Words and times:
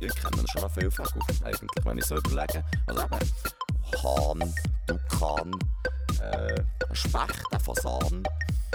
ich 0.00 0.14
kenne 0.14 0.44
schon 0.48 0.62
noch 0.62 0.70
viele 0.70 0.90
Vögel, 0.90 1.22
eigentlich, 1.44 1.84
wenn 1.84 1.98
ich 1.98 2.04
so 2.04 2.16
überlege. 2.16 2.64
Also 2.86 3.02
eben, 3.02 3.18
Hahn, 4.02 4.54
Tukan, 4.86 5.58
äh, 6.20 6.62
ein 6.88 6.96
Specht, 6.96 7.44
ein 7.52 7.60
Fasan, 7.60 8.22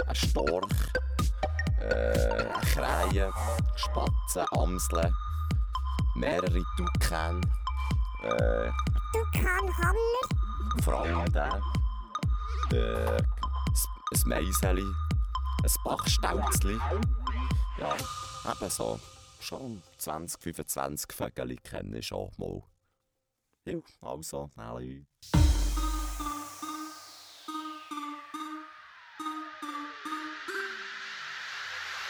ein 0.06 0.14
Storch, 0.14 0.68
äh, 1.80 1.84
eine 1.84 2.52
Krähe, 2.72 3.32
Spatzen, 3.76 4.46
Amseln, 4.52 5.14
mehrere 6.14 6.62
Tukan, 6.76 7.40
äh, 8.22 8.70
Tukanhammer, 9.12 10.82
vor 10.82 11.02
allem 11.02 11.32
der, 11.32 11.60
äh, 12.72 13.16
ein 13.18 14.22
Meiseli, 14.26 14.82
ein 14.82 15.74
Bachstelzli. 15.84 16.78
Ja, 17.78 17.94
eben 18.52 18.70
so. 18.70 19.00
Schon 19.42 19.82
20, 19.98 20.40
25 20.40 21.12
Vögel 21.12 21.56
kenne 21.56 21.98
ich 21.98 22.06
schon 22.06 22.30
mal. 22.36 22.62
Ja, 23.64 23.74
also, 24.00 24.48
alle. 24.54 25.04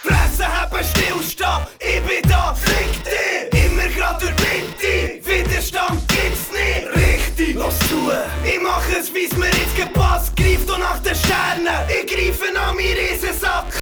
Fresse 0.02 0.46
haben, 0.46 0.84
stillstehen, 0.84 1.66
ich 1.80 2.02
bin 2.06 2.30
da, 2.30 2.54
fick 2.54 3.02
dich! 3.02 3.64
Immer 3.64 3.88
grad 3.88 4.20
durch 4.20 4.32
Mitte, 4.32 5.26
Widerstand 5.26 6.06
gibt's 6.08 6.52
nicht! 6.52 6.86
Richtig, 6.94 7.54
los 7.54 7.78
zu! 7.88 8.10
Ich 8.44 8.60
mach 8.60 8.86
es, 8.90 9.12
wie's 9.14 9.34
mir 9.38 9.46
jetzt 9.46 9.74
gepasst, 9.74 10.36
greif 10.36 10.66
du 10.66 10.76
nach 10.76 10.98
den 10.98 11.14
Sternen, 11.14 11.88
ich 11.88 12.06
greife 12.14 12.48
an 12.58 12.76
meinen 12.76 12.94
Riesensack! 12.94 13.78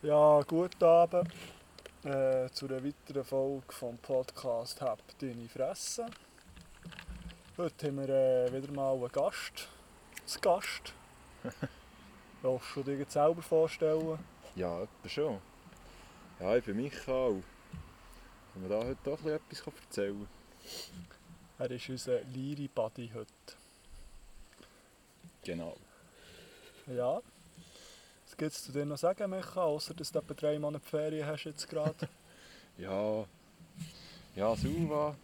Ja, 0.00 0.40
guten 0.46 0.84
Abend 0.84 1.28
äh, 2.04 2.48
zu 2.50 2.66
einer 2.66 2.84
weiteren 2.84 3.24
Folge 3.24 3.72
vom 3.72 3.98
Podcast 3.98 4.80
«Hab 4.80 5.00
deine 5.18 5.48
Fresse». 5.48 6.06
Heute 7.56 7.88
haben 7.88 7.96
wir 7.96 8.08
äh, 8.08 8.52
wieder 8.52 8.72
mal 8.72 8.94
einen 8.94 9.08
Gast. 9.08 9.68
Zu 10.24 10.40
Gast. 10.40 10.92
Willst 12.42 12.66
du 12.76 12.82
dich 12.84 13.00
jetzt 13.00 13.12
selber 13.12 13.42
vorstellen? 13.42 14.18
Ja, 14.54 14.82
etwa 14.82 15.08
schon. 15.08 15.38
Ja, 16.38 16.56
ich 16.56 16.64
bin 16.64 16.76
Michael. 16.76 17.42
Können 18.52 18.68
wir 18.68 18.78
da 18.78 18.84
heute 18.84 18.96
bisschen 19.00 19.32
etwas 19.32 19.62
erzählen? 19.84 20.28
Er 21.58 21.70
ist 21.72 21.88
unser 21.88 22.20
Liri-Buddy 22.22 23.10
heute. 23.12 23.56
Genau. 25.42 25.76
Ja. 26.86 27.20
Was 28.38 28.42
gibt 28.42 28.52
es 28.52 28.62
zu 28.62 28.70
dir 28.70 28.86
noch 28.86 28.96
sagen, 28.96 29.28
Micha, 29.30 29.62
außer 29.62 29.94
dass 29.94 30.12
du 30.12 30.20
etwa 30.20 30.32
drei 30.32 30.60
Monate 30.60 30.86
Ferien 30.86 31.26
hast 31.26 31.42
jetzt 31.42 31.68
gerade? 31.68 32.08
Ja. 32.78 33.24
Ja, 34.36 34.54
Suva. 34.54 35.16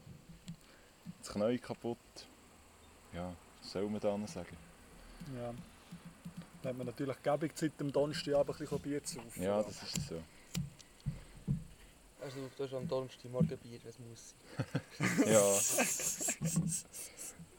Das 1.20 1.28
Knie 1.32 1.58
kaputt. 1.58 1.96
Ja, 3.12 3.32
was 3.62 3.70
soll 3.70 3.88
man 3.88 4.00
da 4.00 4.18
noch 4.18 4.26
sagen? 4.26 4.56
ja. 5.36 5.54
Dann 6.60 6.70
hat 6.70 6.76
man 6.76 6.86
natürlich 6.88 7.22
gäbig 7.22 7.56
Zeit, 7.56 7.70
am 7.78 7.92
Donnerstagabend 7.92 8.56
ein 8.56 8.58
bisschen 8.58 8.78
Bier 8.80 9.04
zu 9.04 9.14
saufen. 9.14 9.42
Ja, 9.44 9.62
das 9.62 9.80
ist 9.84 10.08
so. 10.08 10.20
Also 12.20 12.36
du 12.56 12.64
hast 12.64 12.74
am 12.74 12.88
Donnerstagmorgen 12.88 13.58
Bier, 13.58 13.78
das 13.84 13.96
muss 14.00 14.34
sein. 14.58 15.26
Ja. 15.32 15.60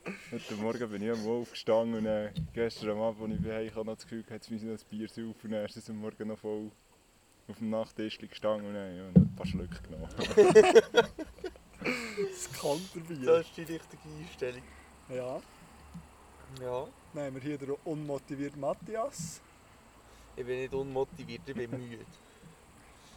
Heute 0.05 0.55
Morgen 0.57 0.89
bin 0.91 1.01
ich 1.01 1.11
am 1.11 1.27
aufgestanden 1.27 1.97
und 1.97 2.05
äh, 2.05 2.31
gestern 2.53 2.91
am 2.91 3.01
Abend, 3.01 3.33
als 3.33 3.43
ich 3.43 3.51
heim 3.51 3.73
kam, 3.73 3.85
noch 3.87 3.95
das 3.95 4.03
Gefühl, 4.03 4.23
müssen 4.49 4.67
wir 4.67 4.73
ein 4.73 4.79
Bier 4.87 5.07
saufen 5.09 5.33
und 5.45 5.51
dann 5.51 5.65
ist 5.65 5.77
es 5.77 5.89
am 5.89 5.97
Morgen 5.97 6.27
noch 6.27 6.37
voll 6.37 6.69
auf 7.47 7.57
dem 7.57 7.71
Nachttisch 7.71 8.19
gestanden 8.19 8.67
und 8.67 8.75
äh, 8.75 8.97
ja, 8.97 9.07
ein 9.15 9.35
paar 9.35 9.45
Schlücke 9.47 9.81
genommen. 9.81 10.09
Das 12.17 12.51
Kanterbier. 12.59 13.25
Das 13.25 13.45
ist 13.45 13.57
die 13.57 13.61
richtige 13.61 14.01
Einstellung. 14.19 14.63
Ja. 15.09 15.41
Ja, 16.61 16.87
Dann 17.13 17.25
haben 17.25 17.35
wir 17.35 17.41
hier 17.41 17.57
den 17.57 17.71
unmotivierten 17.83 18.59
Matthias. 18.59 19.41
ich 20.35 20.45
bin 20.45 20.59
nicht 20.61 20.73
unmotiviert, 20.73 21.41
ich 21.47 21.55
bin 21.55 21.69
müde. 21.69 22.05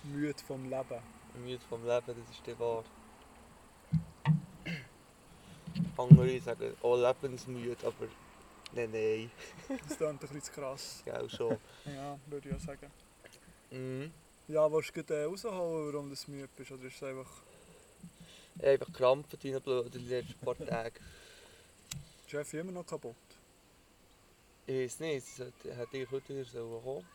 Müde 0.04 0.38
vom 0.46 0.64
Leben. 0.64 1.00
Müde 1.42 1.60
vom 1.68 1.82
Leben, 1.86 2.06
das 2.06 2.16
ist 2.36 2.46
der 2.46 2.58
wahr. 2.58 2.84
Andere 5.96 6.40
sagen, 6.40 6.74
oh 6.82 6.96
lebensmüde, 6.96 7.86
aber 7.86 8.06
nein, 8.72 8.90
nein, 8.92 9.30
Das 9.88 9.96
klingt 9.96 10.12
ein 10.12 10.18
bisschen 10.18 10.42
zu 10.42 10.52
krass. 10.52 11.02
gell 11.04 11.28
schon. 11.30 11.56
Ja, 11.84 12.18
würde 12.26 12.48
ich 12.48 12.54
auch 12.54 12.60
sagen. 12.60 12.90
Mhm. 13.70 14.12
Ja, 14.48 14.70
willst 14.72 14.96
du 14.96 15.02
gerade 15.02 15.26
rausholen, 15.26 15.92
warum 15.92 16.14
du 16.14 16.30
müde 16.30 16.48
bist? 16.56 16.72
Oder 16.72 16.84
ist 16.84 16.96
es 16.96 17.02
einfach... 17.02 17.30
Ich 18.56 18.62
habe 18.62 18.72
einfach 18.72 18.92
Krampfen 18.92 19.38
drin 19.38 19.60
blöd 19.60 19.94
die 19.94 19.98
letzten 19.98 20.34
paar 20.44 20.56
Tage. 20.56 20.98
Ist 22.24 22.30
Chef 22.30 22.54
immer 22.54 22.72
noch 22.72 22.86
kaputt? 22.86 23.14
Ich 24.66 24.74
weiß 24.74 25.00
nicht, 25.00 25.26
es 25.26 25.38
hätte 25.38 25.96
ich 25.98 26.10
heute 26.10 26.28
wieder 26.28 26.60
kommen 26.60 27.06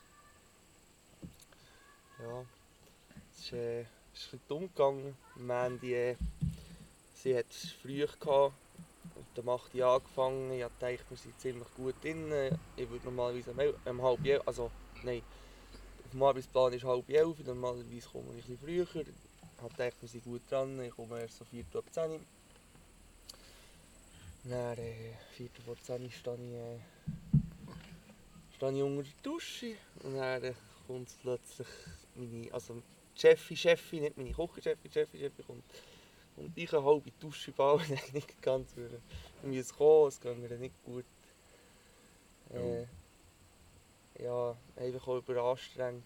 Ja, 2.19 2.45
es 3.31 3.39
ist, 3.39 3.53
äh, 3.53 3.81
es 3.81 3.87
ist 3.87 4.33
ein 4.33 4.39
bisschen 4.39 4.41
dumm 4.47 4.61
gegangen. 4.69 5.17
Wir 5.35 5.55
haben 5.55 5.79
die, 5.79 5.93
äh, 5.93 6.15
sie 7.23 7.37
hat 7.37 7.45
es 7.49 7.71
früh 7.71 8.05
gehabt, 8.05 8.53
und 9.15 9.25
dann 9.35 9.45
macht 9.45 9.73
die 9.73 9.81
angefangen. 9.81 10.51
Ich 10.51 10.59
gedacht, 10.61 11.05
wir 11.09 11.17
sind 11.17 11.39
ziemlich 11.39 11.73
gut 11.75 11.95
drin. 12.03 12.31
Ich 12.75 12.89
würde 12.89 13.05
normalerweise 13.05 13.51
um, 13.51 13.91
um 13.91 14.01
halb 14.01 14.25
elf, 14.25 14.41
also 14.45 14.71
nein, 15.03 15.21
auf 16.03 16.11
dem 16.11 16.23
Arbeitsplan 16.23 16.73
ist 16.73 16.83
halb 16.83 17.09
elf, 17.09 17.39
normalerweise 17.45 18.09
komme 18.09 18.25
ich 18.37 18.45
bisschen 18.45 18.57
früher. 18.59 18.87
Ich 18.95 19.69
gedacht, 19.69 19.95
wir 20.01 20.09
sind 20.09 20.23
gut 20.25 20.41
dran, 20.49 20.81
ich 20.81 20.91
komme 20.91 21.21
erst 21.21 21.37
so 21.37 21.45
4 21.45 21.63
ab 21.73 21.85
10 21.91 22.11
Uhr. 22.11 22.19
Dann, 24.43 24.77
äh, 24.77 25.13
4 25.37 25.49
vor 25.65 25.77
10 25.81 26.03
Uhr 26.03 26.11
stehe 26.11 26.35
ich, 26.35 26.53
äh, 26.53 26.79
stehe 28.55 28.71
ich 28.73 28.83
unter 28.83 29.03
der 29.03 29.11
Dusche 29.23 29.75
und 30.03 30.15
dann 30.15 30.43
äh, 30.43 30.53
kommt 30.85 31.09
plötzlich 31.21 31.67
meine, 32.15 32.53
also 32.53 32.81
die 33.15 33.21
Chefin, 33.21 33.55
Chefin, 33.55 34.01
nicht 34.01 34.17
meine 34.17 34.33
Küchenchefin, 34.33 34.91
Chefin, 34.91 35.19
Chefin 35.21 35.45
kommt 35.47 35.63
und 36.37 36.51
ich 36.55 36.73
eine 36.73 36.83
halbe 36.83 37.11
Dusche 37.19 37.51
bauen, 37.51 37.81
nicht 38.13 38.41
ganz 38.41 38.75
würde. 38.75 38.99
Wir 39.41 39.49
müssen 39.49 39.75
kommen, 39.77 40.07
es 40.07 40.19
geht 40.19 40.37
mir 40.37 40.57
nicht 40.57 40.75
gut. 40.83 41.05
Äh, 42.51 42.85
ja, 44.23 44.55
einfach 44.75 45.07
auch 45.07 45.17
überanstrengt. 45.17 46.03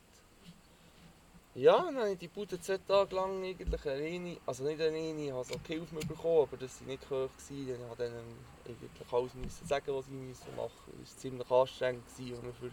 Ja, 1.56 1.78
dann 1.82 1.98
habe 1.98 2.12
ich 2.12 2.20
die 2.20 2.28
Bude 2.28 2.62
zwei 2.62 2.78
Tage 2.78 3.16
lang 3.16 3.44
eigentlich 3.44 3.86
alleine, 3.86 4.38
also 4.46 4.64
nicht 4.64 4.80
alleine, 4.80 5.26
ich 5.26 5.32
habe 5.32 5.44
so 5.44 5.56
Hilfe 5.66 5.96
bekommen, 5.96 6.44
aber 6.44 6.58
das 6.58 6.80
war 6.82 6.88
nicht 6.88 7.10
hoch. 7.10 7.30
Gewesen. 7.36 7.72
Ich 7.72 7.80
musste 7.80 7.96
denen 7.98 8.38
eigentlich 8.64 9.14
alles 9.14 9.34
müssen 9.34 9.68
sagen, 9.68 9.86
was 9.88 10.08
müssen 10.08 10.56
machen 10.56 10.94
müssen. 11.00 11.04
Es 11.04 11.14
war 11.14 11.20
ziemlich 11.20 11.52
anstrengend, 11.52 12.04
für 12.12 12.72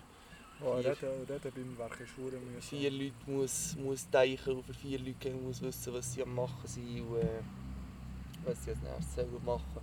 Oh, 0.67 0.81
Vier. 0.81 0.97
reden, 1.03 1.27
reden 1.29 1.53
beim 1.55 1.79
Werk 1.79 2.01
ist 2.01 2.13
verdammt 2.13 2.47
mühsam. 2.47 2.63
vier 2.63 2.91
Leute 2.91 3.13
muss, 3.27 3.77
muss 3.77 4.09
denken 4.09 4.63
für 4.63 4.73
vier 4.73 4.99
Leute 4.99 5.31
muss 5.35 5.61
wissen, 5.61 5.93
was 5.93 6.11
sie 6.11 6.23
am 6.23 6.35
machen 6.35 6.67
sind 6.67 7.03
und 7.03 7.19
äh, 7.19 7.43
was 8.47 8.65
sie 8.65 8.71
als 8.71 8.81
nächstes 8.81 9.15
selber 9.15 9.41
machen. 9.45 9.83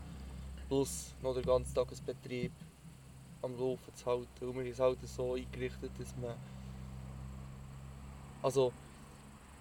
Plus 0.68 1.14
noch 1.22 1.36
den 1.36 1.44
ganzen 1.44 1.76
Tag 1.76 1.88
einen 1.88 2.06
Betrieb 2.06 2.52
am 3.44 3.56
Laufen 3.60 3.94
zu 3.94 4.06
halten. 4.08 4.28
Und 4.42 4.56
wir 4.56 4.64
haben 4.64 4.72
es 4.72 4.80
halt 4.80 5.08
so 5.08 5.34
eingerichtet, 5.36 5.92
dass 6.00 6.16
man... 6.18 6.36
Also, 8.42 8.74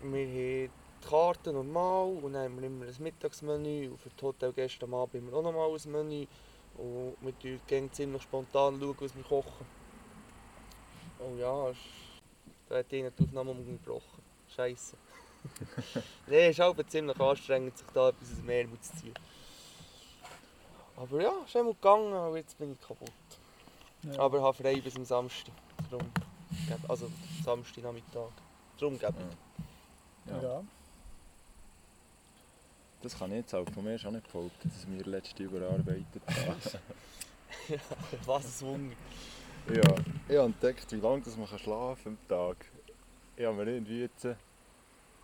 wir 0.01 0.27
haben 0.27 0.33
die 0.33 0.71
Karte 1.07 1.53
normal 1.53 2.17
und 2.23 2.33
dann 2.33 2.45
haben 2.45 2.61
wir 2.61 2.67
immer 2.67 2.87
ein 2.87 2.95
Mittagsmenü 2.99 3.91
und 3.91 4.01
für 4.01 4.09
die 4.09 4.23
Hotelgäste 4.23 4.87
am 4.87 4.95
Abend 4.95 5.17
haben 5.17 5.31
wir 5.31 5.37
auch 5.37 5.43
nochmal 5.43 5.69
ein 5.69 5.93
Menü. 5.93 6.27
Und 6.79 7.17
wir 7.21 7.35
schauen 7.43 7.61
gerne 7.67 7.91
ziemlich 7.91 8.23
spontan, 8.23 8.81
schauen, 8.81 8.97
was 9.01 9.15
wir 9.15 9.23
kochen. 9.23 9.80
Oh 11.21 11.37
ja, 11.37 11.73
da 12.69 12.77
hat 12.79 12.93
ihnen 12.93 13.13
die 13.19 13.25
Aufnahme 13.25 13.51
umgebrochen. 13.51 14.23
Scheiße. 14.55 14.97
Nein, 16.27 16.39
es 16.39 16.51
ist 16.51 16.59
halt 16.61 16.91
ziemlich 16.91 17.21
anstrengend, 17.21 17.77
sich 17.77 17.87
da 17.93 18.09
etwas 18.09 18.31
aus 18.31 18.37
dem 18.37 18.49
Ärmel 18.49 18.81
zu 18.81 18.97
ziehen. 18.97 19.15
Aber 20.97 21.23
ja, 21.23 21.33
es 21.43 21.51
ist 21.51 21.57
einmal 21.57 21.75
gegangen, 21.75 22.13
aber 22.13 22.37
jetzt 22.37 22.59
bin 22.59 22.73
ich 22.73 22.81
kaputt. 22.87 23.11
Ja. 24.03 24.19
Aber 24.19 24.39
ich 24.39 24.45
habe 24.45 24.57
frei 24.57 24.81
bis 24.81 24.97
am 24.97 25.05
Samstag. 25.05 25.55
Darum, 25.91 26.11
also 26.89 27.11
Samstag 27.45 27.85
Nachmittag. 27.85 28.33
Darum 28.79 28.99
gebe 28.99 29.15
ich. 29.19 30.31
Ja. 30.31 30.43
Ja. 30.43 30.65
Das 33.03 33.19
kann 33.19 33.31
ich 33.31 33.39
jetzt 33.39 33.55
auch 33.55 33.65
von 33.73 33.85
mir 33.85 33.99
schon 33.99 34.15
nicht 34.15 34.31
behaupten, 34.31 34.71
dass 34.71 34.87
wir 34.87 35.05
letzte 35.05 35.43
überarbeitet 35.43 36.23
haben. 36.29 36.61
Was 38.27 38.63
ein 38.63 38.67
Wunder. 38.67 38.97
Ja, 39.75 39.95
ich 40.29 40.37
habe 40.37 40.47
entdeckt, 40.47 40.91
wie 40.93 40.97
lange 40.97 41.23
man 41.37 41.49
kann 41.49 41.59
schlafen 41.59 42.19
am 42.19 42.29
Tag. 42.29 42.57
Ich 43.37 43.45
habe 43.45 43.57
mir 43.65 43.73
irgendwie 43.73 44.03
jetzt... 44.03 44.25
äh, 44.25 44.35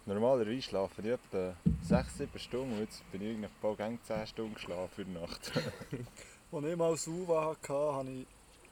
Normalerweise 0.08 0.62
schlafe 0.62 1.02
ich 1.02 1.08
etwa 1.08 1.56
6-7 1.88 2.38
Stunden 2.38 2.74
und 2.74 2.78
jetzt 2.80 3.10
bin 3.10 3.22
ich 3.22 3.34
eigentlich 3.34 3.50
bald 3.60 3.78
gegen 3.78 3.98
10 4.04 4.26
Stunden 4.28 4.54
geschlafen 4.54 5.04
in 5.04 5.14
der 5.14 5.22
Nacht. 5.22 5.52
Als 6.52 6.64
ich 6.64 6.76
mal 6.76 6.96
Suva 6.96 7.46
hatte, 7.46 7.72
habe 7.72 8.08
ich 8.08 8.26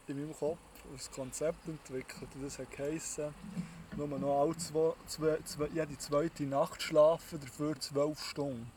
in 0.06 0.20
meinem 0.20 0.32
Kopf 0.36 0.58
ein 0.84 1.12
Konzept 1.12 1.66
entwickelt 1.66 2.28
das 2.40 2.58
geheissen, 2.70 3.34
nur 3.96 4.06
noch 4.06 4.42
alle 4.42 4.56
zwei, 4.58 4.92
zwei, 5.06 5.38
zwei, 5.44 5.66
jede 5.74 5.98
zweite 5.98 6.44
Nacht 6.44 6.80
schlafen, 6.80 7.40
dafür 7.40 7.80
zwölf 7.80 8.22
Stunden. 8.22 8.70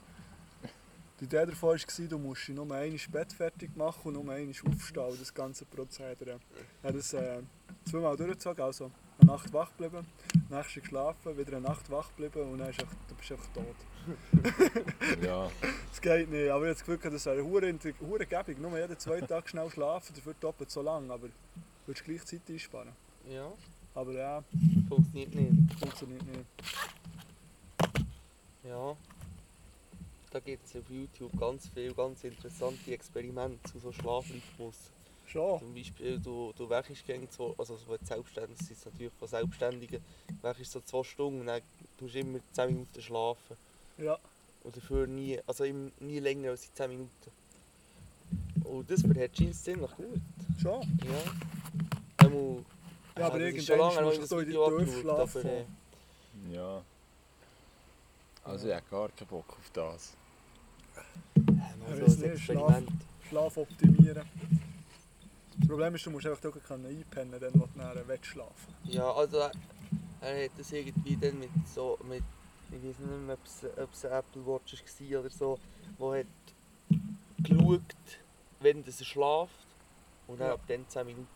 Die 1.19 1.23
Idee 1.23 1.47
davon 1.47 1.69
war, 1.79 2.07
du 2.07 2.17
musst 2.19 2.49
nur 2.49 2.63
einmal 2.63 2.95
Bett 3.11 3.33
fertig 3.33 3.75
machen 3.75 4.01
und 4.05 4.13
nur 4.13 4.33
einmal 4.33 4.49
aufstehen, 4.49 5.03
und 5.03 5.19
das 5.21 5.33
ganze 5.33 5.65
Prozedere. 5.65 6.39
Ich 6.81 6.87
habe 6.87 6.97
das 6.97 7.13
äh, 7.13 7.41
zweimal 7.89 8.15
durchgezogen, 8.15 8.63
also 8.63 8.91
eine 9.19 9.31
Nacht 9.31 9.51
wach 9.51 9.71
geblieben, 9.75 10.05
nächste 10.49 10.81
geschlafen, 10.81 11.35
wieder 11.37 11.57
eine 11.57 11.67
Nacht 11.67 11.89
wach 11.89 12.09
geblieben 12.15 12.51
und 12.51 12.59
dann 12.59 12.69
ist 12.69 12.79
einfach, 12.81 12.95
du 13.07 13.15
bist 13.15 13.31
einfach 13.31 13.47
tot. 13.53 13.75
Ja, 15.23 15.49
Das 15.89 15.99
geht 15.99 16.29
nicht, 16.29 16.49
aber 16.49 16.65
ich 16.69 16.69
habe 16.69 16.85
das 16.85 16.85
Gefühl, 16.85 17.11
das 17.11 17.25
wäre 17.25 17.43
hure 17.43 18.25
gäbig. 18.25 18.59
Nur 18.59 18.77
jeden 18.79 18.97
zwei 18.99 19.19
Tage 19.19 19.49
schnell 19.49 19.69
schlafen, 19.71 20.13
dafür 20.15 20.35
doppelt 20.39 20.69
so 20.69 20.81
lang, 20.83 21.09
aber 21.09 21.27
du 21.27 21.33
würdest 21.87 22.05
gleichzeitig 22.05 22.55
einsparen. 22.55 22.93
Ja, 23.27 23.51
Aber 23.95 24.13
ja, 24.13 24.43
funktioniert 24.87 25.33
nicht. 25.35 25.79
funktioniert 25.79 26.23
nicht. 26.27 26.45
Ja. 28.63 28.95
Da 30.37 30.41
gibt 30.41 30.67
es 30.67 30.75
auf 30.75 30.87
YouTube 30.87 31.31
ganz 31.39 31.67
viele 31.73 31.95
ganz 31.95 32.23
interessante 32.23 32.91
Experimente 32.91 33.57
zu 33.71 33.79
so 33.79 33.91
Schlafrhythmus. 33.91 34.75
Schon. 35.25 35.57
Zum 35.57 35.73
Beispiel, 35.73 36.19
du, 36.19 36.53
du 36.55 36.69
wächst 36.69 37.07
gegen 37.07 37.27
zwei, 37.31 37.55
also 37.57 37.75
so 37.75 37.97
selbstständig, 38.03 38.59
ist 38.69 38.85
natürlich 38.85 39.11
von 39.17 39.27
Selbstständigen, 39.27 39.99
wächst 40.43 40.71
so 40.71 40.79
zwei 40.81 41.01
Stunden 41.01 41.39
und 41.39 41.47
dann 41.47 41.63
tust 41.97 42.13
du 42.13 42.19
immer 42.19 42.37
10 42.51 42.67
Minuten 42.67 43.01
schlafen. 43.01 43.57
Ja, 43.97 44.19
Und 44.63 44.77
dafür 44.77 45.07
nie, 45.07 45.39
also 45.47 45.63
immer 45.63 45.89
nie 46.01 46.19
länger 46.19 46.51
als 46.51 46.71
10 46.71 46.87
Minuten. 46.87 47.31
Und 48.63 48.91
das 48.91 49.01
verhält 49.01 49.33
Jeans 49.33 49.63
ziemlich 49.63 49.91
gut. 49.95 50.21
schon. 50.61 50.99
Ja. 51.03 52.25
Einmal, 52.27 52.63
Ja, 53.17 53.25
aber 53.25 53.39
ist 53.39 53.67
irgendwann 53.67 53.91
schon 53.91 54.03
lange 54.03 54.05
musst 54.05 54.17
du 54.17 54.21
das 54.21 54.31
in 54.33 54.37
die 54.37 54.47
Video 54.49 54.77
Tiefschlaf 54.77 55.19
angeschaut, 55.19 55.45
aber, 55.45 56.51
äh, 56.51 56.55
ja. 56.55 56.83
Also 58.43 58.67
ich 58.67 58.75
habe 58.75 58.85
gar 58.91 59.09
keinen 59.09 59.27
Bock 59.29 59.49
auf 59.49 59.71
das. 59.73 60.15
Äh, 60.97 61.51
Ja, 61.51 61.75
mal 61.77 62.01
weiss 62.01 62.15
so 62.15 62.21
ein 62.25 62.31
nicht, 62.31 62.49
Experiment. 62.49 62.91
Schlaf 63.29 63.57
optimieren. 63.57 64.23
Das 65.59 65.67
Problem 65.67 65.95
ist, 65.95 66.05
du 66.05 66.11
musst 66.11 66.25
einfach 66.25 66.51
können 66.63 66.85
einpennen, 66.85 67.39
dann 67.39 67.53
wo 67.59 67.65
du 67.65 67.77
nachher 67.77 68.07
wegschlafen 68.07 68.73
Ja, 68.85 69.11
also 69.11 69.37
er, 69.37 69.51
er 70.21 70.45
hat 70.45 70.51
das 70.57 70.71
irgendwie 70.71 71.17
dann 71.17 71.39
mit 71.39 71.49
so, 71.67 71.97
mit, 72.03 72.23
ich 72.71 72.83
weiß 72.83 72.99
nicht 72.99 73.25
mehr, 73.25 73.35
ob 73.35 73.91
es, 73.91 74.05
eine 74.05 74.15
Apple 74.15 74.45
Watch 74.45 74.73
war 74.73 75.19
oder 75.19 75.29
so, 75.29 75.59
wo 75.97 76.13
hat 76.13 76.25
geschaut, 77.43 77.81
wenn 78.59 78.83
er 78.85 78.91
schläft 78.91 79.67
und 80.27 80.39
dann 80.39 80.47
Ja. 80.47 80.53
ab 80.53 80.61
dann 80.67 80.87
10 80.87 81.05
Minuten. 81.05 81.27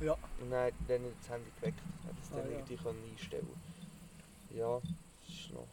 Ja. 0.00 0.12
Und 0.40 0.50
dann, 0.50 0.72
dann 0.88 1.02
hat 1.04 1.10
er 1.10 1.14
das 1.20 1.28
Handy 1.30 1.50
geweckt, 1.60 1.80
hat 2.06 2.14
es 2.22 2.28
dann 2.30 2.38
Ah, 2.40 2.44
ja. 2.44 2.50
irgendwie 2.50 2.76
können 2.76 3.02
einstellen 3.10 3.46
Ja, 4.54 4.80
das 5.26 5.50
war 5.52 5.60
noch, 5.60 5.68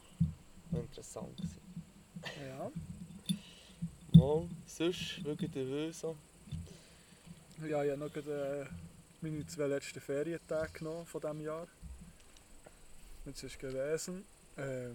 noch 0.72 0.80
interessant. 0.80 1.36
Gewesen. 1.36 1.60
Ja. 2.48 2.70
Mal, 4.14 4.48
sonst, 4.66 5.24
wegen 5.24 5.50
der 5.50 5.64
Höse. 5.64 6.14
Ja, 7.68 7.82
ich 7.82 7.90
habe 7.90 8.00
noch 8.00 8.12
gerade, 8.12 8.68
äh, 8.70 8.74
meine 9.20 9.44
zwei 9.46 9.66
letzten 9.66 10.00
Ferientage 10.00 10.72
genommen 10.72 11.04
von 11.04 11.20
diesem 11.20 11.40
Jahr. 11.40 11.66
Jetzt 13.26 13.42
ist 13.42 13.58
gewesen. 13.58 14.24
Äh, 14.56 14.90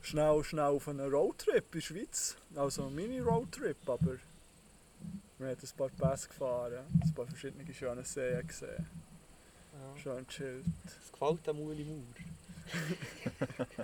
schnell, 0.00 0.42
schnell 0.44 0.64
auf 0.64 0.88
einen 0.88 1.10
Roadtrip 1.12 1.64
in 1.66 1.70
der 1.72 1.80
Schweiz. 1.80 2.36
Also 2.54 2.86
ein 2.86 2.94
Mini-Roadtrip, 2.94 3.86
aber 3.86 4.16
wir 5.38 5.48
haben 5.48 5.56
ein 5.60 5.76
paar 5.76 5.90
Pässe 5.90 6.28
gefahren, 6.28 6.84
ein 7.02 7.14
paar 7.14 7.26
verschiedene 7.26 7.74
schöne 7.74 8.04
Seen 8.04 8.46
gesehen. 8.46 8.86
Ja. 9.74 10.00
Schön 10.00 10.26
chillt. 10.28 10.64
Das 10.84 11.12
gefällt 11.12 11.46
dem 11.46 11.60
Uli 11.60 11.84
Mauer. 11.84 12.02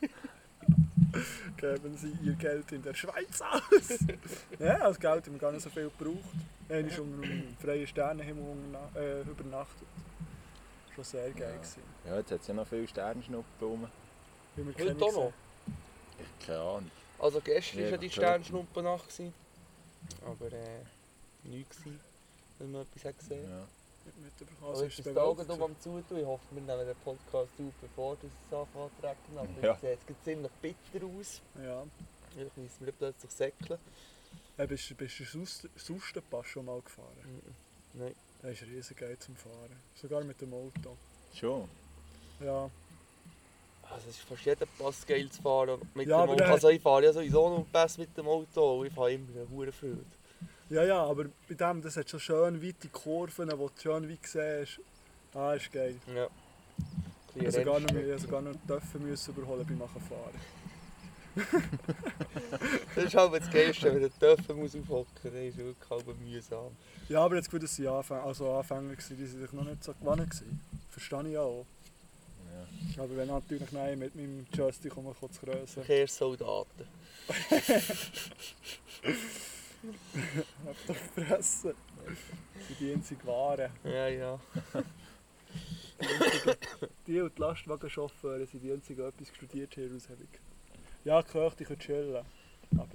Geben 1.56 1.96
Sie 1.96 2.12
Ihr 2.22 2.34
Geld 2.34 2.72
in 2.72 2.82
der 2.82 2.94
Schweiz 2.94 3.40
aus. 3.40 3.98
ja, 4.58 4.78
das 4.78 4.98
Geld 4.98 5.26
haben 5.26 5.32
wir 5.34 5.38
gar 5.38 5.52
nicht 5.52 5.62
so 5.62 5.70
viel 5.70 5.90
gebraucht. 5.96 6.18
Er 6.68 6.80
ist 6.80 6.98
unter 6.98 7.22
einem 7.24 7.56
freien 7.60 7.86
Sternenhimmel 7.86 8.56
äh, 8.94 9.20
übernachtet. 9.22 9.86
Schon 10.94 11.04
sehr 11.04 11.30
geil 11.30 11.50
Ja. 11.50 11.56
gewesen. 11.56 11.82
Ja, 12.06 12.16
jetzt 12.18 12.30
hat 12.32 12.40
es 12.40 12.46
ja 12.46 12.54
noch 12.54 12.66
viele 12.66 12.88
Sternschnuppen 12.88 13.68
rum. 13.68 13.88
Weil 14.56 14.66
wir 14.66 14.74
Heute 14.90 15.04
auch 15.04 15.12
noch. 15.12 15.32
Ich 16.18 16.46
keine 16.46 16.60
Ahnung. 16.60 16.90
Also 17.18 17.40
gestern 17.40 17.80
war 17.82 17.90
ja 17.90 17.96
die. 17.96 18.10
Sternschnuppennacht. 18.10 19.08
Aber 20.24 20.52
äh, 20.52 20.80
nichts 21.44 21.78
wenn 22.58 22.70
man 22.70 22.82
etwas 22.82 23.04
hat 23.04 23.18
gesehen 23.18 23.48
Ja. 23.48 23.66
Nicht 24.04 24.18
mitbekommen. 24.40 24.70
Also 24.70 24.84
ist 24.84 25.06
das 25.06 25.16
Augen 25.16 25.50
um 25.50 25.62
am 25.62 25.80
Zutun. 25.80 26.18
Ich 26.18 26.24
hoffe, 26.26 26.44
wir 26.50 26.62
nehmen 26.62 26.86
den 26.86 26.96
Podcast 26.96 27.50
auf, 27.58 27.72
bevor 27.80 28.16
das 28.16 28.30
es 28.30 28.52
anfängt 28.56 28.90
zu 29.00 29.06
regnen. 29.06 29.38
Aber 29.38 29.66
Ja. 29.66 29.72
es 29.74 29.80
sieht 30.06 30.24
ziemlich 30.24 30.52
bitter 30.62 31.06
aus. 31.06 31.40
Ja. 31.62 31.84
Vielleicht 32.34 32.56
müssen 32.58 32.86
wir 32.86 32.92
plötzlich 32.92 33.30
säckeln. 33.30 33.78
Äh, 34.56 34.66
bist, 34.66 34.90
du- 34.90 34.94
bist 34.94 35.18
du 35.20 35.24
Sus- 35.24 35.68
Sustenpass 35.76 36.46
schon 36.46 36.64
mal 36.66 36.80
gefahren? 36.80 37.42
Nein. 37.94 38.14
Das 38.42 38.52
ist 38.52 38.62
riesig 38.62 38.96
geil 38.98 39.16
zum 39.18 39.34
Fahren. 39.36 39.76
Sogar 39.94 40.22
mit 40.24 40.40
dem 40.40 40.52
Auto. 40.52 40.96
Schon. 41.32 41.68
Ja. 42.40 42.70
Also 43.82 44.08
es 44.08 44.16
ist 44.16 44.20
fast 44.20 44.44
jeder 44.44 44.66
Pass 44.78 45.06
geil 45.06 45.30
zu 45.30 45.40
fahren 45.42 45.80
mit 45.94 46.08
Ja, 46.08 46.24
dem 46.26 46.30
Auto. 46.30 46.44
Also 46.44 46.68
ich 46.68 46.80
fahre 46.82 47.04
ja 47.04 47.12
sowieso 47.12 47.48
noch 47.58 47.66
Pass 47.72 47.96
mit 47.98 48.16
dem 48.16 48.26
Auto. 48.28 48.80
und 48.80 48.86
Ich 48.86 48.92
fahre 48.92 49.12
immer 49.12 49.28
eine 49.34 49.48
hohe 49.48 49.70
Freude. 49.72 50.04
Ja, 50.70 50.82
ja, 50.82 51.04
aber 51.04 51.26
bei 51.48 51.54
dem, 51.54 51.82
das 51.82 51.96
hat 51.96 52.08
schon 52.08 52.20
schön 52.20 52.62
weite 52.62 52.88
Kurven, 52.88 53.50
wo 53.56 53.68
du 53.68 53.80
schön 53.80 54.08
weit 54.08 54.18
siehst. 54.22 54.80
Ah, 55.34 55.52
ist 55.52 55.70
geil. 55.70 55.96
Ja. 56.14 56.28
Ich 57.34 57.42
habe 57.42 57.52
sogar 57.52 57.80
noch, 57.80 57.90
ich 57.90 58.10
habe 58.10 58.18
sogar 58.18 58.42
noch 58.42 58.54
dürfen 58.66 59.02
müssen 59.02 59.34
überholen 59.34 59.66
beim 59.66 59.78
Nachfahren. 59.78 60.54
Das 62.94 63.06
ist 63.06 63.14
halt 63.16 63.34
das 63.34 63.50
Geilste, 63.50 63.92
wenn 63.92 64.02
du 64.02 64.08
dürfen 64.08 64.56
muss 64.56 64.76
aufhocken. 64.76 65.08
Das 65.24 65.34
ist 65.34 65.56
wirklich 65.56 65.90
halb 65.90 66.20
mühsam. 66.20 66.76
Ja, 67.08 67.24
aber 67.24 67.36
jetzt 67.36 67.50
gut, 67.50 67.62
dass 67.62 67.74
sie 67.74 67.88
Anfänger, 67.88 68.22
also 68.22 68.52
Anfänger 68.52 68.82
waren, 68.82 68.96
die 68.96 69.26
sich 69.26 69.52
noch 69.52 69.64
nicht 69.64 69.82
so 69.82 69.92
gewonnen. 69.94 70.30
Verstehe 70.90 71.28
ich 71.28 71.36
auch. 71.36 71.66
Ja. 72.96 73.02
Aber 73.02 73.16
wenn 73.16 73.26
natürlich 73.26 73.72
nein, 73.72 73.98
mit 73.98 74.14
meinem 74.14 74.46
Joystick 74.52 74.96
um 74.96 75.12
zu 75.12 75.28
grössen. 75.44 75.66
Verkehrssoldaten. 75.66 76.86
Hab 80.66 80.86
doch 80.86 80.94
gefressen. 81.14 81.74
Das 82.04 82.66
sind 82.68 82.80
die 82.80 82.92
einzig 82.92 83.24
Waren. 83.26 83.70
Ja, 83.84 84.08
ja. 84.08 84.40
Die 87.06 87.20
und 87.20 87.36
die 87.36 87.40
Lastwagenchauffeure 87.40 88.46
sind 88.46 88.62
die 88.62 88.72
einzigen, 88.72 89.02
die 89.02 89.08
etwas 89.08 89.34
studiert 89.34 89.76
haben. 89.76 90.28
Ja, 91.04 91.22
die 91.22 91.30
Köche 91.30 91.64
können 91.64 91.78
chillen. 91.78 92.24
Aber 92.76 92.88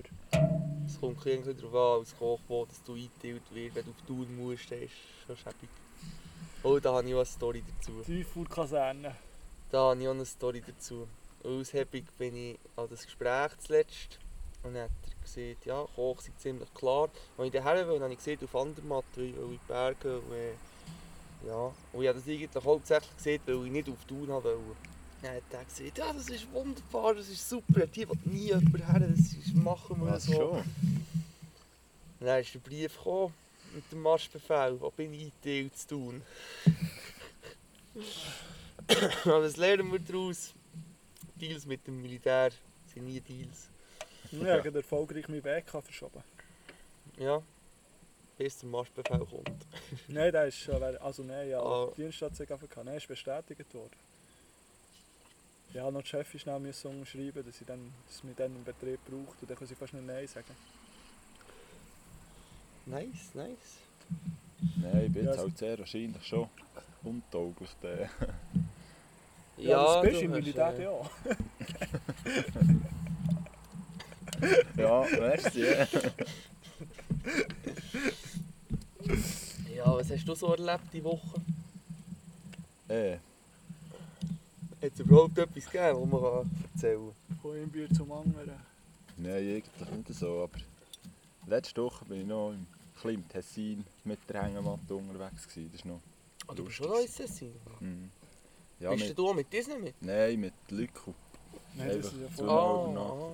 Es 0.85 0.99
kommt 0.99 1.25
irgendwie 1.25 1.53
darauf 1.53 1.95
an, 1.95 1.99
als 2.01 2.17
Koch, 2.17 2.39
wo 2.47 2.65
dass 2.65 2.83
du 2.83 2.93
eingeteilt 2.93 3.43
wirst, 3.53 3.75
wenn 3.75 3.85
du 3.85 3.91
auf 3.91 4.01
Tour 4.07 4.25
musst, 4.27 4.71
das 4.71 4.79
ist 4.79 4.91
schon 5.25 5.37
schäbig. 5.37 5.69
Oh, 6.63 6.79
da 6.79 6.93
habe 6.93 7.07
ich 7.07 7.13
auch 7.13 7.19
eine 7.19 7.25
Story 7.25 7.63
dazu. 7.65 8.01
die 8.05 8.17
Tieffood-Kaserne. 8.17 9.15
Da 9.71 9.77
habe 9.91 10.01
ich 10.01 10.07
auch 10.07 10.11
eine 10.13 10.25
Story 10.25 10.61
dazu. 10.65 11.07
Aushebig 11.43 12.05
bin 12.17 12.35
ich 12.35 12.59
an 12.75 12.87
das 12.89 13.05
Gespräch 13.05 13.57
zuletzt 13.59 14.19
und 14.63 14.73
dann 14.73 14.83
hat 14.83 14.91
er 15.03 15.21
gesagt, 15.21 15.65
ja, 15.65 15.85
Koch 15.95 16.21
sind 16.21 16.39
ziemlich 16.39 16.73
klar. 16.73 17.09
Als 17.37 17.47
ich 17.47 17.53
daher 17.53 17.87
will, 17.87 18.01
habe 18.01 18.11
ich 18.11 18.17
gesehen 18.17 18.39
auf 18.43 18.55
Andermatt, 18.55 19.05
weil 19.15 19.25
ich 19.25 19.35
in 19.35 19.51
die 19.51 19.59
Berge 19.67 20.19
und, 20.19 20.33
äh, 20.33 20.53
ja. 21.47 21.71
Und 21.93 22.01
ich 22.01 22.07
habe 22.07 22.19
das 22.19 22.27
eigentlich 22.27 22.65
hauptsächlich 22.65 23.15
gesehen, 23.15 23.41
weil 23.45 23.65
ich 23.65 23.71
nicht 23.71 23.89
auf 23.89 24.05
Thun 24.05 24.27
wollte. 24.27 24.57
Dann 25.21 25.35
hat 25.35 25.43
er 25.51 25.65
gesagt, 25.65 25.97
ja, 25.97 26.13
das 26.13 26.29
ist 26.29 26.51
wunderbar, 26.51 27.15
das 27.15 27.29
ist 27.29 27.47
super, 27.47 27.87
hier 27.91 28.09
will 28.09 28.17
nie 28.25 28.47
jemand 28.47 28.87
her, 28.87 28.99
das 28.99 29.19
ist, 29.19 29.53
machen 29.53 29.99
wir 30.01 30.11
Was 30.13 30.23
so. 30.25 30.33
schon? 30.33 30.63
Dann 32.19 32.41
ist 32.41 32.53
der 32.53 32.59
Brief 32.59 32.97
gekommen 32.97 33.33
mit 33.73 33.91
dem 33.91 34.01
Marschbefehl, 34.01 34.79
wo 34.79 34.89
bin 34.91 35.13
ich 35.13 35.31
eingeteilt 35.43 35.77
zu 35.77 35.87
tun. 35.87 36.21
Aber 39.23 39.43
was 39.43 39.57
lernen 39.57 39.91
wir 39.91 39.99
daraus? 39.99 40.53
Deals 41.35 41.65
mit 41.65 41.85
dem 41.85 42.01
Militär 42.01 42.51
sind 42.93 43.05
nie 43.05 43.19
Deals. 43.19 43.69
Ja, 44.31 44.57
ich 44.59 44.65
habe 44.65 44.77
erfolgreich 44.77 45.27
meinen 45.27 45.43
Weg 45.43 45.69
verschoben. 45.69 46.23
Ja, 47.17 47.41
bis 48.37 48.57
der 48.59 48.69
Marschbefehl 48.69 49.19
kommt. 49.25 49.65
Nein, 50.07 50.31
der 50.31 50.45
ist 50.47 50.59
schon, 50.59 50.81
also 50.81 51.23
nein, 51.23 51.49
ja, 51.49 51.59
Ah. 51.61 51.87
die 51.91 52.01
Dienststation 52.01 52.47
gehabt. 52.47 52.77
Nein, 52.85 52.95
ist 52.97 53.07
bestätigt 53.07 53.73
worden. 53.73 53.91
Ja, 55.73 55.91
noch 55.91 56.01
die 56.01 56.07
Chefin 56.07 56.39
schnell 56.39 56.55
unterschreiben, 56.55 57.45
dass 57.45 57.57
sie 57.57 57.65
dann, 57.65 57.93
dass 58.07 58.23
mich 58.23 58.35
dann 58.35 58.55
im 58.55 58.63
Betrieb 58.63 58.99
braucht 59.05 59.41
und 59.41 59.49
dann 59.49 59.57
kann 59.57 59.67
sie 59.67 59.75
fast 59.75 59.93
nicht 59.93 60.05
Nein 60.07 60.25
sagen. 60.27 60.55
Nice, 62.85 63.35
nice. 63.35 63.77
Nein, 64.77 65.05
ich 65.05 65.13
bin 65.13 65.25
Ja, 65.25 65.31
jetzt 65.31 65.39
halt 65.41 65.57
sehr 65.57 65.77
wahrscheinlich 65.77 66.23
schon 66.25 66.49
untauglich. 67.03 67.69
Der. 67.83 68.09
Ja, 69.57 69.83
das 69.83 70.01
bist 70.03 70.21
du 70.21 70.25
im 70.25 70.31
Militär 70.31 70.73
äh, 70.79 70.83
ja. 70.83 71.01
Ja, 74.77 75.05
merci. 75.11 75.63
Ja, 79.75 79.85
was 79.95 80.09
hast 80.11 80.27
du 80.27 80.35
so 80.35 80.53
erlebt 80.53 80.93
die 80.93 81.03
Woche? 81.03 81.41
Äh, 82.87 83.17
Hat 84.81 84.91
es 84.93 84.99
überhaupt 84.99 85.37
etwas 85.37 85.65
gegeben, 85.65 86.01
was 86.01 86.09
man 86.09 86.21
kann 86.21 86.51
erzählen 86.73 87.11
Von 87.41 87.55
einem 87.55 87.69
Bier 87.69 87.89
zum 87.91 88.11
anderen. 88.11 88.59
nein, 89.17 89.33
eigentlich 89.33 89.91
nicht 90.07 90.13
so, 90.19 90.43
aber 90.43 90.59
letzte 91.47 91.81
Woche 91.83 92.05
bin 92.05 92.21
ich 92.21 92.27
noch 92.27 92.51
im, 92.51 92.65
im 93.09 93.27
Tessin 93.29 93.85
mit 94.03 94.19
der 94.29 94.43
Hängematte 94.43 94.95
unterwegs 94.95 95.47
gewesen. 95.47 95.69
Das 95.71 95.79
ist 95.81 95.85
noch... 95.85 96.01
kann? 96.47 96.55
Du 96.55 96.63
bist 96.65 96.75
schon 96.77 96.87
noch 96.89 96.99
ins 96.99 97.15
Tessin. 97.15 97.53
Mhm. 97.79 98.09
Ja, 98.79 98.91
Bist 98.91 99.09
mit, 99.09 99.17
du 99.17 99.27
auch 99.29 99.33
mit 99.33 99.51
Disney 99.51 99.77
mit? 99.77 100.01
nein, 100.01 100.39
mit 100.39 100.53
Lyko. 100.69 101.13
Nein, 101.75 101.87
das 102.01 102.05
ist 102.07 102.13
ja 102.21 102.29
voll... 102.29 102.49
Ah. 102.97 103.31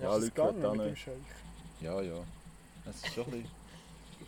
Ja, 0.00 0.18
mit 0.18 0.38
äh, 0.38 0.52
dem 0.86 0.96
Scheich. 0.96 1.14
Ja, 1.80 2.00
ja. 2.00 2.24
Es 2.88 2.96
ist 3.04 3.14
schon 3.14 3.24
ein 3.24 3.30
bisschen... 3.30 3.50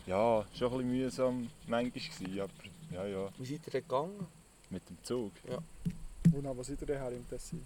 Ja, 0.05 0.45
schon 0.53 0.71
ein 0.71 0.77
bisschen 0.77 0.91
mühsam 0.91 1.49
manchmal 1.67 1.91
gewesen, 1.91 2.39
aber... 2.39 2.51
Ja, 2.91 3.05
ja, 3.05 3.29
Wie 3.37 3.45
seid 3.45 3.67
ihr 3.67 3.71
denn 3.71 3.81
gegangen? 3.83 4.27
mit 4.69 4.89
dem 4.89 4.97
Zug. 5.03 5.31
Und 6.33 6.43
dann, 6.43 6.57
wo 6.57 6.63
seid 6.63 6.79
ihr 6.81 6.87
denn 6.87 6.97
her 6.97 7.11
im 7.11 7.27
Tessin? 7.27 7.61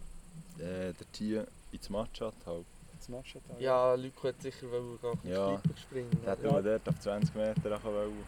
Äh, 0.58 0.94
der 0.94 0.96
hier 1.16 1.48
ins 1.72 1.90
Matschat 1.90 2.34
halt. 2.46 2.66
Das 2.98 3.10
Matschental? 3.10 3.62
Ja, 3.62 3.94
Leute 3.94 4.24
hat 4.24 4.42
sicher 4.42 4.72
wollen 4.72 5.00
gehen, 5.02 5.32
Ja. 5.32 5.52
ja. 5.52 5.62
springen. 5.82 6.10
Da 6.24 6.32
hätten 6.32 6.44
wir 6.44 6.62
dort 6.62 6.90
auf 6.90 7.00
20 7.00 7.36
Meter 7.36 7.84
wollen. 7.84 8.24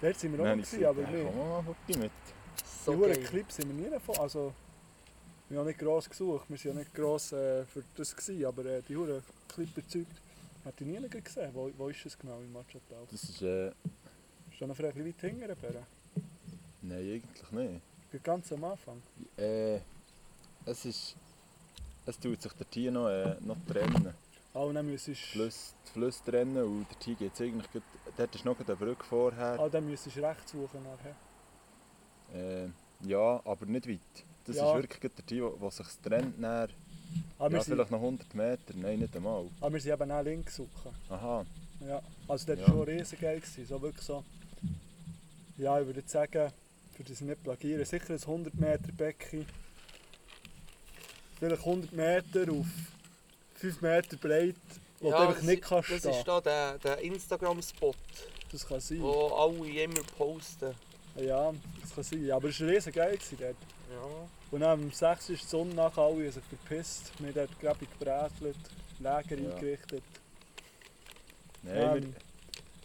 Dort 0.00 0.18
sind 0.18 0.36
wir 0.36 0.44
auch 0.44 0.52
gewesen, 0.52 0.84
aber 0.84 0.94
gesagt, 0.94 1.12
ja, 1.14 1.22
nicht. 1.24 1.34
komm 1.34 1.96
mal 1.96 2.02
mit. 2.02 2.12
So 2.84 3.06
die. 3.06 3.20
Clips 3.22 3.56
sind 3.56 3.76
wir 3.76 3.84
nie 3.84 3.90
davon. 3.90 4.18
Also, 4.18 4.52
wir 5.48 5.58
haben 5.58 5.66
nicht 5.66 5.78
gross 5.78 6.08
gesucht, 6.08 6.46
wir 6.48 6.56
waren 6.58 6.72
ja 6.72 6.74
nicht 6.80 6.94
gross 6.94 7.32
äh, 7.32 7.64
für 7.66 7.82
das, 7.96 8.14
gewesen, 8.16 8.44
aber 8.46 8.64
äh, 8.64 8.82
die 8.88 8.96
hohen 8.96 9.22
Clip-Zeug 9.48 10.06
hat 10.64 10.80
ich 10.80 10.86
nie 10.86 11.08
gesehen. 11.08 11.50
Wo, 11.52 11.70
wo 11.76 11.88
ist 11.88 12.06
es 12.06 12.18
genau 12.18 12.38
im 12.40 12.52
Matschental? 12.52 13.06
Das 13.10 13.22
ist... 13.24 13.42
Äh, 13.42 13.68
Ist 13.68 13.74
da 14.60 14.66
noch 14.66 14.76
vielleicht 14.76 14.96
ein 14.96 15.04
bisschen 15.04 15.40
weit 15.40 15.50
hinten, 15.50 15.82
nein, 16.82 16.98
eigentlich 16.98 17.50
nicht. 18.12 18.24
Ganz 18.24 18.52
am 18.52 18.64
Anfang. 18.64 19.02
Äh, 19.36 19.80
es 20.66 20.84
ist... 20.84 21.16
Es 22.06 22.18
tut 22.18 22.40
sich 22.40 22.52
der 22.52 22.70
Tier 22.70 22.90
noch, 22.92 23.08
äh, 23.08 23.36
noch 23.40 23.56
trennen. 23.66 24.14
Ah, 24.52 24.60
und 24.60 24.74
dann 24.74 24.86
müsstest 24.86 25.20
Die 25.20 25.38
Flüsse, 25.38 25.74
die 25.86 25.90
Flüsse 25.92 26.24
trennen 26.24 26.62
und 26.64 26.86
der 26.88 26.98
Tier 26.98 27.14
geht 27.16 27.32
es 27.34 27.40
eigentlich... 27.40 27.70
grad- 27.72 27.82
Dort 28.16 28.34
ist 28.34 28.44
noch 28.44 28.58
eine 28.60 28.76
Brücke 28.76 29.04
vorher. 29.04 29.58
ah, 29.58 29.68
dann 29.68 29.88
müsstest 29.90 30.16
du 30.16 30.20
rechts 30.20 30.52
suchen 30.52 30.80
nachher. 30.84 31.16
Äh, 32.32 32.68
ja, 33.08 33.40
aber 33.44 33.66
nicht 33.66 33.88
weit. 33.88 34.24
Das 34.46 34.56
Ja. 34.56 34.76
ist 34.76 34.82
wirklich 34.82 35.12
der 35.14 35.26
Tier, 35.26 35.52
der 35.60 35.70
sich 35.70 35.86
trennt. 36.02 36.42
Dann, 36.42 36.68
Ah, 37.38 37.48
ja, 37.48 37.60
sind, 37.62 37.74
vielleicht 37.74 37.90
noch 37.90 38.00
100 38.00 38.34
Meter. 38.34 38.74
Nein, 38.74 38.98
nicht 39.00 39.14
einmal. 39.16 39.46
ah, 39.60 39.72
wir 39.72 39.80
sind 39.80 39.92
eben 39.92 40.10
auch 40.10 40.22
links 40.22 40.56
suchen. 40.56 40.92
Aha. 41.08 41.44
Ja, 41.86 42.02
also 42.28 42.46
das 42.46 42.56
war 42.58 42.66
Ja. 42.66 42.66
schon 42.66 42.82
riesig 42.82 43.20
geil. 43.20 43.40
Gewesen. 43.40 43.66
So 43.66 43.80
wirklich 43.82 44.04
so, 44.04 44.24
ja, 45.58 45.80
ich 45.80 45.86
würde 45.86 46.02
sagen, 46.06 46.50
für 46.92 47.02
das 47.02 47.20
ich 47.20 47.26
nicht 47.26 47.42
plagieren, 47.42 47.84
sicher 47.84 48.10
ein 48.14 48.20
100 48.26 48.54
Meter 48.54 48.92
Becken. 48.92 49.46
Vielleicht 51.38 51.64
100 51.64 51.92
Meter 51.92 52.52
auf 52.52 52.66
5 53.56 53.80
Meter 53.82 54.16
breit, 54.16 54.54
wo 55.00 55.10
du 55.10 55.16
einfach 55.16 55.34
das, 55.36 55.44
nicht 55.44 55.62
kannst 55.62 55.90
Das 55.90 55.98
stehen. 56.00 56.12
ist 56.12 56.28
da 56.28 56.40
der, 56.40 56.78
der 56.78 56.98
Instagram-Spot, 57.00 57.94
Das 58.52 58.66
kann 58.66 58.80
sein. 58.80 59.00
wo 59.00 59.28
alle 59.34 59.82
immer 59.82 60.02
posten. 60.16 60.74
Ja, 61.16 61.52
das 61.80 61.94
kann 61.94 62.04
sein. 62.04 62.30
Aber 62.30 62.48
es 62.48 62.60
war 62.60 62.68
riesig 62.68 62.94
geil 62.94 63.18
dort. 63.38 63.56
Ja. 63.94 64.28
Und 64.50 64.60
dann 64.60 64.82
am 64.82 64.90
6. 64.90 65.30
ist 65.30 65.42
die 65.44 65.46
Sonne 65.48 65.74
nach, 65.74 65.96
alle 65.98 66.30
sich 66.30 66.42
verpisst. 66.44 67.12
Wir 67.18 67.28
haben 67.28 67.34
dort 67.34 67.60
gräbig 67.60 67.88
gebrätelt, 67.98 68.56
Lager 69.00 69.36
Ja. 69.36 69.54
eingerichtet. 69.54 70.02
Nein, 71.62 72.02
Ähm, 72.04 72.14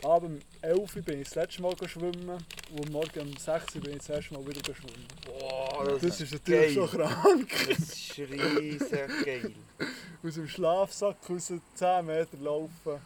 aber 0.01 0.25
um 0.27 0.39
11 0.61 0.95
Uhr 0.95 1.01
bin 1.01 1.21
ich 1.21 1.27
das 1.27 1.35
letzte 1.35 1.61
Mal 1.61 1.75
schwimmen 1.87 2.29
und 2.71 2.91
morgen 2.91 3.19
um 3.19 3.37
6 3.37 3.75
Uhr 3.75 3.81
bin 3.81 3.91
ich 3.93 3.97
das 3.99 4.09
erste 4.09 4.33
Mal 4.33 4.47
wieder 4.47 4.73
schwimmen. 4.73 5.05
Boah, 5.25 5.85
Das, 5.85 6.01
das, 6.01 6.21
ist 6.21 6.31
natürlich 6.33 6.75
geil. 6.75 6.87
schon 6.87 6.99
krank. 7.01 7.49
das 7.67 7.79
ist 7.79 8.17
riesig 8.19 9.25
geil. 9.25 9.51
Aus 10.23 10.33
dem 10.33 10.47
Schlafsack 10.47 11.17
raus 11.29 11.53
10 11.75 12.05
Meter 12.05 12.37
laufen, 12.41 13.01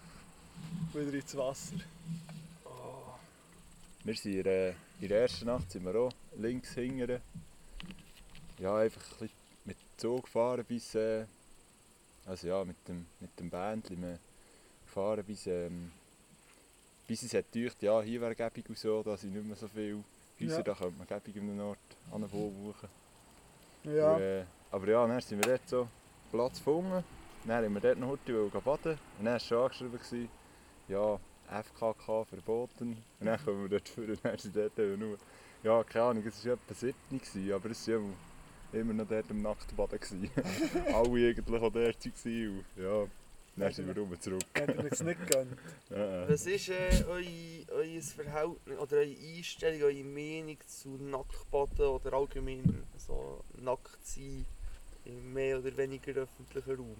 wieder 0.93 1.13
ins 1.13 1.35
Wasser. 1.37 1.75
Oh. 2.65 3.13
Wir 4.03 4.15
sind 4.15 4.33
in 4.35 4.43
der, 4.43 4.75
in 5.01 5.07
der 5.09 5.21
ersten 5.21 5.45
Nacht 5.45 5.71
sind 5.71 5.85
wir 5.85 5.95
auch 5.95 6.11
links 6.37 6.73
hingern. 6.73 7.19
Ja, 8.63 8.77
einfach 8.77 9.01
ein 9.01 9.09
bisschen 9.19 9.29
mit 9.65 9.75
dem 9.77 9.97
Zug 9.97 10.23
gefahren 10.23 10.63
bis. 10.65 10.95
Äh, 10.95 11.25
also 12.25 12.47
ja, 12.47 12.63
mit 12.63 12.77
dem, 12.87 13.05
mit 13.19 13.37
dem 13.37 13.49
Bändchen 13.49 14.01
wir 14.01 14.17
gefahren 14.85 15.21
bis. 15.25 15.47
Ähm, 15.47 15.91
bis 17.05 17.23
es 17.23 17.33
hat 17.33 17.51
gedacht, 17.51 17.81
ja, 17.83 18.01
hier 18.01 18.21
wäre 18.21 18.33
gäbig 18.33 18.69
und 18.69 18.77
so, 18.77 19.03
da 19.03 19.17
sind 19.17 19.33
nicht 19.33 19.45
mehr 19.45 19.57
so 19.57 19.67
viele 19.67 20.01
Häuser, 20.39 20.57
Ja. 20.59 20.63
da 20.63 20.73
könnte 20.73 20.97
man 20.97 21.05
gäbig 21.05 21.35
an 21.41 21.49
einem 21.49 21.59
Ort 21.59 21.77
anbauen. 22.09 22.73
Ja, 23.83 24.13
Und, 24.13 24.21
äh, 24.21 24.45
aber 24.71 24.87
ja, 24.87 25.05
dann 25.07 25.19
sind 25.19 25.43
wir 25.45 25.51
dort 25.57 25.67
so 25.67 25.89
Platz 26.31 26.59
gefunden. 26.59 27.03
Dann 27.45 27.65
haben 27.65 27.73
wir 27.73 27.81
dort 27.81 27.99
noch 27.99 28.07
heute 28.07 28.49
baden. 28.63 28.91
Und 29.19 29.25
dann 29.25 29.33
war 29.33 29.39
schon 29.41 29.57
angeschrieben, 29.57 29.99
gewesen, 29.99 30.29
ja, 30.87 31.19
FKK 31.49 32.23
verboten. 32.23 33.03
Und 33.19 33.25
dann 33.25 33.43
kommen 33.43 33.63
wir 33.63 33.69
dort 33.77 33.89
vor 33.89 34.05
und 34.05 34.23
dann 34.23 34.37
sind 34.37 34.55
dort 34.55 34.77
nur, 34.77 35.17
ja, 35.63 35.83
keine 35.83 36.05
Ahnung, 36.05 36.23
es 36.25 36.45
war 36.45 36.53
etwa 36.53 36.73
7 36.73 36.95
gewesen, 37.09 37.51
aber 37.51 37.69
es 37.71 37.85
war 37.89 37.99
immer, 38.73 38.93
noch 38.93 39.07
dort 39.07 39.29
im 39.29 39.41
Nacktbaden. 39.41 39.99
gewesen. 39.99 40.29
Alle 40.93 41.29
eigentlich 41.29 41.61
auch 41.61 41.71
dort 41.71 41.75
waren. 41.75 42.49
Und 42.49 42.65
ja, 42.83 43.07
dann 43.55 43.71
sind 43.73 43.87
wir 43.87 43.97
rum 43.97 44.19
zurück. 44.19 44.43
hätte 44.53 44.85
ich 44.87 44.93
es 44.93 45.01
nicht 45.03 45.19
gegönnt. 45.27 45.57
Ja, 45.89 46.27
Was 46.27 46.45
ist 46.47 46.69
äh, 46.69 47.03
euer, 47.07 47.77
euer 47.77 48.01
Verhältnis 48.01 48.79
oder 48.79 48.97
eure 48.97 49.15
Einstellung, 49.37 49.81
eure 49.83 50.03
Meinung 50.03 50.57
zu 50.65 50.89
Nacktbaden 50.89 51.85
oder 51.85 52.13
allgemein 52.13 52.83
so 52.97 53.43
nackt 53.61 53.99
sein 54.05 54.43
im 55.05 55.33
mehr 55.33 55.59
oder 55.59 55.75
weniger 55.77 56.13
öffentlichen 56.21 56.75
Raum? 56.75 56.95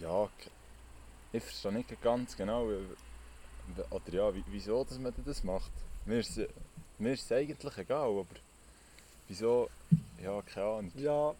ja, 0.00 0.28
ich 1.34 1.42
verstehe 1.42 1.72
nicht 1.72 2.00
ganz 2.00 2.34
genau, 2.36 2.64
oder 3.90 4.10
ja, 4.12 4.34
wie- 4.34 4.44
wieso 4.48 4.84
dass 4.84 4.98
man 4.98 5.12
das 5.24 5.44
macht. 5.44 5.70
Mir 6.06 6.20
ist, 6.20 6.38
es- 6.38 6.48
mir 6.98 7.12
ist 7.12 7.24
es 7.24 7.32
eigentlich 7.32 7.76
egal, 7.78 8.08
aber 8.08 8.24
wieso, 9.28 9.68
ja, 10.22 10.42
keine 10.42 10.66
Ahnung. 10.66 10.92
Ja, 10.94 11.34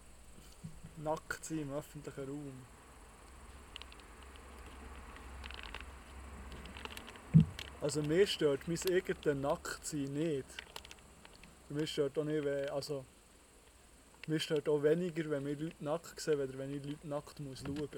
nackt 0.99 1.45
sein 1.45 1.59
im 1.61 1.73
öffentlichen 1.73 2.25
Raum. 2.29 2.67
Also 7.81 8.03
mir 8.03 8.27
stört 8.27 8.69
mein 8.69 8.79
eigenes 8.91 9.43
Nacktsein 9.43 10.12
nicht. 10.12 10.47
Mir 11.69 11.87
stört 11.87 12.19
auch 12.19 12.25
nicht, 12.25 12.45
wenn, 12.45 12.69
also 12.71 13.05
mir 14.29 14.39
stört 14.39 14.69
auch 14.69 14.83
weniger, 14.83 15.29
wenn 15.31 15.45
wir 15.47 15.57
Leute 15.57 15.85
nackt 15.85 16.21
sehen, 16.21 16.41
als 16.41 16.57
wenn 16.57 16.75
ich 16.75 16.85
Leute 16.85 17.09
nackt 17.09 17.41
muss 17.41 17.61
schauen 17.61 17.75
muss. 17.75 17.91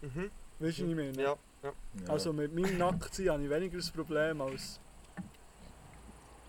Mhm. 0.00 0.30
Weißt 0.58 0.78
du, 0.78 0.82
was 0.84 0.90
ich 0.90 0.96
meine? 0.96 1.22
Ja, 1.22 1.36
ja. 1.62 1.72
Ja. 2.04 2.08
Also 2.08 2.32
mit 2.32 2.54
meinem 2.54 2.78
Nacktsein 2.78 3.30
habe 3.30 3.44
ich 3.44 3.50
weniger 3.50 3.76
das 3.76 3.90
Problem 3.90 4.40
als 4.40 4.80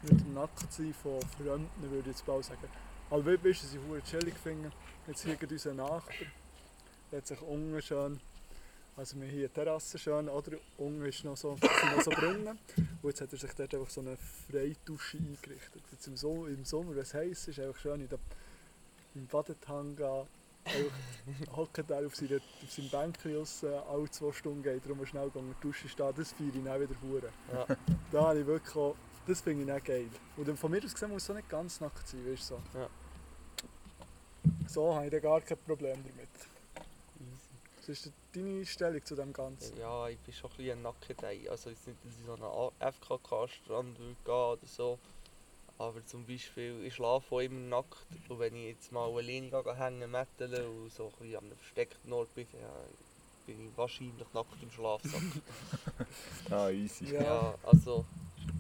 mit 0.04 0.20
dem 0.22 0.34
Nacktsein 0.34 0.94
von 0.94 1.20
Fremden, 1.38 1.70
würde 1.82 2.00
ich 2.00 2.06
jetzt 2.08 2.26
bald 2.26 2.46
sagen. 2.46 2.68
Aber 3.10 3.26
we- 3.26 3.44
weißt 3.44 3.64
du, 3.64 3.78
ich 3.78 3.84
verdammt 3.84 4.06
chillig 4.06 4.36
finde? 4.42 4.72
Jetzt 5.08 5.24
hier 5.24 5.38
unser 5.50 5.74
Nachbar, 5.74 6.14
der 7.12 7.18
hat 7.20 7.28
sich 7.28 7.42
unten 7.42 7.82
schön, 7.82 8.20
also 8.96 9.16
wir 9.20 9.28
haben 9.28 9.34
hier 9.34 9.54
Terrasse 9.54 9.98
schön, 9.98 10.30
oder 10.30 10.58
unten 10.78 11.06
ist 11.06 11.24
noch 11.24 11.36
so, 11.38 11.56
sind 11.62 11.96
noch 11.96 12.02
so 12.02 12.12
Brunnen. 12.12 12.58
Und 13.02 13.10
jetzt 13.10 13.22
hat 13.22 13.32
er 13.34 13.40
sich 13.40 13.52
dort 13.54 13.74
einfach 13.74 13.90
so 13.90 14.02
eine 14.02 14.18
Freidusche 14.18 15.18
eingerichtet. 15.18 15.82
Jetzt 15.92 16.08
im 16.08 16.16
Sommer, 16.16 16.48
im 16.48 16.64
Sommer 16.64 16.92
wenn 16.92 17.02
es 17.02 17.14
heiß 17.14 17.48
ist, 17.50 17.60
einfach 17.60 17.78
schön 17.80 18.02
in 18.02 18.10
der, 18.10 18.20
im 19.16 19.28
Badetanga 19.28 20.26
hockt 21.58 21.90
er 21.90 22.06
auf, 22.06 22.16
seiner, 22.16 22.38
auf 22.38 22.72
seinem 22.72 22.90
Bänkchen 22.90 23.36
raus, 23.36 23.66
alle 23.66 24.10
zwei 24.10 24.32
Stunden 24.32 24.64
geht 24.64 24.86
er 24.88 24.96
mal 24.96 25.06
schnell 25.06 25.30
die 25.36 25.40
Dusche 25.62 25.90
stehen, 25.90 26.14
das 26.16 26.32
feiere 26.32 26.48
ich 26.56 26.64
dann 26.64 26.82
wieder 26.82 26.96
hure. 27.02 27.30
Ja. 27.52 27.76
Da 28.12 28.28
habe 28.30 28.40
ich 28.40 28.46
wirklich 28.46 28.76
auch, 28.78 28.96
das 29.26 29.42
finde 29.42 29.64
ich 29.64 29.72
auch 29.72 29.84
geil. 29.84 30.10
Und 30.38 30.58
von 30.58 30.72
mir 30.72 30.84
aus 30.84 30.94
gesehen 30.94 31.12
muss 31.12 31.24
es 31.24 31.30
auch 31.30 31.36
nicht 31.36 31.50
ganz 31.50 31.80
nackt 31.80 32.08
sein, 32.08 32.26
weißt 32.26 32.52
du 32.52 32.56
so. 32.56 32.80
Ja. 32.80 32.90
So 34.68 34.96
habe 34.96 35.06
ich 35.06 35.12
dann 35.12 35.22
gar 35.22 35.42
kein 35.42 35.58
Problem 35.58 36.04
damit. 36.04 36.30
Was 37.78 37.90
ist 37.90 38.12
deine 38.34 38.60
Einstellung 38.60 39.04
zu 39.04 39.16
dem 39.16 39.34
Ganzen? 39.34 39.78
Ja, 39.78 40.08
ich 40.08 40.18
bin 40.20 40.34
schon 40.34 40.50
ein 40.52 40.58
bisschen 40.58 40.78
ein 40.80 40.82
Nackedei. 40.84 41.50
Also 41.50 41.70
jetzt 41.70 41.86
nicht, 41.88 42.00
dass 42.06 42.14
ich 42.14 42.26
so 42.26 42.34
an 42.34 42.42
einen 42.42 42.94
FKK-Strand 42.94 43.98
gehen 43.98 44.16
oder 44.26 44.66
so. 44.66 45.00
Aber 45.78 46.06
zum 46.06 46.26
Beispiel, 46.26 46.84
ich 46.86 46.96
schlafe 46.96 47.36
auch 47.36 47.40
immer 47.40 47.60
nackt. 47.60 48.08
Und 48.30 48.40
wenn 48.40 48.56
ich 48.56 48.68
jetzt 48.68 48.92
mal 48.92 49.10
alleine 49.10 49.50
gehe, 49.50 49.76
hängen, 49.76 50.12
metteln 50.12 50.66
und 50.66 50.94
so 50.94 51.08
ein 51.08 51.12
bisschen 51.20 51.38
an 51.38 51.46
einem 51.46 51.58
versteckten 51.58 52.14
Ort 52.14 52.34
bin, 52.36 52.48
ja, 52.54 52.74
bin 53.46 53.68
ich 53.68 53.78
wahrscheinlich 53.78 54.34
nackt 54.34 54.64
im 54.64 54.72
Schlafsack. 54.72 55.22
ah, 56.52 56.70
easy. 56.70 57.14
Ja. 57.14 57.22
ja. 57.22 57.56
also, 57.64 58.06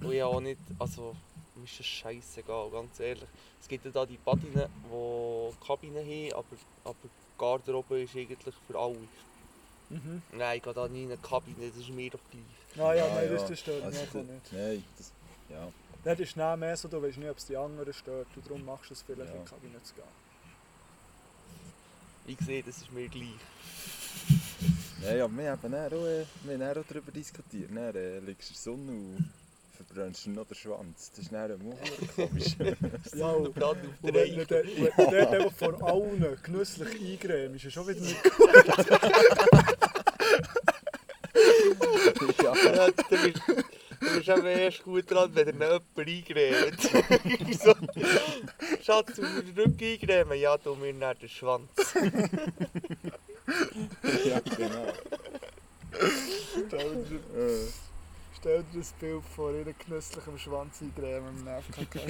und 0.02 0.12
ich 0.12 0.24
auch 0.24 0.40
nicht, 0.40 0.60
also, 0.80 1.16
mir 1.56 1.63
ist 1.66 1.80
das 1.80 1.86
scheißegal, 1.86 2.70
ganz 2.72 3.00
ehrlich. 3.00 3.28
Es 3.62 3.68
gibt 3.68 3.86
ja 3.86 3.92
da 3.92 4.06
die 4.06 4.18
Badinen, 4.18 4.66
die 4.92 5.66
Kabinen 5.66 6.04
haben, 6.06 6.34
aber, 6.34 6.46
aber 6.86 6.96
die 7.04 7.38
Garderobe 7.40 8.02
ist 8.02 8.16
eigentlich 8.16 8.56
für 8.68 8.78
alle. 8.78 8.98
Mhm. 9.90 10.22
Nein, 10.32 10.58
ich 10.58 10.63
gehe 10.63 10.74
da 10.74 10.88
nie 10.88 11.04
in 11.04 11.12
eine 11.12 11.22
Kabine, 11.22 11.68
das 11.70 11.78
ist 11.78 11.90
mir 11.90 12.10
doch 12.10 12.20
gleich. 12.32 12.84
Ah 12.86 12.94
ja, 12.94 13.06
Ah, 13.06 13.16
nein, 13.16 13.25
ja. 13.25 13.34
das, 13.34 13.48
das 13.48 13.60
stört 13.60 13.86
mich 13.86 14.00
Also, 14.00 14.18
nicht. 14.20 14.52
Nein, 14.54 14.84
das, 14.98 15.12
ja. 15.50 15.68
Dort 16.04 16.20
ist 16.20 16.36
dann 16.36 16.60
mehr 16.60 16.75
so, 16.75 16.88
du 16.88 17.02
weißt 17.02 17.18
nicht, 17.18 17.30
ob 17.30 17.38
es 17.38 17.46
die 17.46 17.56
anderen 17.56 17.94
stört 17.94 18.28
und 18.36 18.46
darum 18.46 18.66
machst 18.66 18.90
du 18.90 18.94
es 18.94 19.02
vielleicht 19.04 19.30
Ja. 19.32 19.40
in 19.40 19.46
die 19.46 19.50
Kabine 19.50 19.84
zu 19.84 19.94
gehen. 19.94 20.04
Ich 22.25 22.40
sehe, 22.40 22.63
das 22.63 22.78
ist 22.78 22.92
mir 22.92 23.08
gleich. 23.10 23.28
Nein, 25.02 25.22
aber 25.22 25.34
wir 25.38 25.52
haben 25.52 25.62
dann 25.62 25.74
auch, 25.75 25.92
äh, 26.06 26.25
wir 26.44 26.54
haben 26.68 26.78
auch 26.78 26.84
darüber 26.88 27.12
diskutiert. 27.12 27.70
Dann 27.70 27.96
äh, 27.96 28.20
liegst 28.20 28.66
du 28.66 28.72
in 28.72 28.88
der 28.88 28.88
Sonne 28.88 28.92
und 28.92 29.34
verbrennst 29.75 30.27
noch 30.27 30.46
den 30.48 30.56
Schwanz. 30.56 31.10
Das 31.12 31.20
ist 31.20 31.32
dann 31.32 31.60
verdammt 31.60 32.15
komisch. 32.15 32.56
Ja, 33.15 33.32
und, 33.32 33.56
der 33.56 34.13
wenn 34.13 34.36
du 34.36 34.46
dort- 34.46 35.34
einfach 35.34 35.51
vor 35.53 35.84
allen 35.88 36.38
genüsslich 36.44 37.01
eingrämst, 37.01 37.56
ist 37.58 37.63
ja 37.63 37.72
schon 37.72 37.88
wieder 37.88 38.01
nicht 38.01 38.18
ja. 42.44 42.53
Ja, 42.75 42.88
du 42.92 42.94
bist, 43.10 43.42
du 43.48 44.15
bist 44.18 44.27
erst 44.27 44.84
gut 44.84 45.10
dran, 45.10 45.32
wenn 45.34 45.46
dir 45.46 45.53
noch 45.53 45.82
jemand 45.96 46.30
eingrämt. 46.30 46.82
so, 47.60 47.74
Schatz, 48.84 49.15
du 49.15 49.22
musst 49.22 49.48
den 49.48 49.58
Rücken 49.58 49.84
eingrämen. 49.84 50.39
Ja, 50.39 50.58
du 50.58 50.75
mir 50.75 50.94
nicht 50.94 51.22
den 51.22 51.30
Schwanz. 51.30 51.70
ja, 54.25 54.39
genau. 54.39 54.94
Stell 58.44 58.64
dir, 58.74 58.80
das 58.80 58.92
Bild 58.92 59.24
vor, 59.24 59.54
ihren 59.54 59.74
genüsslichen 59.80 60.38
Schwanz 60.38 60.82
eingrämen 60.82 61.38
im 61.40 61.48
FKK. 61.48 62.02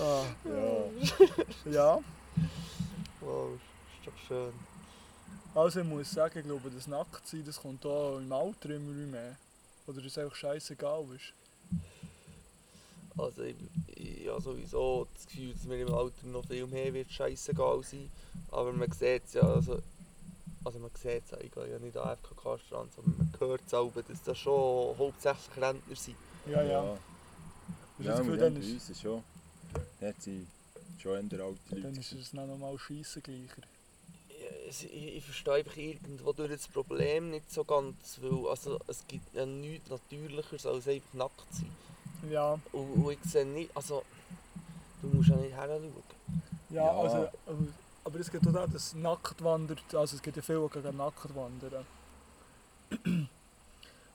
ah, 0.00 0.24
ja. 0.44 1.72
ja, 1.72 1.98
Wow, 3.20 3.58
ist 3.58 4.06
doch 4.06 4.12
schön. 4.28 4.52
also 5.52 5.80
ich 5.80 5.86
muss 5.86 6.12
sagen, 6.12 6.38
ich 6.38 6.44
glaube, 6.44 6.70
das 6.70 6.86
Nacktsein, 6.86 7.44
das 7.44 7.60
kommt 7.60 7.84
auch 7.84 8.18
im 8.18 8.32
Alter 8.32 8.70
immer 8.70 8.92
mehr. 8.92 9.34
Oder 9.88 9.96
dass 9.96 10.12
es 10.12 10.18
einfach 10.18 10.36
scheißegal 10.36 11.04
ist. 11.16 11.32
Also 13.18 13.42
ich, 13.42 13.56
ich 13.94 14.28
habe 14.28 14.40
sowieso 14.40 15.06
das 15.14 15.26
Gefühl, 15.26 15.52
dass 15.54 15.64
mir 15.64 15.80
im 15.80 15.94
Alter 15.94 16.26
noch 16.26 16.44
viel 16.44 16.66
mehr 16.66 16.92
wird 16.92 17.10
scheißegal 17.10 17.82
sein. 17.82 18.10
Aber 18.50 18.72
man 18.72 18.90
sieht 18.92 19.24
es 19.24 19.34
ja, 19.34 19.42
also, 19.42 19.80
also 20.64 20.78
man 20.78 20.90
sieht 20.94 21.24
es 21.24 21.30
ja, 21.30 21.38
ich 21.40 21.50
gehe 21.52 21.70
ja 21.70 21.78
nicht 21.78 21.96
an 21.96 22.16
FKK-Strand, 22.18 22.92
sondern 22.94 23.16
man 23.16 23.32
hört 23.38 23.62
es 23.66 23.74
auch, 23.74 23.92
dass 23.94 24.22
das 24.22 24.38
schon 24.38 24.98
hauptsächlich 24.98 25.56
Rentner 25.56 25.96
sind. 25.96 26.16
Ja, 26.46 26.62
ja. 26.62 26.84
Ja, 26.84 26.98
du 27.98 28.04
ja, 28.04 28.10
das 28.10 28.18
Gefühl, 28.20 28.34
wir 28.34 28.44
dann 28.44 28.56
ist, 28.56 28.72
uns 28.72 28.90
ist 28.90 29.00
schon, 29.00 29.22
dort 30.00 30.22
sind 30.22 30.46
schon 30.98 31.12
eher 31.12 31.18
alte 31.18 31.36
Leute. 31.36 31.80
dann 31.80 31.96
ist 31.96 32.12
es 32.12 32.32
noch 32.34 32.58
mal 32.58 32.78
scheiße 32.78 33.22
gleicher. 33.22 33.62
Ich, 34.68 34.92
ich 34.92 35.24
verstehe 35.24 35.54
einfach 35.54 35.76
irgendwo 35.76 36.32
durch 36.32 36.50
das 36.50 36.68
Problem 36.68 37.30
nicht 37.30 37.50
so 37.50 37.64
ganz, 37.64 38.18
weil 38.20 38.48
also, 38.48 38.78
es 38.86 39.06
gibt 39.06 39.34
ja 39.34 39.46
nichts 39.46 39.88
Natürlicheres 39.88 40.66
als 40.66 40.86
einfach 40.86 41.14
nackt 41.14 41.54
sein. 41.54 41.70
Ja, 42.30 42.58
Und, 42.72 43.04
und 43.04 43.12
ich 43.12 43.18
sehe 43.30 43.46
nicht, 43.46 43.70
also 43.76 44.02
du 45.02 45.08
musst 45.08 45.28
ja 45.28 45.36
nicht 45.36 45.54
heranschauen. 45.54 45.92
ja, 46.70 46.84
Ja. 46.84 46.90
also, 47.00 47.28
aber- 48.04 48.18
es 48.20 48.30
gibt 48.30 48.46
auch 48.46 48.52
da, 48.52 48.66
das 48.66 48.94
nackt 48.94 49.42
wandert, 49.42 49.82
also 49.94 50.16
es 50.16 50.22
gibt 50.22 50.36
ja 50.36 50.42
viele, 50.42 50.68
die 50.72 50.80
gegen 50.80 50.96
nackt 50.96 51.34
wandern. 51.34 51.84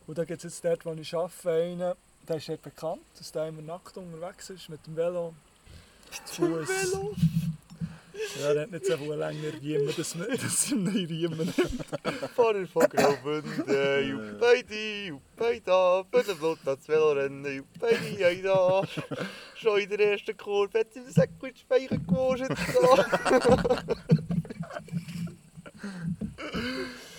Und 0.08 0.18
da 0.18 0.26
gibt 0.26 0.44
es 0.44 0.52
jetzt 0.54 0.66
dort, 0.66 0.86
wo 0.86 0.94
ich 0.94 1.14
arbeite, 1.16 1.50
einen, 1.52 1.94
der 2.28 2.36
ist 2.38 2.50
dort 2.50 2.62
bekannt, 2.62 3.02
dass 3.18 3.32
der 3.32 3.48
immer 3.48 3.62
nackt 3.62 3.98
unterwegs 3.98 4.50
ist, 4.50 4.70
mit 4.70 4.86
dem 4.88 4.96
Velo, 4.96 5.34
zu 6.26 6.42
Fuß. 6.66 6.98
Ja, 8.40 8.54
der 8.54 8.64
hat 8.64 8.72
nicht 8.72 8.86
so 8.86 8.98
viel 8.98 9.14
länger 9.14 9.54
Riemen, 9.62 9.94
das, 9.98 10.16
das 10.16 10.64
sind 10.64 10.84
neue 10.84 11.10
Riemen. 11.10 11.54
Fahrer 12.36 12.66
von 12.68 12.88
Graubünden, 12.90 14.10
Juppidi, 14.10 15.08
Juppida, 15.08 16.04
für 16.12 16.24
den 16.24 16.38
Blut 16.38 16.60
ans 16.66 16.88
Velorennen, 16.88 17.56
Juppidi, 17.58 18.42
da. 18.44 18.84
Schon 19.56 19.80
in 19.82 19.90
der 19.90 20.00
ersten 20.12 20.38
Kurve 20.38 20.80
hat 20.80 20.94
sie 20.94 21.02
den 21.02 21.12
Säckchen 21.12 21.56
Speichen 21.56 22.06
gewascht. 22.08 22.50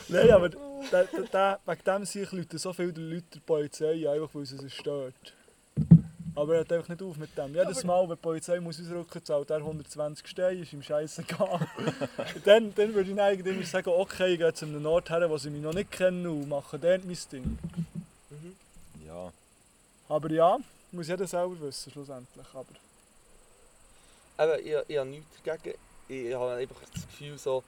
Nein, 0.09 0.31
aber 0.31 0.51
wegen 0.51 1.85
dem 1.85 2.05
sich 2.05 2.33
Leute 2.33 2.59
so 2.59 2.73
viele 2.73 2.93
Leute 2.93 3.27
der 3.35 3.41
Polizei, 3.41 4.09
einfach 4.09 4.35
weil 4.35 4.43
es 4.43 4.51
sie 4.51 4.71
stört. 4.71 5.35
Aber 6.35 6.53
er 6.55 6.59
hört 6.61 6.73
einfach 6.73 6.89
nicht 6.89 7.03
auf 7.03 7.17
mit 7.17 7.37
dem. 7.37 7.55
Jedes 7.55 7.85
Mal, 7.85 8.03
wenn 8.03 8.17
die 8.17 8.23
Polizei 8.23 8.59
muss 8.59 8.81
ausrücken, 8.81 9.25
zahlt 9.25 9.51
er 9.51 9.59
120 9.59 10.27
Steine, 10.27 10.61
ist 10.61 10.73
ihm 10.73 10.83
scheißegal. 10.83 11.61
dann, 12.45 12.75
dann 12.75 12.95
würde 12.95 13.11
ich 13.11 13.21
eigentlich 13.21 13.69
sagen, 13.69 13.91
okay, 13.91 14.33
ich 14.33 14.39
gehe 14.39 14.53
zu 14.55 14.65
einem 14.65 14.87
Ort 14.87 15.11
her, 15.11 15.29
wo 15.29 15.37
sie 15.37 15.51
mich 15.51 15.63
noch 15.63 15.75
nicht 15.75 15.91
kennen 15.91 16.27
und 16.27 16.49
mache 16.49 16.79
dort 16.79 17.05
mein 17.05 17.19
Ding. 17.31 17.59
Ja, 19.07 19.31
Aber 20.09 20.31
ja, 20.31 20.59
muss 20.91 21.09
jeder 21.09 21.27
selber 21.27 21.61
wissen, 21.61 21.93
schlussendlich. 21.93 22.47
Aber 22.55 22.67
Eben, 24.39 24.67
ich, 24.67 24.77
ich 24.89 24.99
habe 24.99 25.11
nichts 25.11 25.43
dagegen. 25.45 25.79
Ich 26.09 26.35
habe 26.35 26.55
einfach 26.55 26.81
das 26.93 27.07
Gefühl, 27.07 27.39
so, 27.39 27.63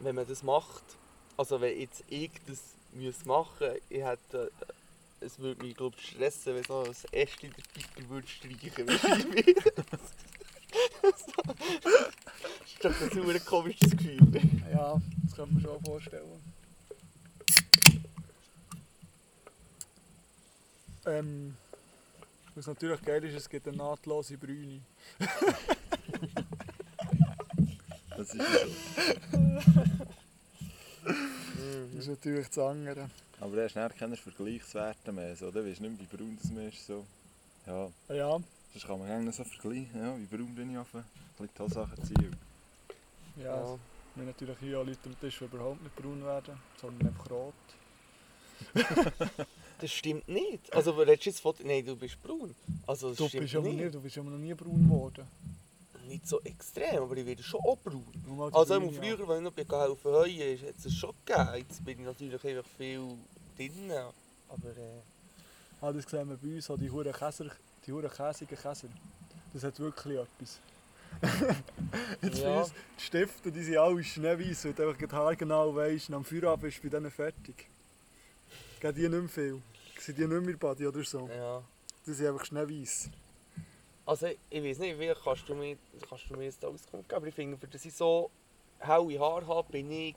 wenn 0.00 0.14
man 0.14 0.26
das 0.26 0.42
macht, 0.42 0.82
also 1.36 1.60
wenn 1.60 1.78
jetzt 1.78 2.02
ich 2.08 2.30
das 2.46 2.58
müsste 2.92 3.26
machen 3.26 3.68
ich 3.88 4.02
hätte, 4.02 4.50
äh, 4.60 4.72
es 5.24 5.38
würde 5.38 5.64
mich 5.64 5.74
glaub, 5.74 5.98
stressen, 5.98 6.54
wenn 6.54 6.64
so 6.64 6.82
ein 6.82 6.94
Ästchen 7.12 7.52
der 7.56 7.64
Tiger 7.64 8.08
würde 8.08 8.28
streichen 8.28 9.34
würde. 9.34 9.72
das 11.12 11.12
ist 11.12 11.36
doch 12.84 13.00
ein 13.02 13.10
super 13.10 13.40
komisches 13.40 13.90
Gefühl. 13.90 14.18
ja, 14.72 15.00
das 15.24 15.36
kann 15.36 15.52
man 15.52 15.62
schon 15.62 15.84
vorstellen. 15.84 16.42
Ähm, 21.06 21.56
was 22.54 22.66
natürlich 22.66 23.02
geil 23.02 23.24
ist, 23.24 23.34
es 23.34 23.48
gibt 23.48 23.66
eine 23.68 23.76
nahtlose 23.76 24.36
Brüne. 24.38 24.80
das 28.16 28.34
ist 28.34 28.36
ja 28.36 28.44
so. 28.44 28.70
Das 31.04 31.94
ist 31.94 32.08
natürlich 32.08 32.48
das 32.48 32.58
andere. 32.58 33.10
Aber 33.44 33.58
er 33.58 33.64
hast 33.64 33.76
dann 33.76 33.94
keine 33.94 34.16
Vergleichswerte 34.16 35.12
mehr. 35.12 35.36
So. 35.36 35.50
Du 35.50 35.62
nicht 35.62 35.80
mehr, 35.80 35.90
wie 35.90 36.16
braun 36.16 36.38
das 36.40 36.50
man 36.50 36.66
ist. 36.68 36.86
So. 36.86 37.04
Ja, 37.66 37.90
Ja, 38.08 38.40
sonst 38.72 38.86
kann 38.86 38.98
man 38.98 39.06
gerne 39.08 39.32
so 39.32 39.44
vergleichen. 39.44 40.00
Ja, 40.00 40.16
wie 40.18 40.36
braun 40.36 40.54
bin 40.54 40.70
ich 40.72 40.78
auf 40.78 40.94
ein 40.94 41.04
bisschen 41.36 41.48
die 41.52 41.58
Tatsachen 41.58 42.04
ziehen. 42.04 42.36
ja. 43.36 43.44
Ja. 43.44 43.78
Wir 44.16 44.20
haben 44.22 44.26
natürlich 44.28 44.56
hier 44.60 44.78
auch 44.78 44.84
Leute 44.86 45.00
am 45.06 45.18
Tisch, 45.20 45.38
die 45.40 45.44
überhaupt 45.44 45.82
nicht 45.82 45.96
braun 45.96 46.24
werden, 46.24 46.56
sondern 46.80 47.08
einfach 47.08 47.30
rot. 47.30 47.54
Das 49.80 49.90
stimmt 49.90 50.28
nicht. 50.28 50.72
Also, 50.72 50.92
du 50.92 51.02
jetzt 51.12 51.40
von... 51.40 51.52
Nein, 51.64 51.84
du 51.84 51.96
bist 51.96 52.22
braun. 52.22 52.54
Also, 52.86 53.08
das 53.08 53.18
Du 53.18 53.28
stimmt 53.28 53.42
bist, 53.42 53.54
nicht. 53.56 53.76
nicht, 53.76 53.94
du 53.94 54.00
bist 54.00 54.16
aber 54.16 54.30
noch 54.30 54.38
nie 54.38 54.54
braun 54.54 54.84
geworden. 54.84 55.26
Nicht 56.06 56.28
so 56.28 56.40
extrem, 56.42 57.02
aber 57.02 57.16
ich 57.16 57.26
werde 57.26 57.42
schon 57.42 57.60
auch 57.60 57.76
braun. 57.78 58.52
Also 58.54 58.80
früher, 58.92 59.28
wenn 59.28 59.38
ich 59.38 59.42
noch 59.42 59.52
bin 59.52 59.66
helfen 59.68 60.12
heuen, 60.12 60.58
hat 60.68 60.76
es 60.78 60.84
es 60.84 60.94
schon 60.94 61.12
gegeben. 61.24 61.48
Jetzt 61.56 61.84
bin 61.84 61.98
ich 61.98 62.04
natürlich 62.06 62.44
einfach 62.44 62.70
viel 62.78 63.00
drin. 63.56 63.90
Aber 64.48 64.68
äh, 64.68 65.00
Ah, 65.80 65.92
das 65.92 66.04
sehen 66.04 66.28
wir 66.30 66.36
bei 66.36 66.54
uns, 66.56 66.70
auch 66.70 66.78
die 66.78 66.90
huren 66.90 67.12
Käser, 67.12 67.46
die 67.86 67.92
huren 67.92 68.10
käsigen 68.10 68.56
Käser. 68.56 68.88
Das 69.52 69.64
hat 69.64 69.78
wirklich 69.78 70.18
etwas. 70.18 70.60
Jetzt 72.22 72.38
Ja. 72.38 72.60
uns, 72.62 72.72
die 72.98 73.02
Stifte, 73.02 73.52
die 73.52 73.62
sind 73.62 73.76
alle 73.76 74.02
schneeweiß, 74.02 74.64
weil 74.64 74.72
du 74.72 74.88
einfach 74.88 75.12
haargenau 75.12 75.74
weisst, 75.74 76.08
und 76.08 76.14
am 76.16 76.24
Feierabend 76.24 76.62
bist 76.62 76.78
du 76.78 76.82
bei 76.84 76.88
denen 76.88 77.10
fertig. 77.10 77.68
Geht 78.80 78.96
die 78.96 79.08
nicht 79.08 79.10
mehr 79.10 79.28
viel. 79.28 79.62
Sind 79.98 80.18
die 80.18 80.26
nicht 80.26 80.42
mehr 80.42 80.56
Body 80.56 80.86
oder 80.86 81.04
so? 81.04 81.28
ja. 81.28 81.62
Die 82.06 82.12
sind 82.12 82.26
einfach 82.28 82.44
schneeweiß. 82.46 83.10
Also 84.06 84.26
ich 84.50 84.62
weiß 84.62 84.78
nicht, 84.78 84.98
wie 84.98 85.12
kannst 85.22 85.48
du 85.48 85.54
mir, 85.54 85.76
kannst 86.08 86.28
du 86.30 86.34
mir 86.36 86.44
jetzt 86.44 86.62
da 86.62 86.68
Auskunft 86.68 87.08
geben, 87.08 87.16
aber 87.16 87.26
ich 87.26 87.34
finde, 87.34 87.56
für 87.56 87.66
dass 87.66 87.84
ich 87.84 87.94
so 87.94 88.30
helle 88.78 89.18
Haare 89.20 89.46
habe, 89.46 89.70
bin 89.72 89.90
ich 89.90 90.14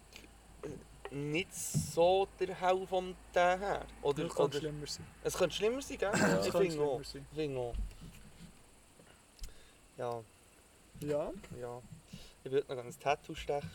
nicht 1.12 1.54
so 1.54 2.28
der 2.40 2.56
Hell 2.60 2.86
vom 2.88 3.16
den 3.34 3.60
her. 3.60 3.86
Oder, 4.02 4.28
kann 4.28 4.46
oder, 4.46 4.60
schlimmer 4.60 4.88
sein. 4.88 5.06
es 5.24 5.38
könnte 5.38 5.56
schlimmer 5.56 5.82
sein, 5.82 5.98
gell? 5.98 6.12
Ja. 6.18 6.40
Ich 6.46 6.52
finde 6.52 6.82
auch. 6.82 7.02
finde 7.34 7.60
auch. 7.60 7.76
Ja, 9.98 10.22
Ja, 11.02 11.32
ja. 11.60 11.82
Ich 12.44 12.52
würde 12.52 12.76
noch 12.76 12.84
ein 12.84 13.00
Tattoo 13.00 13.36
stechen. 13.36 13.70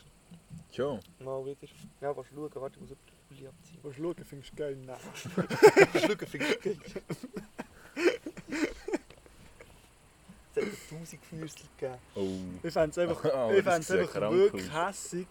Schon? 0.74 1.00
Mal 1.18 1.44
wieder. 1.44 1.58
Ja, 2.00 2.16
was 2.16 2.26
schauen, 2.28 2.50
warte, 2.54 2.76
ich 2.76 2.80
muss 2.80 2.90
den 2.90 2.98
Pulli 3.28 3.48
abziehen. 3.48 3.78
du 3.82 3.92
schauen, 3.92 4.24
findest 4.24 4.52
du 4.52 4.56
geil? 4.56 4.76
Nein. 4.86 4.96
Schauen, 5.26 6.26
finde 6.26 6.46
ich 6.46 6.60
geil. 6.60 6.78
Es 10.54 10.62
hat 10.62 10.70
mir 10.70 10.98
tausend 10.98 11.24
Füßchen 11.24 11.68
gegeben. 11.78 11.98
Oh. 12.14 12.66
Ich 12.66 12.72
fände 12.72 12.90
es 12.90 12.98
einfach, 12.98 13.24
Oh, 13.34 13.50
ich 13.50 13.64
sieht 13.84 13.98
einfach 13.98 14.30
wirklich 14.30 14.72
hässig, 14.72 15.26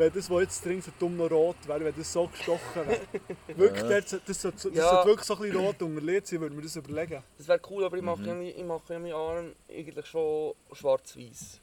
wenn 0.00 0.12
das, 0.12 0.28
was 0.30 0.40
jetzt 0.42 0.62
trinkt, 0.64 0.84
so 0.84 0.90
dumm 0.98 1.16
noch 1.16 1.30
rot 1.30 1.56
wäre, 1.66 1.84
wenn 1.84 1.94
das 1.96 2.12
so 2.12 2.26
gestochen 2.26 2.60
wäre. 2.86 3.00
Wirklich, 3.56 3.82
Ja. 3.90 4.00
das, 4.00 4.16
das, 4.26 4.42
sollte, 4.42 4.68
das 4.70 4.76
Ja. 4.76 4.90
sollte 4.90 5.08
wirklich 5.08 5.26
so 5.26 5.34
ein 5.36 5.40
bisschen 5.42 5.56
rot 5.58 5.82
unterlegt 5.82 6.26
sein, 6.26 6.40
würde 6.40 6.56
mir 6.56 6.62
das 6.62 6.76
überlegen. 6.76 7.22
Das 7.38 7.46
wäre 7.48 7.60
cool, 7.70 7.84
aber 7.84 7.96
ich 7.96 8.02
mache, 8.02 8.20
Mhm. 8.22 8.40
ich 8.42 8.64
mache 8.64 8.92
ja 8.94 8.98
meinen 8.98 9.12
Arm 9.12 9.52
eigentlich 9.68 10.06
schon 10.06 10.54
schwarz-weiß. 10.72 11.60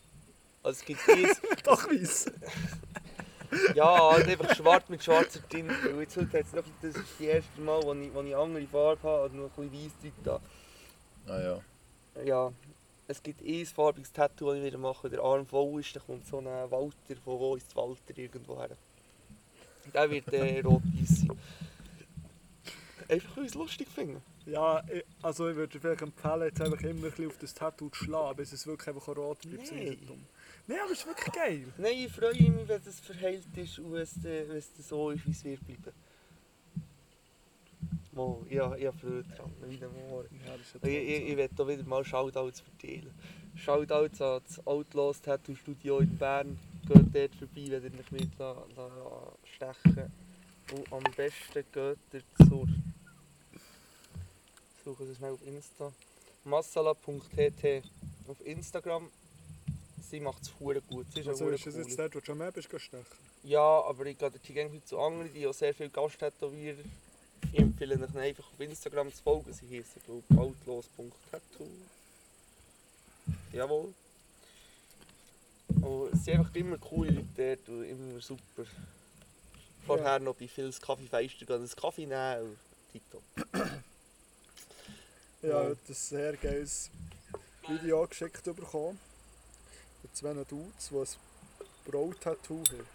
Also 0.63 0.79
es 0.79 0.85
gibt 0.85 0.99
eins, 1.09 1.41
Doch 1.63 1.87
weiss. 1.89 2.25
ja, 3.73 4.11
halt 4.11 4.27
einfach 4.27 4.55
schwarz 4.55 4.89
mit 4.89 5.03
schwarzer 5.03 5.39
Tinte. 5.47 5.73
Und 5.93 5.99
jetzt 6.01 6.17
heute 6.17 6.39
hat's 6.39 6.53
noch, 6.53 6.63
das 6.81 6.95
ist 6.95 7.05
das 7.19 7.27
erste 7.27 7.61
Mal, 7.61 7.81
wo 7.83 7.93
ich, 7.93 8.13
wo 8.13 8.21
ich 8.21 8.35
andere 8.35 8.67
Farbe 8.67 9.03
habe 9.03 9.23
oder 9.25 9.33
noch 9.33 9.57
ein 9.57 9.69
bisschen 9.69 9.85
weiss 9.85 9.91
drin 10.01 10.13
habe. 10.25 10.41
Ah 11.27 11.41
ja. 11.41 12.23
Ja, 12.25 12.51
es 13.07 13.23
gibt 13.23 13.41
ein 13.41 13.65
farbiges 13.65 14.11
Tattoo, 14.11 14.47
das 14.47 14.57
ich 14.57 14.63
wieder 14.65 14.77
mache. 14.77 15.09
Der 15.09 15.21
Arm 15.21 15.45
voll 15.45 15.79
ist, 15.79 15.95
dann 15.95 16.03
kommt 16.05 16.27
so 16.27 16.39
ein 16.39 16.45
Walter, 16.45 17.15
von 17.23 17.39
wo 17.39 17.55
ist 17.55 17.75
Walter 17.75 18.17
irgendwo 18.17 18.59
her. 18.59 18.75
Der 19.93 20.11
wird 20.11 20.31
äh, 20.33 20.59
rot-weiß 20.65 21.21
sein. 21.21 21.39
Einfach 23.09 23.37
weil 23.37 23.45
ich 23.45 23.51
es 23.51 23.55
lustig 23.55 23.87
finde. 23.87 24.21
Ja, 24.45 24.83
ich, 24.91 25.03
also 25.21 25.49
ich 25.49 25.55
würde 25.55 25.79
vielleicht 25.79 26.01
empfehlen, 26.01 26.41
jetzt 26.41 26.61
einfach 26.61 26.81
immer 26.81 26.93
ein 26.93 27.01
bisschen 27.01 27.27
auf 27.27 27.37
das 27.37 27.53
Tattoo 27.53 27.89
zu 27.89 28.03
schlagen, 28.03 28.35
bis 28.35 28.51
es 28.51 28.67
wirklich 28.67 28.89
einfach 28.89 29.07
rot 29.15 29.39
bleibt. 29.39 29.71
Nein. 29.71 30.27
Nein, 30.67 30.79
aber 30.83 30.91
es 30.91 30.99
ist 30.99 31.07
wirklich 31.07 31.33
geil. 31.33 31.73
Nein, 31.77 31.93
ich 31.95 32.11
freue 32.11 32.33
mich, 32.33 32.67
wenn 32.67 32.81
es 32.85 32.99
verheilt 32.99 33.45
ist 33.55 33.79
und 33.79 33.95
es, 33.95 34.17
äh, 34.25 34.49
wenn 34.49 34.57
es 34.57 34.69
so 34.77 35.11
ist, 35.11 35.25
wie 35.25 35.31
es 35.31 35.43
wird 35.45 35.65
bleiben. 35.65 35.93
Mal, 38.17 38.35
ja, 38.49 38.75
ich 38.75 38.87
habe 38.87 38.97
Freude 38.97 39.23
dran, 39.35 39.53
wie 39.67 39.77
der 39.77 39.89
Morgen. 39.89 40.41
Ja, 40.43 40.57
das 40.57 40.61
ist 40.61 40.83
ja 40.83 40.89
Ich, 40.89 40.97
ich, 40.97 41.29
ich 41.29 41.37
werde 41.37 41.53
hier 41.55 41.67
wieder 41.67 41.83
mal 41.87 42.03
Shoutouts 42.03 42.61
verteilen. 42.61 43.13
Shoutouts 43.55 44.21
an 44.21 44.41
das 44.43 44.65
Outlaws 44.65 45.21
Tattoo 45.21 45.53
Studio 45.53 45.99
in 45.99 46.17
Bern. 46.17 46.57
Geht 46.87 47.13
dort 47.13 47.35
vorbei, 47.35 47.83
wenn 47.83 47.93
ihr 47.93 47.99
euch 47.99 48.11
mit 48.11 48.39
la, 48.39 48.53
la, 48.75 48.87
la 48.87 49.31
stechen 49.43 50.11
Und 50.71 50.93
am 50.93 51.03
besten 51.15 51.63
geht 51.71 51.97
ihr 52.11 52.47
zur... 52.47 52.67
Suchen 54.83 55.05
Sie 55.05 55.11
es 55.11 55.19
mal 55.19 55.31
auf 55.31 55.45
Insta. 55.45 55.91
Massala.tt 56.43 57.83
auf 58.27 58.45
Instagram. 58.47 59.11
Sie 60.01 60.19
macht 60.19 60.41
es 60.41 60.53
gut. 60.57 61.05
Sie 61.13 61.19
ist 61.19 61.27
Also 61.27 61.49
ist 61.49 61.67
es 61.67 61.75
hure 61.75 61.83
jetzt 61.83 61.99
dort, 61.99 62.15
wo 62.15 62.19
du 62.19 62.25
schon 62.25 62.37
mehr 62.39 62.51
bist 62.51 62.67
gestechen? 62.67 63.05
Ja, 63.43 63.83
aber 63.83 64.07
ich 64.07 64.17
gehe 64.17 64.31
gehen 64.31 64.81
zu 64.85 64.97
anderen, 64.99 65.31
die 65.31 65.45
auch 65.45 65.53
sehr 65.53 65.75
viel 65.75 65.89
Gasttätowierer. 65.89 66.83
Ich 67.51 67.59
empfehle 67.59 67.95
euch 67.95 68.15
einfach 68.15 68.51
auf 68.51 68.59
Instagram 68.59 69.13
zu 69.13 69.23
folgen. 69.23 69.53
Sie 69.53 69.79
heißen 69.79 70.01
glaube 70.03 70.23
ich 70.29 70.37
outlaws.tattoo. 70.37 71.67
Jawohl. 73.51 73.93
Und 75.81 76.13
es 76.13 76.23
sind 76.25 76.39
einfach 76.39 76.55
immer 76.55 76.77
coole 76.77 77.11
Leute 77.11 77.27
dort 77.35 77.69
und 77.69 77.83
immer 77.83 78.21
super. 78.21 78.63
Vorher 79.85 80.19
noch 80.19 80.35
bei 80.35 80.47
Phils 80.47 80.81
Kaffeefeister 80.81 81.45
gehen, 81.45 81.55
einen 81.55 81.69
Kaffee 81.69 82.05
nehmen 82.05 82.41
und 82.41 82.57
tipptopp. 82.91 83.23
Ja, 85.41 85.49
Ja. 85.49 85.61
ich 85.61 85.65
habe 85.69 85.77
ein 85.87 85.93
sehr 85.93 86.37
geiles 86.37 86.89
Video 87.67 88.07
geschickt 88.07 88.43
bekommen. 88.43 88.99
Mit 90.03 90.15
zwei 90.15 90.33
Dudes, 90.33 90.89
die 90.89 90.95
ein 90.95 91.07
Bro-Tattoo 91.85 92.63
haben. 92.69 92.85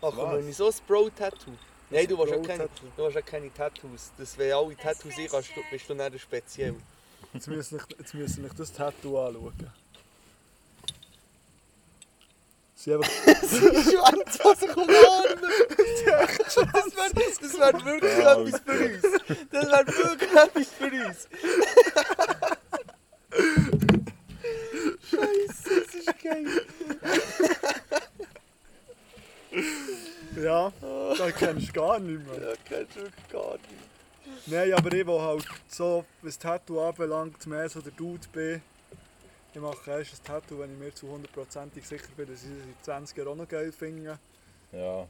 Was? 0.00 0.14
wir 0.16 0.42
nicht 0.42 0.56
so 0.56 0.68
ein 0.68 0.74
Bro-Tattoo? 0.86 1.52
Nein, 1.90 2.06
du 2.08 2.16
Das 2.16 2.26
willst 2.30 2.48
ja 2.48 2.56
keine, 2.56 2.68
du 2.96 3.02
willst 3.02 3.14
ja 3.16 3.22
keine 3.22 3.52
Tattoos. 3.54 4.10
Das, 4.18 4.36
wenn 4.38 4.52
alle 4.52 4.76
Tattoos 4.76 5.14
sind, 5.14 5.30
kannst 5.30 5.50
du, 5.54 5.60
bist 5.70 5.88
du 5.88 5.94
nicht 5.94 6.20
speziell. 6.20 6.74
Jetzt 7.32 7.48
müssen 7.48 7.78
wir 7.78 7.86
jetzt 7.98 8.14
müssen 8.14 8.42
wir 8.42 8.50
das 8.56 8.72
Tattoo 8.72 9.18
anschauen. 9.18 9.70
Sie 12.76 12.92
haben 12.92 13.02
Schwanz, 13.04 14.38
was 14.44 14.62
ich 14.62 14.76
umarmen. 14.76 15.40
Das 16.44 16.56
wäre 16.56 17.10
das 17.40 17.58
wär 17.58 17.84
wirklich 17.84 18.18
Ja. 18.18 18.34
etwas 18.34 18.60
für 18.60 18.78
uns. 18.84 19.02
Das 19.50 19.66
wäre 19.66 19.86
wirklich 19.86 20.32
etwas 20.32 20.68
für 20.68 20.90
uns. 21.06 21.28
Scheiße, 25.10 25.70
das 25.84 25.94
ist 25.94 26.22
geil. 26.22 26.46
Ja, 30.44 30.72
das 31.16 31.34
kennst 31.36 31.68
du 31.68 31.72
gar 31.72 31.98
nicht 31.98 32.26
mehr. 32.26 32.50
Ja, 32.50 32.54
kennst 32.66 32.96
du 32.96 33.00
wirklich 33.00 33.28
gar 33.28 33.52
nicht. 33.54 34.46
Nein, 34.46 34.74
aber 34.74 34.92
ich, 34.92 35.06
der 35.06 35.22
halt 35.22 35.46
so, 35.68 36.04
was 36.20 36.38
Tattoo 36.38 36.80
anbelangt, 36.80 37.46
mehr 37.46 37.66
so 37.66 37.80
der 37.80 37.92
Dude 37.92 38.28
bin. 38.30 38.60
Ich 39.54 39.60
mache 39.60 39.90
erst 39.90 40.12
ein 40.12 40.24
Tattoo, 40.24 40.58
wenn 40.58 40.72
ich 40.72 40.78
mir 40.78 40.94
zu 40.94 41.08
hundertprozentig 41.08 41.86
sicher 41.86 42.08
bin, 42.14 42.26
dass 42.26 42.42
ich 42.42 42.50
es 42.50 42.64
in 42.64 42.74
20 42.82 43.16
Jahren 43.16 43.28
auch 43.28 43.36
noch 43.36 43.48
geil 43.48 43.72
finde. 43.72 44.18
Ja. 44.72 45.08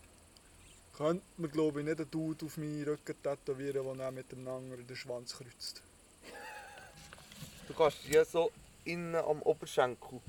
Könnte 0.96 1.24
man, 1.36 1.50
glaube 1.50 1.80
ich, 1.80 1.86
nicht 1.86 1.98
einen 1.98 2.10
Dude 2.12 2.46
auf 2.46 2.56
meinen 2.56 2.84
Rücken 2.84 3.16
tätowieren, 3.20 3.84
der 3.84 3.94
dann 3.94 4.14
mit 4.14 4.30
dem 4.30 4.46
anderen 4.46 4.86
den 4.86 4.96
Schwanz 4.96 5.36
kreuzt. 5.36 5.82
Du 7.66 7.74
kannst 7.74 8.06
ja 8.08 8.24
so 8.24 8.52
innen 8.84 9.16
am 9.16 9.42
Oberschenkel, 9.42 10.20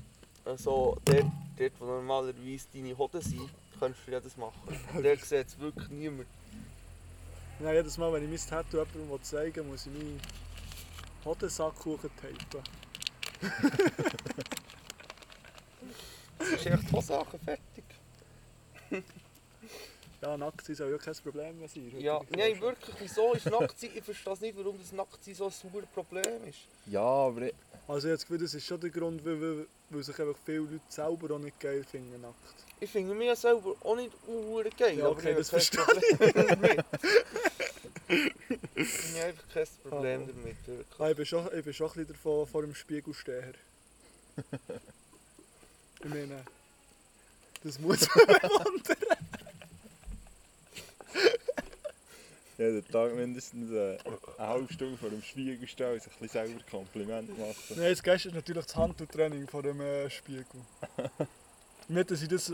also 0.44 0.96
dort, 1.04 1.26
dort 1.58 1.72
wo 1.78 1.84
normalerweise 1.84 2.66
deine 2.72 2.96
Hoden 2.98 3.20
sind, 3.20 3.50
kannst 3.78 4.00
du 4.06 4.12
ja 4.12 4.20
das 4.20 4.36
machen. 4.36 4.60
Dort 5.02 5.20
sieht 5.24 5.46
es 5.46 5.58
wirklich 5.58 5.88
niemand. 5.88 6.28
Ja, 7.60 7.72
jedes 7.72 7.96
Mal, 7.96 8.12
wenn 8.12 8.22
ich 8.24 8.28
mein 8.28 8.50
Tattoo 8.50 8.84
jemandem 8.92 9.22
zeigen 9.22 9.56
will, 9.56 9.64
muss 9.64 9.86
ich 9.86 9.92
meinen 9.92 10.20
Hodensackkuchen 11.24 12.10
tapen. 12.16 12.62
Das 16.38 16.48
ist 16.48 16.66
echt 16.66 16.92
die 16.92 17.00
Sachen 17.00 17.40
fertig. 17.40 17.84
Ja, 20.22 20.36
nackt 20.36 20.64
sein 20.64 20.74
soll 20.76 20.90
ja 20.90 20.98
kein 20.98 21.14
Problem 21.16 21.58
mehr 21.58 21.68
sein. 21.68 21.92
Ja, 21.98 22.20
nein, 22.30 22.60
wirklich, 22.60 22.94
wieso 23.00 23.34
ist 23.34 23.46
Nacktsein? 23.46 23.90
Ich 23.94 24.02
verstehe 24.04 24.32
es 24.32 24.40
nicht, 24.40 24.56
warum 24.56 24.78
das 24.78 24.92
Nacktsein 24.92 25.34
so 25.34 25.44
ein 25.46 25.50
sauberes 25.50 25.86
Problem 25.94 26.44
ist. 26.48 26.58
Ja, 26.86 27.00
aber 27.02 27.42
ich, 27.42 27.54
Also 27.86 28.08
ich 28.08 28.12
habe 28.12 28.16
das 28.16 28.22
Gefühl, 28.22 28.38
das 28.38 28.54
ist 28.54 28.66
schon 28.66 28.80
der 28.80 28.90
Grund, 28.90 29.24
weil, 29.24 29.40
weil, 29.40 29.66
weil 29.90 30.02
sich 30.02 30.18
einfach 30.18 30.38
viele 30.44 30.58
Leute 30.58 30.80
selber 30.88 31.34
auch 31.34 31.38
nicht 31.38 31.60
geil 31.60 31.84
finden 31.84 32.20
nackt. 32.20 32.36
Ich 32.80 32.90
finde 32.90 33.14
mich 33.14 33.26
ja 33.26 33.36
selber 33.36 33.74
auch 33.84 33.96
nicht 33.96 34.10
uhr 34.26 34.64
geil, 34.64 34.98
Ja, 34.98 35.04
aber 35.06 35.12
okay, 35.16 35.30
ich 35.38 35.48
das 35.48 35.52
habe 35.52 35.84
kein 35.84 36.18
Problem 36.18 36.46
damit. 36.48 36.84
Ich 38.08 39.14
habe 39.16 39.24
einfach 39.26 39.48
kein 39.52 39.66
Problem 39.82 40.22
Ah. 40.22 40.26
damit, 40.26 40.66
wirklich. 40.66 41.00
Ah, 41.00 41.10
ich, 41.10 41.16
bin 41.16 41.26
schon, 41.26 41.46
ich 41.58 41.64
bin 41.64 41.74
schon 41.74 41.86
ein 41.88 41.92
bisschen 41.94 42.08
davon, 42.08 42.46
vor 42.46 42.62
dem 42.62 42.74
Spiegelsteher. 42.74 43.52
ich 46.02 46.04
meine, 46.10 46.44
das 47.64 47.78
muss 47.80 48.06
man 48.14 48.26
bewundern. 48.26 48.96
Jeden 52.58 52.88
Tag 52.88 53.14
mindestens 53.14 53.70
äh, 53.70 53.98
eine 54.38 54.48
halbe 54.48 54.72
Stunde 54.72 54.96
vor 54.96 55.10
dem 55.10 55.22
Spiegel 55.22 55.66
stehen 55.68 55.92
und 55.92 56.02
sich 56.02 56.12
ein 56.12 56.18
bisschen 56.20 56.46
selber 56.46 56.64
Kompliment 56.70 57.28
machen. 57.38 57.54
Nein, 57.76 57.90
das 57.90 58.02
Geilste 58.02 58.28
ist 58.28 58.34
natürlich 58.34 58.64
das 58.64 58.76
Handtuchtraining 58.76 59.46
von 59.48 59.62
dem 59.62 59.80
äh, 59.80 60.08
Spiegel. 60.10 60.44
Nicht, 61.88 62.10
dass 62.10 62.22
ich 62.22 62.28
das 62.28 62.52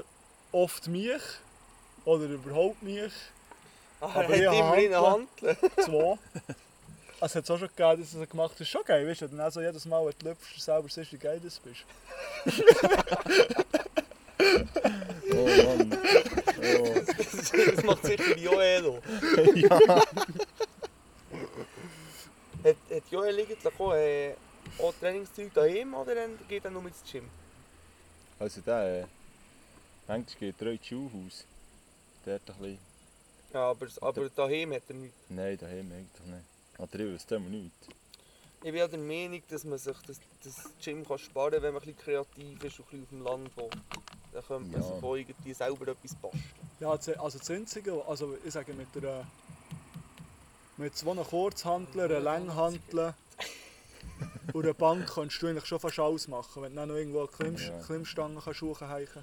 oft 0.51 0.89
mich 0.89 1.23
oder 2.05 2.25
überhaupt 2.27 2.83
mich, 2.83 3.13
Ah, 4.01 4.07
Aber 4.17 4.35
er 4.35 4.41
ich 4.41 4.49
hat 4.49 4.55
habe 4.57 4.59
immer 4.59 4.85
in 4.85 4.91
der 4.91 5.01
Hand. 5.01 5.29
zwei. 5.79 6.19
Es 7.21 7.37
hat 7.37 7.45
es 7.45 7.51
auch 7.53 7.59
schon 7.61 7.69
gegeben, 7.69 8.01
dass 8.03 8.15
er 8.15 8.23
es 8.23 8.29
gemacht 8.31 8.51
hat. 8.51 8.55
Das 8.59 8.67
ist 8.67 8.69
schon 8.73 8.85
geil, 8.85 9.07
weißt 9.07 9.21
du? 9.21 9.29
Dann 9.29 9.41
auch 9.43 9.53
so 9.53 9.61
jedes 9.61 9.85
Mal, 9.85 10.05
wenn 10.05 10.13
du 10.19 10.29
lüpfst, 10.31 10.61
selber 10.61 10.89
siehst, 10.89 11.13
wie 11.13 11.19
geil 11.19 11.39
du 11.41 11.45
bist. 11.45 11.85
Oh 15.35 15.47
Mann. 15.47 15.99
Oh. 16.63 16.95
Das 17.17 17.85
macht 17.85 18.05
sicher 18.05 18.39
Joelo. 18.39 19.01
ja. 19.55 19.79
Hat, 22.65 22.77
hat 22.91 23.03
Joel 23.11 23.39
eigentlich 23.41 23.67
auch, 23.79 23.95
äh, 23.95 24.35
auch 24.79 24.95
Trainingszeug 25.01 25.53
daheim 25.53 25.95
oder 25.95 26.15
geht 26.49 26.65
er 26.65 26.71
nur 26.71 26.87
ins 26.87 27.03
Gym? 27.11 27.29
Also 28.39 28.61
der, 28.61 29.03
äh, 29.03 29.07
manchmal 30.07 30.39
geht 30.39 30.61
er 30.61 30.69
auch 30.69 30.73
ins 30.73 30.87
Schulhaus. 30.87 31.47
Der 32.25 32.35
hat 32.35 32.43
ein 32.49 32.57
bisschen... 32.57 32.79
Ja, 33.53 33.71
aber, 33.71 33.87
aber 34.01 34.29
daheim 34.31 34.73
hat 34.75 34.83
er 34.89 34.95
nichts. 34.95 35.17
Nein, 35.29 35.59
daheim 35.59 35.93
eigentlich 35.93 36.27
nicht. 36.27 36.45
Oder 36.79 37.01
ich 37.01 37.13
wüsste 37.13 37.35
immer 37.35 37.49
nichts. 37.49 37.89
Ich 38.59 38.71
bin 38.71 38.77
ja 38.77 38.87
der 38.87 38.99
Meinung, 39.01 39.43
dass 39.49 39.65
man 39.65 39.79
sich 39.79 39.97
das, 40.07 40.21
das 40.45 40.71
Gym 40.81 41.05
kann 41.05 41.19
sparen 41.19 41.55
kann, 41.55 41.63
wenn 41.63 41.75
man 41.75 41.83
ein 41.83 41.95
bisschen 41.95 42.05
kreativ 42.05 42.63
ist 42.63 42.79
und 42.79 42.93
ein 42.93 43.01
bisschen 43.01 43.03
auf 43.03 43.09
dem 43.09 43.23
Land 43.23 43.57
wohnt. 43.57 43.77
Dann 44.33 44.45
könnte 44.47 44.71
man 44.71 44.81
Ja. 44.83 44.89
sich 45.17 45.29
irgendwie 45.29 45.55
selber 45.55 45.89
etwas 45.89 46.15
basteln. 46.15 46.43
Ja, 46.81 46.97
das- 46.97 47.09
also 47.09 47.39
das 47.39 47.51
Einzige, 47.51 48.05
also 48.07 48.37
ich 48.45 48.53
sage 48.53 48.73
mit 48.73 48.95
der 48.95 49.27
mit 50.79 50.97
zwei 50.97 51.15
Kurzhanteln, 51.23 52.01
einer 52.11 52.21
Länghantel 52.21 53.15
und 54.55 54.65
einer 54.65 54.75
Bank 54.75 55.07
kannst 55.15 55.41
du 55.43 55.47
eigentlich 55.49 55.67
schon 55.67 55.79
fast 55.79 55.99
alles 55.99 56.27
machen, 56.29 56.63
wenn 56.63 56.73
du 56.73 56.77
dann 56.77 56.89
noch 56.89 56.97
irgendwo 56.97 57.21
eine 57.21 57.29
Klimm 57.29 57.57
Ja. 57.57 57.79
Klimmstangen 57.83 58.41
kannst 58.43 58.63
hochheichen. 58.63 59.23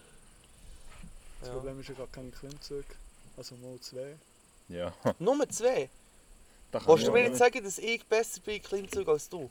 Das 1.40 1.50
Ja. 1.50 1.56
Problem 1.56 1.80
ist 1.80 1.90
ja 1.90 1.96
gar 1.96 2.08
keine 2.08 2.30
Klimmzüge, 2.32 2.86
also 3.36 3.56
mal 3.56 3.80
zwei. 3.80 4.16
Ja. 4.68 4.94
Nur 5.20 5.50
zwei? 5.50 5.90
Da 6.72 6.78
kann 6.80 6.88
Willst 6.90 7.02
ich 7.02 7.08
du 7.08 7.14
mir 7.14 7.24
nicht- 7.30 7.38
sagen, 7.38 7.64
dass 7.64 7.80
ich 7.80 8.06
besser 8.06 8.42
bin 8.42 8.58
in 8.58 8.64
Klimmzug 8.64 9.08
als 9.08 9.28
du? 9.28 9.50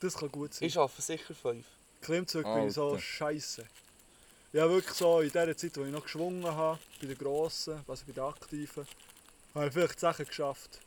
Das 0.00 0.14
kann 0.16 0.32
gut 0.32 0.54
sein. 0.54 0.66
Ich 0.66 0.78
arbeite 0.78 1.02
sicher 1.02 1.34
fünf. 1.34 1.66
Klimmzüge 2.00 2.44
bin 2.54 2.68
ich 2.68 2.74
so 2.74 2.96
scheiße. 2.98 3.66
Ja, 4.52 4.68
wirklich 4.68 4.94
so 4.94 5.20
in 5.20 5.30
der 5.30 5.56
Zeit, 5.56 5.76
wo 5.76 5.84
ich 5.84 5.90
noch 5.92 6.02
geschwungen 6.02 6.44
habe, 6.46 6.78
bei 7.00 7.06
den 7.06 7.18
Grossen, 7.18 7.82
also 7.86 8.04
bei 8.06 8.12
den 8.12 8.24
Aktiven, 8.24 8.86
habe 9.54 9.66
ich 9.66 9.72
vielleicht 9.72 10.00
Sachen 10.00 10.26
geschafft. 10.26 10.80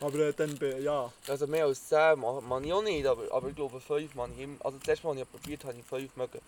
Aber 0.00 0.18
äh, 0.18 0.32
dann, 0.32 0.56
bin- 0.56 0.82
ja, 0.82 1.12
Also 1.28 1.46
mehr 1.46 1.66
als 1.66 1.86
10 1.88 2.18
man, 2.18 2.42
man 2.48 2.64
ich 2.64 2.72
auch 2.72 2.82
nicht, 2.82 3.06
aber, 3.06 3.30
aber 3.30 3.48
ich 3.50 3.56
glaube 3.56 3.78
5 3.80 4.14
man 4.14 4.32
ich. 4.38 4.48
Also 4.64 4.78
das 4.78 4.88
erste 4.88 5.06
Mal, 5.06 5.12
als 5.12 5.22
ich 5.22 5.30
probiert 5.30 5.64
habe, 5.64 5.74
habe 5.74 5.80
ich 5.80 5.86
5 5.86 6.16
mögen. 6.16 6.40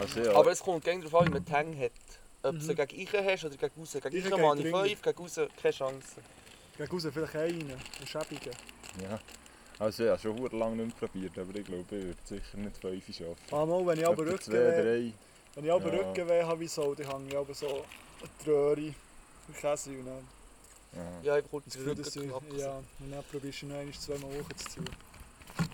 Also 0.00 0.20
ja, 0.20 0.32
Aber 0.34 0.52
es 0.52 0.60
kommt 0.60 0.84
gegen 0.84 1.02
darauf 1.02 1.20
an, 1.22 1.28
wie 1.28 1.32
man 1.32 1.44
die 1.44 1.52
Hänge 1.52 1.84
hat. 1.84 1.92
Ob 2.44 2.52
du 2.52 2.56
Mhm. 2.58 2.60
sie 2.60 2.74
gegen 2.76 3.00
Ichen 3.00 3.24
hast 3.26 3.44
oder 3.44 3.56
gegen 3.56 3.82
Aussen. 3.82 4.00
Gegen 4.00 4.16
Ichen 4.16 4.30
mache 4.40 4.56
ich 4.56 4.62
dringend. 4.62 4.86
5, 4.88 5.02
gegen 5.02 5.18
Aussen 5.18 5.48
keine 5.60 5.74
Chance. 5.74 6.06
gegen 6.76 6.90
raus 6.92 7.06
vielleicht 7.12 7.36
einen, 7.36 7.70
einen 7.72 8.06
schäbigen. 8.06 8.52
ja. 9.02 9.18
Also 9.80 10.04
ja, 10.04 10.18
schon 10.18 10.36
verdammt 10.36 10.60
lange 10.60 10.84
nicht 10.84 10.98
probiert, 10.98 11.38
aber 11.38 11.54
ich 11.54 11.64
glaube, 11.64 11.84
ich 11.96 12.04
würde 12.04 12.16
sicher 12.24 12.56
nicht 12.58 12.76
fünf 12.78 13.06
schaffen. 13.06 13.36
Ah, 13.52 13.64
mal, 13.64 13.86
wenn 13.86 13.98
ich 13.98 14.06
aber 14.06 14.22
Rückenweh, 14.26 14.40
zwei, 14.40 15.12
wenn 15.54 15.64
ich 15.64 15.72
aber 15.72 15.94
Ja. 15.94 16.00
Rückenweh 16.08 16.42
habe, 16.42 16.60
wie 16.60 16.68
so, 16.68 16.94
dann 16.94 17.06
hänge 17.08 17.28
ich 17.28 17.36
aber 17.36 17.54
so 17.54 17.66
eine 17.68 17.84
Tröhre 18.44 18.80
in 18.80 18.94
Käse 19.60 19.90
und 19.90 20.06
dann 20.06 20.26
Ja. 21.22 21.34
Ja, 21.34 21.38
ich 21.38 21.44
kurz 21.50 21.64
das 21.66 21.74
den 21.74 21.84
Gefühl, 21.84 21.90
Rücken 21.92 22.02
dass 22.04 22.12
du, 22.14 22.20
knacken. 22.26 22.58
ja, 22.58 22.72
und 23.00 23.10
dann 23.12 23.24
probierst 23.30 23.62
du 23.62 23.66
noch 23.66 23.76
einmal 23.76 23.94
zweimal 23.94 24.30
hoch 24.30 24.48
zu 24.56 24.64
ziehen. 24.68 24.84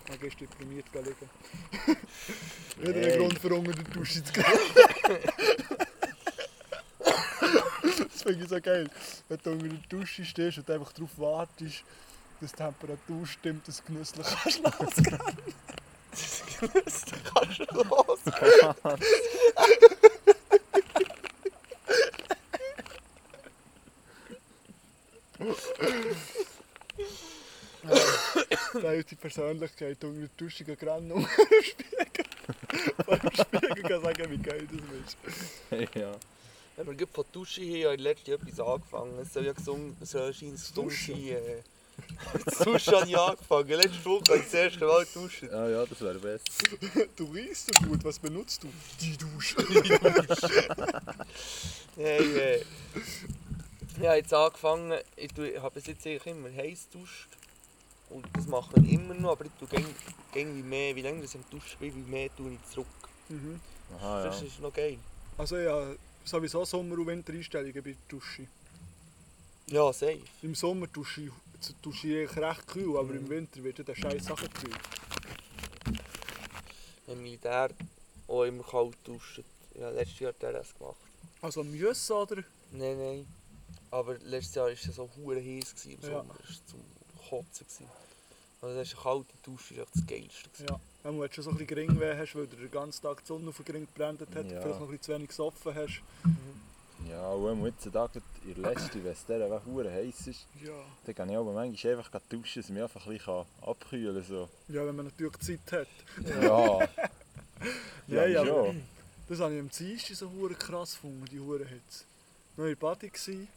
Dann 0.07 0.19
gehst 0.19 0.39
du 0.41 0.45
deprimiert 0.45 0.85
liegen. 0.93 1.29
Wieder 2.79 2.93
ein 2.95 3.03
Hey. 3.03 3.17
Grund 3.17 3.39
für 3.39 3.53
unter 3.55 3.71
der 3.73 3.83
Dusche 3.85 4.23
zu 4.23 4.33
gehen. 4.33 4.45
das 8.09 8.21
finde 8.23 8.43
ich 8.43 8.49
so 8.49 8.61
geil. 8.61 8.89
Wenn 9.29 9.39
du 9.43 9.51
unter 9.51 9.67
der 9.67 9.77
Dusche 9.89 10.25
stehst 10.25 10.57
und 10.57 10.69
einfach 10.69 10.91
darauf 10.93 11.17
wartest, 11.17 11.83
dass 12.41 12.51
die 12.51 12.57
Temperatur 12.57 13.25
stimmt, 13.25 13.67
dass 13.67 13.77
du 13.77 13.93
genüsslich 13.93 14.27
kannst 14.27 14.63
losgehen. 14.63 15.19
Das 16.73 17.05
kannst 17.33 17.59
du 17.59 17.83
los. 17.83 18.19
Da 28.81 28.91
ist 28.91 29.11
die 29.11 29.15
Persönlichkeit 29.15 30.03
unter 30.03 30.19
der 30.19 30.29
Dusche 30.37 30.63
gerannt 30.63 31.11
und 31.11 31.23
dem 31.23 31.63
Spiegel. 31.63 32.25
Vor 33.05 33.17
dem 33.17 33.31
Spiegel 33.31 33.83
kann 33.83 34.01
sagen, 34.01 34.31
wie 34.31 34.37
geil 34.37 34.67
das 34.67 35.81
ist. 35.81 35.95
ja. 35.95 36.11
Wenn 36.75 36.87
wir 36.87 36.95
gerade 36.95 37.11
von 37.11 37.23
der 37.23 37.31
Dusche 37.31 37.61
her 37.61 37.91
haben 37.91 37.99
letztes 37.99 38.27
Jahr 38.27 38.39
etwas 38.41 38.59
angefangen. 38.59 39.19
Es 39.19 39.33
soll 39.33 39.45
ja 39.45 39.53
gesungen, 39.53 39.95
es 40.01 40.11
soll 40.11 40.33
sein. 40.33 40.47
Äh, 40.49 40.49
das 40.51 40.73
Duschen 42.63 42.93
habe 42.93 43.07
ich 43.09 43.17
angefangen. 43.17 43.69
Letzte 43.69 44.05
Woche 44.05 44.23
habe 44.29 44.37
ich 44.37 44.43
das 44.45 44.53
erste 44.53 44.85
Mal 44.85 45.05
duschen. 45.13 45.53
Ah 45.53 45.69
ja, 45.69 45.85
das 45.85 46.01
wäre 46.01 46.19
besser. 46.19 46.43
Du 47.15 47.25
riechst 47.25 47.67
so 47.73 47.87
gut, 47.87 48.03
was 48.03 48.19
benutzt 48.19 48.63
du? 48.63 48.69
Die 49.01 49.17
Dusche. 49.17 49.57
Hey, 51.97 52.37
äh, 52.37 52.61
ich 53.97 54.05
habe 54.05 54.17
jetzt 54.17 54.33
angefangen, 54.33 54.99
ich, 55.15 55.31
tue, 55.31 55.51
ich 55.51 55.61
habe 55.61 55.73
bis 55.75 55.87
jetzt 55.87 56.05
eigentlich 56.05 56.25
immer 56.25 56.49
heiß 56.51 56.89
duscht. 56.89 57.29
Und 58.09 58.27
das 58.33 58.45
mache 58.47 58.73
ich 58.81 58.91
immer 58.91 59.13
noch, 59.13 59.31
aber 59.31 59.45
ich 59.45 59.51
tue 59.57 59.67
gäng, 59.69 59.85
gäng 60.33 60.55
wie 60.57 60.61
mehr, 60.63 60.95
wie 60.95 61.01
länger 61.01 61.23
ich 61.23 61.33
am 61.35 61.43
Duschen 61.49 61.77
bin, 61.79 61.95
wie 61.95 62.11
mehr 62.11 62.35
tue 62.35 62.51
ich 62.51 62.71
zurück. 62.71 62.87
Mhm. 63.29 63.59
Aha, 63.97 64.25
Das 64.25 64.41
ja. 64.41 64.47
ist 64.47 64.59
noch 64.59 64.73
geil. 64.73 64.97
Also 65.37 65.57
ja, 65.57 65.93
sowieso 66.25 66.65
Sommer- 66.65 66.97
und 66.97 67.07
Wintereinstellungen 67.07 67.73
bei 67.73 67.91
der 67.91 67.95
Dusche. 68.09 68.47
Ja, 69.67 69.91
safe. 69.93 70.19
Im 70.43 70.53
Sommer 70.53 70.87
dusche 70.87 71.21
ich, 71.21 71.31
dusche 71.81 72.07
ich 72.07 72.29
eigentlich 72.29 72.37
recht 72.45 72.67
kühl, 72.67 72.97
aber 72.97 73.13
im 73.13 73.29
Winter 73.29 73.63
wird 73.63 73.77
ja 73.79 73.83
der 73.83 73.95
scheiß 73.95 74.25
Sachen 74.25 74.49
kühl. 74.53 74.73
Im 77.07 77.21
Militär 77.21 77.69
auch 78.27 78.43
immer 78.43 78.63
kalt 78.63 78.97
duschen. 79.03 79.43
Ja, 79.79 79.89
letztes 79.89 80.19
Jahr 80.19 80.29
hat 80.33 80.43
er 80.43 80.53
das 80.53 80.73
gemacht. 80.73 80.95
Also 81.41 81.63
Müsse 81.63 82.13
oder? 82.15 82.43
Nein, 82.71 82.97
nein. 82.97 83.27
Aber 83.91 84.15
letztes 84.19 84.55
Jahr 84.55 84.65
war 84.65 84.73
es 84.73 84.81
so 84.83 85.09
hure 85.17 85.39
heiß 85.41 85.85
im 85.85 85.91
Ja. 86.01 86.17
Sommer. 86.19 86.35
Es 86.43 86.49
war 86.59 86.65
zum 86.67 86.79
Kotzen. 87.29 87.65
Gewesen. 87.67 87.89
Also 88.61 88.75
das 88.77 88.87
ist 88.87 88.93
eine 88.95 89.03
kalte 89.03 89.33
Dusche, 89.43 89.73
ist 89.75 89.79
echt 89.81 89.95
das 89.95 90.07
Geilste. 90.07 90.49
Gewesen. 90.49 90.67
Ja. 90.69 90.79
Wenn 91.03 91.19
du 91.19 91.31
schon 91.31 91.43
so 91.43 91.49
ein 91.51 91.57
bisschen 91.57 91.67
Geringweh 91.67 92.17
hast, 92.17 92.35
weil 92.35 92.47
dir 92.47 92.55
den 92.55 92.71
ganzen 92.71 93.01
Tag 93.03 93.21
die 93.21 93.27
Sonne 93.27 93.49
auf 93.49 93.57
den 93.57 93.65
Gring 93.65 93.85
gebrannt 93.85 94.21
hat, 94.21 94.29
Ja. 94.33 94.41
vielleicht 94.43 94.65
noch 94.65 94.81
ein 94.81 94.87
bisschen 94.87 95.01
zu 95.01 95.13
wenig 95.13 95.27
gesoffen 95.27 95.75
hast. 95.75 96.01
Ja, 97.09 97.29
und 97.29 97.45
wenn 97.45 97.57
man 97.61 97.67
jetzt 97.71 97.85
da 97.85 98.07
gerade 98.07 98.21
in 98.45 98.61
der 98.61 98.71
letzten, 98.73 99.03
wenn 99.03 99.11
es 99.11 99.25
der 99.25 99.65
hure 99.65 99.91
heiß 99.91 100.27
ist, 100.27 100.47
Ja. 100.63 100.71
dann 101.05 101.15
kann 101.15 101.29
ich 101.29 101.35
aber 101.37 101.51
manchmal 101.53 101.97
einfach 101.97 102.09
duschen, 102.29 102.61
dass 102.61 102.69
ich 102.69 102.73
mich 102.73 102.81
einfach 102.83 103.05
ein 103.05 103.13
bisschen 103.17 103.45
abkühlen 103.61 104.15
kann. 104.15 104.23
So. 104.23 104.49
Ja, 104.69 104.85
wenn 104.85 104.95
man 104.95 105.05
natürlich 105.05 105.37
Zeit 105.39 105.71
hat. 105.71 105.87
Ja, 106.41 106.87
Ja, 108.07 108.25
ja. 108.27 108.45
schon. 108.45 108.81
Das 109.27 109.39
habe 109.39 109.53
ich 109.55 109.59
am 109.59 109.69
Dienstag 109.69 110.15
so 110.15 110.29
hure 110.31 110.53
krass 110.53 110.93
gefunden, 110.93 111.25
die 111.31 111.39
hure 111.39 111.65
Hitze. 111.65 112.05
Noch 112.57 112.65
in 112.65 112.77
Body 112.77 113.09
gsi, 113.09 113.47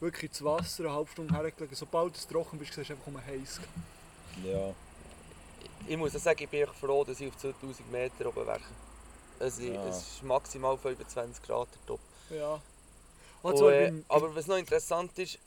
wirklich 0.00 0.30
ins 0.30 0.42
Wasser, 0.42 0.84
eine 0.84 0.92
halbe 0.94 1.10
Stunde 1.10 1.34
hergelegen. 1.34 1.76
Sobald 1.76 2.16
du 2.16 2.32
trocken 2.32 2.58
bist, 2.58 2.72
siehst 2.74 2.90
du 2.90 2.94
einfach 2.94 3.06
um 3.06 3.18
heiß. 3.24 3.60
Ja, 4.44 4.74
Ich 5.86 5.96
muss 5.96 6.16
auch 6.16 6.20
sagen, 6.20 6.42
ich 6.42 6.48
bin 6.48 6.62
echt 6.62 6.74
froh, 6.74 7.04
dass 7.04 7.20
ich 7.20 7.28
auf 7.28 7.36
2000 7.36 7.92
Meter 7.92 8.26
oben 8.26 8.46
wäre. 8.46 8.60
Also, 9.38 9.62
Ja. 9.62 9.86
Es 9.86 9.98
ist 9.98 10.22
maximal 10.24 10.76
25 10.78 11.42
Grad 11.44 11.68
der 11.74 11.86
Top. 11.86 12.00
Ja. 12.30 12.60
Und, 13.42 13.52
Also, 13.52 13.70
äh, 13.70 13.86
beim, 13.86 14.04
aber 14.08 14.34
was 14.34 14.46
noch 14.46 14.56
interessant 14.56 15.16
ist, 15.18 15.38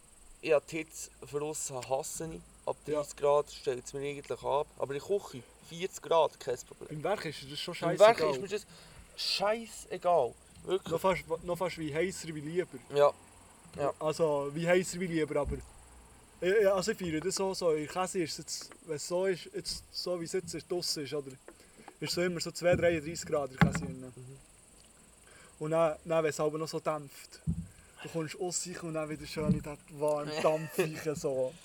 ich 0.42 0.52
habe 0.54 0.64
die 0.70 0.78
Hitze 0.78 1.10
von 1.30 1.44
aussen 1.44 1.78
hasse 1.90 2.30
ich. 2.34 2.42
Ab 2.66 2.78
Ja. 2.86 2.96
30 3.02 3.16
Grad 3.18 3.52
stellt 3.52 3.84
es 3.86 3.94
mir 3.94 4.00
eigentlich 4.08 4.44
ab. 4.44 4.68
Aber 4.78 4.94
in 4.94 5.00
der 5.00 5.08
Küche, 5.08 5.44
40 5.70 6.02
Grad, 6.02 6.40
kein 6.40 6.58
Problem. 6.68 7.02
beim 7.02 7.04
Werk 7.04 7.26
ist 7.26 7.40
das 7.52 7.60
schon 7.60 7.74
Im 7.76 8.00
Werk 8.00 8.20
scheißegal. 8.20 8.32
ist 8.36 8.42
mir 8.42 8.48
das 8.48 8.66
scheißegal. 9.18 10.34
Wirklich. 10.66 10.92
Noch 10.92 11.00
fast, 11.02 11.24
noch 11.44 11.58
fast 11.58 11.78
wie 11.78 11.94
heißer 11.94 12.28
wie 12.30 12.42
lieber. 12.42 12.78
Ja. 12.96 13.12
Ja. 13.78 13.94
Also 14.00 14.50
wie 14.54 14.68
heißer 14.68 15.00
wie 15.00 15.08
lieber, 15.08 15.40
aber... 15.40 15.58
äh, 16.42 16.64
ja, 16.64 16.74
Also 16.74 16.92
ich 16.92 16.98
feiere 16.98 17.20
das 17.22 17.36
so, 17.36 17.54
so 17.54 17.72
in 17.72 17.88
Käse 17.88 18.20
ist 18.20 18.32
es 18.34 18.38
jetzt, 18.40 18.70
wenn 18.86 18.96
es 18.96 19.08
so 19.08 19.26
ist, 19.26 19.50
jetzt, 19.54 19.84
so 19.92 20.20
wie 20.20 20.26
es 20.26 20.34
jetzt 20.34 20.54
ist, 20.54 20.72
draussen 20.72 21.04
ist, 21.04 21.14
oder? 21.14 21.32
Ist 22.00 22.14
so 22.14 22.22
immer 22.22 22.40
so 22.40 22.52
2, 22.52 22.76
33 22.76 23.26
Grad 23.28 23.52
in 23.52 23.58
Käse 23.58 23.80
drin. 23.80 24.14
Und 25.60 25.72
dann, 25.72 25.98
dann 26.06 26.24
wenn 26.24 26.30
es 26.30 26.40
aber 26.40 26.58
noch 26.58 26.68
so 26.68 26.80
dämpft, 26.80 27.42
du 28.04 28.10
kommst 28.10 28.40
aus 28.40 28.64
sich 28.64 28.82
und 28.84 28.94
dann 28.94 29.10
wieder 29.10 29.26
schön 29.26 29.48
in 29.52 29.62
diesen 29.62 29.78
warmen 30.00 30.32
Dampf 30.42 30.78
riechen, 30.78 31.16
so. 31.16 31.54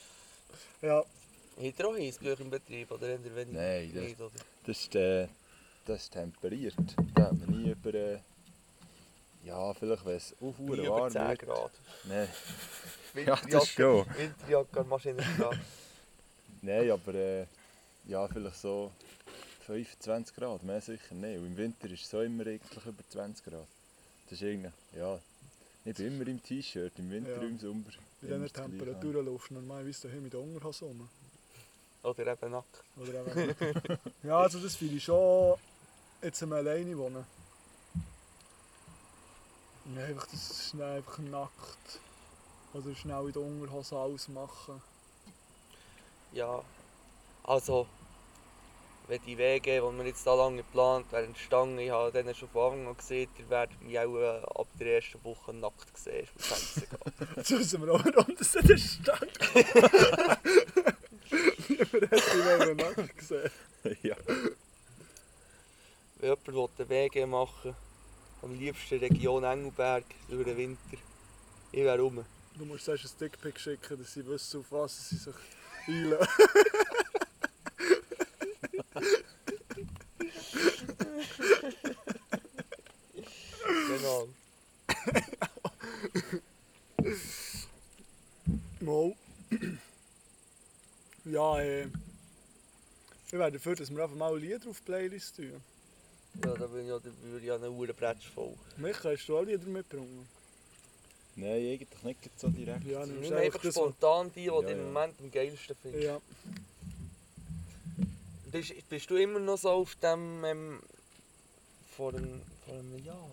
Ja, 0.82 1.02
Habt 1.56 1.78
ihr 1.78 1.86
auch 1.88 1.92
euch 1.94 2.40
im 2.40 2.50
Betrieb 2.50 2.90
oder 2.90 3.08
eher 3.08 3.24
weniger? 3.24 3.52
Nein, 3.60 3.90
das- 3.94 4.02
Nicht, 4.04 4.20
oder? 4.20 4.30
das 4.66 4.76
ist, 4.80 4.94
äh, 4.96 5.28
das 5.86 6.02
ist 6.02 6.12
temperiert. 6.12 6.74
Da 7.14 7.24
hat 7.24 7.32
man 7.38 7.48
nie 7.62 7.70
über. 7.70 7.94
Äh, 7.94 8.18
ja, 9.44 9.72
vielleicht 9.74 10.04
wenn 10.04 10.16
es 10.16 10.34
auch 10.40 10.58
über 10.58 10.88
warm 10.88 11.10
10 11.12 11.28
wird. 11.28 11.38
Grad. 11.40 11.70
Nein, 12.04 12.28
ja, 13.26 13.38
das 13.50 13.68
schon. 13.68 14.04
Winterjacke 14.16 14.80
an. 14.80 15.60
Nein, 16.62 16.90
aber 16.90 17.14
äh, 17.14 17.46
ja, 18.06 18.26
vielleicht 18.26 18.56
so 18.56 18.90
25 19.66 20.34
Grad, 20.34 20.62
mehr 20.64 20.80
sicher 20.80 21.14
nicht. 21.14 21.38
Und 21.38 21.46
im 21.46 21.56
Winter 21.56 21.88
ist 21.90 22.02
es 22.02 22.10
so 22.10 22.20
immer 22.20 22.46
eigentlich 22.46 22.84
über 22.84 23.08
20 23.08 23.44
Grad. 23.44 23.68
Das 24.24 24.32
ist 24.32 24.42
irgendwie, 24.42 24.70
ja, 24.96 25.18
ich 25.84 25.94
bin 25.96 26.06
immer 26.06 26.26
im 26.26 26.42
T-Shirt, 26.42 26.92
im 26.98 27.10
Winter, 27.10 27.36
Ja. 27.36 27.42
im 27.42 27.58
Sommer. 27.58 27.84
bei 28.20 28.28
diesen. 28.28 28.52
Temperaturen 28.52 29.26
laufst 29.26 29.50
du 29.50 29.54
normalerweise 29.54 30.08
daheim 30.08 30.22
mit 30.22 30.34
Unterhose 30.34 30.84
rum. 30.86 31.08
Oder 32.02 32.26
eben 32.32 32.50
nackt. 32.50 32.82
Oder 32.96 33.26
eben 33.26 33.98
ja, 34.22 34.38
also 34.38 34.58
das 34.58 34.76
finde 34.76 34.96
ich 34.96 35.04
schon 35.04 35.54
jetzt 36.22 36.42
am 36.42 36.52
alleine 36.52 36.96
wohnen. 36.96 37.24
Einfach, 39.96 40.26
das 40.26 40.50
ist 40.50 40.70
schnell 40.70 40.96
einfach 40.96 41.18
nackt. 41.18 42.00
Oder 42.72 42.94
schnell 42.94 43.26
in 43.26 43.32
der 43.32 43.42
Unterhose 43.42 43.96
alles 43.96 44.28
machen. 44.28 44.80
Ja, 46.32 46.62
also, 47.44 47.86
wenn 49.06 49.20
die 49.22 49.36
Wege, 49.36 49.80
die 49.80 49.98
wir 49.98 50.06
jetzt 50.06 50.26
da 50.26 50.34
lange 50.34 50.58
geplant 50.58 51.10
wären, 51.12 51.26
entstanden, 51.26 51.78
ich 51.78 51.90
habe 51.90 52.10
denen 52.10 52.34
schon 52.34 52.48
von 52.48 52.72
Anfang 52.72 52.88
an 52.88 52.96
gesehen, 52.96 53.28
ihr 53.38 53.50
werdet 53.50 53.82
mich 53.82 53.98
auch 53.98 54.16
äh, 54.16 54.40
ab 54.60 54.66
der 54.80 54.96
ersten 54.96 55.22
Woche 55.24 55.52
nackt 55.52 55.98
sehen, 55.98 56.24
ist 56.24 56.34
mir 56.34 56.42
scheißegal. 56.42 57.12
Jetzt 57.36 57.50
wissen 57.50 57.86
wir 57.86 57.92
auch, 57.92 58.04
warum 58.04 58.36
das 58.36 58.52
der 58.52 58.76
Stadt 58.76 59.38
Niemand 61.68 62.10
hat 62.10 62.60
Wege 62.60 62.74
nackt 62.76 63.18
gesehen. 63.18 63.50
ja. 64.02 64.16
Wenn 66.18 66.36
jemand 66.46 66.78
den 66.78 66.88
Wege 66.88 67.26
machen 67.26 67.76
am 68.42 68.58
liebsten 68.58 68.98
Region 68.98 69.44
Engelberg 69.44 70.04
durch 70.28 70.44
den 70.44 70.56
Winter, 70.56 70.96
ich 71.72 71.80
wäre 71.80 72.00
rum. 72.00 72.24
Du 72.56 72.64
musst 72.64 72.84
zuerst 72.84 73.04
ein 73.04 73.18
Dickpick 73.18 73.58
schicken, 73.58 73.98
dass 73.98 74.12
sie 74.14 74.24
wissen, 74.26 74.60
auf 74.60 74.66
was 74.70 75.10
sie 75.10 75.16
sich 75.16 75.34
einlassen. 75.88 76.28
Genau. 83.88 84.28
Mal. 88.80 89.14
Ja, 91.24 91.60
äh. 91.60 91.86
Ich 93.26 93.32
wäre 93.32 93.50
dafür, 93.50 93.74
dass 93.74 93.90
wir 93.90 94.02
einfach 94.02 94.16
mal 94.16 94.38
Lieder 94.38 94.68
auf 94.68 94.78
die 94.78 94.84
Playlist 94.84 95.36
tun. 95.36 95.60
Ja, 96.44 96.54
da 96.54 96.66
bin 96.66 96.82
ich 96.82 96.88
ja, 96.88 96.98
da 96.98 97.10
würde 97.22 97.40
ich 97.40 97.44
ja 97.44 97.56
eine 97.56 97.70
Uhr 97.70 97.86
Bretsch 97.88 98.28
voll. 98.28 98.54
Micha, 98.76 99.10
hast 99.10 99.26
du 99.26 99.38
auch 99.38 99.42
Lieder 99.42 99.66
mitgebracht? 99.66 100.08
Nein, 101.36 101.50
eigentlich 101.50 102.04
nicht 102.04 102.40
so 102.40 102.48
direkt. 102.48 102.84
Ja, 102.84 103.04
nimmst 103.06 103.32
einfach 103.32 103.62
das, 103.62 103.74
spontan 103.74 104.30
die, 104.34 104.40
die 104.40 104.46
Ja, 104.46 104.60
du 104.60 104.68
im 104.68 104.78
ja. 104.78 104.84
Moment 104.84 105.14
am 105.20 105.30
geilsten 105.30 105.76
findest. 105.82 106.04
Ja, 106.04 106.20
Bist, 108.54 108.72
bist 108.88 109.10
du 109.10 109.16
immer 109.16 109.40
noch 109.40 109.58
so 109.58 109.68
auf 109.70 109.96
dem 109.96 110.44
ähm, 110.44 110.80
vor, 111.96 112.14
einem, 112.14 112.40
vor 112.64 112.74
einem 112.74 113.04
Jahr? 113.04 113.28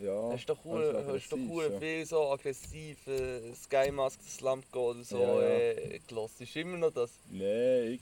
Ja, 0.00 0.30
hast 0.32 0.48
du 0.48 0.54
doch, 0.54 0.64
also 0.64 0.68
hure- 0.68 0.92
hast 1.14 1.32
doch 1.32 1.38
aggressiv 1.38 1.48
hure 1.48 1.68
schon. 1.70 1.80
viel 1.80 2.04
so 2.06 2.30
aggressiv 2.32 3.06
äh, 3.06 3.54
Sky 3.54 3.90
Mask 3.92 4.20
Slump 4.28 4.64
oder 4.74 5.04
so 5.04 5.18
Ja, 5.20 5.40
ja. 5.40 5.48
äh, 5.58 6.00
gelassen. 6.08 6.42
Ist 6.42 6.56
immer 6.56 6.78
noch 6.78 6.90
das. 6.92 7.12
Nein, 7.30 7.46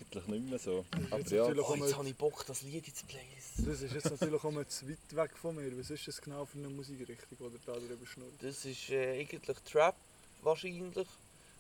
eigentlich 0.01 0.27
nicht 0.27 0.49
mehr 0.49 0.59
so. 0.59 0.87
Das 0.91 1.01
ist 1.03 1.13
Aber 1.13 1.19
jetzt 1.21 1.31
ja, 1.33 1.43
natürlich 1.49 1.69
Oh, 1.69 1.75
jetzt 1.77 1.97
habe 1.99 2.09
ich 2.09 2.17
Bock, 2.17 2.47
das 2.47 2.63
Lied 2.63 2.89
ins 2.89 3.03
Playlist. 3.03 3.59
das 3.59 3.83
ist 3.83 3.93
jetzt 3.95 4.11
natürlich 4.11 4.43
auch 4.43 4.51
mal 4.51 4.67
zu 4.67 4.89
weit 4.89 4.99
weg 5.17 5.37
von 5.37 5.55
mir. 5.57 5.79
Was 5.79 5.91
ist 5.91 6.09
das 6.09 6.21
genau 6.23 6.47
für 6.47 6.59
eine 6.59 6.69
Musikrichtung, 6.71 7.39
die 7.39 7.67
da 7.67 7.73
drüber 7.75 8.07
schnurrt? 8.07 8.33
Das 8.41 8.65
ist 8.65 8.89
äh, 8.89 9.21
eigentlich 9.21 9.59
Trap 9.71 9.95
wahrscheinlich, 10.43 11.09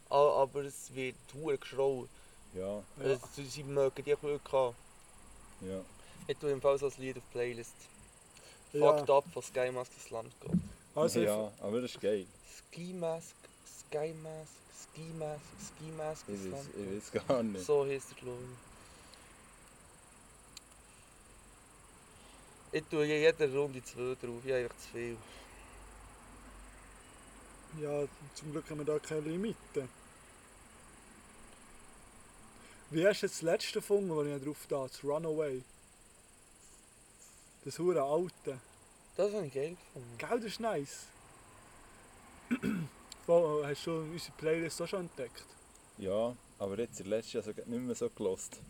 aber 0.08 0.62
es 0.64 0.94
wird 0.94 1.14
hure 1.34 1.58
geschrauen. 1.58 2.08
ja, 2.54 2.82
Ja. 3.00 3.10
Ja. 3.10 3.18
Sie 3.36 3.62
mögen 3.64 4.02
die 4.02 4.14
Glück 4.16 4.50
haben. 4.50 4.74
Ja. 5.60 5.80
Ich 6.26 6.36
tue 6.38 6.50
im 6.50 6.60
Fall 6.60 6.78
so 6.78 6.86
ein 6.86 6.92
Lied 6.98 7.16
auf 7.16 7.22
die 7.28 7.32
Playlist. 7.32 7.74
Ja. 8.72 8.80
Fucked 8.80 9.10
Up 9.10 9.24
von 9.32 9.42
Sky 9.42 9.70
Mask 9.70 9.92
Slump 10.00 10.32
God. 10.40 10.58
Also, 10.94 11.20
ja, 11.20 11.52
aber 11.60 11.80
das 11.80 11.92
ist 11.92 12.00
geil. 12.00 12.26
Ski 12.56 12.92
Mask, 12.92 13.34
Sky 13.66 14.14
Mask, 14.22 14.52
Ski 14.82 15.12
Mask, 15.18 15.42
Ski 15.60 15.90
Mask, 15.96 16.28
weiß, 16.28 16.40
Slump 16.40 16.68
ich 16.76 16.96
weiß 16.96 17.26
gar 17.26 17.42
nicht. 17.42 17.64
So 17.64 17.84
heisst 17.84 18.10
der 18.10 18.16
glaube 18.18 18.42
ich. 22.72 22.80
Ich 22.80 22.84
tue 22.90 23.04
in 23.04 23.10
jeder 23.10 23.54
Runde 23.54 23.82
zwei 23.84 24.16
drauf, 24.20 24.44
ich 24.44 24.50
habe 24.50 24.62
einfach 24.64 24.76
zu 24.78 24.88
viel. 24.88 25.16
ja, 27.80 28.04
zum 28.34 28.52
Glück 28.52 28.68
haben 28.70 28.78
wir 28.78 28.84
da 28.84 28.98
keine 28.98 29.20
Limite. 29.20 29.88
Wie 32.90 33.06
hast 33.06 33.22
du 33.22 33.26
jetzt 33.26 33.36
das 33.36 33.42
letzte 33.42 33.74
gefunden, 33.74 34.08
das 34.08 34.26
ich 34.26 34.42
drauf 34.44 34.66
da, 34.68 34.86
das 34.86 35.02
Runaway? 35.02 35.62
Das 37.64 37.78
hure 37.78 38.02
alte. 38.02 38.60
Das 39.16 39.32
habe 39.32 39.46
ich 39.46 39.54
geil 39.54 39.76
gefunden. 39.76 40.18
Gell, 40.18 40.40
das 40.40 40.44
ist 40.44 40.60
nice. 40.60 41.06
Wow, 43.26 43.64
hast 43.64 43.86
du 43.86 44.00
unsere 44.00 44.36
Playlist 44.36 44.82
auch 44.82 44.86
schon 44.86 45.00
entdeckt? 45.00 45.46
Ja, 45.96 46.36
aber 46.58 46.78
jetzt 46.78 47.00
in 47.00 47.06
letzter 47.06 47.40
Jahr 47.40 47.54
nicht 47.54 47.66
mehr 47.66 47.94
so 47.94 48.10
gelost. 48.10 48.60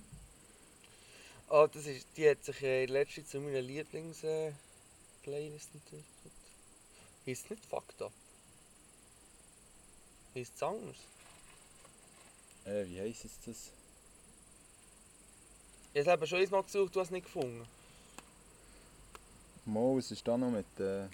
Ah, 1.48 1.66
das 1.66 1.86
ist, 1.86 2.06
die 2.16 2.30
hat 2.30 2.44
sich 2.44 2.62
äh, 2.62 2.86
letztens 2.86 3.30
zu 3.30 3.40
meiner 3.40 3.60
Lieblings-Playlist 3.60 5.74
entwickelt. 5.74 6.04
Heisst 7.26 7.50
nicht 7.50 7.66
Fucked 7.66 8.00
Up. 8.00 8.12
Heisst 10.36 10.54
es 10.54 10.62
anders. 10.62 10.98
Äh, 12.64 12.86
wie 12.86 13.00
heisst 13.00 13.24
es 13.24 13.40
das? 13.44 13.72
Ich 15.96 16.08
habe 16.08 16.26
schon 16.26 16.40
einmal 16.40 16.64
gesucht, 16.64 16.94
du 16.94 17.00
hast 17.00 17.06
es 17.06 17.12
nicht 17.12 17.24
gefunden. 17.24 17.64
Mo, 19.64 19.96
es 19.98 20.10
ist 20.10 20.26
da 20.26 20.36
noch 20.36 20.50
mit, 20.50 20.66
äh, 20.80 21.06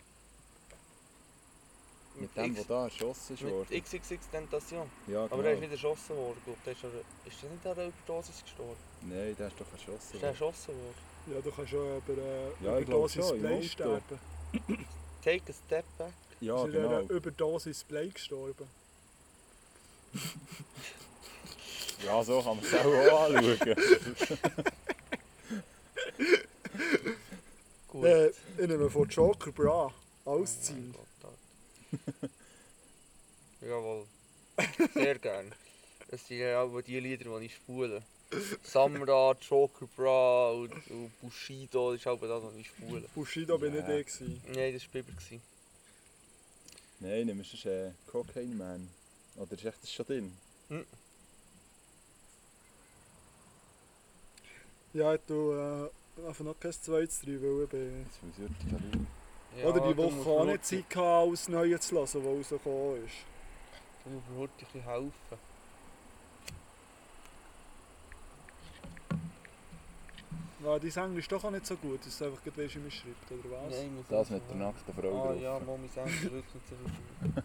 mit 2.16 2.34
dem, 2.34 2.54
der 2.54 2.64
da 2.64 2.84
erschossen 2.84 3.34
ist 3.34 3.42
mit 3.42 3.52
worden. 3.52 3.82
XXX 3.82 4.30
Tentation. 4.30 4.90
Ja, 5.06 5.24
Aber 5.24 5.42
der 5.42 5.52
ist 5.52 5.60
genau. 5.60 5.70
nicht 5.70 5.84
erschossen 5.84 6.16
worden, 6.16 6.40
glaub. 6.46 6.64
Der 6.64 6.72
ist, 6.72 6.84
an 6.84 6.90
ist 7.26 7.42
der 7.42 7.50
nicht 7.50 7.66
an 7.66 7.72
einer 7.72 7.86
Überdosis 7.88 8.42
gestorben? 8.42 8.80
Nein, 9.02 9.36
der 9.38 9.48
ist 9.48 9.60
doch 9.60 9.70
erschossen 9.70 9.96
Ist 9.96 10.12
der 10.14 10.20
worden. 10.22 10.30
erschossen 10.30 10.74
worden? 10.74 10.94
Ja, 11.26 11.40
du 11.42 11.50
kannst 11.52 11.70
schon 11.70 11.96
über 11.98 12.22
äh, 12.22 12.64
Ja, 12.64 12.78
ich 12.78 12.88
Überdosis 12.88 13.28
schon, 13.28 13.38
Play 13.38 13.62
sterben. 13.62 14.18
Take 15.22 15.50
a 15.50 15.52
step 15.52 15.84
back. 15.98 16.14
Ja, 16.40 16.56
ist 16.56 16.64
in 16.64 16.72
genau. 16.72 16.88
einer 16.88 17.10
Überdosis 17.10 17.84
Play 17.84 18.08
gestorben. 18.08 18.66
Ja, 22.04 22.22
so 22.24 22.42
kann 22.42 22.56
man 22.56 22.64
es 22.64 22.74
auch 22.74 23.26
anschauen. 23.26 23.76
Gut. 27.88 28.04
Äh, 28.04 28.28
ich 28.28 28.68
nehme 28.68 28.90
von 28.90 29.08
Joker 29.08 29.52
Bra 29.52 29.92
ausziehen. 30.24 30.94
Oh. 30.96 31.28
Jawohl. 33.60 34.06
Sehr 34.94 35.18
gern. 35.18 35.52
Das 36.08 36.26
sind 36.26 36.38
ja 36.38 36.62
auch 36.62 36.80
die 36.80 36.98
Lieder, 37.00 37.38
die 37.38 37.46
ich 37.46 37.54
spule. 37.56 38.02
Samra, 38.62 39.36
Joker 39.40 39.86
Bra 39.96 40.52
und, 40.52 40.72
und 40.90 41.20
Bushido, 41.20 41.92
das 41.92 42.00
ist 42.00 42.06
auch 42.06 42.20
das, 42.20 42.42
was 42.42 42.54
ich 42.54 42.68
spule. 42.68 43.04
Bushido 43.14 43.58
bin 43.58 43.72
nicht 43.72 43.88
ich. 43.88 44.06
gewesen. 44.06 44.40
Nein, 44.54 44.72
das 44.72 44.82
war 44.84 44.90
Biber. 44.92 45.12
gewesen. 45.12 45.42
Nein, 47.00 47.26
nimm 47.26 47.40
es 47.40 47.64
äh, 47.64 47.90
Cocaine 48.06 48.54
Man. 48.54 48.88
Oder 49.36 49.52
ist 49.52 49.64
echt 49.64 49.82
das 49.82 49.92
schon 49.92 50.06
drin? 50.06 50.36
Ja, 54.92 55.14
ich 55.14 55.20
tue 55.26 55.90
äh, 56.22 56.26
einfach 56.26 56.44
noch 56.44 56.58
kein 56.58 56.72
zweites 56.72 57.20
drin, 57.20 57.40
weil 57.42 57.64
ich 57.64 57.70
bin... 57.70 58.04
Jetzt 58.04 58.22
muss 58.22 58.34
ich. 58.38 59.60
Ja, 59.60 59.66
Oder 59.66 59.80
die 59.92 59.96
Woche 59.96 60.28
auch 60.30 60.44
nicht 60.44 60.64
Zeit 60.64 60.88
gehabt, 60.90 61.06
alles 61.28 61.48
Neue 61.48 61.78
zu 61.80 61.94
hören, 61.96 62.02
was 62.04 62.14
rausgekommen 62.16 63.04
ist. 63.04 63.14
Du 64.04 64.10
musst 64.10 64.28
mir 64.30 64.36
heute 64.38 64.52
ein 64.52 64.58
bisschen 64.64 64.82
helfen. 64.82 65.38
Ja, 70.62 70.78
dein 70.78 70.90
Englisch 71.04 71.24
ist 71.24 71.32
doch 71.32 71.42
auch 71.42 71.50
nicht 71.50 71.64
so 71.66 71.74
gut, 71.76 72.04
dass 72.04 72.18
du 72.18 72.24
einfach 72.26 72.42
gerade 72.44 72.62
weisst, 72.62 72.74
wie 72.74 72.78
man 72.80 72.90
schreibt, 72.90 73.32
oder 73.32 73.50
was? 73.50 73.70
Nein, 73.74 73.86
ich 73.86 73.90
muss 73.92 74.06
Das 74.08 74.30
mit 74.30 74.42
der 74.48 74.56
nackten 74.56 74.94
Frau 74.94 75.08
Ah 75.08 75.32
drauf. 75.32 75.40
ja, 75.40 75.58
Mami 75.60 75.88
sagt 75.88 76.08
es 76.10 76.22
wirklich 76.22 76.54
nicht 76.54 76.68
so 76.68 76.74
gut. 76.76 77.44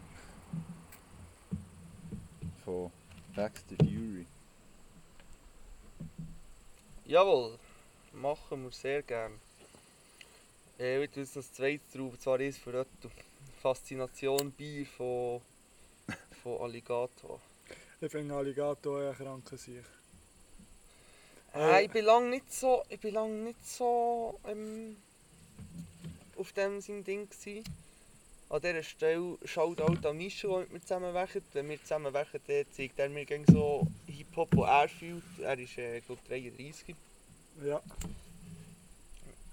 Von 2.64 2.90
Back 3.34 3.54
to 3.68 3.74
the 3.80 3.86
Fury. 3.86 4.26
Jawohl, 7.08 7.56
machen 8.14 8.64
wir 8.64 8.72
sehr 8.72 9.00
gern. 9.00 9.38
Äh, 10.76 11.04
ich 11.04 11.10
tue 11.12 11.22
jetzt 11.22 11.36
noch 11.36 11.42
das 11.44 11.52
zweite 11.52 11.80
drauf, 11.94 12.18
zwar 12.18 12.40
ist 12.40 12.58
für 12.58 12.80
Otto. 12.80 13.12
Faszination 13.62 14.50
Bier 14.50 14.84
von, 14.86 15.40
von 16.42 16.60
Alligator. 16.62 17.40
Ich 18.00 18.10
finde 18.10 18.34
Alligator 18.34 19.02
eher 19.02 19.14
kranke 19.14 19.56
sich. 19.56 19.84
Äh, 21.54 21.84
ich 21.84 21.92
bin 21.92 22.04
lang 22.04 22.28
nicht 22.28 22.52
so, 22.52 22.82
ich 22.88 22.98
bin 22.98 23.14
lang 23.14 23.44
nicht 23.44 23.64
so 23.64 24.40
ähm, 24.44 24.96
auf 26.36 26.52
dem 26.54 26.80
sein 26.80 27.04
Ding 27.04 27.28
gsi. 27.30 27.62
An 28.48 28.60
dieser 28.60 28.82
Stelle 28.82 29.38
schaut 29.44 29.80
auch 29.80 30.04
an 30.04 30.16
Michel, 30.16 30.50
der 30.50 30.58
mit 30.58 30.72
mir 30.72 30.80
zusammen 30.82 31.14
wächert. 31.14 31.44
Wenn 31.52 31.68
wir 31.68 31.80
zusammen 31.80 32.12
wächern, 32.12 32.40
dann 32.48 32.66
zeigt 32.72 32.98
er 32.98 33.08
mir 33.08 33.26
so 33.46 33.86
Hip-Hop, 34.36 34.50
den 34.50 34.58
er. 34.60 35.22
Er 35.44 35.58
ist, 35.58 35.78
äh, 35.78 36.00
glaube 36.00 36.20
33. 36.28 36.94
Ja, 37.64 37.80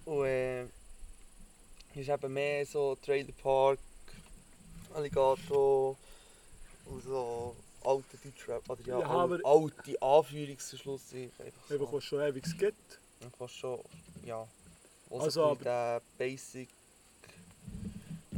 Und 0.06 0.26
äh, 0.26 0.64
ist 1.96 2.10
eben 2.10 2.34
mehr 2.34 2.66
so 2.66 2.96
Trailer 2.96 3.32
Park, 3.42 3.80
Alligator 4.94 5.96
und 6.86 7.04
so 7.04 7.56
alte 7.86 8.18
Deutschrap. 8.18 8.70
Oder 8.70 8.82
ja, 8.86 9.00
Ja, 9.00 9.08
al- 9.10 9.20
aber- 9.42 9.50
alte 9.50 10.02
Anführungsschluss. 10.02 11.02
Einfach 11.14 11.70
so. 11.70 11.94
was 11.94 12.04
schon 12.04 12.22
ewig 12.22 12.44
gibt. 12.58 13.00
Fast 13.38 13.56
schon, 13.56 13.80
ja. 14.26 14.46
Also, 15.10 15.24
Also, 15.26 15.46
also 15.46 15.64
den 15.64 16.02
Basic 16.18 16.68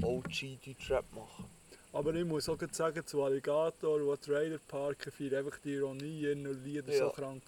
OG 0.02 0.60
Deutschrap 0.64 1.06
machen. 1.14 1.46
Aber 1.96 2.14
ich 2.14 2.26
muss 2.26 2.50
auch 2.50 2.58
sagen, 2.72 3.08
zu 3.08 3.24
Alligator 3.24 4.02
und 4.02 4.22
Trailer 4.22 4.60
Park 4.68 5.10
feiere 5.18 5.40
einfach 5.40 5.58
die 5.64 5.76
Ironie 5.76 6.26
in 6.30 6.44
den 6.44 6.62
Liedern 6.62 6.92
so 6.92 7.06
Ja. 7.06 7.10
krank. 7.10 7.44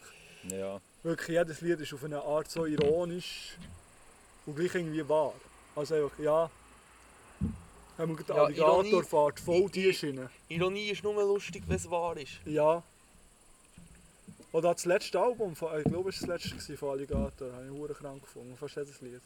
Ja, 0.50 0.80
Wirklich, 1.04 1.38
jedes 1.38 1.60
Lied 1.60 1.82
ist 1.82 1.94
auf 1.94 2.06
eine 2.06 2.22
Art 2.22 2.50
so 2.50 2.66
ironisch 2.66 3.58
und 4.46 4.56
gleich 4.56 4.74
irgendwie 4.74 5.08
wahr. 5.08 5.34
Also 5.76 5.96
einfach, 5.96 6.18
ja... 6.20 6.50
Haben 7.98 8.18
wir 8.18 8.26
Ja, 8.36 8.44
Alligator 8.44 9.04
fährt 9.04 9.40
voll 9.42 9.70
die 9.70 9.94
Schiene. 9.94 10.30
Ironie 10.48 10.92
ist 10.92 11.04
nur 11.04 11.16
lustig, 11.16 11.64
wenn 11.68 11.76
es 11.76 11.90
wahr 11.90 12.16
ist. 12.16 12.40
Ja. 12.46 12.82
Oder 14.54 14.74
das 14.74 14.86
letzte 14.86 15.20
Album, 15.20 15.58
von, 15.58 15.78
ich 15.78 15.84
glaube, 15.84 16.10
es 16.12 16.26
war 16.26 16.38
das 16.38 16.50
letzte 16.52 16.78
von 16.78 16.92
Alligator, 16.92 17.52
habe 17.52 17.92
ich 17.92 17.98
krank 17.98 18.22
gefunden. 18.22 18.56
Fast 18.56 18.78
jedes 18.78 19.02
Lied. 19.02 19.22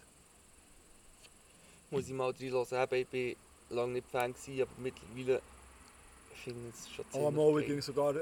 Muss 1.91 2.07
ich 2.07 2.13
mal 2.13 2.33
ich 2.39 3.07
bin 3.07 3.35
lange 3.71 3.93
nicht 3.93 4.07
Fan, 4.11 4.33
gewesen, 4.33 4.61
aber 4.61 4.71
mittlerweile 4.77 5.41
finde 6.43 6.69
ich 6.69 6.75
es 6.75 6.89
schon 6.89 7.05
ziemlich 7.11 7.27
Aber 7.27 7.51
mal, 7.51 7.61
ich 7.61 7.67
ging 7.67 7.81
sogar 7.81 8.15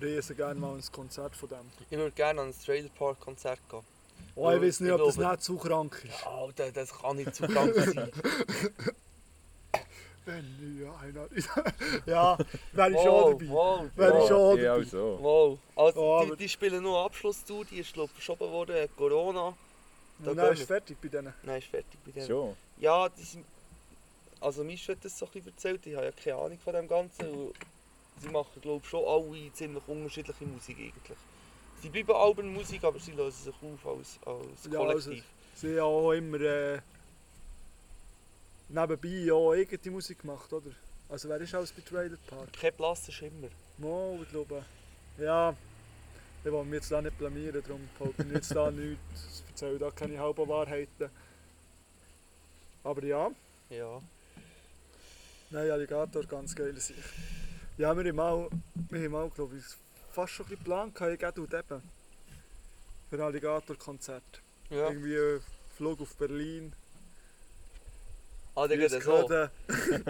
riesen 0.00 0.36
gerne 0.36 0.60
mal 0.60 0.74
ins 0.76 0.90
Konzert 0.90 1.34
von 1.34 1.48
dem. 1.48 1.70
Ich 1.90 1.96
würde 1.96 2.12
gerne 2.12 2.40
an 2.40 2.48
ein 2.48 2.54
Trailer 2.64 2.88
Park 2.90 3.20
Konzert 3.20 3.60
gehen. 3.68 3.82
Oh, 4.34 4.50
ich 4.50 4.62
weiß 4.62 4.80
nicht, 4.80 4.92
ob 4.92 5.04
das 5.04 5.16
nicht 5.16 5.42
zu 5.42 5.56
krank 5.56 6.04
ist. 6.04 6.26
Alter, 6.26 6.70
das 6.72 6.96
kann 6.96 7.16
nicht 7.16 7.34
zu 7.34 7.46
krank 7.46 7.74
sein. 7.74 8.10
Wenn 10.24 10.78
mir 10.78 10.92
einer... 11.00 11.26
ja, 12.06 12.38
wäre 12.72 12.90
ich 12.90 12.96
wow, 12.96 13.04
schon 13.04 13.38
dabei. 13.38 13.48
wow, 13.48 13.86
Wäre 13.96 14.10
ich 14.10 14.14
wow. 14.20 14.28
schon 14.28 14.58
ich 14.58 14.64
dabei. 14.64 14.80
auch 14.80 14.84
so. 14.84 15.18
Wow. 15.20 15.58
Also, 15.74 16.00
Oh, 16.00 16.26
die, 16.30 16.36
die 16.36 16.48
spielen 16.48 16.82
nur 16.82 16.98
Abschlusstour, 17.02 17.64
die 17.64 17.78
ist 17.78 17.94
glaub, 17.94 18.10
verschoben 18.10 18.50
worden, 18.50 18.88
Corona. 18.96 19.54
Da 20.18 20.30
Und 20.30 20.36
dann 20.36 20.46
gehen 20.46 20.62
ist 20.62 20.66
fertig 20.66 20.98
bei 21.00 21.08
denen. 21.08 21.32
Nein, 21.42 21.58
ist 21.58 21.68
fertig 21.68 21.98
bei 22.04 22.10
dem. 22.12 22.26
Schon. 22.26 22.56
Ja, 22.78 23.08
die 23.08 23.22
sind, 23.22 23.46
also 24.40 24.64
Mischa 24.64 24.92
hat 24.92 25.04
das 25.04 25.18
so 25.18 25.26
ein 25.26 25.32
bisschen 25.32 25.48
erzählt, 25.52 25.86
ich 25.86 25.94
habe 25.94 26.06
ja 26.06 26.12
keine 26.12 26.36
Ahnung 26.36 26.58
von 26.58 26.72
dem 26.74 26.88
Ganzen. 26.88 27.28
Und 27.30 27.54
sie 28.20 28.28
machen 28.28 28.60
glaube 28.60 28.80
ich 28.84 28.88
schon 28.90 29.04
alle 29.04 29.52
ziemlich 29.52 29.82
unterschiedliche 29.86 30.44
Musik 30.44 30.76
eigentlich. 30.78 31.18
Sie 31.80 31.88
bleiben 31.90 32.12
Alben 32.12 32.52
Musik, 32.52 32.82
aber 32.84 32.98
sie 32.98 33.12
lösen 33.12 33.44
sich 33.44 33.54
auf 33.54 33.86
als, 33.86 34.18
als 34.26 34.72
Ja, 34.72 34.80
also- 34.80 35.10
Kollektiv. 35.10 35.24
Sie 35.54 35.74
haben 35.80 35.86
auch 35.86 36.12
immer 36.12 36.40
äh, 36.40 36.80
nebenbei 38.68 39.32
auch 39.32 39.52
eigene 39.52 39.90
Musik 39.92 40.20
gemacht, 40.20 40.52
oder? 40.52 40.70
Also 41.08 41.28
wer 41.28 41.40
ist 41.40 41.54
alles 41.54 41.72
bei 41.72 41.82
Trailer 41.82 42.16
Park? 42.28 42.52
Kein 42.52 42.74
blasser 42.74 43.10
Schimmer. 43.12 43.48
Mo, 43.78 44.18
ich 44.22 44.28
glaube. 44.28 44.64
Ja, 45.18 45.56
ich 46.44 46.52
will 46.52 46.62
mich 46.64 46.74
jetzt 46.74 46.92
da 46.92 47.00
nicht 47.02 47.16
blamieren, 47.18 47.60
darum 47.66 47.88
behaupte 47.98 48.22
ich 48.24 48.32
jetzt 48.32 48.54
da 48.54 48.70
nichts. 48.70 49.42
Ich 49.44 49.50
erzähle 49.50 49.78
da 49.78 49.90
keine 49.90 50.18
halben 50.18 50.46
Wahrheiten. 50.48 51.10
Aber 52.84 53.04
ja, 53.04 53.30
Ja. 53.70 54.00
Nein, 55.50 55.70
Alligator, 55.70 56.24
ganz 56.24 56.54
geile 56.54 56.78
Sicht. 56.80 56.98
Ja, 57.76 57.96
wir 57.96 58.04
haben 58.04 58.16
mal, 58.16 58.48
wir 58.90 59.04
haben 59.04 59.12
mal 59.12 59.30
glaube 59.30 59.56
ich, 59.56 59.64
fast 60.10 60.32
schon 60.32 60.46
ein 60.46 60.48
bisschen 60.48 60.64
geplant, 60.64 60.94
gehabt, 60.94 61.12
ich 61.12 61.18
gehe 61.18 61.32
dort 61.32 61.54
eben. 61.54 61.82
Für 63.10 63.16
ein 63.16 63.22
Alligator-Konzert. 63.22 64.42
Ja. 64.70 64.88
Irgendwie 64.88 65.14
äh, 65.14 65.40
Flug 65.76 66.00
auf 66.00 66.16
Berlin. 66.16 66.74
Ah, 68.54 68.66
der 68.66 68.76
geht 68.76 68.90
so. 68.90 69.30
äh, 69.30 69.48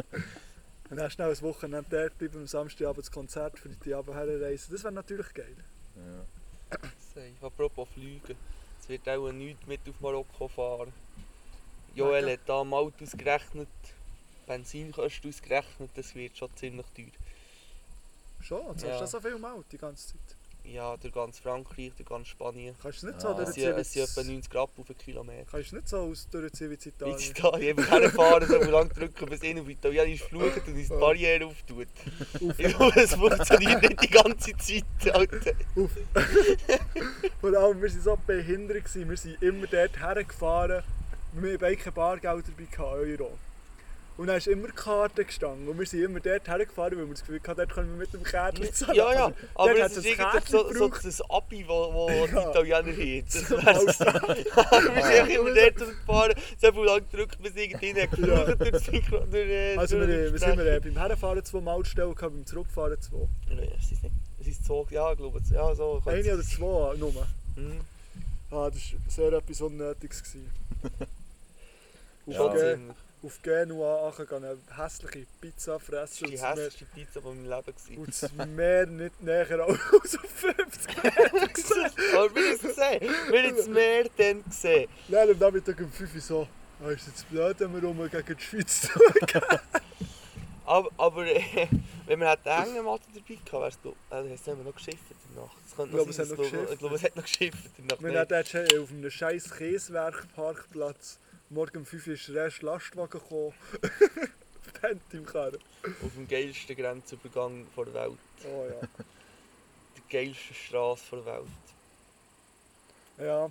Und 0.90 0.96
dann 0.96 1.10
schnell 1.10 1.30
ein 1.30 1.42
Wochenende 1.42 1.86
dort 1.90 2.16
bleiben, 2.16 2.38
am 2.38 2.46
Samstagabend 2.46 3.04
das 3.04 3.12
Konzert 3.12 3.58
für 3.58 3.68
die 3.68 3.94
Abend 3.94 4.14
herreisen. 4.16 4.72
Das 4.72 4.82
wäre 4.82 4.94
natürlich 4.94 5.32
geil. 5.34 5.56
Ja. 5.96 6.78
Sei, 7.14 7.34
Apropos 7.42 7.88
Fliegen. 7.90 8.36
Es 8.80 8.88
wird 8.88 9.06
auch 9.08 9.30
nichts 9.30 9.66
mit 9.66 9.80
auf 9.88 10.00
Marokko 10.00 10.48
fahren. 10.48 10.92
Joel 11.94 12.24
Wegen? 12.24 12.32
hat 12.32 12.48
da 12.48 12.60
am 12.60 12.72
Auto 12.72 13.04
ausgerechnet, 13.04 13.68
Benzinkosten 14.48 15.30
ausgerechnet, 15.30 15.90
das 15.94 16.14
wird 16.14 16.36
schon 16.36 16.48
ziemlich 16.56 16.86
teuer. 16.96 17.06
Schon, 18.40 18.66
jetzt 18.72 18.82
Ja. 18.82 18.90
hast 18.90 18.98
du 18.98 19.00
das 19.02 19.10
so 19.12 19.20
viel 19.20 19.38
Mal 19.38 19.62
die 19.70 19.78
ganze 19.78 20.08
Zeit. 20.08 20.20
Ja, 20.64 20.96
durch 20.98 21.14
ganz 21.14 21.38
Frankreich, 21.38 21.92
durch 21.96 22.06
ganz 22.08 22.28
Spanien. 22.28 22.74
Kannst 22.82 23.02
du 23.02 23.06
es 23.06 23.12
nicht 23.14 23.22
Ja. 23.24 23.30
so 23.30 23.36
sind, 23.36 23.38
durchziehen 23.46 23.78
es 23.78 23.92
sind 23.92 24.02
etwa 24.04 24.20
wie 24.22 24.32
90 24.34 24.50
Grad 24.50 24.68
auf 24.76 24.88
einen 24.90 24.98
Kilometer. 24.98 25.46
Kannst 25.50 25.72
du 25.72 25.76
nicht 25.76 25.88
so 25.88 25.96
aus 25.98 26.28
durchziehen 26.30 26.70
wie 26.70 26.74
in 26.74 26.80
In 26.80 26.88
Italien? 26.90 27.30
Italien, 27.30 27.78
einfach 27.78 28.00
herfahren, 28.00 28.48
so 28.48 28.70
lange 28.70 28.90
drücken, 28.90 29.26
bis 29.30 29.42
ihn 29.44 29.60
auf 29.60 29.68
Italienisch 29.68 30.22
fluchen 30.24 30.60
und 30.66 30.68
uns 30.68 30.88
die 30.88 30.94
Barriere 30.94 31.46
auftut. 31.46 31.88
Es 32.96 33.14
funktioniert 33.14 33.82
nicht 33.82 34.02
die 34.02 34.08
ganze 34.10 34.56
Zeit, 34.58 35.14
Alter. 35.14 35.52
Vor 37.40 37.54
allem, 37.56 37.80
wir 37.82 37.90
waren 37.90 38.00
so 38.02 38.18
behindert. 38.26 38.94
Wir 38.94 39.16
sind 39.16 39.42
immer 39.42 39.66
dort 39.66 39.98
hergefahren. 39.98 40.82
Wir 41.32 41.52
hatten 41.54 41.78
keine 41.78 41.92
Bargelder 41.92 42.42
dabei, 42.42 42.64
gehabt, 42.70 42.80
Euro. 42.80 43.38
Und 44.18 44.26
dann 44.26 44.36
ist 44.36 44.48
immer 44.48 44.66
die 44.66 44.72
Karte 44.74 45.24
gestanden. 45.24 45.68
Und 45.68 45.78
wir 45.78 45.86
sind 45.86 46.02
immer 46.02 46.18
dort 46.18 46.46
hergefahren, 46.48 46.98
weil 46.98 47.06
wir 47.06 47.12
das 47.14 47.20
Gefühl 47.20 47.40
hatten, 47.46 47.56
dort 47.56 47.72
können 47.72 47.90
wir 47.92 47.98
mit 47.98 48.12
dem 48.12 48.24
Kärtchen 48.24 48.74
zahlen. 48.74 48.96
Ja, 48.96 49.12
ja, 49.14 49.32
aber 49.54 49.74
dort 49.74 49.90
es 49.92 49.96
ist 49.98 50.06
irgendwie 50.06 50.50
so, 50.50 50.72
so 50.74 50.88
das 50.88 51.20
Abi, 51.30 51.64
wo, 51.68 51.94
wo 51.94 52.08
die 52.26 52.34
Ja. 52.34 52.50
Italiener 52.50 52.78
haben. 52.78 53.24
Das 53.24 53.50
wär's. 53.50 54.00
Wir 54.94 55.04
sind 55.04 55.30
immer 55.30 55.54
dort 55.54 55.76
gefahren, 55.76 56.34
so 56.60 56.72
viel 56.72 56.84
lang 56.84 57.02
gedrückt, 57.10 57.40
bis 57.42 57.54
irgendwie 57.54 57.92
geflucht 57.92 58.60
durch 58.60 58.70
das 58.72 58.90
Mikro. 58.90 59.18
Durch, 59.20 59.78
Also 59.78 59.96
durch 59.98 60.08
wir, 60.08 60.32
wir 60.32 60.38
sind 60.40 60.58
wir, 60.58 60.80
beim 60.80 60.96
Herfahren 60.98 61.44
zwei 61.44 61.60
Mautstellen, 61.60 62.14
gehabt, 62.14 62.34
beim 62.34 62.44
Zurückfahren 62.44 63.00
zwei. 63.00 63.28
Ja, 63.54 63.62
es 63.78 63.92
ist 63.92 64.02
nicht. 64.02 64.14
Es 64.40 64.46
ist 64.48 64.64
so, 64.64 64.84
ja, 64.90 65.12
ich 65.12 65.18
glaube 65.18 65.38
es. 65.38 65.50
Ja, 65.50 65.72
so. 65.76 66.02
Eine 66.06 66.34
oder 66.34 66.42
zwei 66.42 66.96
nur. 66.96 67.12
Mhm. 67.54 67.80
Ah, 68.50 68.68
das 68.68 68.92
war 68.94 69.00
sehr 69.08 69.32
etwas 69.32 69.60
Unnötiges. 69.60 70.22
gewesen. 70.24 70.50
auf, 72.26 72.34
Schon 72.36 72.56
Ja. 72.58 72.94
Auf 73.22 73.42
Genua 73.42 74.12
eine 74.30 74.56
hässliche 74.76 75.26
Pizza 75.40 75.78
fressen 75.80 76.22
war 76.22 76.30
die 76.30 76.38
hässlichste 76.40 76.84
Pizza 76.94 77.20
von 77.20 77.36
meinem 77.42 77.50
Leben. 77.50 77.76
gewesen. 77.76 77.98
und 77.98 78.08
das 78.22 78.32
Meer 78.46 78.86
nicht 78.86 79.22
näher 79.22 79.60
als 79.66 79.78
auf 80.18 80.30
50 80.30 81.02
Meter 81.02 81.48
gesehen. 81.52 81.90
Aber 82.14 82.34
wir 82.34 82.42
haben 82.42 82.52
es 82.54 82.60
gesehen. 82.62 83.14
Wir 83.30 83.42
haben 83.42 83.56
das 83.56 83.66
Meer 83.68 84.06
dann 84.16 84.44
gesehen. 84.44 84.88
Nein, 85.08 85.30
am 85.30 85.38
Nachmittag 85.38 85.80
um 85.80 85.90
5 85.90 86.14
Uhr 86.14 86.20
so. 86.20 86.48
Ah, 86.84 86.90
ist 86.90 87.08
jetzt 87.08 87.28
blöd, 87.28 87.56
wenn 87.58 87.74
wir 87.74 87.82
rum 87.82 88.08
gegen 88.08 88.36
die 88.36 88.42
Schweiz 88.42 88.82
tun. 88.82 89.02
Aber, 90.64 90.90
aber 90.98 91.24
äh, 91.26 91.66
wenn 92.04 92.20
wir 92.20 92.28
eine 92.30 92.62
Hängematte 92.62 93.04
dabei 93.14 93.38
gehabt 93.42 93.72
es, 93.74 93.80
glaub- 93.80 93.96
äh, 94.10 94.34
es 94.34 94.46
haben 94.46 94.58
wir 94.58 94.64
noch 94.64 94.74
geschifft 94.76 94.98
in 95.10 95.34
der 95.34 95.44
Nacht. 95.44 95.56
Ich 95.66 95.74
glaube, 95.74 96.10
es 96.10 96.18
hat 96.18 96.28
noch 96.28 96.36
geschifft. 96.36 96.72
Ich 96.72 96.78
glaube, 96.78 96.94
es 96.96 97.02
hat 97.04 97.16
noch 97.16 97.22
geschifft 97.22 97.70
in 97.78 97.88
der 97.88 97.96
Nacht. 98.12 98.30
Wir 98.30 98.44
schon 98.68 98.78
auf 98.82 98.90
einem 98.90 99.10
scheiß 99.10 99.50
Käsewerk-Parkplatz 99.50 101.18
morgen 101.50 101.78
um 101.78 101.86
5 101.86 102.06
Uhr 102.06 102.14
ist 102.14 102.28
der 102.28 102.44
erste 102.44 102.66
Lastwagen 102.66 103.10
gekommen. 103.10 103.54
Pennt 104.80 105.02
im 105.12 105.24
Karren. 105.24 105.58
Auf 105.82 106.14
dem 106.14 106.28
geilsten 106.28 106.76
Grenzübergang 106.76 107.66
der 107.76 107.94
Welt. 107.94 108.18
Oh 108.44 108.66
ja. 108.70 108.88
Die 109.96 110.12
geilste 110.12 110.54
Straße 110.54 111.16
der 111.16 111.26
Welt. 111.26 111.48
Ja. 113.18 113.50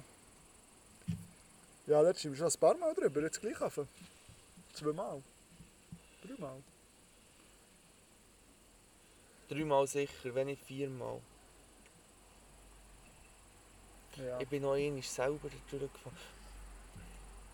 Ja, 1.88 2.02
letztes 2.02 2.26
Mal 2.26 2.38
schon 2.38 2.48
ein 2.48 2.60
paar 2.60 2.78
Mal 2.78 2.94
drüber, 2.94 3.22
jetzt 3.22 3.42
gleich 3.42 3.60
anfangen. 3.62 3.90
Zweimal. 4.74 5.22
Dreimal. 6.22 6.62
Dreimal 9.50 9.88
sicher, 9.88 10.36
wenn 10.36 10.48
nicht 10.48 10.64
viermal. 10.64 11.20
Ja. 14.18 14.40
Ich 14.40 14.48
bin 14.48 14.64
noch 14.64 14.74
einmal 14.74 15.02
selber 15.02 15.50
durchgefahren. 15.70 16.37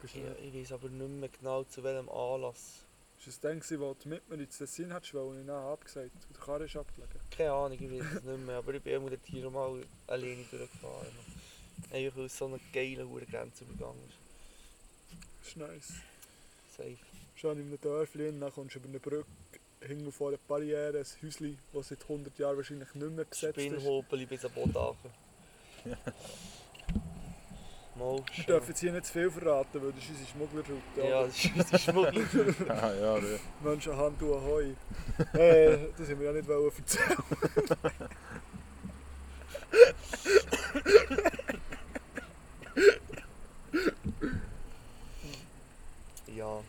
Bist 0.04 0.16
Ich, 0.16 0.52
du 0.52 0.60
weiß 0.60 0.74
aber 0.74 0.90
nicht 0.90 1.10
mehr 1.10 1.30
genau 1.30 1.64
zu 1.64 1.82
welchem 1.82 2.10
Anlass. 2.10 2.84
Ist 3.20 3.28
es 3.28 3.40
dann, 3.40 3.62
wo 3.80 3.94
du 3.94 4.10
mit 4.10 4.30
mir 4.30 4.36
ins 4.36 4.58
Tessin 4.58 4.92
hattest, 4.92 5.14
weil 5.14 5.40
ich 5.40 5.46
nachher 5.46 5.72
abgesagt 5.72 6.12
und 6.28 6.36
der 6.36 6.44
Karre 6.44 6.66
ist 6.66 6.76
abgelegen? 6.76 7.22
Keine 7.32 7.54
Ahnung, 7.54 7.78
ich 7.80 7.90
weiß 7.90 8.18
es 8.18 8.24
nicht 8.26 8.46
mehr. 8.46 8.58
Aber 8.58 8.74
ich 8.74 8.82
bin 8.82 8.96
immer 8.96 9.12
hier 9.24 9.50
mal 9.50 9.82
alleine 10.08 10.44
durchgefahren. 10.52 11.08
Einfach 11.90 12.18
weil 12.18 12.26
es 12.26 12.38
so 12.38 12.48
ein 12.48 12.60
geiler 12.74 13.06
Grenzübergang 13.06 13.96
ist. 14.10 14.18
Das 15.40 15.48
ist 15.48 15.58
nice. 15.58 15.94
Safe. 16.76 16.98
Schon 17.36 17.60
in 17.62 17.68
einem 17.68 17.80
Dörfli, 17.80 18.38
dann 18.38 18.52
kommst 18.52 18.76
du 18.76 18.80
über 18.80 18.90
eine 18.90 19.00
Brücke, 19.00 19.26
hinten 19.80 20.12
vor 20.12 20.30
einer 20.30 20.38
Barriere, 20.50 21.00
ein 21.00 21.06
Häuschen, 21.22 21.58
das 21.72 21.88
seit 21.88 22.02
100 22.02 22.38
Jahren 22.38 22.58
wahrscheinlich 22.58 22.94
nicht 22.94 23.10
mehr 23.10 23.24
besetzt 23.24 23.58
ist. 23.58 23.64
Spinnhobeli 23.64 24.26
bis 24.26 24.44
am 24.44 24.52
Bodachen. 24.52 25.12
Mal 27.96 28.24
Wir 28.36 28.44
dürfen 28.46 28.70
jetzt 28.70 28.80
hier 28.80 28.92
nicht 28.92 29.06
zu 29.06 29.14
viel 29.14 29.30
verraten, 29.30 29.82
weil 29.82 29.92
das 29.92 30.04
ist 30.04 30.10
unsere 30.10 30.28
Schmugglerroute. 30.32 31.08
Ja, 31.10 31.24
das 31.24 31.46
ist 31.46 31.52
unsere 31.56 31.80
Schmuggel. 31.80 32.56
Ah, 32.70 32.92
ja, 32.94 33.20
der- 33.20 33.40
Menschenhand 33.62 34.22
und 34.22 34.34
Ahoi. 34.34 34.76
äh, 35.34 35.78
das 35.98 36.10
haben 36.10 36.20
wir 36.20 36.26
ja 36.26 36.34
nicht 36.34 36.50
erzählen. 36.50 37.18
Ja. 46.28 46.62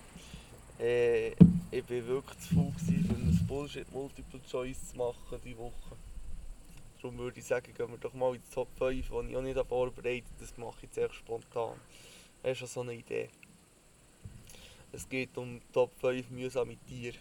Äh, 0.78 1.30
ich 1.70 1.82
war 1.88 2.06
wirklich 2.06 2.38
zu 2.40 2.54
faul, 2.54 2.72
um 3.08 3.28
ein 3.28 3.46
Bullshit 3.46 3.90
Multiple 3.92 4.40
Choice 4.50 4.90
zu 4.90 4.96
machen 4.96 5.40
diese 5.44 5.58
Woche. 5.58 5.96
Darum 7.04 7.18
würde 7.18 7.38
ich 7.38 7.44
sagen, 7.44 7.74
gehen 7.74 7.90
wir 7.90 7.98
doch 7.98 8.14
mal 8.14 8.34
in 8.34 8.40
die 8.40 8.54
Top 8.54 8.66
5, 8.78 8.90
die 8.90 9.00
ich 9.00 9.36
auch 9.36 9.42
nicht 9.42 9.58
vorbereitet 9.68 10.24
habe. 10.24 10.40
Das 10.40 10.56
mache 10.56 10.76
ich 10.78 10.82
jetzt 10.84 10.96
echt 10.96 11.14
spontan. 11.16 11.78
Das 12.42 12.52
ist 12.52 12.58
schon 12.60 12.68
so 12.68 12.80
eine 12.80 12.94
Idee. 12.94 13.28
Es 14.90 15.06
geht 15.06 15.36
um 15.36 15.60
Top 15.70 15.90
5 16.00 16.30
mühsame 16.30 16.78
Tiere. 16.88 17.18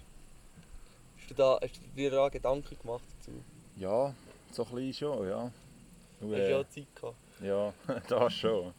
Hast 1.18 1.32
du, 1.32 1.34
da, 1.34 1.60
hast 1.62 1.76
du 1.76 1.88
dir 1.98 2.12
da 2.12 2.30
Gedanken 2.30 2.78
gemacht 2.82 3.04
dazu? 3.20 3.32
ja, 3.76 4.16
so 4.54 4.64
klein 4.64 4.94
schon, 4.94 5.28
ja. 5.28 5.42
Und, 5.42 5.52
Hast 6.22 6.22
du 6.22 6.34
äh, 6.34 6.52
ja 6.52 6.70
Zeit 6.70 6.96
gehabt? 6.96 7.18
Ja, 7.42 7.74
das 8.08 8.34
schon. 8.34 8.74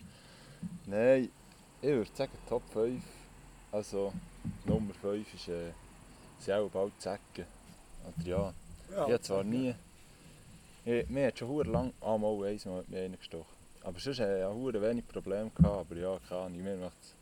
Nein, 0.87 1.31
ich 1.83 1.89
würde 1.89 2.11
sagen 2.15 2.33
Top 2.49 2.63
5. 2.73 3.05
Also 3.73 4.11
Nummer 4.65 4.95
5 4.95 5.35
ist 5.35 5.49
äh, 5.49 5.73
sind 6.39 6.55
auch 6.55 6.71
bald 6.71 6.99
Zecken. 6.99 7.45
Oder 8.07 8.27
ja, 8.27 8.55
Ja, 8.91 9.07
ich 9.07 9.13
habe 9.13 9.21
zwar 9.21 9.45
nie... 9.45 9.75
Ich, 10.85 11.09
mir 11.09 11.29
hat 11.29 11.39
schon 11.39 11.49
hure 11.49 11.69
lang... 11.71 11.93
Ah, 12.01 12.17
mal 12.19 12.45
eins 12.47 12.65
Mal 12.67 12.85
mich 12.89 12.99
einer 13.01 13.17
gestochen. 13.17 13.47
Aber 13.83 13.99
sonst 13.99 14.21
hatte 14.21 14.35
ich 14.35 14.41
ja 14.41 14.53
hure 14.53 14.81
wenig 14.83 15.07
Probleme. 15.09 15.51
Gehabt, 15.55 15.91
aber 15.91 15.97
ja, 15.97 16.19
keine 16.29 16.41
Ahnung, 16.43 16.63
mir 16.63 16.77
macht's... 16.77 17.15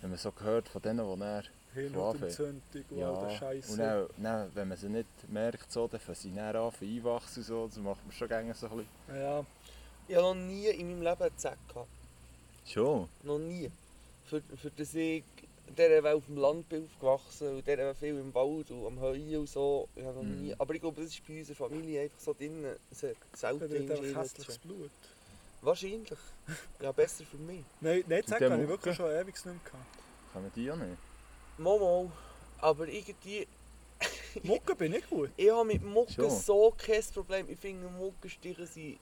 Wenn 0.00 0.10
man 0.10 0.18
so 0.18 0.30
gehört 0.32 0.68
von 0.68 0.80
denen, 0.82 0.98
die 1.06 1.16
näher... 1.18 1.42
Hirnhautentzündung 1.74 2.84
und 2.90 3.02
all 3.02 3.20
der 3.20 3.30
Ja, 3.30 3.36
Scheiße. 3.38 3.72
und 3.72 3.78
dann, 3.78 4.06
dann, 4.16 4.50
wenn 4.54 4.68
man 4.68 4.78
sie 4.78 4.88
nicht 4.88 5.06
merkt, 5.28 5.70
so, 5.70 5.86
dann 5.86 6.00
fangen 6.00 6.16
sie 6.16 6.30
näher 6.30 6.54
an 6.54 6.72
einwachsen. 6.80 7.42
So, 7.42 7.66
das 7.66 7.76
macht 7.76 8.02
man 8.04 8.12
schon 8.12 8.28
gerne 8.28 8.54
so 8.54 8.68
ein 8.68 8.76
bisschen. 8.78 9.20
Ja, 9.20 9.44
Ich 10.08 10.16
habe 10.16 10.26
noch 10.28 10.34
nie 10.34 10.66
in 10.68 10.88
meinem 10.88 11.02
Leben 11.02 11.22
einen 11.22 11.36
Zeck 11.36 11.58
gehabt. 11.68 11.88
Schon? 12.64 13.08
Noch 13.22 13.38
nie. 13.38 13.70
Für, 14.24 14.40
für 14.56 14.70
das 14.70 14.94
ich 14.94 15.24
der 15.76 16.14
auf 16.14 16.26
dem 16.26 16.36
Land 16.36 16.68
bin 16.68 16.84
aufgewachsen 16.84 17.56
und 17.56 17.66
der 17.66 17.94
viel 17.94 18.18
im 18.18 18.34
Wald 18.34 18.70
und 18.70 18.86
am 18.86 19.00
Heuen 19.00 19.36
und 19.36 19.48
so. 19.48 19.88
Ich 19.94 20.04
habe 20.04 20.16
noch 20.16 20.22
nie. 20.22 20.48
Mhm. 20.48 20.54
Aber 20.58 20.74
ich 20.74 20.80
glaube, 20.80 21.00
das 21.02 21.10
ist 21.10 21.26
bei 21.26 21.38
unserer 21.38 21.56
Familie 21.56 22.02
einfach 22.02 22.20
so 22.20 22.32
drin. 22.32 22.64
Es 22.90 23.02
hat 23.02 23.16
selten 23.34 24.14
hässliches 24.14 24.58
Blut. 24.58 24.90
Wahrscheinlich. 25.60 26.18
Ja, 26.80 26.92
besser 26.92 27.24
für 27.24 27.36
mich. 27.36 27.64
Nein, 27.80 28.04
nein, 28.06 28.22
die 28.26 28.32
habe 28.32 28.62
ich 28.62 28.68
wirklich 28.68 28.94
schon 28.94 29.10
ewig 29.10 29.34
nicht 29.34 29.44
mehr 29.44 29.54
gehabt. 29.64 29.98
Kann 30.32 30.42
man 30.42 30.52
die 30.54 30.70
auch 30.70 30.76
nicht? 30.76 30.96
Momo. 31.58 32.10
Aber 32.60 32.86
irgendwie... 32.86 33.46
Mucke 34.44 34.76
bin 34.76 34.94
ich 34.94 35.08
gut. 35.08 35.30
Ich 35.36 35.50
habe 35.50 35.64
mit 35.64 35.82
Mucke 35.82 36.30
so 36.30 36.72
kein 36.76 37.02
Problem. 37.12 37.48
Ich 37.48 37.58
finde 37.58 37.88
Muckenstiche 37.88 38.66
sind... 38.66 38.98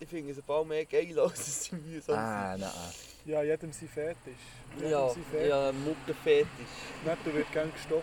Ich 0.00 0.08
finde 0.08 0.32
sie 0.32 0.42
bald 0.42 0.66
mehr 0.68 0.84
geil, 0.84 1.18
als 1.20 1.64
sie 1.64 1.74
mühsam 1.74 2.16
Ah, 2.16 2.56
nein. 2.56 2.70
Ja, 3.24 3.42
jedem 3.42 3.72
sein 3.72 3.88
Fetisch. 3.88 4.16
Jedem 4.76 4.90
Ja, 4.90 5.08
sein 5.08 5.24
Fetisch. 5.30 5.48
ja, 5.48 5.72
Muckenfetisch. 5.72 6.48
Nicht, 7.04 7.18
du 7.24 7.34
wirst 7.34 7.52
gerne 7.52 7.72
gestochen. 7.72 8.02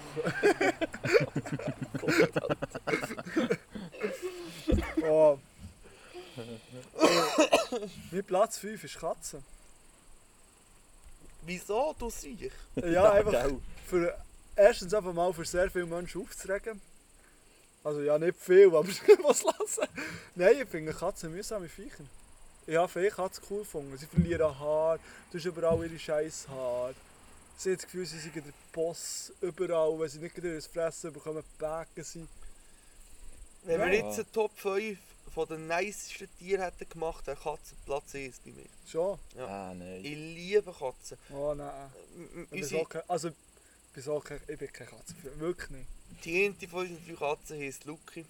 oh. 5.07 5.39
mein 8.11 8.23
Platz 8.23 8.57
5 8.57 8.83
ist 8.83 8.99
Katze. 8.99 9.41
Wieso, 11.43 11.95
du 11.97 12.09
siehst? 12.09 12.55
Ja, 12.75 13.11
einfach 13.11 13.51
für, 13.87 14.17
erstens 14.55 14.93
einfach 14.93 15.13
mal 15.13 15.31
für 15.33 15.45
sehr 15.45 15.69
viele 15.69 15.85
Menschen 15.85 16.21
aufzuregen. 16.21 16.81
Also 17.85 18.01
ja, 18.01 18.17
nicht 18.17 18.37
viel, 18.37 18.65
aber 18.67 18.85
was 19.23 19.43
lassen. 19.43 19.87
Nein, 20.35 20.61
ich 20.63 20.67
finde 20.67 20.91
Katzen 20.93 21.31
mühsame 21.31 21.69
Viecher. 21.69 22.03
Ich 22.67 22.75
habe 22.75 22.91
viele 22.91 23.11
Katzen 23.11 23.43
cool 23.49 23.59
gefunden. 23.59 23.95
Sie 23.97 24.07
verlieren 24.07 24.59
Haar, 24.59 24.97
du 25.31 25.37
hast 25.37 25.45
überall 25.45 25.85
ihre 25.85 25.97
scheiß 25.99 26.47
Haar. 26.49 26.93
Sie 27.57 27.69
haben 27.69 27.75
das 27.77 27.85
Gefühl, 27.85 28.05
sie 28.07 28.19
sind 28.19 28.35
der 28.35 28.43
Boss 28.73 29.31
überall. 29.39 29.97
Wenn 29.99 30.09
sie 30.09 30.17
nicht 30.19 30.33
gerade 30.35 30.55
das 30.55 30.65
Fressen 30.67 31.13
bekommen, 31.13 31.43
backen 31.59 32.03
sie. 32.03 32.27
Wenn 33.63 33.79
wir 33.79 33.93
Ja. 33.93 34.05
jetzt 34.07 34.17
einen 34.19 34.31
Top 34.31 34.51
5 34.57 34.97
von 35.33 35.47
den 35.47 35.67
nicesten 35.67 36.27
Tieren 36.39 36.63
hätten 36.63 36.89
gemacht, 36.89 37.25
wäre 37.27 37.37
Katzen 37.37 37.77
Platz 37.85 38.15
1 38.15 38.39
bei 38.43 38.51
mir. 38.51 38.65
Schon? 38.91 39.19
Ah, 39.37 39.73
nein. 39.75 40.03
Ich 40.03 40.15
liebe 40.15 40.73
Katzen. 40.73 41.17
Oh 41.31 41.53
nein. 41.53 41.91
M- 42.15 42.47
Unsere, 42.51 42.85
kein, 42.85 43.01
also, 43.07 43.29
bin 43.95 44.03
so 44.03 44.19
kein, 44.19 44.39
ich 44.47 44.57
bin 44.59 44.71
kein 44.71 44.87
Katzenfreund. 44.87 45.39
Wirklich 45.39 45.69
nicht. 45.69 45.87
die 46.25 46.45
eine 46.45 46.69
von 46.69 46.81
unseren 46.81 47.05
drei 47.07 47.15
Katzen 47.15 47.59
heisst 47.59 47.85
Luki. 47.85 48.25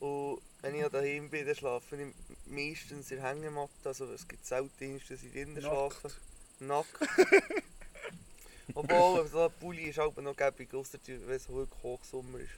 Und 0.00 0.40
wenn 0.62 0.74
ich 0.76 0.86
daheim 0.86 1.28
bin, 1.28 1.44
dann 1.44 1.56
schlafe 1.56 1.96
ich 1.96 2.14
meistens 2.46 3.10
in 3.10 3.18
der 3.18 3.28
Hängematte. 3.28 3.70
Also 3.84 4.06
es 4.12 4.26
gibt 4.26 4.46
selten, 4.46 5.00
dass 5.08 5.22
ich 5.22 5.32
drinnen 5.32 5.60
schlafe. 5.60 6.10
Nackt. 6.60 6.88
Obwohl, 8.74 9.26
so 9.28 9.44
ein 9.44 9.52
Pulli 9.58 9.90
ist 9.90 9.98
halt 9.98 10.16
noch 10.18 10.36
gäbig, 10.36 10.72
ausser 10.72 10.98
wenn 11.06 11.30
es 11.30 11.48
wirklich 11.48 11.82
Hochsommer 11.82 12.38
ist. 12.38 12.52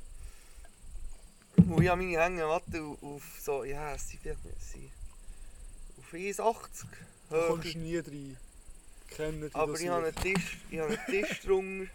Und 1.56 1.82
ich 1.82 1.88
habe 1.88 2.02
meine 2.02 2.22
Hängematte 2.22 2.82
auf 2.82 3.22
so, 3.42 3.64
ja, 3.64 3.96
sind 3.96 4.20
vielleicht 4.20 4.44
nicht, 4.44 4.56
es 4.58 4.72
sind 4.72 4.90
auf 5.98 6.12
1,80 6.12 6.86
Da 7.30 7.46
kommst 7.46 7.74
du 7.74 7.78
nie 7.78 7.96
rein. 7.96 8.36
Kennen 9.10 9.40
die 9.48 9.54
Aber 9.54 9.72
das 9.72 9.80
ich 9.80 9.88
habe 9.88 10.06
einen 10.06 10.16
Tisch, 10.16 10.58
ich 10.70 10.78
habe 10.78 10.88
einen 10.98 11.06
Tisch 11.06 11.40
drunter. 11.42 11.90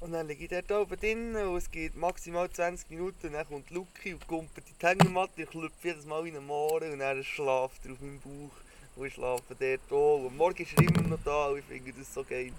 Und 0.00 0.12
dann 0.12 0.28
liege 0.28 0.44
ich 0.44 0.50
dort 0.50 0.72
oben 0.72 0.98
drin 0.98 1.36
und 1.36 1.56
es 1.58 1.70
geht 1.70 1.94
maximal 1.94 2.48
20 2.48 2.88
Minuten 2.88 3.26
und 3.26 3.32
dann 3.34 3.46
kommt 3.46 3.70
Luki 3.70 4.14
und 4.14 4.26
kumpelt 4.26 4.66
in 4.66 4.74
die 4.80 4.86
Hängematte, 4.86 5.42
ich 5.42 5.50
klopfe 5.50 5.72
jedes 5.88 6.06
Mal 6.06 6.26
in 6.26 6.34
den 6.34 6.46
Mohren 6.46 6.92
und 6.92 6.98
dann 7.00 7.22
schlaft 7.22 7.84
er 7.84 7.92
auf 7.92 8.00
meinem 8.00 8.18
Bauch 8.20 8.50
und 8.96 9.06
ich 9.06 9.12
schlafe 9.12 9.42
dort 9.58 9.92
auch. 9.92 10.24
Und 10.24 10.36
morgen 10.38 10.62
ist 10.62 10.72
er 10.78 10.84
immer 10.84 11.02
noch 11.02 11.18
da 11.22 11.48
und 11.48 11.58
ich 11.58 11.64
finde 11.66 11.92
das 11.92 12.14
so 12.14 12.24
geil. 12.24 12.50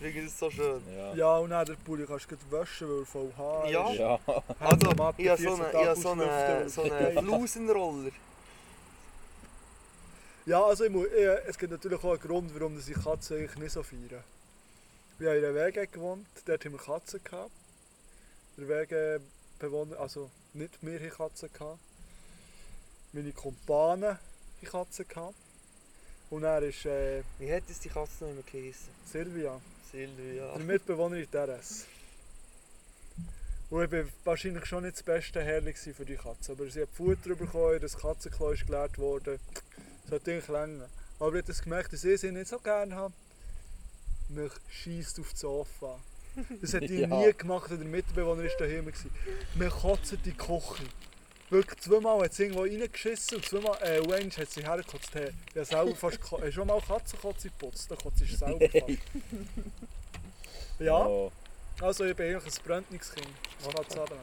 Ich 0.00 0.06
finde 0.12 0.24
das 0.24 0.38
so 0.38 0.50
schön. 0.50 0.82
Ja. 0.96 1.14
Ja, 1.14 1.36
und 1.38 1.50
dann 1.50 1.66
der 1.66 1.74
Pulli 1.74 2.04
kannst 2.04 2.28
du 2.30 2.36
gleich 2.36 2.62
waschen, 2.62 2.88
weil 2.88 2.98
er 3.00 3.06
voll 3.06 3.32
Haar 3.36 3.70
Ja. 3.70 3.90
ist. 3.90 3.98
Ja. 3.98 4.18
Also, 4.58 4.90
ich 5.18 5.28
habe 5.28 5.42
so 5.42 5.56
14 5.56 5.60
einen, 5.60 5.96
so 5.96 6.10
auslüften, 6.10 6.68
so 6.68 6.82
einen 6.82 7.26
Flusenroller. 7.26 8.10
Ja, 10.48 10.64
also 10.64 10.84
ich 10.84 10.90
muss, 10.90 11.08
ich, 11.08 11.26
es 11.46 11.58
gibt 11.58 11.72
natürlich 11.72 12.02
auch 12.02 12.12
einen 12.12 12.20
Grund, 12.20 12.54
warum 12.54 12.78
ich 12.78 12.94
Katzen 12.94 13.36
eigentlich 13.36 13.58
nicht 13.58 13.72
so 13.72 13.82
feiern. 13.82 14.24
Wir 15.18 15.28
haben 15.28 15.36
in 15.36 15.44
einer 15.44 15.54
Wege 15.54 15.86
gewohnt, 15.86 16.26
dort 16.46 16.64
haben 16.64 16.72
wir 16.72 16.78
Katzen 16.78 17.22
gehabt. 17.22 17.50
Der 18.56 18.66
Wegebewohner, 18.66 20.00
also 20.00 20.30
nicht 20.54 20.78
wir 20.80 21.00
haben 21.00 21.10
Katzen 21.10 21.52
gehabt. 21.52 21.78
Meine 23.12 23.30
Kumpanen 23.32 24.12
haben 24.12 24.18
Katzen 24.64 25.06
gehabt. 25.06 25.34
Und 26.30 26.44
er 26.44 26.62
ist 26.62 26.86
äh, 26.86 27.22
Wie 27.38 27.52
hat 27.52 27.64
es 27.68 27.80
die 27.80 27.90
Katze 27.90 28.24
noch 28.24 28.30
immer 28.30 28.42
geheißen? 28.50 28.88
Silvia, 29.04 29.60
Silvia. 29.92 30.54
der 30.56 30.64
Mitbewohner 30.64 31.16
in 31.16 31.30
Teres. 31.30 31.84
Und 33.68 33.84
ich 33.84 33.92
war 33.92 34.04
wahrscheinlich 34.24 34.64
schon 34.64 34.84
nicht 34.84 34.96
das 34.96 35.02
beste 35.02 35.42
Herrlich 35.42 35.76
für 35.76 36.06
die 36.06 36.16
Katze. 36.16 36.52
Aber 36.52 36.70
sie 36.70 36.80
hat 36.80 36.88
Futter 36.94 37.34
bekommen, 37.34 37.80
das 37.82 37.98
Katzenklo 37.98 38.52
ist 38.52 38.64
geleert 38.64 38.96
worden. 38.96 39.38
Das 40.08 40.20
hat 40.20 40.28
eigentlich 40.28 40.48
länger. 40.48 40.88
Aber 41.18 41.28
ich 41.30 41.34
habe 41.34 41.42
das 41.42 41.62
gemerkt, 41.62 41.92
dass 41.92 42.04
ich 42.04 42.20
sie 42.20 42.30
nicht 42.32 42.48
so 42.48 42.58
gerne 42.58 42.94
habe. 42.94 43.14
Mich 44.28 44.52
schießt 44.70 45.20
auf 45.20 45.30
das 45.30 45.40
Sofa. 45.40 45.98
Das 46.60 46.74
hat 46.74 46.82
die 46.88 47.00
Ja. 47.00 47.06
nie 47.08 47.32
gemacht, 47.32 47.70
und 47.70 47.78
der 47.80 47.88
Mitbewohner 47.88 48.42
war 48.44 48.50
daheim. 48.58 48.86
gewesen. 48.86 49.10
Mir 49.54 49.70
kotzt 49.70 50.16
die 50.24 50.32
Küche. 50.32 50.84
Wirklich 51.50 51.80
zweimal 51.80 52.22
hat 52.22 52.34
sie 52.34 52.42
irgendwo 52.44 52.62
reingeschissen 52.62 53.38
und 53.38 53.46
zweimal, 53.46 53.78
äh, 53.80 54.00
und 54.00 54.12
einmal 54.12 54.30
hat 54.36 54.50
sie 54.50 54.62
hergekotzt. 54.62 55.14
Hey, 55.14 55.30
ich 55.50 55.56
habe 55.56 55.64
selber 55.64 55.96
fast, 55.96 56.18
hast 56.30 56.52
schon 56.54 56.66
mal 56.66 56.80
Katzenkotze 56.80 57.48
geputzt? 57.48 57.90
Dann 57.90 57.98
kotzt 57.98 58.20
du 58.20 58.26
selber 58.26 58.68
fast. 58.70 58.98
Ja. 60.78 61.06
Oh. 61.06 61.32
Also 61.80 62.04
ich 62.04 62.14
bin 62.14 62.34
eigentlich 62.36 62.54
ein 62.54 62.62
Brandningskind. 62.64 63.28
Was 63.62 63.74
hat's 63.74 63.96
okay. 63.96 64.14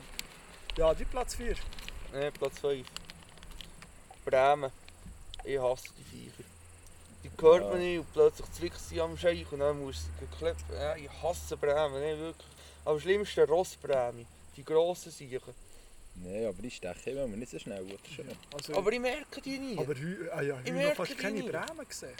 Ja, 0.78 0.94
die 0.94 1.06
Platz 1.06 1.36
4. 1.36 1.56
Nein, 2.14 2.32
Platz 2.34 2.60
5. 2.60 2.86
Bremen. 4.24 4.72
Ich 5.46 5.60
hasse 5.60 5.90
die 5.98 6.04
Viecher. 6.04 6.44
Die 7.24 7.30
hört 7.42 7.64
man 7.70 7.82
Ja. 7.82 7.88
nicht 7.88 8.00
und 8.00 8.14
plötzlich 8.14 8.52
zwickt 8.52 8.80
sie 8.80 9.02
am 9.02 9.18
Scheich 9.18 9.46
und 9.52 9.60
dann 9.60 9.80
muss 9.84 10.04
sie 10.06 10.26
geklebt 10.26 10.64
ja, 10.72 10.96
Ich 10.96 11.10
hasse 11.22 11.58
Bremen, 11.58 12.02
nicht 12.02 12.20
wirklich. 12.20 12.48
Aber 12.84 12.94
das 12.96 13.04
schlimmste 13.04 13.48
Rossbremen. 13.48 14.26
Die 14.58 14.64
grossen 14.64 15.12
Siechen. 15.12 15.54
Nein, 16.24 16.46
aber 16.46 16.64
ich 16.64 16.76
steche 16.78 17.10
immer 17.10 17.28
nicht 17.36 17.52
so 17.52 17.60
schnell? 17.60 17.86
Also, 18.54 18.74
Aber 18.76 18.92
ich 18.92 19.00
merke 19.00 19.42
die 19.42 19.58
nie. 19.60 19.78
aber 19.78 19.94
heu, 19.96 20.32
ah 20.32 20.42
ja, 20.42 20.58
Ich 20.64 20.72
heu 20.72 20.88
noch 20.88 20.96
fast 20.96 21.12
die 21.12 21.16
keine 21.16 21.42
nie. 21.42 21.50
Bremen 21.50 21.88
gesehen. 21.88 22.14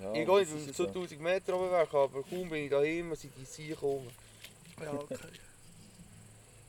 Ja, 0.00 0.12
ich 0.12 0.26
gehe 0.26 0.38
nicht 0.56 0.76
so. 0.76 0.84
2000 0.86 1.20
Meter 1.20 1.52
runterweg, 1.54 1.94
aber 1.94 2.22
kaum 2.22 2.48
bin 2.48 2.64
ich 2.64 2.70
daheim, 2.70 3.14
sind 3.16 3.32
die 3.36 3.44
Siechen 3.44 3.74
rum. 3.78 4.06
Ja, 4.80 4.92
okay. 4.92 5.16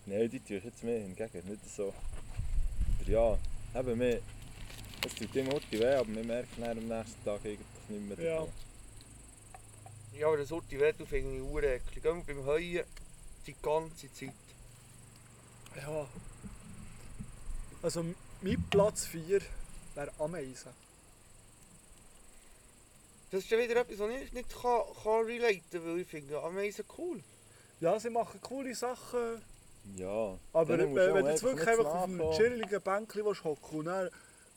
Nein, 0.07 0.29
die 0.29 0.39
tue 0.39 0.57
ich 0.57 0.63
jetzt 0.63 0.83
mehr 0.83 0.99
hingegen, 1.01 1.47
nicht 1.47 1.69
so. 1.75 1.93
Aber 3.01 3.09
ja, 3.11 3.37
eben 3.75 3.97
mehr. 3.97 4.19
Es 5.05 5.15
tut 5.15 5.35
immer 5.35 5.53
heute 5.53 5.71
weh, 5.71 5.93
aber 5.95 6.07
wir 6.13 6.23
merken 6.23 6.61
dann 6.61 6.77
am 6.77 6.87
nächsten 6.87 7.23
Tag 7.23 7.39
eigentlich 7.45 7.59
nicht 7.87 8.17
mehr 8.19 8.25
Ja. 8.27 8.47
Ja, 10.17 10.27
aber 10.27 10.37
das 10.37 10.51
Urti 10.51 10.77
Wetter 10.79 11.05
finde 11.05 11.37
ich 11.37 11.41
ureklig. 11.41 12.03
Gehen 12.03 12.17
wir 12.27 12.35
beim 12.35 12.45
Heuen 12.45 12.83
die 13.47 13.55
ganze 13.61 14.11
Zeit. 14.11 14.33
Ja. 15.77 16.07
Also 17.81 18.03
mein 18.41 18.65
Platz 18.69 19.05
4 19.05 19.39
wäre 19.95 20.11
Ameisen. 20.19 20.73
Das 23.31 23.43
ist 23.43 23.49
ja 23.51 23.57
wieder 23.59 23.77
etwas, 23.77 23.99
was 23.99 24.09
ich 24.09 24.33
nicht 24.33 24.49
kann, 24.49 24.81
kann 25.03 25.25
relaten 25.25 25.61
kann, 25.71 25.85
weil 25.85 25.99
ich 25.99 26.07
finde 26.07 26.41
Ameisen 26.41 26.83
cool. 26.97 27.23
Ja, 27.79 27.97
sie 27.99 28.09
machen 28.09 28.41
coole 28.41 28.75
Sachen, 28.75 29.41
Ja. 29.95 30.37
aber 30.51 30.77
wenn, 30.77 30.93
du 30.93 31.13
wenn 31.13 31.23
du 31.23 31.31
jetzt 31.31 31.43
wirklich 31.43 31.67
einfach 31.67 31.85
auf 31.85 32.03
einem 32.03 32.31
chilligen 32.31 32.81
Bänkchen 32.81 33.23
willst 33.23 33.43
hocken 33.45 33.79
und 33.79 33.85
dann 33.85 34.09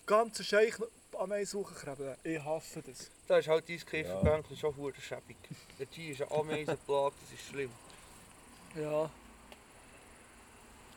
ganze 0.07 0.45
Scheich 0.45 0.75
Ameisen 1.19 1.61
hochkrebeln, 1.61 2.17
ich 2.25 2.43
hasse 2.43 2.83
das. 2.83 3.11
Da 3.29 3.39
ist 3.39 3.49
halt 3.49 3.69
dein 3.69 3.79
Käferbänkchen 3.79 4.57
schon 4.57 4.75
verdammt 4.75 5.03
schäbig. 5.03 5.37
Der 5.79 5.89
Tier 5.89 6.13
ist 6.13 6.23
eine 6.23 6.31
Ameisenplage, 6.33 7.15
das 7.21 7.39
ist 7.39 7.49
schlimm. 7.49 7.71
Ja. 8.75 9.11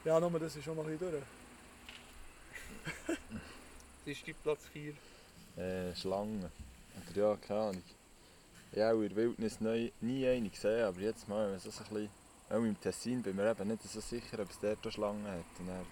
Ja, 0.05 0.19
nur 0.19 0.39
das 0.39 0.55
ist 0.55 0.63
schon 0.63 0.75
mal 0.75 0.85
ein 0.85 0.97
bisschen 0.97 1.11
durch. 1.11 1.23
Das 4.05 4.17
ist 4.17 4.27
dein 4.27 4.35
Platz 4.43 4.61
4. 4.71 4.93
Äh, 5.57 5.95
Schlangen. 5.95 6.51
Oder 7.09 7.21
ja, 7.21 7.35
keine 7.37 7.59
Ahnung. 7.59 7.83
Ich 8.71 8.79
habe 8.79 8.97
auch 8.97 9.01
in 9.01 9.09
der 9.09 9.17
Wildnis 9.17 9.61
neu, 9.61 9.91
nie 10.01 10.27
eine 10.27 10.49
gesehen, 10.49 10.85
aber 10.85 10.99
jetzt 10.99 11.27
mal, 11.27 11.51
wenn 11.51 11.59
so 11.59 11.69
ein 11.69 11.77
bisschen... 11.77 12.09
Auch 12.47 12.57
im 12.57 12.79
Tessin 12.79 13.23
bin 13.23 13.35
mir 13.35 13.49
eben 13.49 13.67
nicht 13.67 13.81
so 13.81 13.99
sicher, 13.99 14.39
ob 14.39 14.51
es 14.51 14.59
dort 14.59 14.93
Schlangen 14.93 15.25
hat. 15.25 15.59
Und 15.59 15.67
dann, 15.67 15.85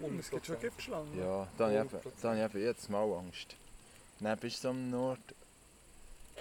Und 0.00 0.18
es 0.18 0.30
gibt 0.30 0.46
schon 0.46 0.58
Giftschlangen. 0.60 1.18
ja, 1.18 1.46
da 1.56 1.64
habe 1.64 1.74
ich, 1.74 1.80
eben, 1.80 1.88
100%. 1.88 2.12
da 2.22 2.36
habe 2.36 2.58
ich 2.58 2.64
jetzt 2.64 2.90
mal 2.90 3.12
Angst. 3.14 3.56
Dann 4.20 4.38
bist 4.38 4.62
du 4.64 4.68
am 4.68 4.90
Nord, 4.90 5.20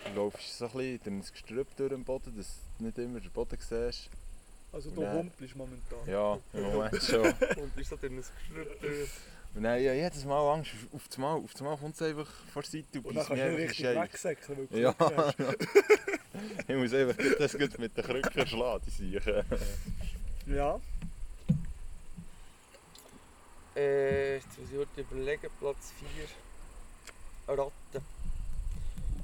du 0.06 0.14
läufst 0.16 0.58
so 0.58 0.66
ein 0.66 0.72
bisschen 0.72 1.00
durch 1.04 1.08
ein 1.08 1.32
Gestrüpp 1.34 1.76
durch 1.76 1.90
den 1.90 2.04
Boden, 2.04 2.36
dass 2.36 2.60
du 2.78 2.86
nicht 2.86 2.98
immer 2.98 3.20
den 3.20 3.32
Boden 3.32 3.58
siehst. 3.60 4.10
Also 4.72 4.92
du 4.92 5.06
humpelst 5.12 5.56
momentan. 5.56 6.00
Ja, 6.08 6.38
im 6.54 6.64
Moment 6.64 6.96
schon. 7.04 7.22
Und 7.22 7.78
ist 7.78 7.90
so 7.90 7.96
durch 7.96 8.12
ein 8.12 8.18
Gestrüpp 8.18 8.82
durch. 8.82 9.10
Und 9.56 9.64
dann, 9.64 9.82
ja, 9.82 9.94
jedes 9.94 10.26
Mal 10.26 10.54
Angst, 10.54 10.72
auf 10.94 11.08
das 11.08 11.18
Mal, 11.18 11.34
auf 11.34 11.52
das 11.54 11.62
Mal 11.62 11.76
kommt 11.78 11.96
es 11.96 12.02
einfach 12.04 12.30
vor 12.54 12.62
der 12.62 12.70
Seite 12.72 13.02
und 13.02 13.16
dann 13.16 13.28
beißt 13.28 13.80
du 13.80 13.90
einfach 13.90 14.68
du 14.70 14.78
Ja. 14.78 14.96
Hast. 15.00 15.38
Ich 16.68 16.76
muss 16.76 16.94
einfach 16.94 17.18
das 17.38 17.58
gut 17.58 17.80
mit 17.80 17.98
den 17.98 18.04
Krücken 18.06 18.48
schlagen, 18.48 18.84
die 18.86 18.92
Siechen. 18.92 19.44
Ja. 20.46 20.80
Äh, 23.76 24.36
jetzt 24.36 24.58
muss 24.60 24.72
ich 24.72 24.78
heute 24.78 25.02
überlegen, 25.02 25.48
Platz 25.60 25.94
4. 27.48 27.56
Ratten. 27.58 28.06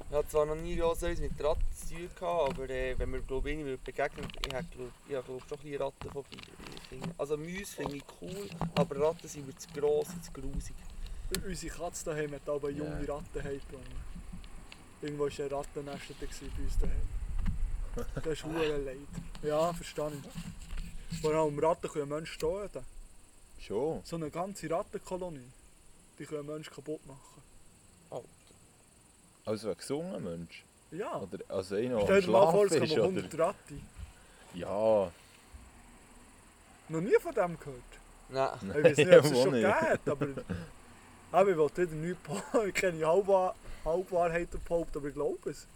Ich 0.08 0.14
habe 0.14 0.28
zwar 0.28 0.46
noch 0.46 0.54
nie 0.54 0.74
etwas 0.78 1.00
mit 1.18 1.32
Ratten 1.42 1.64
zu 1.74 1.94
tun 1.94 2.08
gehabt, 2.18 2.50
aber 2.52 2.70
äh, 2.70 2.96
wenn 2.98 3.10
mir 3.10 3.20
glaube 3.22 3.50
ich 3.50 3.80
begegnen, 3.80 4.26
ich 4.46 4.54
habe 4.54 4.66
glaub, 4.70 4.90
ich 5.08 5.14
habe, 5.16 5.26
glaub, 5.26 5.48
schon 5.48 5.58
ein 5.68 6.24
bisschen. 6.24 6.40
Ich 6.76 6.88
finde- 6.88 7.14
Also 7.18 7.36
Mäuse 7.36 7.66
finde 7.76 7.96
ich 7.96 8.04
cool, 8.20 8.48
aber 8.76 9.00
Ratten 9.00 9.28
sind 9.28 9.46
mir 9.46 9.56
zu 9.56 9.68
gross 9.74 10.08
und 10.10 10.24
zu 10.24 10.30
grusig. 10.32 10.76
Unsere 11.44 11.74
Katze 11.76 12.04
daheim 12.04 12.32
hat 12.32 12.48
aber 12.48 12.70
junge 12.70 13.00
Ratten 13.08 13.42
heimgebracht. 13.42 13.82
Irgendwo 15.02 15.24
war 15.24 15.30
ein 15.30 15.52
Rattennest 15.52 16.20
bei 16.20 16.26
uns 16.62 16.78
daheim. 16.78 18.14
Das 18.14 18.26
ist 18.26 18.44
leid. 18.84 18.96
Ja, 19.42 19.72
verstehe 19.72 20.12
ich. 21.10 21.20
Vor 21.20 21.34
allem 21.34 21.58
Ratten 21.58 21.88
können 21.90 22.08
Menschen 22.08 22.38
töten. 22.38 22.84
Schon. 23.58 24.00
So 24.04 24.16
eine 24.16 24.30
ganze 24.30 24.70
Rattenkolonie, 24.70 25.50
die 26.18 26.26
können 26.26 26.46
Menschen 26.46 26.74
kaputt 26.74 27.04
machen. 27.06 27.42
Also 29.44 29.70
ein 29.70 29.76
gesunder 29.76 30.18
Mensch. 30.18 30.64
Ja. 30.90 31.20
Oder 31.20 31.38
also 31.48 31.76
einer, 31.76 32.00
Stell 32.00 32.22
dir 32.22 32.30
mal 32.30 32.50
vor, 32.50 32.66
es 32.66 32.72
kommen 32.72 32.90
Oder? 32.90 33.02
100 33.04 33.38
Ratten. 33.38 33.86
Ja. 34.54 35.12
Noch 36.88 37.00
nie 37.00 37.16
von 37.20 37.34
dem 37.34 37.58
gehört. 37.58 37.82
Nein. 38.28 38.74
Ich 38.76 38.84
weiß 38.84 38.96
nicht, 38.96 39.12
ob 39.12 39.24
es 39.24 39.30
schon 39.42 39.64
hat, 39.64 40.08
aber... 40.08 40.28
Aber 41.32 41.50
ich 41.50 41.56
wollte 41.56 41.82
wieder 41.82 41.94
nichts 41.96 42.22
behaupten. 42.22 42.68
Ich 42.68 42.74
kenne 42.74 43.04
Halbwahr 43.04 43.54
Halbwahrheiten 43.84 44.60
behaupten, 44.62 44.98
aber 44.98 45.08
ich 45.08 45.14
glaube 45.14 45.50
es. 45.50 45.66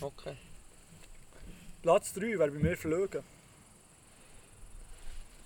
Okay. 0.00 0.36
Platz 1.82 2.12
3 2.14 2.38
wäre 2.38 2.50
bei 2.50 2.58
mir 2.58 2.76
Flögen. 2.76 3.22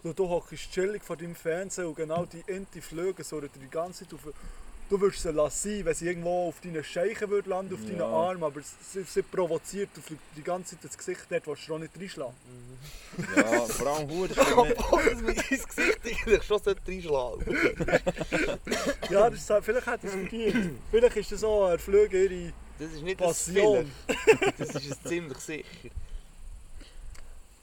Du, 0.02 0.12
du 0.12 0.28
hockst 0.28 0.72
chillig 0.72 1.04
vor 1.04 1.16
deinem 1.16 1.36
Fernseher 1.36 1.86
und 1.86 1.94
genau 1.94 2.24
die 2.24 2.42
Ente 2.46 2.82
Flöge 2.82 3.22
so 3.22 3.40
die 3.40 3.48
ganze 3.70 4.04
Zeit 4.04 4.14
auf... 4.14 4.32
Du 4.90 5.00
würdest 5.00 5.22
sie 5.22 5.30
lassen, 5.30 5.84
wenn 5.86 5.94
sie 5.94 6.06
irgendwo 6.06 6.48
auf 6.48 6.60
deinen 6.60 6.84
Scheichen 6.84 7.30
würde 7.30 7.48
landen, 7.48 7.72
auf 7.72 7.80
deinen 7.80 8.00
Ja. 8.00 8.06
Arm, 8.06 8.42
aber 8.42 8.60
sie, 8.60 9.04
sie 9.04 9.22
provoziert 9.22 9.88
auf 9.96 10.04
die 10.36 10.42
ganze 10.42 10.74
Zeit 10.74 10.84
das 10.84 10.98
Gesicht 10.98 11.20
dort, 11.30 11.46
willst 11.46 11.66
du 11.66 11.74
auch 11.74 11.78
nicht 11.78 11.96
reinschlagen. 11.98 12.34
Ja, 13.34 13.60
vor 13.60 13.86
allem 13.86 14.10
Huren 14.10 14.30
Obwohl 14.32 15.04
das 15.04 15.22
mit 15.22 15.38
dein 15.38 15.46
Gesicht 15.48 16.00
eigentlich 16.04 16.42
schon 16.42 16.60
reinschlagen 16.86 17.58
Ja, 19.08 19.30
das 19.30 19.40
ist, 19.40 19.64
vielleicht 19.64 19.86
hat 19.86 20.04
es 20.04 20.10
verdient. 20.10 20.78
Vielleicht 20.90 21.16
ist 21.16 21.32
das 21.32 21.44
auch 21.44 21.68
eine 21.68 21.78
Flöge 21.78 22.24
ihre 22.24 22.52
Das 22.78 22.92
ist 22.92 23.02
nicht 23.02 23.20
das 23.20 23.28
Passion. 23.28 23.90
Vielleicht. 24.06 24.60
Das 24.60 24.74
ist 24.74 24.90
es 24.90 25.02
ziemlich 25.04 25.38
sicher. 25.38 25.88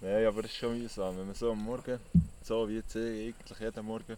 Nein, 0.01 0.25
aber 0.25 0.41
das 0.43 0.51
ist 0.51 0.57
schon 0.57 0.79
mühsam, 0.79 1.17
wenn 1.17 1.25
man 1.25 1.35
so 1.35 1.51
am 1.51 1.61
Morgen, 1.63 1.99
so 2.41 2.67
wie 2.69 2.75
jetzt 2.77 2.95
eh, 2.95 3.27
eigentlich 3.27 3.59
jeden 3.59 3.85
Morgen, 3.85 4.15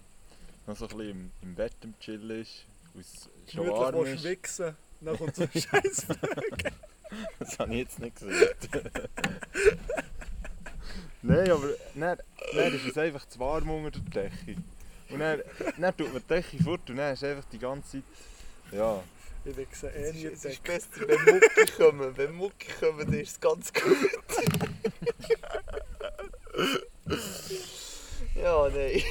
noch 0.68 0.78
so 0.78 0.86
ein 0.86 0.90
bisschen 0.98 1.10
im, 1.10 1.32
im 1.42 1.56
Bett 1.56 1.74
am 1.84 1.94
Chillen 2.00 2.42
ist, 2.42 2.66
und 2.94 3.02
es 3.02 3.30
schon 3.52 3.66
Gemütlich 3.66 3.94
warm 3.94 4.06
ist. 4.06 4.24
wichsen. 4.24 4.76
Dann 5.02 5.18
kommt 5.18 5.36
so 5.36 5.44
ein 5.44 5.50
Scheiß. 5.52 6.06
Das 7.40 7.60
habe 7.60 7.72
ich 7.74 7.80
jetzt 7.80 8.00
nicht 8.00 8.16
gesagt. 8.20 8.70
Nein, 11.24 11.52
aber 11.52 11.68
dann, 11.96 12.18
dann 12.56 12.74
ist 12.74 12.86
es 12.86 12.98
einfach 12.98 13.26
zu 13.28 13.40
warm 13.40 13.70
unter 13.70 14.00
der 14.00 14.30
Decke. 14.30 14.56
Und 15.10 15.20
dann, 15.20 15.42
dann 15.78 15.98
tut 15.98 16.14
man 16.14 16.22
die 16.22 16.28
Decke 16.28 16.64
fort 16.64 16.90
und 16.90 16.96
dann 16.98 17.14
ist 17.14 17.24
einfach 17.24 17.46
die 17.52 17.60
ganze 17.60 17.92
Zeit... 17.92 18.04
Ja, 18.72 19.04
Ich 19.44 19.58
wichse 19.58 19.90
eh 19.90 20.04
Es 20.10 20.16
ist, 20.16 20.24
es 20.24 20.46
ist 20.46 20.64
besser, 20.64 21.08
wenn 21.08 21.36
Mucki 21.36 21.66
kommen. 21.76 22.16
Wenn 22.18 22.32
Mucki 22.34 22.68
kommen, 22.80 23.00
dann 23.00 23.14
ist 23.20 23.32
es 23.32 23.40
ganz 23.40 23.74
gut. 23.74 23.92
ja, 28.36 28.70
nein. 28.70 29.02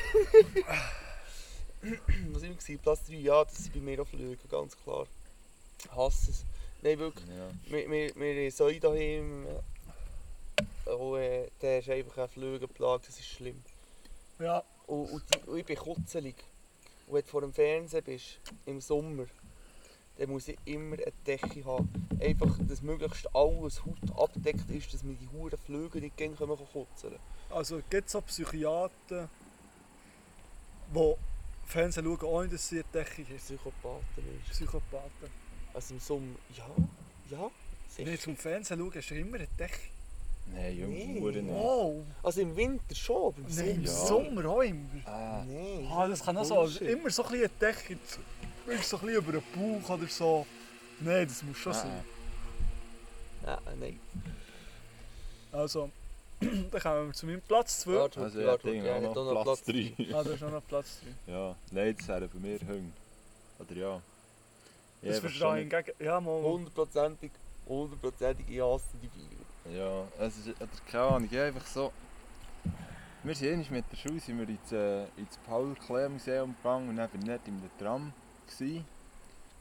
Was 2.32 2.42
immer 2.42 2.54
gewesen? 2.54 2.78
Platz 2.78 3.04
3, 3.06 3.14
ja, 3.14 3.44
das 3.44 3.56
sind 3.56 3.72
bei 3.74 3.80
mir 3.80 4.02
auch 4.02 4.06
Flüge, 4.06 4.36
ganz 4.48 4.76
klar. 4.76 5.06
Ich 5.84 5.90
hasse 5.92 6.30
es. 6.30 6.44
Nein, 6.82 6.98
wirklich. 6.98 7.28
ja. 7.28 7.50
Wir, 7.64 7.90
wir, 7.90 8.14
wir 8.14 8.42
haben 8.44 8.50
Säu 8.50 8.78
daheim. 8.78 9.46
äh, 10.86 10.90
Und 10.90 11.18
äh, 11.18 11.48
der 11.60 11.78
ist 11.80 11.88
einfach 11.88 12.18
eine 12.18 12.28
Flügelplage, 12.28 13.04
das 13.06 13.18
ist 13.18 13.28
schlimm. 13.28 13.62
Ja, 14.38 14.62
Und, 14.86 15.10
und, 15.10 15.22
die, 15.34 15.48
und 15.48 15.58
ich 15.58 15.64
bin 15.66 15.76
kutzelig. 15.76 16.36
Und 17.06 17.14
wenn 17.14 17.22
du 17.22 17.28
vor 17.28 17.40
dem 17.40 17.52
Fernsehen 17.52 18.04
bist, 18.04 18.38
im 18.66 18.80
Sommer, 18.80 19.26
dann 20.18 20.30
muss 20.30 20.48
ich 20.48 20.58
immer 20.66 20.96
eine 20.96 21.12
Decke 21.26 21.64
haben. 21.64 21.88
Einfach, 22.20 22.58
dass 22.68 22.82
möglichst 22.82 23.34
alles 23.34 23.84
Haut 23.84 23.98
abdeckt 24.16 24.68
ist, 24.70 24.92
dass 24.92 25.02
mir 25.02 25.14
die 25.14 25.28
Huren 25.28 25.58
Flügel 25.58 26.02
nicht 26.02 26.16
gehen 26.16 26.36
können 26.36 26.56
kutzen. 26.72 27.16
also 27.48 27.80
gibt 27.88 28.08
es 28.08 28.14
auch 28.16 28.24
Psychiater, 28.26 29.28
die 30.94 31.14
Fernsehen 31.66 32.04
schauen, 32.20 32.50
sie 32.58 32.76
eine 32.76 32.84
Decke 32.92 33.22
haben. 33.22 33.36
Psychopathen 33.36 34.24
ist. 34.44 34.50
Psychopathen. 34.50 35.30
Also 35.74 35.94
im 35.94 36.00
Sommer, 36.00 36.34
ja, 36.56 36.66
ja, 37.30 37.50
Wenn 37.96 38.04
du 38.06 38.10
sicher. 38.12 38.22
zum 38.24 38.36
Fernsehen 38.36 38.78
schaust, 38.80 38.96
hast 38.96 39.10
du 39.10 39.14
immer 39.14 39.36
eine 39.36 39.46
Decke. 39.58 39.78
Nein, 40.52 40.76
Junge, 40.76 40.94
Nee. 41.42 41.48
Wow! 41.48 42.02
Also 42.24 42.40
im 42.40 42.56
Winter 42.56 42.94
schon, 42.94 43.26
aber 43.32 43.38
im 43.38 43.44
Nein, 43.44 43.54
Sommer. 43.54 43.70
im 43.70 43.84
Ja. 43.84 43.90
Sommer 43.92 44.44
auch 44.46 44.60
immer. 44.62 44.80
Ah, 45.06 45.44
Nee, 45.46 45.86
Ah, 45.88 46.08
das 46.08 46.24
kann 46.24 46.36
auch 46.36 46.44
so. 46.44 46.54
Bullshit. 46.56 46.82
Immer 46.82 47.10
so 47.10 47.22
ein 47.24 47.30
bisschen 47.30 47.50
eine 47.50 47.72
Decke. 47.72 47.98
Wirklich 48.66 48.86
so 48.86 48.96
ein 48.96 49.06
bisschen 49.06 49.22
über 49.22 49.32
den 49.32 49.42
Bauch 49.82 49.90
oder 49.90 50.08
so. 50.08 50.46
Nein, 51.00 51.28
das 51.28 51.42
muss 51.44 51.56
schon 51.56 51.72
ah, 51.72 51.74
sein. 51.76 52.04
Ja, 53.46 53.60
nein. 53.78 54.00
Also, 55.52 55.90
dann 56.70 56.80
kommen 56.80 57.06
wir 57.08 57.12
zu 57.12 57.26
meinem 57.26 57.42
Platz 57.42 57.80
2. 57.80 57.92
Warte, 57.94 58.20
Also 58.20 58.38
warte, 58.38 58.40
ja, 58.40 58.46
warte, 58.46 58.70
Ding, 58.70 58.84
ja, 58.84 58.96
auch 58.96 59.14
noch 59.14 59.36
auch 59.36 59.44
Platz 59.44 59.62
3. 59.64 59.94
Ah, 60.12 60.22
da 60.24 60.30
ist 60.30 60.40
noch 60.40 60.66
Platz 60.66 61.00
3. 61.26 61.32
Ja, 61.32 61.56
nein, 61.70 61.96
das 61.98 62.08
wären 62.08 62.30
bei 62.32 62.38
mir 62.38 62.58
Hunde. 62.60 62.92
Oder 63.58 63.76
ja. 63.76 64.02
Das 65.02 65.16
einfach 65.16 65.20
verstehe 65.28 65.62
ich 65.62 65.72
hingegen. 65.72 65.92
Ja, 65.98 66.20
mal. 66.20 66.42
Hundertprozentig, 66.42 67.30
hundertprozentig, 67.66 68.46
ich 68.48 68.60
hasse 68.60 68.86
die 69.02 69.08
Bier. 69.08 69.78
Ja, 69.78 70.08
es 70.18 70.38
ist, 70.38 70.48
oder 70.48 70.68
keine 70.90 71.04
Ahnung, 71.04 71.28
ich 71.30 71.38
einfach 71.38 71.66
so... 71.66 71.92
Wir 73.22 73.34
sind 73.34 73.70
mit 73.70 73.84
der 73.92 73.96
Schule 73.98 74.18
sind 74.18 74.38
wir 74.38 74.48
ins, 74.48 74.72
äh, 74.72 75.02
ins 75.18 75.36
Paul-Klee-Museum 75.46 76.56
gegangen 76.56 76.88
und 76.88 76.96
dann 76.96 77.10
bin 77.10 77.20
ich 77.20 77.26
dort 77.28 77.48
in 77.48 77.60
der 77.60 77.70
Tram. 77.78 78.14
Gewesen. 78.46 78.86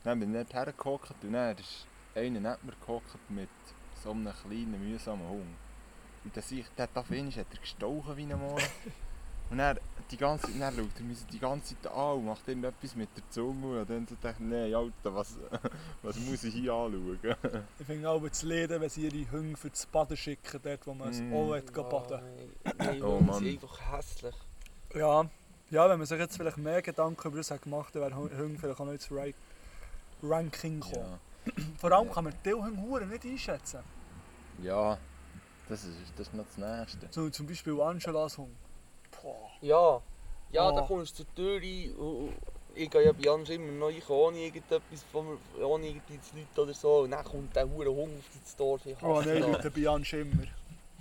Dann 0.06 0.18
bin 0.18 0.34
ich 0.34 0.48
dort 0.48 0.54
hergehockt 0.54 1.24
und 1.24 1.34
dann 1.34 1.58
ist 1.58 1.86
einer 2.16 2.40
neben 2.40 2.66
mir 2.66 2.74
gehockt 2.80 3.18
mit 3.30 3.50
so 4.02 4.12
einem 4.12 4.32
kleinen, 4.34 4.80
mühsamen 4.90 5.28
Hund. 5.28 5.58
Und 6.24 6.36
dann 6.36 6.44
sehe 6.44 6.60
ich, 6.62 6.68
der 6.78 6.90
einmal 6.94 7.32
hat 7.32 7.48
er 7.54 7.60
gestochen 7.60 8.18
wie 8.18 8.24
ein 8.24 8.30
Mann. 8.30 8.62
Und 9.52 9.58
dann, 9.58 9.80
die 10.12 10.18
ganze 10.18 10.46
Zeit, 10.48 10.62
dann 10.62 10.76
schaut 10.76 10.90
er 11.00 11.04
mich 11.04 11.26
die 11.32 11.40
ganze 11.40 11.76
Zeit 11.82 11.92
an 11.92 12.18
und 12.18 12.26
macht 12.26 12.48
irgendetwas 12.48 12.96
mit 12.96 13.10
der 13.18 13.24
Zunge. 13.32 13.82
Und 13.82 13.90
dann 13.90 14.06
so 14.08 14.16
dachte 14.22 14.44
ich, 14.44 14.48
nein, 14.48 14.74
Alter, 14.76 15.16
was, 15.16 15.38
was 16.04 16.20
muss 16.20 16.44
ich 16.44 16.54
hier 16.54 16.72
anschauen? 16.74 17.20
Ich 17.80 17.86
finde 17.86 18.10
auch 18.10 18.22
das 18.28 18.44
Leden, 18.44 18.80
wenn 18.80 18.90
sie 18.90 19.08
ihre 19.08 19.32
Hunde 19.32 19.58
für 19.58 19.70
das 19.72 19.86
Baden 19.88 20.18
schicken, 20.18 20.60
dort 20.62 20.86
wo 20.86 20.94
man 20.94 21.10
es 21.10 21.20
Mm. 21.20 21.34
auch 21.34 21.56
hat 21.56 21.74
gehen 21.74 21.90
baden. 21.90 22.22
Nein, 22.64 22.76
nein, 22.78 23.02
Oh, 23.04 23.18
oh, 23.20 23.22
Mann. 23.24 23.40
sind 23.44 23.64
einfach 23.64 23.92
hässlich. 23.98 24.36
Ja. 24.94 25.26
ja, 25.72 25.90
wenn 25.90 25.98
man 25.98 26.06
sich 26.08 26.20
jetzt 26.20 26.38
vielleicht 26.38 26.58
mehr 26.58 26.82
Gedanken 26.84 27.28
über 27.28 27.38
das 27.38 27.50
hat 27.50 27.62
gemacht 27.64 27.96
hat, 27.96 28.02
wäre 28.02 28.16
Hunde 28.16 28.58
vielleicht 28.60 28.80
auch 28.80 28.86
noch 28.86 28.92
ins 28.94 29.12
Ra 29.12 29.26
Ranking 30.22 30.80
gekommen. 30.82 31.20
Ja. 31.46 31.64
Vor 31.80 31.92
allem 31.92 32.12
kann 32.12 32.26
man 32.26 32.34
die 32.46 32.54
Hunde 32.54 33.06
nicht 33.08 33.26
einschätzen. 33.26 33.80
Ja, 34.62 34.98
das 35.70 35.84
ist, 35.86 35.96
das 36.18 36.28
ist 36.28 36.34
noch 36.34 36.46
das 36.46 36.58
Nächste. 36.58 37.08
So 37.12 37.30
zum 37.30 37.48
Beispiel 37.48 37.80
Angelas 37.80 38.38
Hund. 38.38 38.56
Boah. 39.22 39.50
Ja, 39.62 40.02
ja, 40.52 40.70
Oh. 40.70 40.76
da 40.76 40.82
kommst 40.82 41.18
du 41.20 41.24
zur 41.24 41.36
Tür 41.36 41.56
rein 41.62 42.34
ich 42.76 42.90
gehe 42.90 43.04
ja 43.04 43.12
bei 43.12 43.22
Jansch 43.22 43.50
immer 43.50 43.72
noch 43.72 43.88
rein, 43.88 44.02
ohne 44.08 44.38
irgendetwas 44.40 45.04
von 45.12 45.26
mir, 45.28 45.66
ohne 45.68 45.88
irgendwie 45.88 46.22
zu 46.22 46.36
Leute 46.38 46.62
oder 46.62 46.74
so. 46.74 47.00
Und 47.00 47.12
dann 47.12 47.26
kommt 47.26 47.54
der 47.56 47.68
hure 47.70 47.90
Hund 47.90 48.14
auf 48.20 48.40
das 48.44 48.56
Dorf. 48.56 48.86
Ich 48.86 48.96
Oh 49.02 49.22
nein. 49.22 49.40
Leute, 49.42 49.72
bei 49.72 49.80
Jan 49.82 50.06
Schimmer. 50.06 50.44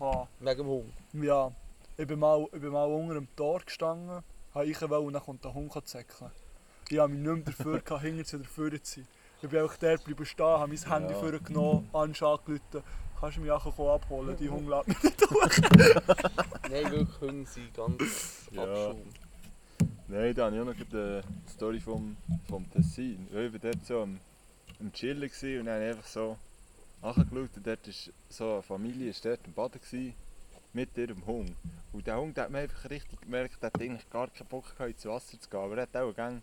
Ah. 0.01 0.27
Wegen 0.41 0.57
dem 0.59 0.67
Hund. 0.67 0.93
Ja, 1.13 1.53
ich 1.97 2.07
bin 2.07 2.19
mal, 2.19 2.43
ich 2.53 2.61
bin 2.61 2.71
mal 2.71 2.85
unter 2.87 3.15
dem 3.15 3.29
Tor 3.37 3.61
gestanden, 3.61 4.25
habe 4.55 4.67
ich 4.67 4.81
wollen, 4.81 5.07
und 5.07 5.13
dann 5.13 5.23
kommt 5.23 5.45
der 5.45 5.55
Hund 5.55 5.73
zäckeln. 5.87 6.31
Ich 6.89 6.99
habe 6.99 7.13
mich 7.13 7.21
nicht 7.21 7.47
mehr 7.47 7.55
dafür 7.55 7.81
gehabt, 7.81 8.03
hinter 8.03 8.25
zu 8.25 8.39
dafür 8.39 8.83
zu 8.83 8.95
sein. 9.01 9.09
Ich 9.43 9.49
bin 9.49 9.61
einfach 9.61 9.77
dort 9.77 10.05
bleiben 10.05 10.27
stehen, 10.27 10.47
habe 10.47 10.69
mein 10.73 10.91
Handy 10.93 11.13
Ja. 11.13 11.21
vorgenommen, 11.21 11.91
angerufen, 11.93 12.61
kannst 13.19 13.37
du 13.37 13.41
mich 13.41 13.51
auch 13.51 13.95
abholen, 13.95 14.37
die 14.37 14.49
Hund 14.49 14.69
lässt 14.69 14.89
mich 14.89 15.03
nicht 15.03 15.21
Nein, 16.71 16.93
wirklich, 16.93 17.21
Hunde 17.21 17.51
sind 17.51 17.75
ganz 17.75 18.49
Ja. 18.53 18.95
Nein, 20.09 20.35
da 20.35 20.47
habe 20.47 20.57
ich 20.57 20.63
auch 20.63 20.65
noch 20.65 20.75
eine 20.93 21.23
Story 21.49 21.81
vom, 21.81 22.17
vom 22.49 22.71
Tessin. 22.71 23.27
Ich 23.29 23.35
war 23.35 23.59
dort 23.59 23.85
so 23.85 24.03
am, 24.03 24.19
am 24.81 24.93
Chillen 24.93 25.31
und 25.61 25.67
dann 25.67 25.83
einfach 25.83 26.07
so 26.07 26.37
nachgeschaut 27.03 27.57
und 27.57 27.67
dort 27.67 27.87
ist 27.87 28.13
so 28.29 28.55
eine 28.55 28.63
Familie 28.63 29.11
ist 29.11 29.25
dort 29.25 29.41
am 29.45 29.53
Baden 29.53 29.81
gewesen, 29.81 30.15
mit 30.73 30.97
ihrem 30.97 31.25
Hund. 31.27 31.55
Und 31.93 32.07
der 32.07 32.19
Hund 32.19 32.39
hat 32.39 32.51
mir 32.51 32.59
einfach 32.59 32.89
richtig 32.91 33.21
gemerkt, 33.21 33.63
der 33.63 33.67
hat 33.69 33.81
eigentlich 33.81 34.09
gar 34.11 34.29
keinen 34.29 34.49
Bock 34.49 34.65
gehabt, 34.77 34.91
ins 34.91 35.05
Wasser 35.07 35.39
zu 35.39 35.49
gehen. 35.49 35.61
Aber 35.61 35.77
er 35.77 35.83
hat 35.83 35.97
auch 35.97 36.15
gang, 36.15 36.43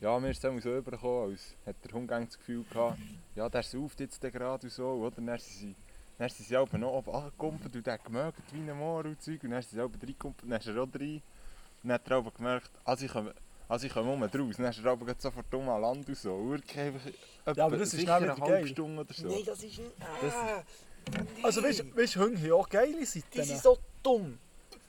ja, 0.00 0.18
mir 0.18 0.30
ist 0.30 0.42
es 0.44 0.62
so 0.62 0.76
übergekommen, 0.76 1.30
als 1.30 1.54
hat 1.66 1.76
der 1.84 1.92
Hund 1.92 2.08
gang 2.08 2.26
das 2.26 2.38
Gefühl 2.38 2.64
gehabt, 2.70 2.98
ja, 3.34 3.48
der 3.48 3.62
sauft 3.62 4.00
jetzt 4.00 4.20
gerade 4.20 4.66
und 4.66 4.70
so, 4.72 4.86
oder? 4.86 5.16
Dann 5.16 5.26
sind 5.38 5.40
sie, 5.40 5.74
dann 6.18 6.28
sind 6.28 6.46
sie 6.48 6.56
auch 6.56 6.70
noch 6.72 6.92
oben 6.92 7.10
angekumpelt 7.14 7.74
und 7.76 7.86
der 7.86 7.94
hat 7.94 8.04
gemerkt 8.04 8.42
wie 8.52 8.58
ein 8.70 8.76
Moor 8.78 9.04
und 9.04 9.20
Zeug 9.22 9.42
und 9.44 9.50
dann 9.50 9.62
sind 9.62 9.70
sie 9.72 9.80
reingekommen 9.80 10.36
und 10.42 10.50
dann 10.50 10.60
ist 10.60 10.66
er 10.66 10.82
auch 10.82 10.88
rein. 10.94 11.22
dann 11.82 11.92
hat 11.92 12.08
er 12.10 12.16
aber 12.16 12.30
gemerkt, 12.30 12.70
also 12.84 13.04
ich 13.06 13.12
komme, 13.12 13.34
also 13.68 13.86
ich 13.86 13.92
komme 13.92 14.12
um 14.12 14.20
draus. 14.20 14.56
Dann 14.56 14.66
ist 14.66 14.78
er 14.84 14.90
aber 14.90 15.14
sofort 15.16 15.54
um 15.54 15.68
an 15.68 15.80
Land 15.80 16.08
und 16.08 16.16
so. 16.16 16.50
Wirklich 16.50 16.78
einfach 16.78 17.06
etwa 17.46 17.64
aber 17.64 17.76
das 17.76 17.94
ist 17.94 18.06
dann 18.08 18.22
eine 18.24 18.32
halbe 18.32 18.46
geil. 18.46 18.66
Stunde 18.66 19.00
oder 19.00 19.14
so. 19.14 19.28
Nein, 19.28 19.42
das 19.46 19.62
ist 19.62 19.78
nicht. 19.78 19.92
Das- 20.22 20.34
Ah, 20.34 20.62
nee. 21.12 21.42
Also 21.42 21.62
weißt 21.62 22.16
du, 22.16 22.20
Hunde 22.20 22.40
haben 22.42 22.52
auch 22.52 22.68
geile 22.68 22.98
Die 22.98 23.04
Seiten. 23.04 23.42
sind 23.44 23.58
so 23.62 23.78
dumm. 24.02 24.38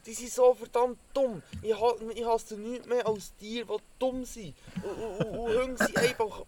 Die 0.06 0.14
sind 0.14 0.32
so 0.32 0.54
verdammt 0.54 0.97
dumm. 1.14 1.41
Ich, 1.62 1.80
ha 1.80 1.93
ich 2.16 2.26
hasse 2.26 2.56
nichts 2.56 2.88
mehr 2.88 3.06
als 3.08 3.36
Tiere, 3.36 3.78
die 3.78 3.84
dumm 3.99 4.26
sind. 4.26 4.56
Und, 4.84 4.91
und, 4.91 5.26
und, 5.26 5.38
und 5.38 5.62
Hunde 5.62 5.78
sind 5.78 5.97
einfach 5.97 6.43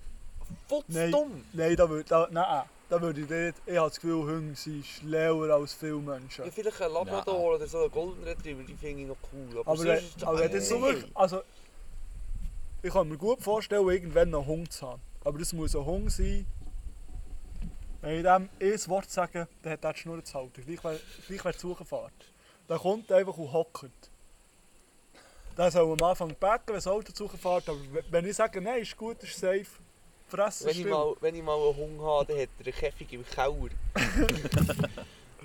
Nein, 0.87 1.11
futzdumm. 1.11 1.43
nein, 1.53 1.75
da 1.75 1.89
würde 1.89 2.09
da, 2.09 2.27
nein, 2.31 2.63
da 2.89 3.01
würde 3.01 3.21
ich 3.21 3.29
nicht. 3.29 3.55
Ich 3.65 3.77
habe 3.77 3.89
das 3.89 3.99
Gefühl, 3.99 4.23
Hunde 4.23 4.55
sind 4.55 4.85
schlauer 4.85 5.49
als 5.49 5.73
viele 5.73 5.95
Menschen. 5.97 6.45
Ja, 6.45 6.51
vielleicht 6.51 6.81
ein 6.81 6.91
Labrador 6.91 7.55
oder 7.55 7.67
so 7.67 7.83
ein 7.83 7.91
Golden 7.91 8.23
Retriever, 8.23 8.63
die 8.63 8.73
finde 8.75 9.01
ich 9.03 9.07
noch 9.07 9.17
cool. 9.31 9.59
Aber, 9.59 9.71
Aber, 9.71 9.77
sonst 9.77 10.17
es 10.17 10.23
aber 10.23 10.39
wenn 10.39 10.51
das 10.51 10.69
so 10.69 10.81
wirklich, 10.81 11.11
also 11.13 11.41
ich 12.81 12.91
kann 12.91 13.07
mir 13.07 13.17
gut 13.17 13.41
vorstellen, 13.41 13.87
irgendwann 13.87 14.29
noch 14.31 14.39
einen 14.39 14.47
Hund 14.47 14.73
zu 14.73 14.87
haben. 14.87 15.01
Aber 15.23 15.39
das 15.39 15.53
muss 15.53 15.75
ein 15.75 15.85
Hund 15.85 16.11
sein. 16.11 16.45
Wenn 18.01 18.17
ich 18.17 18.23
dem 18.23 18.49
ein 18.59 18.87
Wort 18.89 19.09
sage, 19.09 19.47
dann 19.61 19.73
hat 19.73 19.85
er 19.85 19.93
die 19.93 19.99
Schnur 19.99 20.23
zu 20.23 20.33
halten. 20.33 20.61
Gleich 20.65 20.83
wäre 20.83 21.53
die 21.53 21.57
Suchefahrt. 21.59 22.11
Der 22.69 22.79
kommt 22.79 23.11
einfach 23.11 23.37
und 23.37 23.51
hockt. 23.51 23.89
Der 25.57 25.69
soll 25.69 25.91
am 25.93 26.03
Anfang 26.03 26.35
backen, 26.39 26.67
wenn 26.67 26.75
das 26.75 26.87
Auto 26.87 27.11
zu 27.11 27.27
fährt. 27.27 27.69
Aber 27.69 27.77
wenn 28.09 28.25
ich 28.25 28.35
sage, 28.35 28.59
nein, 28.61 28.81
ist 28.81 28.97
gut, 28.97 29.21
ist 29.23 29.39
safe, 29.39 29.65
fressen 30.27 30.67
Wenn 30.67 30.79
ich, 30.79 30.85
mal, 30.85 31.15
wenn 31.21 31.35
ich 31.35 31.43
mal 31.43 31.55
einen 31.55 31.75
Hunger 31.75 32.03
habe, 32.03 32.33
dann 32.33 32.41
hat 32.41 32.49
er 32.59 32.65
einen 32.65 32.75
Käfig 32.75 33.13
im 33.13 33.25
Keller. 33.25 33.69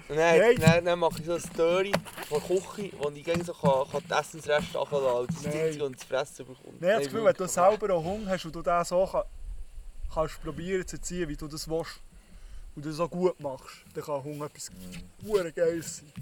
Dann, 0.08 0.16
Nein. 0.16 0.56
dann, 0.58 0.84
dann 0.86 0.98
mache 0.98 1.18
ich 1.20 1.26
so 1.26 1.32
eine 1.32 1.40
Story 1.42 1.92
von 2.30 2.40
der 2.40 2.56
Küche, 2.58 2.96
wo 2.98 3.10
ich 3.10 3.22
gerne 3.22 3.44
so 3.44 3.52
kann, 3.52 3.86
kann 3.90 4.02
die 4.08 4.12
Essensreste 4.14 4.72
nachladen 4.78 5.06
und 5.20 5.28
das 5.30 5.42
Nein. 5.42 5.72
Ding 5.72 5.82
und 5.82 5.96
das 5.96 6.04
Fressen 6.04 6.46
bekomme. 6.46 6.78
Nein, 6.80 6.88
ich 6.88 6.88
habe 6.88 6.96
das 7.02 7.12
Gefühl, 7.12 7.24
wenn 7.26 7.34
du 7.34 7.46
selber 7.46 7.94
einen 7.94 8.04
Hunger 8.04 8.30
hast 8.30 8.44
und 8.46 8.54
du 8.56 8.62
den 8.62 8.84
so 8.84 9.06
kann, 9.06 9.22
kannst 10.14 10.42
probieren 10.42 10.86
zu 10.86 10.98
ziehen, 10.98 11.28
wie 11.28 11.36
du 11.36 11.46
das 11.46 11.68
willst, 11.68 12.00
und 12.74 12.86
du 12.86 12.88
das 12.88 12.96
so 12.96 13.06
gut 13.06 13.38
machst, 13.38 13.84
dann 13.92 14.02
kann 14.02 14.14
ein 14.14 14.24
Hunger 14.24 14.46
etwas 14.46 14.70
Mhm. 14.70 15.28
hure 15.28 15.52
Geiles 15.52 15.98
sein. 15.98 16.12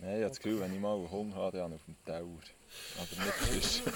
Nein, 0.00 0.16
ich 0.16 0.22
habe 0.22 0.28
das 0.28 0.40
Gefühl, 0.40 0.60
wenn 0.60 0.74
ich 0.74 0.80
mal 0.80 0.94
einen 0.96 1.10
Hunger 1.10 1.34
habe, 1.36 1.58
dann 1.58 1.72
auf 1.74 1.80
dem 1.86 1.96
Tower. 2.04 2.38
Aber 2.96 3.24
nicht 3.24 3.34
frisch. 3.34 3.82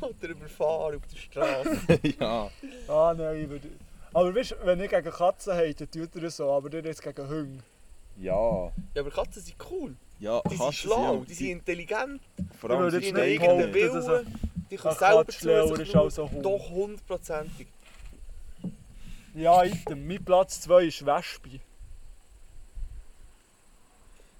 Oder 0.00 0.28
überfahren 0.28 0.96
auf 0.96 1.02
der 1.12 1.16
Straße. 1.16 1.78
ja. 2.20 2.50
Ah 2.88 3.14
nein, 3.16 3.42
ich 3.42 3.48
würde... 3.48 3.68
Aber 4.12 4.34
weißt 4.34 4.52
du, 4.52 4.54
wenn 4.64 4.80
ich 4.80 4.90
gegen 4.90 5.10
Katzen 5.10 5.54
habe, 5.54 5.74
dann 5.74 5.90
tut 5.90 6.14
er 6.14 6.20
das 6.20 6.36
so, 6.36 6.50
aber 6.50 6.68
nicht 6.70 6.84
jetzt 6.84 7.02
gegen 7.02 7.28
Hunde. 7.28 7.62
Ja. 8.16 8.66
Ja, 8.94 9.00
aber 9.00 9.10
Katzen 9.10 9.42
sind 9.42 9.56
cool. 9.70 9.94
Ja, 10.20 10.40
Die 10.44 10.50
sind 10.50 10.58
Katzen 10.58 10.72
schlau, 10.74 11.18
auch- 11.20 11.24
die 11.26 11.34
sind 11.34 11.48
intelligent, 11.48 12.20
Vor 12.60 12.70
allem 12.70 12.90
die 12.90 13.04
sind 13.06 13.16
haben 13.18 13.38
behaupten, 13.38 13.72
dass 13.72 14.06
Willen, 14.06 14.38
die 14.70 14.76
können 14.76 14.94
selber 14.94 16.10
zu 16.10 16.30
Hund. 16.30 16.44
Doch, 16.44 16.70
hundertprozentig. 16.70 17.66
Ja, 19.34 19.64
item. 19.64 20.06
Mein 20.06 20.24
Platz 20.24 20.60
2 20.60 20.84
ist 20.84 21.04
Wespe. 21.04 21.60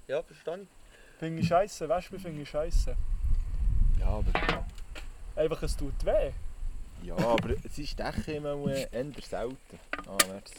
Ja, 0.06 0.22
verstehe 0.22 0.62
ich. 0.62 0.68
Finde 1.18 1.42
ich 1.42 1.48
scheiße, 1.48 1.88
Wespe 1.88 2.18
finde 2.18 2.42
ich 2.42 2.48
scheiße. 2.50 2.96
Ja, 3.98 4.06
aber, 4.06 4.64
Einfach, 5.34 5.62
es 5.64 5.76
tut 5.76 6.04
weh. 6.04 6.30
ja, 7.02 7.16
aber 7.16 7.54
sie 7.70 7.86
stechen 7.86 8.34
immer 8.34 8.54
äh, 8.68 8.86
eher 8.92 9.12
selten. 9.22 9.80
Ah, 10.06 10.16
merci. 10.28 10.54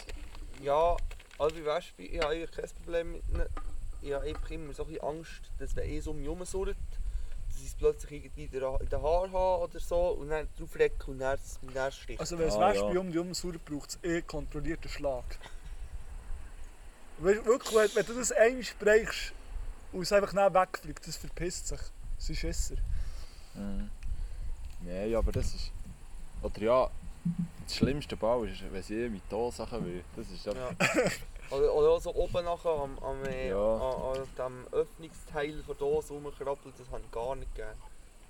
Ja, 0.61 0.97
also 1.39 1.55
bei 1.55 1.65
Wespe, 1.77 2.03
ich 2.03 2.19
habe 2.19 2.33
eigentlich 2.33 2.51
kein 2.51 2.69
Problem 2.83 3.11
mit 3.13 3.23
ihnen. 3.29 3.45
Ich 4.01 4.11
habe 4.13 4.25
einfach 4.25 4.51
immer 4.51 4.73
so 4.73 4.83
ein 4.83 4.89
bisschen 4.89 5.07
Angst, 5.07 5.51
dass 5.59 5.75
wenn 5.77 5.89
eh 5.89 5.99
so 6.01 6.11
um 6.11 6.17
mich 6.17 6.49
ich 7.65 7.71
es 7.71 7.77
plötzlich 7.77 8.11
irgendwie 8.25 8.45
in 8.45 8.51
den 8.51 9.01
Haaren 9.01 9.31
habe 9.33 9.63
oder 9.63 9.79
so 9.79 10.09
und 10.09 10.29
dann 10.29 10.47
drauf 10.57 10.75
lege 10.75 10.95
und 11.07 11.19
dann 11.19 11.35
es 11.35 11.59
dann 11.73 11.91
sticht. 11.91 12.19
Also 12.19 12.37
wenn 12.37 12.47
es 12.47 12.55
Ah, 12.55 12.69
Wespe 12.69 12.93
ja. 12.93 12.99
um 12.99 13.11
die 13.11 13.17
Umsauer 13.17 13.53
braucht 13.63 13.89
es 13.91 13.99
eh 14.03 14.21
kontrollierten 14.21 14.89
Schlag. 14.89 15.23
Wirklich, 17.17 17.73
wenn, 17.75 17.95
wenn 17.95 18.05
du 18.05 18.13
das 18.13 18.31
einmal 18.31 18.63
brichst 18.79 19.33
und 19.93 20.01
es 20.01 20.11
einfach 20.11 20.33
nicht 20.33 20.53
wegfliegt, 20.53 21.07
das 21.07 21.17
verpisst 21.17 21.67
sich. 21.67 21.79
Das 22.17 22.29
ist 22.29 22.43
Esser. 22.43 22.75
Mhm. 23.53 23.89
Nein, 24.81 25.15
aber 25.15 25.31
das 25.31 25.53
ist. 25.53 25.71
Oder 26.41 26.61
ja, 26.61 26.89
das 27.63 27.75
schlimmste 27.75 28.15
Bau 28.17 28.43
ist, 28.43 28.61
wenn 28.71 28.83
sie 28.83 29.09
mit 29.09 29.23
Sachen 29.53 29.85
will. 29.85 30.03
Das 30.15 30.29
ist 30.29 30.47
einfach. 30.47 30.73
Ja. 30.79 31.11
Oder, 31.51 31.73
oder 31.73 31.99
so 31.99 32.13
oben 32.15 32.45
nachher 32.45 32.69
am, 32.71 32.97
am, 32.99 33.23
äh, 33.25 33.49
Ja. 33.49 33.75
an, 33.75 34.17
an 34.17 34.27
dem 34.37 34.73
Öffnungsteil 34.79 35.63
der 35.67 35.75
Dose 35.75 36.13
rumkrabbelt, 36.13 36.73
das 36.77 36.89
habe 36.91 37.01
ich 37.05 37.11
gar 37.11 37.35
nicht 37.35 37.53
gern. 37.55 37.75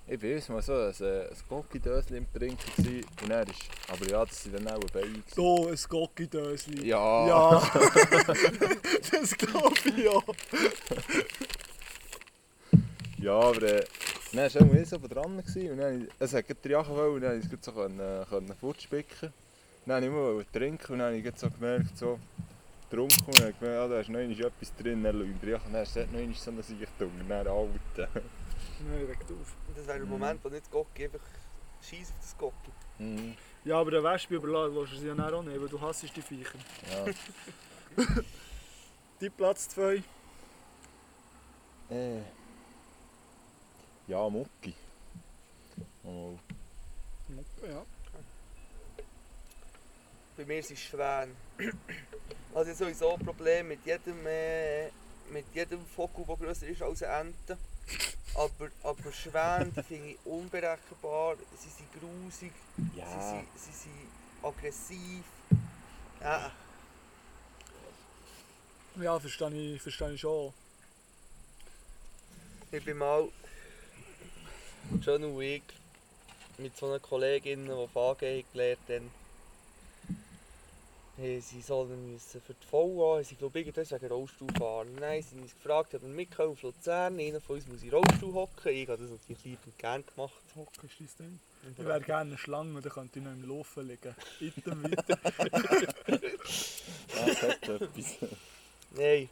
Ich 0.08 0.22
uns 0.22 0.48
mal 0.48 0.62
so 0.62 0.72
ein, 0.72 0.94
äh, 1.00 1.22
ein 1.28 1.36
Gocki-Döschen 1.48 2.16
im 2.16 2.32
Trinken 2.32 2.70
gewesen, 2.76 3.08
und 3.22 3.30
er 3.30 3.42
ist. 3.48 3.62
Aber 3.88 4.08
ja, 4.08 4.24
das 4.24 4.44
sind 4.44 4.54
dann 4.54 4.68
auch 4.68 4.80
Beine. 4.92 5.22
So 5.34 5.66
ein 5.68 5.74
Gocki-Dösli. 5.74 6.86
Ja. 6.86 7.26
Ja. 7.26 7.60
das 9.10 9.36
glaube 9.36 9.74
ich 9.84 9.96
ja. 9.96 10.22
Ja, 13.18 13.32
aber 13.32 13.62
äh, 13.62 13.84
dann 14.32 14.54
war 14.54 14.62
auch 14.62 14.74
ich 14.74 14.88
so 14.88 14.98
dran 14.98 15.38
gewesen, 15.38 15.70
und 15.72 15.78
dann, 15.78 16.08
es 16.20 16.34
hat 16.34 16.46
gerade 16.46 16.68
Jachen 16.68 16.94
wollen 16.94 17.14
und 17.14 17.20
dann 17.22 17.40
konnte 17.40 17.46
ich 17.54 17.60
es 17.60 17.64
so 17.64 17.72
können, 17.72 18.26
können 18.28 18.54
fortspicken. 18.60 19.32
Dann 19.86 20.02
wollte 20.02 20.06
ich 20.06 20.12
immer 20.12 20.52
trinken 20.52 20.92
und 20.92 20.98
dann 21.00 21.16
habe 21.18 21.28
ich 21.28 21.38
so 21.38 21.50
gemerkt, 21.50 21.98
so 21.98 22.18
getrunken 22.88 23.24
und 23.26 23.40
habe 23.40 23.52
gemerkt, 23.52 23.64
ah, 23.64 23.88
da 23.88 24.00
ist 24.00 24.08
noch 24.08 24.18
einmal 24.18 24.40
etwas 24.40 24.74
drin, 24.76 25.02
dann 25.02 25.12
schaue 25.12 25.24
ich 25.24 25.30
in 25.30 25.40
die 25.40 25.46
Jachen, 25.46 25.72
dann 25.72 25.82
ist 25.82 25.96
dort 25.96 26.12
noch 26.12 26.18
einmal 26.18 26.34
so 26.34 26.50
eine 26.50 26.62
Sichtung 26.62 27.10
und 27.20 27.28
dann 27.28 27.46
Alter. 27.46 28.08
Nein, 28.88 29.08
weg 29.08 29.18
auf. 29.22 29.56
Und 29.68 29.76
das 29.76 29.86
wäre 29.86 29.98
der. 29.98 30.06
Moment, 30.06 30.44
wo 30.44 30.48
nicht 30.48 30.70
Gocki 30.70 31.04
einfach 31.04 31.20
scheiß 31.82 32.10
auf 32.10 32.20
das 32.20 32.38
Gocki. 32.38 32.70
Mhm. 32.98 33.36
Ja, 33.64 33.80
aber 33.80 33.90
der 33.90 34.04
Wespe 34.04 34.36
überladen 34.36 34.74
willst 34.74 34.92
du 34.92 34.96
sie 34.96 35.08
ja 35.08 35.14
dann 35.14 35.34
auch 35.34 35.42
nicht, 35.44 35.60
weil 35.60 35.68
du 35.68 35.80
hasst 35.80 36.02
die 36.02 36.22
Viecher. 36.22 36.58
Ja. 36.90 37.12
Dein 39.20 39.32
Platz 39.32 39.68
2. 39.70 40.02
Äh. 41.90 42.20
Ja, 44.06 44.28
Mucki. 44.28 44.74
Oh. 46.04 46.38
Ja. 47.66 47.84
Bei 50.36 50.44
mir 50.44 50.62
sind 50.62 50.76
es 50.78 50.84
Schwäne. 50.84 51.34
Also 52.54 52.70
ich 52.70 52.76
habe 52.78 52.84
sowieso 52.94 53.14
ein 53.14 53.24
Problem 53.24 53.68
mit 53.68 53.84
jedem, 53.84 54.26
äh, 54.26 54.86
mit 55.30 55.46
jedem 55.54 55.84
Vogel, 55.86 56.24
der 56.26 56.36
grösser 56.36 56.66
ist 56.66 56.82
als 56.82 57.02
eine 57.02 57.28
Ente. 57.30 57.58
Aber, 58.34 58.70
aber 58.82 59.12
Schwäne, 59.12 59.72
die 59.74 59.82
finde 59.82 60.08
ich 60.10 60.18
unberechenbar, 60.24 61.36
sie 61.58 61.68
sind 61.70 61.88
grusig, 61.98 62.52
sie, 62.76 62.98
Ja. 62.98 63.30
sind, 63.30 63.46
sie 63.56 63.72
sind 63.72 64.08
aggressiv. 64.42 65.24
Ja, 66.20 66.52
Ja, 69.00 69.18
verstehe 69.20 69.74
ich, 69.74 69.80
verstehe 69.82 70.12
ich 70.12 70.20
schon. 70.20 70.52
ich 72.72 72.84
bin 72.84 72.96
mal, 72.98 73.28
John 75.00 75.24
und 75.24 75.40
ich, 75.42 75.62
mit 76.58 76.76
so 76.76 76.86
einer 76.86 76.98
Kollegin, 76.98 77.66
die 77.66 77.88
VG 77.88 78.44
gelernt 78.52 78.80
haben, 78.88 79.10
haben 81.18 81.40
sie 81.40 81.62
sollen 81.62 82.12
müssen 82.12 82.40
für 82.40 82.54
die 82.54 82.72
VA, 82.72 83.22
sie 83.22 83.36
glaube 83.36 83.60
ich 83.60 83.74
wegen 83.74 84.06
Rollstuhl 84.06 84.48
fahren. 84.58 84.94
Nein, 85.00 85.22
sie 85.22 85.36
haben 85.36 85.42
uns 85.42 85.54
gefragt, 85.54 85.94
ob 85.94 86.02
wir 86.02 86.08
mitkommen 86.08 86.52
auf 86.52 86.62
Luzern. 86.62 87.18
Einer 87.18 87.40
von 87.40 87.56
uns 87.56 87.66
muss 87.66 87.82
in 87.82 87.90
Rollstuhl 87.90 88.34
hocken. 88.34 88.72
Ich 88.72 88.88
habe 88.88 89.02
das 89.02 89.10
natürlich 89.10 89.44
liebend 89.44 89.78
gern 89.78 90.04
gemacht. 90.06 90.34
Hocken 90.54 90.90
ist 91.00 91.18
dein 91.18 91.26
Ding. 91.26 91.40
Ich 91.78 91.84
wäre 91.84 92.00
gerne 92.00 92.30
eine 92.30 92.38
Schlange, 92.38 92.80
dann 92.80 92.92
könnte 92.92 93.18
ich 93.18 93.24
noch 93.24 93.32
im 93.32 93.48
Laufen 93.48 93.88
liegen. 93.88 94.14
Item 94.40 94.84
weiter. 94.84 95.18
Das 97.08 97.42
hat 97.42 97.68
etwas. 97.68 98.18
Nein. 98.90 99.28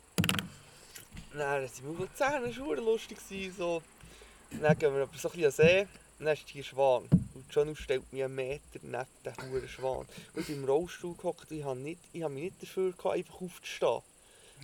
Dann 1.35 1.69
sind 1.69 1.85
wir 1.85 1.91
auf 1.91 1.99
Luzern, 1.99 2.45
das 2.45 2.59
war 2.59 2.77
lustig. 2.77 3.19
So. 3.57 3.83
Dann 4.51 4.79
gehen 4.79 4.95
wir 4.95 5.03
aber 5.03 5.19
so 5.19 5.29
ein 5.29 5.35
bisschen 5.35 5.35
an 5.35 5.41
den 5.41 5.51
See. 5.51 5.81
Und 6.19 6.27
dann 6.27 6.35
ist 6.35 6.49
hier 6.49 6.65
Schwan. 6.65 7.09
John 7.55 7.77
stellt 7.77 8.13
mich 8.13 8.25
einen 8.25 8.35
Meter 8.35 8.61
neben 8.83 9.07
den 9.25 9.51
huren 9.51 9.69
Schwan. 9.69 10.07
Und 10.35 10.49
ich 10.49 10.51
im 10.51 10.65
Rollstuhl 10.65 11.15
gehockt. 11.15 11.51
Ich 11.53 11.63
habe 11.63 11.79
nicht, 11.79 12.01
ich 12.13 12.23
habe 12.23 12.35
mich 12.35 12.45
nicht 12.45 12.63
dafür 12.63 12.93
gehabt, 12.93 13.17
einfach 13.17 13.41
aufzustehen. 13.41 14.01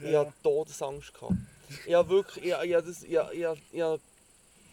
Ich 0.02 0.16
hatte 0.16 0.32
Todesangst. 0.42 1.14
Gehabt. 1.14 1.34
Ich 1.86 1.94
habe 1.94 2.08
wirklich, 2.08 2.44
ich, 2.46 2.52
ich, 2.52 2.72
das, 2.72 3.02
ich, 3.02 3.12
ich, 3.12 3.32
ich, 3.32 3.62
ich 3.72 3.80
habe 3.80 4.00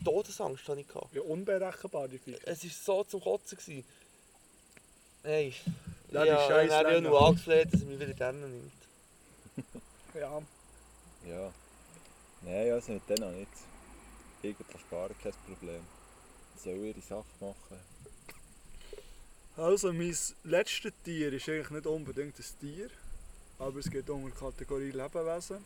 Todesangst. 0.03 0.68
Hatte 0.68 0.82
ich 0.82 0.88
gehabt. 0.88 1.13
Ja, 1.13 1.22
unberechenbar, 1.22 2.07
die 2.07 2.18
Viecher. 2.18 2.39
Es 2.45 2.63
war 2.63 2.72
so 2.72 3.03
zum 3.03 3.22
Kotzen. 3.22 3.57
Gewesen. 3.57 3.86
Hey. 5.24 5.53
Ja, 6.11 6.24
ich 6.24 6.70
die 6.70 6.74
habe 6.74 6.89
Länge. 6.89 7.09
nur 7.09 7.22
angefleht, 7.22 7.74
dass 7.74 7.82
er 7.82 7.88
mich 7.88 7.99
wieder 7.99 8.13
dann 8.13 8.39
nimmt. 8.39 8.72
Ja. 10.13 10.41
Ja. 11.28 11.51
Nein, 12.41 12.72
also 12.72 12.93
mit 12.93 13.09
denen 13.09 13.39
nicht. 13.39 13.51
Eigentlich 14.43 14.89
gar 14.89 15.09
kein 15.09 15.34
Problem. 15.45 15.82
Sie 16.55 16.63
sollen 16.63 16.86
ihre 16.86 17.01
Sache 17.01 17.26
machen. 17.39 17.78
Also, 19.57 19.91
mein 19.91 20.15
letztes 20.43 20.93
Tier 21.03 21.33
ist 21.33 21.49
eigentlich 21.49 21.71
nicht 21.71 21.87
unbedingt 21.87 22.37
ein 22.37 22.45
Tier, 22.61 22.89
aber 23.57 23.79
es 23.79 23.89
geht 23.89 24.07
um 24.07 24.23
die 24.25 24.31
Kategorie 24.31 24.91
Lebewesen. 24.91 25.57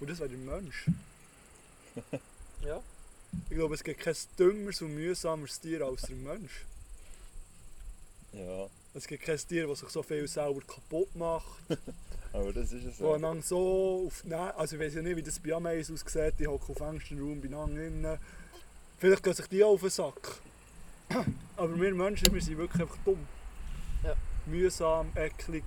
Und 0.00 0.10
das 0.10 0.18
wäre 0.18 0.30
der 0.30 0.38
Mensch. 0.38 0.86
Ja. 2.64 2.82
Ich 3.50 3.56
glaube, 3.56 3.74
es 3.74 3.84
gibt 3.84 4.00
kein 4.00 4.16
dümmeres 4.38 4.80
und 4.80 4.94
mühsameres 4.94 5.60
Tier 5.60 5.82
als 5.82 6.02
der 6.02 6.16
Mensch. 6.16 6.64
Ja, 8.32 8.66
Es 8.94 9.06
gibt 9.06 9.24
kein 9.24 9.36
Tier, 9.36 9.66
das 9.66 9.80
sich 9.80 9.90
so 9.90 10.02
viel 10.02 10.26
selber 10.26 10.62
kaputt 10.62 11.14
macht. 11.14 11.46
aber 12.32 12.52
das 12.54 12.72
ist 12.72 12.86
es 12.86 13.00
Wo 13.00 13.12
einander 13.12 13.42
so 13.42 14.04
auf 14.06 14.22
die 14.24 14.32
Also 14.32 14.76
ich 14.76 14.82
weiß 14.82 14.94
ja 14.94 15.02
nicht, 15.02 15.16
wie 15.16 15.22
das 15.22 15.38
bei 15.38 15.52
Ameisen 15.52 15.94
aussieht. 15.94 16.34
Die 16.38 16.46
hocken 16.46 16.74
auf 16.74 16.80
engstem 16.80 17.20
Raum 17.20 17.40
beieinander 17.40 17.86
innen. 17.86 18.18
Vielleicht 18.98 19.22
gehen 19.22 19.34
sich 19.34 19.46
die 19.46 19.62
auch 19.62 19.74
auf 19.74 19.80
den 19.82 19.90
Sack. 19.90 20.40
Aber 21.56 21.80
wir 21.80 21.94
Menschen, 21.94 22.32
wir 22.32 22.42
sind 22.42 22.58
wirklich 22.58 22.82
einfach 22.82 22.96
dumm. 23.04 23.26
Ja. 24.02 24.14
Mühsam, 24.46 25.10
eklig. 25.14 25.64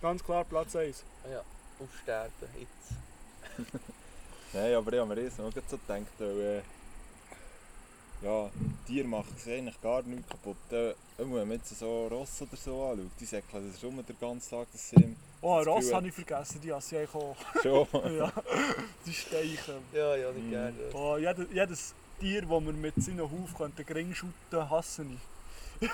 Ganz 0.00 0.22
klar 0.22 0.44
Platz 0.44 0.76
1. 0.76 1.02
Ja, 1.30 1.42
aufsterben 1.82 2.30
jetzt. 2.58 3.70
Nein, 4.52 4.74
aber 4.74 4.92
ich 4.92 5.00
habe 5.00 5.14
mir 5.14 5.22
jetzt 5.22 5.38
noch 5.38 5.52
so 5.52 5.60
gedacht, 5.78 6.06
weil, 6.18 6.40
äh, 6.40 6.62
ja, 8.24 8.50
Tiere 8.86 9.06
machen 9.08 9.36
sich 9.36 9.52
eigentlich 9.54 9.80
gar 9.80 10.02
nichts 10.02 10.28
kaputt. 10.28 10.56
Äh, 10.70 10.94
wenn 11.18 11.30
man 11.30 11.50
jetzt 11.52 11.76
so 11.78 12.06
Ross 12.08 12.42
oder 12.42 12.56
so 12.56 12.84
anschaut, 12.90 13.10
die 13.20 13.24
säckeln 13.24 13.70
das 13.72 13.82
rum 13.82 14.04
den 14.04 14.18
ganzen 14.20 14.50
Tag, 14.50 14.66
das 14.72 14.88
sind 14.90 15.16
Oh, 15.40 15.58
Das 15.58 15.66
Ross 15.66 15.92
habe 15.92 16.08
ich 16.08 16.14
vergessen, 16.14 16.60
die 16.62 16.72
hasse 16.72 16.94
ich 16.94 16.98
eigentlich 17.00 17.14
auch. 17.14 17.36
schon. 17.62 18.16
ja, 18.16 18.32
die 19.04 19.12
Steichen. 19.12 19.74
Ja, 19.92 20.16
ja, 20.16 20.32
nicht 20.32 20.46
Mm. 20.46 20.50
gerne. 20.50 20.74
Oh, 20.94 21.16
jedes, 21.18 21.46
jedes 21.52 21.94
Tier, 22.20 22.42
das 22.42 22.50
man 22.50 22.80
mit 22.80 22.94
seinen 22.96 23.30
Huf 23.30 23.54
könnte 23.56 23.84
gering 23.84 24.14
shooten, 24.14 24.70
hasse 24.70 25.04
ich. 25.04 25.88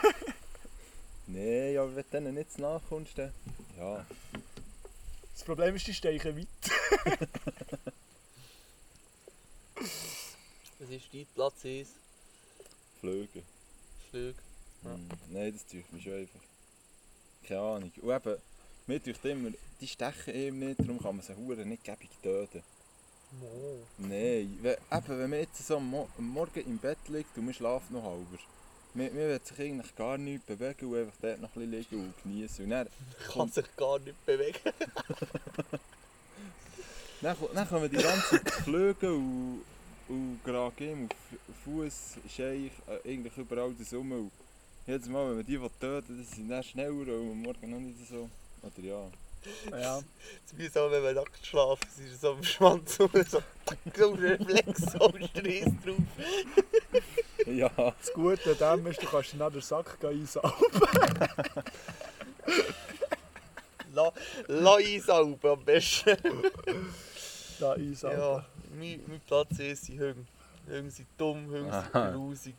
Nein, 1.27 1.77
aber 1.79 1.95
wenn 1.97 2.05
du 2.05 2.11
denen 2.11 2.35
nicht 2.35 2.59
nachkommst, 2.59 3.17
dann, 3.19 3.33
ja, 3.79 4.05
Das 5.33 5.45
Problem 5.45 5.75
ist, 5.77 5.87
die 5.87 5.95
steichen 5.95 6.37
weit. 6.37 6.49
Das 10.79 10.89
ist 10.89 11.13
dein 11.13 11.27
Platz 11.35 11.65
1. 11.65 11.89
Flüge. 13.01 13.43
Flüge. 14.11 14.35
Ja. 14.83 14.97
Mm, 14.97 15.09
Nein, 15.29 15.53
das 15.53 15.67
tut 15.67 15.93
mich 15.93 16.03
schon 16.03 16.15
einfach. 16.15 16.41
Keine 17.47 17.61
Ahnung. 17.61 17.93
Und 18.01 18.11
eben, 18.11 18.37
mir 18.87 19.03
tut 19.03 19.25
immer, 19.27 19.51
die 19.81 19.87
stechen 19.89 20.35
eben 20.35 20.59
nicht, 20.59 20.81
darum 20.81 20.99
kann 20.99 21.17
man 21.17 21.25
sie 21.25 21.37
hure 21.37 21.67
nicht 21.67 21.85
gäbig 21.85 22.11
töten. 22.23 22.63
Mo. 23.39 23.79
Nein, 23.99 24.59
we- 24.63 24.79
eben, 24.91 25.09
wenn 25.19 25.31
man 25.31 25.39
jetzt 25.41 25.65
so 25.67 25.77
am, 25.77 25.89
Mo 25.89 26.09
am 26.19 26.29
Morgen 26.29 26.61
im 26.67 26.79
Bett 26.79 26.99
liegt 27.09 27.37
und 27.39 27.45
man 27.45 27.55
schläft 27.55 27.91
noch 27.91 28.03
halber, 28.03 28.39
man, 28.95 29.07
man 29.07 29.15
will 29.17 29.41
sich 29.45 29.59
eigentlich 29.61 29.95
gar 29.95 30.19
nicht 30.19 30.47
bewegen 30.47 30.87
und 30.87 30.99
einfach 30.99 31.17
dort 31.21 31.41
noch 31.41 31.49
ein 31.55 31.71
bisschen 31.71 31.71
liegen 31.71 32.01
und 32.07 32.23
genießen. 32.23 32.65
Und 32.65 32.71
dann, 32.71 32.89
Kann 33.33 33.49
sich 33.51 33.77
gar 33.77 33.99
nicht 34.01 34.27
bewegen. 34.27 34.59
dann, 37.21 37.37
dann 37.55 37.69
kommen 37.69 37.91
die 37.91 37.97
ganzen 37.97 38.39
Flüge 38.65 39.13
und, 39.15 39.63
und 40.09 40.41
gerade 40.45 40.67
auf 40.67 40.77
Fuß, 41.65 42.17
Scheich, 42.29 42.73
äh, 42.89 43.09
eigentlich 43.13 43.37
überall 43.37 43.73
das 43.79 43.93
rum. 43.95 44.31
Jedes 44.87 45.09
Mal, 45.09 45.29
wenn 45.29 45.37
man 45.37 45.47
die 45.47 45.57
töten 45.79 46.09
will, 46.09 46.25
sind 46.25 46.35
sie 46.35 46.49
dann 46.49 46.63
schneller 46.65 46.91
und 46.99 47.31
am 47.31 47.43
Morgen 47.43 47.71
noch 47.71 47.79
nicht 47.79 48.09
so. 48.09 48.29
Oder 48.63 48.83
ja. 48.87 49.09
Ja. 49.71 49.99
Es 49.99 50.53
ist 50.53 50.59
wie 50.59 50.69
so, 50.69 50.91
wenn 50.91 51.03
man 51.03 51.15
nackt 51.15 51.47
schlaft, 51.47 51.85
es 51.85 51.99
ist 51.99 52.21
so 52.21 52.33
am 52.33 52.43
Schwanz 52.45 53.01
und 53.01 53.13
so, 53.29 53.43
so 53.97 54.13
ein 54.13 54.19
Reflex, 54.19 54.83
so 54.93 55.13
ein 55.13 55.29
Stress 55.29 55.73
drauf. 55.85 57.47
Ja, 57.47 57.69
Das 57.77 58.13
Gute 58.13 58.67
an 58.67 58.79
dem 58.79 58.87
ist, 58.89 59.03
du 59.03 59.07
kannst 59.07 59.35
dann 59.39 59.53
den 59.53 59.63
Sack 59.63 59.97
einsaugen. 60.05 60.53
La, 63.93 64.13
la 64.47 64.77
einsauben 64.77 65.51
am 65.51 65.65
besten. 65.65 66.17
Da 67.59 67.73
einsaugen. 67.73 68.19
Ja, 68.19 68.45
mein, 68.79 69.01
mein 69.07 69.21
Platz 69.27 69.59
ist 69.59 69.87
sind 69.87 70.01
Hunde. 70.01 70.27
Hunde 70.69 70.91
sind 70.91 71.09
dumm, 71.17 71.47
Hunde 71.51 71.85
sind 71.93 72.15
grusig. 72.15 72.55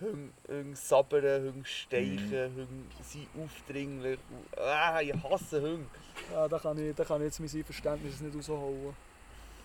Hunde, 0.00 0.32
Hunde 0.48 0.76
sabbern, 0.76 1.52
Hunde 1.52 1.64
steichen, 1.64 2.54
Hunde 2.56 2.86
sind 3.02 3.28
aufdringlich. 3.42 4.18
Ah, 4.56 5.00
ich 5.00 5.14
hasse 5.14 5.60
Hunde. 5.60 5.86
Ja, 6.32 6.48
da 6.48 6.58
kann 6.58 6.78
ich, 6.78 6.94
da 6.94 7.04
kann 7.04 7.20
ich 7.20 7.26
jetzt 7.26 7.40
mein 7.40 7.60
Einverständnis 7.60 8.20
nicht 8.20 8.36
rausholen. 8.36 8.94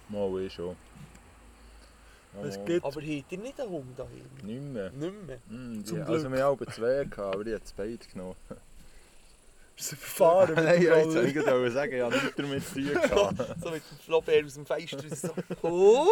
mal 0.09 0.41
ich 0.41 0.53
schon. 0.53 0.75
Ja, 2.35 2.43
Es 2.45 2.65
gibt 2.65 2.83
Aber 2.83 3.01
habt 3.01 3.31
ihr 3.31 3.37
nicht 3.37 3.59
einen 3.59 3.69
Hund 3.69 3.97
daheim? 3.99 4.29
Nicht 4.43 4.61
mehr. 4.61 4.89
Nicht 4.91 5.27
mehr. 5.27 5.37
Mm, 5.47 5.73
die, 5.73 5.83
Zum 5.83 5.99
also 6.01 6.13
Glück. 6.13 6.31
wir 6.31 6.43
haben 6.43 6.71
zwei 6.71 7.05
aber 7.17 7.43
die 7.43 7.53
hat 7.53 7.63
es 7.63 7.73
beide 7.73 7.97
genommen. 7.97 8.35
Sind 9.75 9.99
verfahren 9.99 10.55
Nein, 10.55 10.81
ja, 10.81 10.97
jetzt 10.97 11.15
wollte 11.15 11.27
ich 11.27 11.33
gerade 11.33 11.71
sagen, 11.71 11.93
ich 11.93 12.01
habe 12.01 12.13
nichts 12.15 12.35
damit 12.35 12.65
zu 12.65 12.73
tun 12.75 12.93
gehabt. 12.93 13.61
So 13.63 13.71
mit 13.71 13.83
dem 13.89 13.97
Flaubert 14.05 14.45
aus 14.45 14.53
dem 14.53 14.65
Fenster 14.65 14.97
raus, 14.97 15.21
so, 15.21 15.33
komm, 15.61 16.07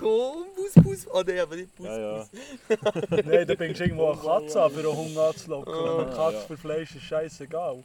komm, 0.00 0.46
Bus, 0.56 0.84
Bus. 0.84 1.06
Ah 1.12 1.22
nein, 1.26 1.38
aber 1.38 1.56
nicht 1.56 1.74
Bus, 1.76 1.86
Ja, 1.86 1.98
ja. 1.98 2.18
Bus. 2.18 2.28
Nein, 3.24 3.46
da 3.46 3.54
bringst 3.54 3.80
du 3.80 3.84
irgendwo 3.84 4.10
eine 4.10 4.20
Katze 4.20 4.62
an, 4.62 4.70
für 4.72 4.80
einen 4.80 4.96
Hund 4.96 5.16
anzulocken. 5.16 5.74
Ah, 5.74 5.98
Eine 6.02 6.10
Katze 6.16 6.34
ja. 6.36 6.40
für 6.40 6.56
Fleisch 6.56 6.94
ist 6.96 7.04
scheißegal. 7.04 7.82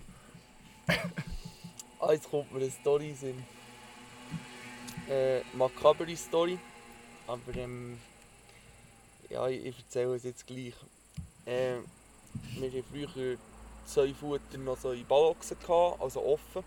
Ah, 2.00 2.12
jetzt 2.14 2.30
kommt 2.30 2.52
mir 2.52 2.62
eine 2.62 2.72
Story 2.72 3.16
in. 3.22 3.46
Äh, 5.14 5.42
makabere 5.54 6.16
Story. 6.16 6.58
Aber 7.28 7.56
ähm, 7.56 7.98
ja, 9.30 9.48
ich, 9.48 9.66
ich 9.66 9.78
erzähle 9.80 10.16
es 10.16 10.24
jetzt 10.24 10.48
gleich. 10.48 10.74
Äh, 11.46 11.76
wir 12.58 12.70
hatten 12.70 12.84
früher 12.92 13.38
Säufutter 13.86 14.58
noch 14.58 14.78
so 14.78 14.92
in 14.92 15.06
Ballachsen, 15.06 15.58
gehabt, 15.60 16.02
also 16.02 16.24
offen. 16.24 16.64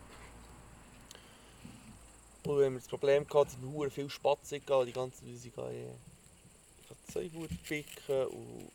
Und 2.45 2.59
wir 2.59 2.67
haben 2.67 2.75
das 2.75 2.89
Problem 2.89 3.27
gehabt, 3.27 3.53
dass 3.53 3.59
wir 3.63 3.91
viel 3.91 4.11
Spatzen 4.11 4.61
hatten, 4.61 4.87
die 4.87 4.93
ganze 4.93 5.25
Zeit 5.25 5.37
sie 5.37 5.51
gehen, 5.51 5.91
äh, 5.91 7.13
Säufutter 7.13 7.55
picken 7.67 8.27
und 8.27 8.71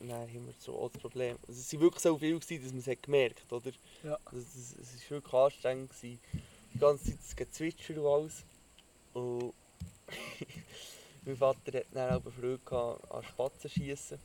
dann 0.00 0.20
haben 0.20 0.46
wir 0.46 0.54
so 0.58 0.78
auch 0.78 0.90
das 0.90 1.00
Problem. 1.00 1.38
Also 1.46 1.60
es 1.60 1.72
waren 1.72 1.80
wirklich 1.80 2.02
so 2.02 2.18
viel, 2.18 2.38
gewesen, 2.38 2.62
dass 2.62 2.72
man 2.72 2.80
es 2.80 2.86
hat 2.86 3.02
gemerkt 3.02 3.42
hat, 3.42 3.52
oder? 3.52 3.70
Ja. 4.02 4.18
Also 4.24 4.38
es, 4.38 4.76
es 4.80 4.94
ist 4.94 5.10
wirklich 5.10 5.32
anstrengend. 5.32 5.90
Gewesen. 5.90 6.20
Die 6.74 6.78
ganze 6.78 7.04
Zeit 7.04 7.18
das 7.22 7.36
Gezwitscher 7.36 8.02
und 8.02 8.06
alles. 8.06 8.44
Und 9.14 9.54
mein 11.24 11.36
Vater 11.36 11.78
hat 11.78 11.86
dann 11.92 12.16
auch 12.16 12.32
Freude 12.32 12.58
gehabt 12.64 13.10
an 13.10 13.22
Spatzen 13.22 13.70
schießen. 13.70 14.18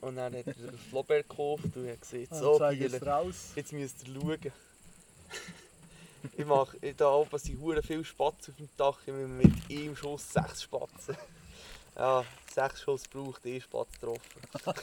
Und 0.00 0.16
dann 0.16 0.34
hat 0.34 0.46
er 0.46 0.54
ein 0.68 0.78
Flaubert 0.88 1.28
gekauft 1.28 1.76
und 1.76 1.88
hat 1.88 2.00
gesagt, 2.00 2.34
So, 2.34 2.58
Biele, 2.58 2.96
es 2.96 3.06
raus. 3.06 3.52
jetzt 3.54 3.72
müsst 3.72 4.06
ihr 4.08 4.14
schauen. 4.14 4.38
ich 6.36 6.44
mache, 6.46 6.94
da 6.94 7.10
oben 7.10 7.38
sind 7.38 7.60
hure 7.60 7.82
viele 7.82 8.04
Spatzen 8.04 8.52
auf 8.52 8.58
dem 8.58 8.68
Dach, 8.76 8.98
ich 9.04 9.12
habe 9.12 9.26
mit 9.26 9.52
einem 9.70 9.96
Schuss 9.96 10.32
sechs 10.32 10.62
Spatzen. 10.62 11.16
Ja, 11.96 12.24
sechs 12.52 12.80
Schuss 12.82 13.06
braucht, 13.08 13.44
ein 13.44 13.60
Spatz 13.60 13.92
getroffen. 13.92 14.40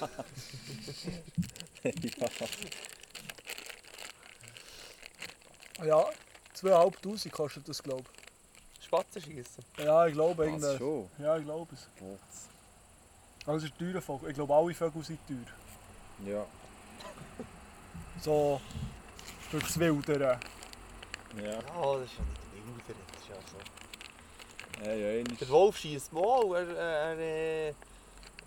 Ja, 5.86 6.10
2500 6.54 7.32
kostet 7.32 7.70
das, 7.70 7.84
glaube 7.84 8.04
Spatzen 8.84 9.22
schießen. 9.22 9.64
ich. 9.78 9.84
Ja, 9.84 10.08
ich 10.08 10.14
glaube 10.14 10.76
schon? 10.78 11.08
Ja, 11.20 11.38
ich 11.38 11.44
glaube 11.44 11.76
es. 11.76 11.88
Was? 13.48 13.54
Also, 13.54 13.68
ist 13.68 13.74
ein 13.74 13.78
teurer 13.80 14.02
Vogel. 14.02 14.30
Ich 14.30 14.36
glaube, 14.36 14.54
alle 14.54 14.74
Vögel 14.74 15.04
sind 15.04 15.20
teuer. 15.26 15.38
Ja. 16.26 16.46
So 18.20 18.60
durchs 19.52 19.80
Wildern. 19.80 20.38
Ja. 21.38 21.44
Ja, 21.44 21.52
das 21.54 22.04
ist 22.04 22.18
ja 22.18 22.24
nicht 22.26 22.68
wilder, 22.68 23.00
das 23.08 23.22
ist 23.22 23.30
ja 23.30 23.36
so. 23.48 24.90
Ja, 24.90 24.94
ja, 24.94 25.24
Der 25.24 25.50
Wolf 25.50 25.78
schießt 25.78 26.12
mal, 26.12 26.56
er, 26.56 26.76
er, 26.76 27.18
er, 27.18 27.76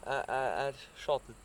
er, 0.04 0.28
er, 0.28 0.66
er 0.66 0.74
schadet. 0.96 1.36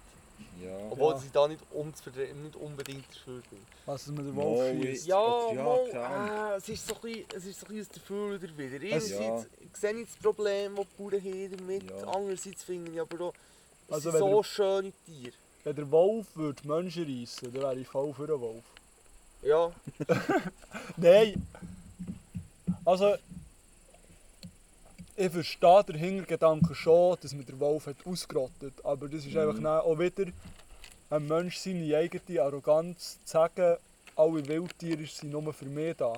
Ja. 0.63 0.77
Obwohl 0.89 1.13
Ja. 1.13 1.19
sie 1.19 1.29
da 1.31 1.47
nicht, 1.47 1.61
unzufrieden- 1.71 2.43
nicht 2.43 2.55
unbedingt 2.55 3.05
dafür 3.09 3.41
sind. 3.49 3.61
Was 3.86 4.07
mit 4.07 4.19
dem 4.19 4.36
Mal 4.36 4.43
Wolf 4.45 4.75
ist- 4.79 4.86
schießt. 4.88 5.07
Ja, 5.07 5.21
Oder 5.25 5.55
ja, 5.55 5.63
mal, 5.63 5.89
keine 5.91 6.05
Ahnung. 6.05 6.51
äh, 6.53 6.55
es 6.57 6.69
ist 6.69 6.88
so 6.88 6.95
ein 6.95 7.01
bisschen, 7.01 7.25
es 7.36 7.45
ist 7.45 7.59
so 7.59 7.65
ein 7.67 7.75
bisschen 7.75 8.01
Fülle 8.01 8.36
oder 8.36 8.57
wieder. 8.57 8.95
Es- 8.95 9.11
Einerseits 9.13 9.47
sehe 9.73 9.93
ich 9.99 10.07
das 10.07 10.17
Problem, 10.21 10.75
das 10.75 10.86
die 10.86 11.01
Bauern 11.03 11.21
haben 11.23 11.57
damit, 11.57 11.83
Ja. 11.89 11.95
andererseits 12.07 12.63
finde 12.63 12.91
ich 12.91 13.01
aber 13.01 13.25
auch, 13.25 13.33
es 13.88 13.93
Also 13.93 14.11
sind 14.11 14.13
wenn 14.13 14.29
so 14.29 14.36
der- 14.38 14.43
schöne 14.43 14.93
Tiere. 15.05 15.33
Wenn 15.63 15.75
der 15.75 15.91
Wolf 15.91 16.27
würde 16.36 16.67
Menschen 16.67 17.03
reissen, 17.19 17.53
dann 17.53 17.61
wäre 17.61 17.79
ich 17.79 17.88
voll 17.88 18.13
für 18.13 18.27
den 18.27 18.39
Wolf. 18.39 18.63
Ja, 19.43 19.71
Nein! 20.97 21.45
Also, 22.83 23.15
ich 25.16 25.32
verstehe 25.32 25.84
den 25.86 25.95
Hintergedanken 25.95 26.76
schon, 26.76 27.18
dass 27.22 27.34
man 27.34 27.45
den 27.45 27.59
Wolf 27.59 27.88
hat 27.88 27.95
ausgerottet 28.05 28.74
Aber 28.84 29.07
das 29.07 29.26
ist 29.26 29.34
Mhm. 29.34 29.39
einfach 29.39 29.55
dann 29.55 29.68
auch 29.68 29.97
wieder 29.99 30.26
ein 31.09 31.28
Mensch 31.28 31.57
seine 31.57 31.95
eigene 31.97 32.41
Arroganz 32.41 33.20
zu 33.24 33.32
sagen, 33.32 33.78
alle 34.16 34.47
Wildtiere 34.47 35.05
sind 35.05 35.32
nur 35.32 35.53
für 35.53 35.66
mich 35.66 35.95
da. 35.97 36.13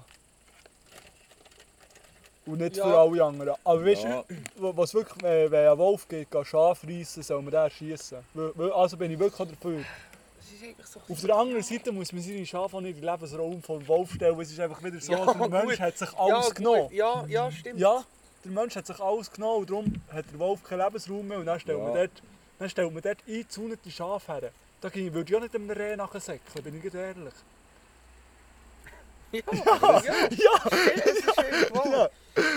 Und 2.45 2.59
nicht 2.59 2.77
Ja. 2.77 2.85
für 2.87 2.97
alle 2.97 3.23
anderen. 3.23 3.55
Aber 3.63 3.85
weißt 3.85 4.03
Ja. 4.03 4.23
du, 4.27 4.35
wa- 4.63 4.71
was 4.75 4.93
wirklich, 4.93 5.21
wenn 5.21 5.51
wenn 5.51 5.67
ein 5.67 5.77
Wolf 5.77 6.07
geht, 6.07 6.31
geht 6.31 6.47
Schaf 6.47 6.83
reissen, 6.85 7.21
soll 7.21 7.41
man 7.41 7.51
den 7.51 7.69
schießen. 7.69 8.19
Also 8.73 8.95
bin 8.97 9.11
ich 9.11 9.19
wirklich 9.19 9.49
dafür. 9.49 9.83
So 10.85 11.13
Auf 11.13 11.21
der 11.21 11.35
anderen 11.35 11.61
Seite 11.61 11.91
muss 11.91 12.11
man 12.13 12.21
seine 12.23 12.45
Schafe 12.45 12.81
nicht 12.81 12.95
in 12.97 13.01
den 13.01 13.11
Lebensraum 13.11 13.61
vom 13.61 13.85
Wolf 13.87 14.13
stellen. 14.13 14.39
Es 14.39 14.49
ist 14.51 14.59
einfach 14.59 14.81
wieder 14.83 14.99
so, 14.99 15.11
Ja, 15.11 15.33
der 15.33 15.49
Mensch 15.49 15.79
hat 15.79 15.97
sich 15.97 16.09
ja, 16.11 16.17
alles 16.17 16.45
gut. 16.47 16.55
genommen. 16.55 16.89
Ja, 16.93 17.25
ja, 17.27 17.51
stimmt. 17.51 17.79
Ja, 17.79 18.03
der 18.43 18.51
Mensch 18.51 18.75
hat 18.75 18.87
sich 18.87 18.99
alles 18.99 19.31
genommen 19.31 19.59
und 19.61 19.69
darum 19.69 20.01
hat 20.11 20.25
der 20.31 20.39
Wolf 20.39 20.63
keinen 20.63 20.79
Lebensraum 20.83 21.27
mehr 21.27 21.39
und 21.39 21.45
dann 21.45 21.59
stellt, 21.59 21.77
Ja. 21.79 21.83
man, 21.83 21.93
dort, 21.93 22.11
dann 22.59 22.69
stellt 22.69 22.93
man 22.93 23.01
dort 23.03 23.17
eingezäunete 23.27 23.91
Schafe 23.91 24.33
her. 24.33 24.51
Da 24.81 24.89
ging- 24.89 25.13
würde 25.13 25.29
ich 25.29 25.35
auch 25.35 25.41
nicht 25.41 25.55
einem 25.55 25.69
Reh 25.69 25.95
nachsäckeln, 25.95 26.63
bin 26.63 26.81
ich 26.83 26.93
ehrlich. 26.93 27.33
Ja, 29.31 29.41
ja, 29.51 30.01
Ja! 30.29 30.69
es 30.95 31.05
ist 31.05 31.37
einfach 31.39 31.85
Ja. 31.85 31.91
wahr. 31.91 32.09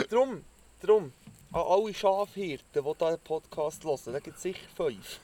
Drum, 0.08 0.44
drum, 0.82 1.12
an 1.52 1.60
alle 1.62 1.92
Schafhirten, 1.94 2.66
die 2.74 2.80
hier 2.80 2.94
den 2.94 3.18
Podcast 3.20 3.82
hören, 3.84 4.12
da 4.12 4.18
gibt 4.20 4.36
es 4.36 4.42
sicher 4.42 4.60
fünf. 4.76 5.18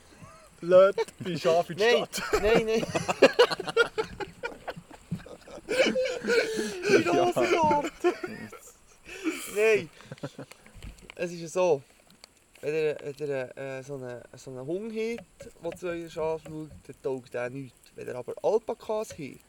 Lädt 0.59 1.13
bei 1.19 1.37
Schafe 1.37 1.73
in 1.73 1.79
die 1.79 1.85
Nein, 1.85 2.07
Stadt. 2.11 2.41
nein, 2.41 2.65
nein. 2.65 2.85
Die 6.89 7.03
Nasenart. 7.05 7.91
Nein. 9.55 9.89
Es 11.15 11.31
ist 11.31 11.41
ja 11.41 11.47
so, 11.47 11.81
wenn 12.61 12.73
ihr, 12.73 12.97
wenn 13.01 13.27
ihr 13.27 13.57
äh, 13.57 13.83
so 13.83 13.95
einen 13.95 14.21
so 14.35 14.51
einen 14.51 14.65
Hund 14.65 14.91
habt, 14.91 15.63
der 15.63 15.71
zu 15.77 15.87
euren 15.87 16.09
Schaf 16.09 16.41
schaut, 16.43 16.69
dann 16.85 16.95
taugt 17.01 17.33
der 17.33 17.49
nichts. 17.49 17.91
Wenn 17.95 18.07
ihr 18.07 18.15
aber 18.15 18.33
Alpakas 18.43 19.09
habt, 19.11 19.19
die 19.19 19.39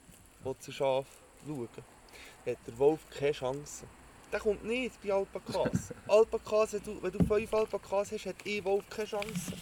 zu 0.60 0.72
Schaf 0.72 1.06
schauen, 1.46 1.68
dann 1.74 2.54
hat 2.54 2.66
der 2.66 2.78
Wolf 2.78 3.00
keine 3.10 3.32
Chance. 3.32 3.86
Der 4.32 4.40
kommt 4.40 4.64
nicht 4.64 5.02
bei 5.02 5.12
Alpakas. 5.12 5.94
Alpakas, 6.08 6.74
wenn 6.74 6.82
du, 6.82 7.02
wenn 7.02 7.12
du 7.12 7.24
fünf 7.24 7.54
Alpakas 7.54 8.12
hast, 8.12 8.26
hat 8.26 8.36
ein 8.46 8.64
Wolf 8.64 8.84
keine 8.90 9.08
Chance. 9.08 9.52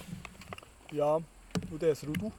Ja, 0.93 1.17
und 1.71 1.83
der 1.83 1.93
ist 1.93 2.07
Rudel. 2.07 2.33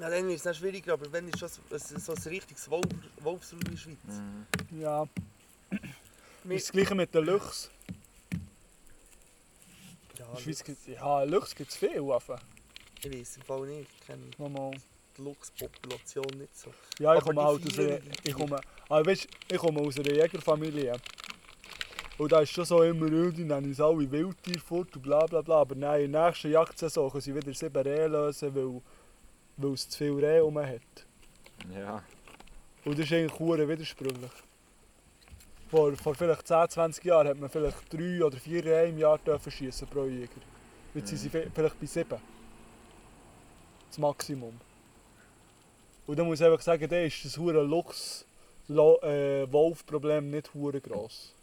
Ja, 0.00 0.08
dann 0.08 0.28
wird 0.28 0.44
es 0.44 0.56
schwieriger, 0.56 0.92
aber 0.92 1.10
wenn 1.10 1.28
ist 1.28 1.42
das 1.42 1.60
ein, 1.70 2.00
so 2.00 2.12
ein 2.12 2.22
richtiges 2.28 2.70
Wolf, 2.70 2.86
Wolfsrudel 3.20 3.68
in 3.68 3.74
der 3.74 3.80
Schweiz? 3.80 3.96
Mhm. 4.06 4.80
Ja, 4.80 5.08
das 6.48 6.62
ist 6.62 6.68
das 6.68 6.72
gleiche 6.72 6.94
mit 6.94 7.14
den 7.14 7.24
Luchs. 7.24 7.70
Ja, 10.18 10.26
In 10.26 10.34
der 10.34 10.40
Schweiz 10.40 10.64
gibt 10.64 10.86
ja, 10.88 11.22
Luchs 11.24 11.54
gibt 11.54 11.70
es 11.70 11.76
viele 11.76 12.06
Waffen. 12.06 12.36
ich 13.02 13.12
weiß 13.12 13.36
im 13.36 13.42
Fall 13.42 13.66
nicht, 13.66 13.88
ich 14.00 14.06
kenne 14.06 14.22
Nochmal. 14.38 14.72
die 15.16 15.22
Luchspopulation 15.22 16.26
nicht 16.38 16.56
so. 16.56 16.70
Ja, 16.98 17.14
ich 17.14 17.20
Aber 17.22 17.26
komme 17.26 17.42
halt 17.44 17.66
aus 17.66 17.78
einer, 17.78 17.98
ich 18.24 18.34
komme, 18.34 18.60
aber 18.88 19.06
weißt, 19.06 19.28
ich 19.50 19.58
komme 19.58 19.80
aus 19.80 19.98
einer 19.98 20.12
Jägerfamilie. 20.12 20.96
Und 22.18 22.32
da 22.32 22.40
ist 22.40 22.50
schon 22.50 22.64
so 22.64 22.82
immer, 22.82 23.06
oh, 23.06 23.30
die 23.30 23.44
nennen 23.44 23.66
uns 23.68 23.80
alle 23.80 24.10
Wildtiere 24.10 24.58
fort 24.58 24.94
und 24.96 25.02
bla 25.02 25.24
bla 25.26 25.40
bla. 25.40 25.60
Aber 25.60 25.76
nein, 25.76 26.06
in 26.06 26.12
der 26.12 26.26
nächsten 26.26 26.50
Jagdsaison 26.50 27.10
können 27.10 27.20
sie 27.20 27.34
wieder 27.34 27.54
sieben 27.54 27.80
Rehe 27.80 28.08
lösen, 28.08 28.52
weil, 28.56 28.80
weil 29.56 29.72
es 29.74 29.88
zu 29.88 29.98
viel 29.98 30.24
Rehe 30.24 30.40
rum 30.40 30.58
hat. 30.58 31.06
Ja. 31.72 32.02
Und 32.84 32.98
das 32.98 33.06
ist 33.06 33.12
eigentlich 33.12 33.38
hure 33.38 33.68
widersprüchlich. 33.68 34.32
Vor, 35.70 35.94
vor 35.96 36.14
vielleicht 36.14 36.46
10, 36.46 36.68
20 36.70 37.04
Jahren 37.04 37.28
hat 37.28 37.38
man 37.38 37.50
vielleicht 37.50 37.92
drei 37.92 38.24
oder 38.24 38.36
vier 38.38 38.64
Rehe 38.64 38.88
im 38.88 38.98
Jahr 38.98 39.18
dürfen 39.18 39.52
schiessen 39.52 39.86
pro 39.88 40.04
Jäger. 40.06 40.40
Jetzt 40.94 41.08
sind 41.08 41.18
sie 41.18 41.28
vi- 41.28 41.50
vielleicht 41.54 41.78
bei 41.78 41.86
sieben. 41.86 42.18
Das 43.88 43.98
Maximum. 43.98 44.58
Und 46.06 46.18
dann 46.18 46.26
muss 46.26 46.40
ich 46.40 46.46
einfach 46.46 46.62
sagen, 46.62 46.88
dann 46.88 47.04
ist 47.04 47.22
das 47.24 47.36
hure 47.36 47.62
Luchs 47.62 48.24
äh, 48.70 48.74
Wolf-Problem 49.52 50.30
nicht 50.30 50.52
hure 50.54 50.80
gross. 50.80 51.34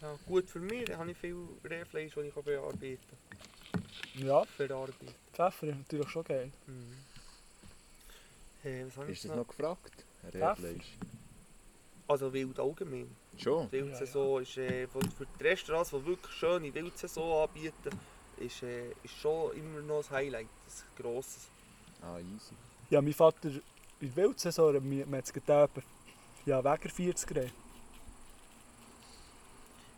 Ja, 0.00 0.14
gut 0.26 0.48
für 0.48 0.60
mich, 0.60 0.86
da 0.86 0.96
habe 0.98 1.10
ich 1.10 1.16
viel 1.18 1.36
Rehfleisch, 1.64 2.14
das 2.14 2.24
ich 2.24 2.34
kann 2.34 2.42
bearbeiten 2.42 2.98
Ja, 4.14 4.40
kann. 4.40 4.48
Verarbeiten. 4.68 5.08
Pfeffer 5.32 5.66
ist 5.68 5.76
natürlich 5.76 6.08
schon 6.08 6.24
geil. 6.24 6.50
Mhm. 6.66 6.92
Hey, 8.62 8.86
was 8.86 8.96
habe 8.96 9.10
ich 9.10 9.18
Ist 9.18 9.28
das 9.30 9.36
noch? 9.36 9.46
gefragt? 9.46 10.04
Rehfleisch? 10.32 10.96
Also 12.08 12.32
wild 12.32 12.58
allgemein. 12.60 13.08
Schon? 13.38 13.68
Die 13.70 13.72
Wildsaison 13.84 14.42
ist 14.42 14.56
äh, 14.56 14.86
für 14.86 15.00
für 15.16 15.26
die 15.38 15.44
Restaurants, 15.44 15.90
die 15.90 16.06
wirklich 16.06 16.34
schöne 16.34 16.72
Wildsaison 16.74 17.48
anbieten, 17.48 17.90
ist, 18.38 18.62
äh, 18.62 18.90
ist 19.02 19.14
schon 19.20 19.52
immer 19.56 19.80
noch 19.80 20.04
ein 20.10 20.16
Highlight, 20.16 20.46
ein 20.46 21.02
grosses. 21.02 21.48
Ah, 22.02 22.18
easy. 22.18 22.54
Ja, 22.90 23.00
mein 23.02 23.12
Vater 23.12 23.48
in 23.48 23.62
der 24.00 24.16
Wildsaison 24.16 24.74
hat 24.74 24.82
mir 24.82 25.06
mir 25.06 25.16
jetzt 25.18 25.32
getan, 25.34 25.68
ja, 26.44 26.62
wegen 26.62 26.88
40 26.90 27.34
Rehe. 27.36 27.50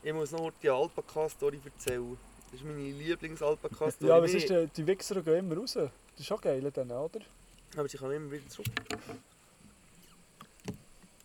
Ich 0.01 0.13
muss 0.13 0.31
noch 0.31 0.51
die 0.63 0.69
Alpaka-Story 0.69 1.59
erzählen. 1.63 2.17
Das 2.51 2.61
ist 2.61 2.65
meine 2.65 2.79
Lieblings-Alpaka-Story. 2.79 4.09
Ja, 4.09 4.21
was 4.21 4.31
Meine- 4.31 4.37
ist 4.43 4.49
denn, 4.49 4.71
die 4.75 4.87
Wichser 4.87 5.21
gehen 5.21 5.35
immer 5.39 5.57
raus. 5.57 5.73
Das 5.73 5.91
ist 6.17 6.25
schon 6.25 6.39
geil, 6.41 6.71
dann, 6.71 6.89
oder? 6.91 7.19
Aber 7.77 7.87
sie 7.87 7.97
kommen 7.97 8.13
immer 8.13 8.31
wieder 8.31 8.47
zurück. 8.47 8.67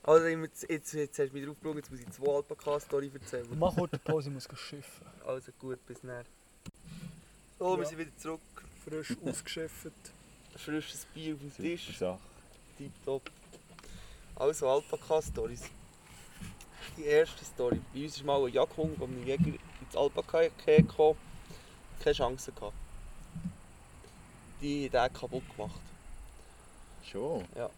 Also 0.06 0.26
jetzt, 0.26 0.66
jetzt, 0.68 0.92
jetzt 0.92 1.18
hast 1.18 1.30
du 1.30 1.34
mich 1.34 1.46
drauf 1.46 1.56
gebrungen, 1.56 1.78
jetzt 1.78 1.90
muss 1.90 2.00
ich 2.00 2.10
zwei 2.10 2.34
Alpaka-Story 2.36 3.10
erzählen. 3.14 3.46
Mach 3.58 3.74
eine 3.76 3.88
Pause, 3.88 4.28
ich 4.28 4.34
muss 4.34 4.48
schiffen. 4.60 5.06
Also 5.26 5.50
gut, 5.58 5.84
bis 5.86 6.00
dann. 6.02 6.24
So, 7.58 7.76
wir 7.76 7.82
Ja. 7.84 7.88
sind 7.88 7.98
wieder 7.98 8.16
zurück. 8.18 8.40
Frisch 8.84 9.16
ausgeschifft. 9.24 9.92
Frisches 10.56 11.06
Bier 11.14 11.34
auf 11.34 11.40
dem 11.40 11.54
Tisch. 11.56 11.98
Sache. 11.98 12.18
Tipptopp. 12.76 13.30
Also 14.36 14.68
Alpaka-Stories. 14.68 15.62
Die 16.98 17.04
erste 17.04 17.42
Story. 17.46 17.80
Bei 17.94 18.02
uns 18.04 18.16
ist 18.16 18.24
mal 18.24 18.44
ein 18.44 18.52
Jagdhund, 18.52 19.00
der 19.00 19.08
ein 19.08 19.26
Jäger 19.26 19.46
ins 19.80 19.96
Alpaka 19.96 20.48
kam. 20.58 21.16
Keine 22.02 22.14
Chance 22.14 22.52
gehabt. 22.52 22.74
Die 24.60 24.90
hat 24.92 25.10
den 25.10 25.18
kaputt 25.18 25.42
gemacht. 25.56 25.80
Schon? 27.02 27.44
Ja, 27.56 27.70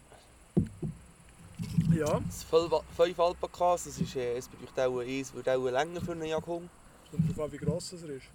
Es 1.89 2.41
sind 2.51 2.83
fünf 2.97 3.21
Alpakas, 3.21 3.85
das 3.85 3.99
ist, 4.01 4.17
äh, 4.17 4.37
es 4.37 4.49
auch 4.77 4.99
eins, 5.01 5.33
wird 5.33 5.49
auch 5.49 5.65
länger 5.71 6.01
für 6.01 6.13
einen 6.13 6.25
Jagdhund. 6.27 6.69
kommt 7.11 7.31
darauf 7.31 7.45
an, 7.45 7.53
wie 7.53 7.65
gross 7.65 7.93
es 7.93 8.03
ist. 8.03 8.27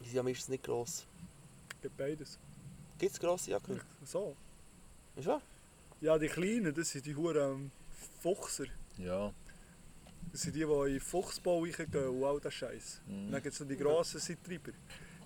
Die 0.00 0.04
sind 0.04 0.14
ja 0.16 0.22
meistens 0.22 0.48
nicht 0.50 0.62
gross. 0.64 1.04
Gibt 1.80 1.96
beides. 1.96 2.38
Gibt 2.98 3.12
es 3.12 3.18
grosse 3.20 3.50
Jagdhunde? 3.52 3.82
So. 4.04 4.36
Ist 5.16 5.26
wahr? 5.26 5.40
Ja, 6.00 6.18
die 6.18 6.28
Kleinen, 6.28 6.74
das 6.74 6.90
sind 6.90 7.06
die 7.06 7.14
Huren 7.16 7.72
Fuchser. 8.22 8.66
Ja. 8.98 9.32
Das 10.32 10.42
sind 10.42 10.54
die, 10.54 10.60
die 10.60 10.64
in 10.64 10.84
den 10.92 11.00
Fuchsbau 11.00 11.60
reingehen 11.62 12.08
und 12.08 12.24
all 12.24 12.38
das 12.40 12.52
Scheiß. 12.54 13.00
Und 13.08 13.28
Mhm. 13.28 13.32
dann 13.32 13.42
gibt 13.42 13.54
es 13.54 13.60
noch 13.60 13.68
die 13.68 13.76
grossen, 13.76 14.14
das 14.18 14.26
sind 14.26 14.44
Treiber. 14.44 14.72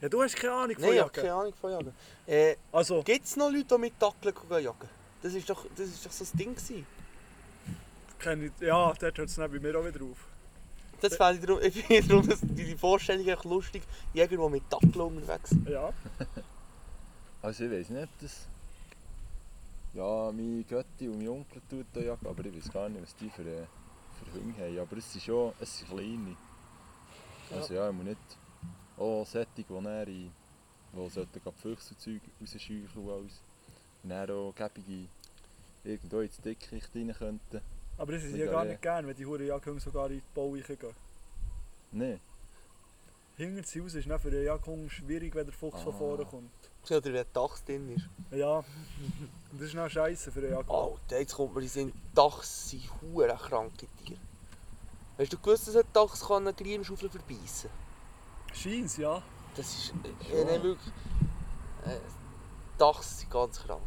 Ja, 0.01 0.09
du 0.09 0.23
hast 0.23 0.37
keine 0.37 0.53
Ahnung 0.53 0.75
von 0.77 0.83
Nein, 0.85 0.93
ich 0.95 1.01
habe 1.01 1.11
Jagen. 1.11 1.13
keine 1.15 1.35
Ahnung 1.35 1.55
von 1.61 1.71
Jagen. 1.73 1.95
Äh, 2.27 2.57
Also, 2.73 3.03
Gibt 3.03 3.25
es 3.25 3.37
noch 3.37 3.51
Leute, 3.51 3.65
die 3.75 3.79
mit 3.79 3.95
Dackeln 4.01 4.35
gehen 4.49 4.63
jagen? 4.65 4.89
Das 5.25 5.33
ist 5.33 5.49
doch, 5.49 5.64
das 5.75 5.89
ist 5.89 6.05
doch 6.05 6.12
so 6.12 6.22
ein 6.22 6.37
Ding 6.37 6.55
gewesen. 6.55 6.87
kenne 8.18 8.45
ich, 8.45 8.53
ja, 8.61 8.93
dort 8.93 9.16
hört 9.16 9.29
es 9.31 9.37
bei 9.37 9.49
mir 9.49 9.75
auch 9.75 9.87
wieder 9.87 10.05
auf. 10.05 10.18
Das 11.01 11.16
fände 11.16 11.41
ich 11.41 11.47
darum, 11.47 11.62
ich 11.62 11.83
finde 11.83 12.09
darum 12.09 12.29
dass 12.29 12.41
die, 12.43 12.77
Vorstellung 12.77 13.27
echt 13.27 13.45
lustig. 13.45 13.83
Jäger, 14.12 14.37
die 14.37 14.51
mit 14.51 14.64
Dackeln 14.70 15.01
unterwegs 15.01 15.51
sind. 15.51 15.66
Ja. 15.68 15.93
Also 17.41 17.64
ich 17.64 17.70
weiß 17.70 17.91
nicht, 17.91 18.05
ob 18.05 18.18
das... 18.20 18.49
Ja, 19.93 20.33
meine 20.33 20.64
Götti 20.64 21.09
und 21.09 21.18
mein 21.18 21.29
Onkel 21.29 21.61
tun 21.68 21.85
da 21.93 22.01
jagen, 22.01 22.27
aber 22.27 22.45
ich 22.47 22.57
weiß 22.57 22.72
gar 22.72 22.89
nicht, 22.89 23.03
was 23.03 23.16
die 23.16 23.29
für, 23.29 23.43
äh, 23.43 23.66
für 24.18 24.33
Hunde 24.33 24.62
haben. 24.62 24.79
Aber 24.79 24.97
es 24.97 25.12
sind 25.12 25.22
schon 25.25 25.53
es 25.61 25.79
sind 25.79 25.91
kleine. 25.91 26.37
Also 27.51 27.75
ja, 27.75 27.89
ich 27.89 27.95
muss 27.95 28.05
nicht... 28.05 28.18
Auch 28.99 29.27
solche, 29.27 29.49
die 29.57 29.64
dann 29.68 29.87
in... 30.07 30.31
Die 30.95 31.11
sollten 31.11 31.43
gerade 31.43 31.57
Füchselzeug 31.57 32.22
rausscheuchen 32.41 32.89
und 32.95 33.11
alles. 33.11 33.43
Und 34.05 34.11
dann 34.11 34.31
auch 34.31 34.55
gebige... 34.55 35.09
Irgendwo 35.87 36.21
ins 36.21 36.39
Dickicht 36.41 36.95
rein 36.95 37.13
könnten. 37.13 37.61
Aber 37.99 38.13
das 38.13 38.25
ist 38.25 38.35
ja 38.35 38.51
gar 38.51 38.65
nicht 38.65 38.81
gern, 38.81 39.07
wenn 39.07 39.15
die 39.15 39.27
Huren 39.27 39.47
Jaghunde 39.47 39.81
sogar 39.81 40.07
in 40.07 40.15
den 40.15 40.23
Bau 40.35 40.51
reingehen. 40.51 40.95
Nein. 41.93 42.21
Hinter 43.37 43.61
das 43.61 43.77
Haus 43.77 43.95
ist 43.95 44.09
für 44.23 44.31
den 44.31 44.45
Jaghund 44.45 44.91
schwierig, 44.91 45.35
wenn 45.35 45.45
der 45.45 45.53
Fuchs 45.53 45.83
von 45.83 45.93
Ah. 45.93 45.99
vorne 45.99 46.25
kommt. 46.25 46.51
Oder 46.91 47.13
wenn 47.13 47.27
Dachs 47.35 47.65
drin 47.65 47.95
ist. 47.97 48.09
Ja, 48.31 48.59
und 48.59 48.65
das 49.53 49.69
ist 49.69 49.75
dann 49.75 49.91
scheiße 49.91 50.33
für 50.33 50.41
den 50.41 50.53
Jaghund. 50.53 50.71
Alter, 50.71 51.21
jetzt 51.21 51.35
kommt 51.35 51.55
mir 51.55 51.61
die 51.61 51.69
Sinn, 51.69 51.93
Dachs 52.15 52.71
sind 52.71 52.91
hure 53.03 53.37
kranke 53.37 53.87
Tiere. 54.05 54.21
Hast 55.19 55.33
du 55.33 55.39
gewusst, 55.39 55.69
dass 55.69 55.77
ein 55.77 55.85
Dachs 55.93 56.27
kann 56.27 56.47
eine 56.47 56.55
Grünschaufel 56.55 57.11
verbeissen 57.11 57.71
Scheint's, 58.55 58.97
ja. 58.97 59.23
Das 59.55 59.67
ist... 59.67 59.93
Äh, 60.33 60.45
nein, 60.45 60.63
wirklich... 60.63 60.93
Äh, 61.85 61.99
Dachs 62.79 63.20
sind 63.20 63.31
ganz 63.31 63.62
krank. 63.62 63.83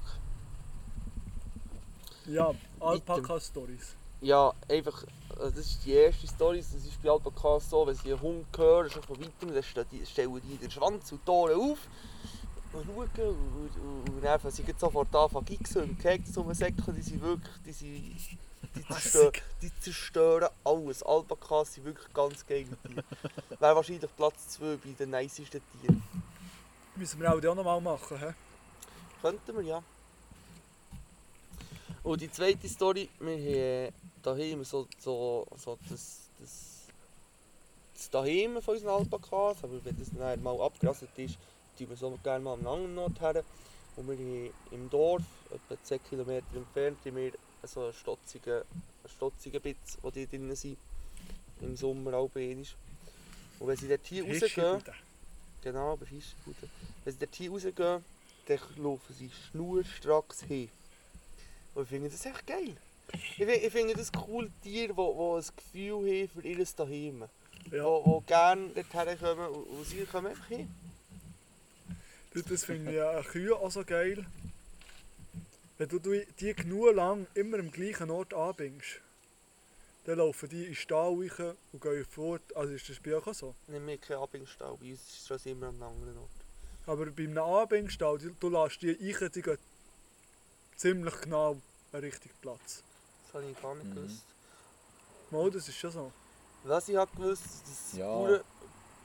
Ja, 2.26 2.54
Alpaka-Stories. 2.80 3.96
Ja, 4.20 4.52
einfach, 4.68 5.04
also 5.30 5.52
das 5.52 5.68
ist 5.68 5.86
die 5.86 5.94
erste 5.94 6.28
Story, 6.28 6.58
das 6.58 6.74
ist 6.74 7.02
bei 7.04 7.10
Alpakas 7.10 7.70
so, 7.70 7.86
wenn 7.86 7.96
sie 7.96 8.12
einen 8.12 8.22
Hund 8.22 8.46
hören, 8.58 8.90
schon 8.90 9.04
von 9.04 9.20
weitem, 9.20 9.54
dann 9.54 9.64
stellen 9.64 10.42
die, 10.42 10.58
den 10.58 10.72
Schwanz 10.72 11.12
und 11.12 11.22
die 11.26 11.32
Ohren 11.32 11.72
auf 11.72 11.78
und 12.74 12.86
schauen 12.86 13.10
und, 13.28 13.76
und, 13.76 14.10
und 14.10 14.24
dann 14.24 14.40
fangen 14.40 14.54
sie 14.54 14.64
sofort 14.78 15.16
an, 15.16 15.46
gixen 15.46 15.84
und 15.84 16.00
Keks 16.00 16.36
um 16.38 16.48
den 16.48 16.56
Säckel, 16.56 16.94
die 16.94 17.02
sind 17.02 17.22
wirklich, 17.22 17.56
die 17.66 17.72
sind, 17.72 18.40
die 18.76 18.88
zerstören, 18.88 19.32
die 19.62 19.80
zerstören 19.80 20.50
alles. 20.64 21.04
Alpakas 21.04 21.76
sind 21.76 21.86
wirklich 21.86 22.12
ganz 22.14 22.44
Tiere. 22.46 22.78
Wäre 23.60 23.76
wahrscheinlich 23.76 24.16
Platz 24.16 24.50
2 24.50 24.78
bei 24.78 24.92
den 24.98 25.12
nicesten 25.12 25.62
Tieren. 25.80 26.04
Müssen 26.96 27.22
wir 27.22 27.34
auch 27.34 27.40
die 27.40 27.48
auch 27.48 27.56
noch 27.56 27.64
mal 27.64 27.80
machen, 27.80 28.18
hä? 28.18 28.34
Könnten 29.22 29.56
wir, 29.56 29.64
ja. 29.64 29.84
Und 32.04 32.22
die 32.22 32.32
zweite 32.32 32.70
Story, 32.70 33.10
wir 33.20 33.34
haben 33.34 33.46
äh, 33.46 33.92
daheim 34.22 34.64
so, 34.64 34.88
so, 35.00 35.46
so 35.58 35.78
das, 35.90 36.30
das, 36.40 36.88
das 37.94 38.10
daheim 38.10 38.62
von 38.62 38.76
unseren 38.76 38.92
Alpakas, 38.92 39.64
aber 39.64 39.84
wenn 39.84 39.98
das 39.98 40.10
dann 40.18 40.42
mal 40.42 40.62
abgerasselt 40.62 41.12
ist, 41.18 41.38
tun 41.78 41.90
wir 41.90 41.98
so 41.98 42.18
gerne 42.24 42.44
mal 42.44 42.54
an 42.54 42.60
einen 42.60 42.68
anderen 42.68 42.98
Ort 43.00 43.22
her. 43.22 43.44
Und 43.96 44.08
wir 44.08 44.16
haben 44.16 44.54
im 44.72 44.90
Dorf, 44.90 45.24
etwa 45.50 45.84
10 45.84 46.04
Kilometer 46.04 46.46
entfernt, 46.56 47.00
haben 47.06 47.16
wir 47.16 47.32
so 47.64 47.84
einen 47.84 47.94
stotzigen, 47.94 48.54
einen 48.54 49.10
stotzigen 49.16 49.62
Bitz, 49.62 49.98
wo 50.02 50.12
die 50.12 50.28
drin 50.28 50.56
sind. 50.56 50.78
Im 51.62 51.76
Sommer 51.76 52.14
auch. 52.14 52.30
Und 52.36 53.68
wenn 53.68 53.78
sie 53.78 53.88
dort 53.88 54.06
hier 54.06 54.24
rausgehen. 54.24 54.84
Genau, 55.62 55.94
aber 55.94 56.06
Fischbude. 56.06 56.70
Wenn 57.04 57.14
sie 57.14 57.20
dort 57.20 57.36
hier 57.36 57.52
rausgehen, 57.52 58.06
dann 58.48 58.60
laufen 58.78 59.14
sie 59.14 59.30
schnurstracks 59.30 60.44
hin. 60.44 60.70
Und 61.76 61.84
ich 61.84 61.90
finde 61.90 62.10
das 62.10 62.26
echt 62.26 62.48
geil. 62.48 62.76
Ich, 63.14 63.40
ich 63.40 63.72
finde 63.72 63.94
das 63.94 64.12
cool, 64.28 64.50
Tiere, 64.64 64.94
die, 64.94 64.94
die 64.94 65.00
ein 65.00 65.44
Gefühl 65.56 65.94
haben 65.94 66.30
für 66.30 66.48
ihr 66.48 66.66
Daheim. 66.76 67.26
Ja, 67.72 68.00
Die, 68.00 68.20
die 68.22 68.26
gerne 68.26 68.70
dorthin 68.70 69.20
kommen 69.20 69.48
und, 69.50 69.86
sie 69.86 70.06
kommen 70.06 70.28
einfach 70.28 70.48
hin. 70.48 70.74
das, 72.34 72.44
das 72.46 72.66
finde 72.66 72.94
ich 72.94 73.02
an 73.02 73.24
Kühen 73.24 73.54
auch 73.54 73.72
so 73.72 73.84
geil. 73.84 74.26
Wenn 75.78 75.90
du 75.90 76.00
die 76.00 76.54
genug 76.56 76.96
lang 76.96 77.28
immer 77.36 77.60
am 77.60 77.72
gleichen 77.72 78.10
Ort 78.10 78.34
anbringst, 78.34 79.02
dann 80.06 80.18
laufen 80.18 80.50
die 80.50 80.62
in 80.62 80.66
den 80.68 80.76
Stall 80.76 81.10
und 81.10 81.82
gehen 81.82 82.06
fort. 82.10 82.42
Also 82.56 82.74
ist 82.74 82.90
das 82.90 83.00
bei 83.00 83.16
euch 83.16 83.28
auch 83.28 83.34
so? 83.34 83.56
Nicht 83.68 83.84
mehr 83.84 83.98
kein 83.98 84.18
Abhängstall, 84.18 84.76
bei 84.80 84.92
uns 84.92 85.02
ist 85.02 85.30
das 85.30 85.46
immer 85.46 85.68
an 85.68 85.76
einem 85.76 85.84
anderen 85.84 86.18
Ort. 86.18 86.37
Aber 86.88 87.06
bei 87.08 87.24
einem 87.24 87.38
du, 88.18 88.32
du 88.40 88.50
lässt 88.50 88.82
die 88.82 88.94
die 89.30 89.42
gehen 89.42 89.58
ziemlich 90.78 91.20
genau 91.22 91.58
den 91.92 92.00
richtigen 92.00 92.34
Platz. 92.42 92.82
Das 93.26 93.34
habe 93.36 93.52
ich 93.52 93.62
gar 93.62 93.76
nicht 93.76 93.88
Mhm. 93.88 93.96
gewusst. 93.96 94.24
Mal, 95.30 95.52
das 95.52 95.68
ist 95.68 95.78
schon 95.78 95.92
so. 95.92 96.12
Was 96.64 96.88
ich 96.88 96.96
habe 96.96 97.12
gewusst, 97.16 97.44
dass 97.44 97.92
es 97.92 97.98
Ja. 97.98 98.06
Bauern, 98.08 98.42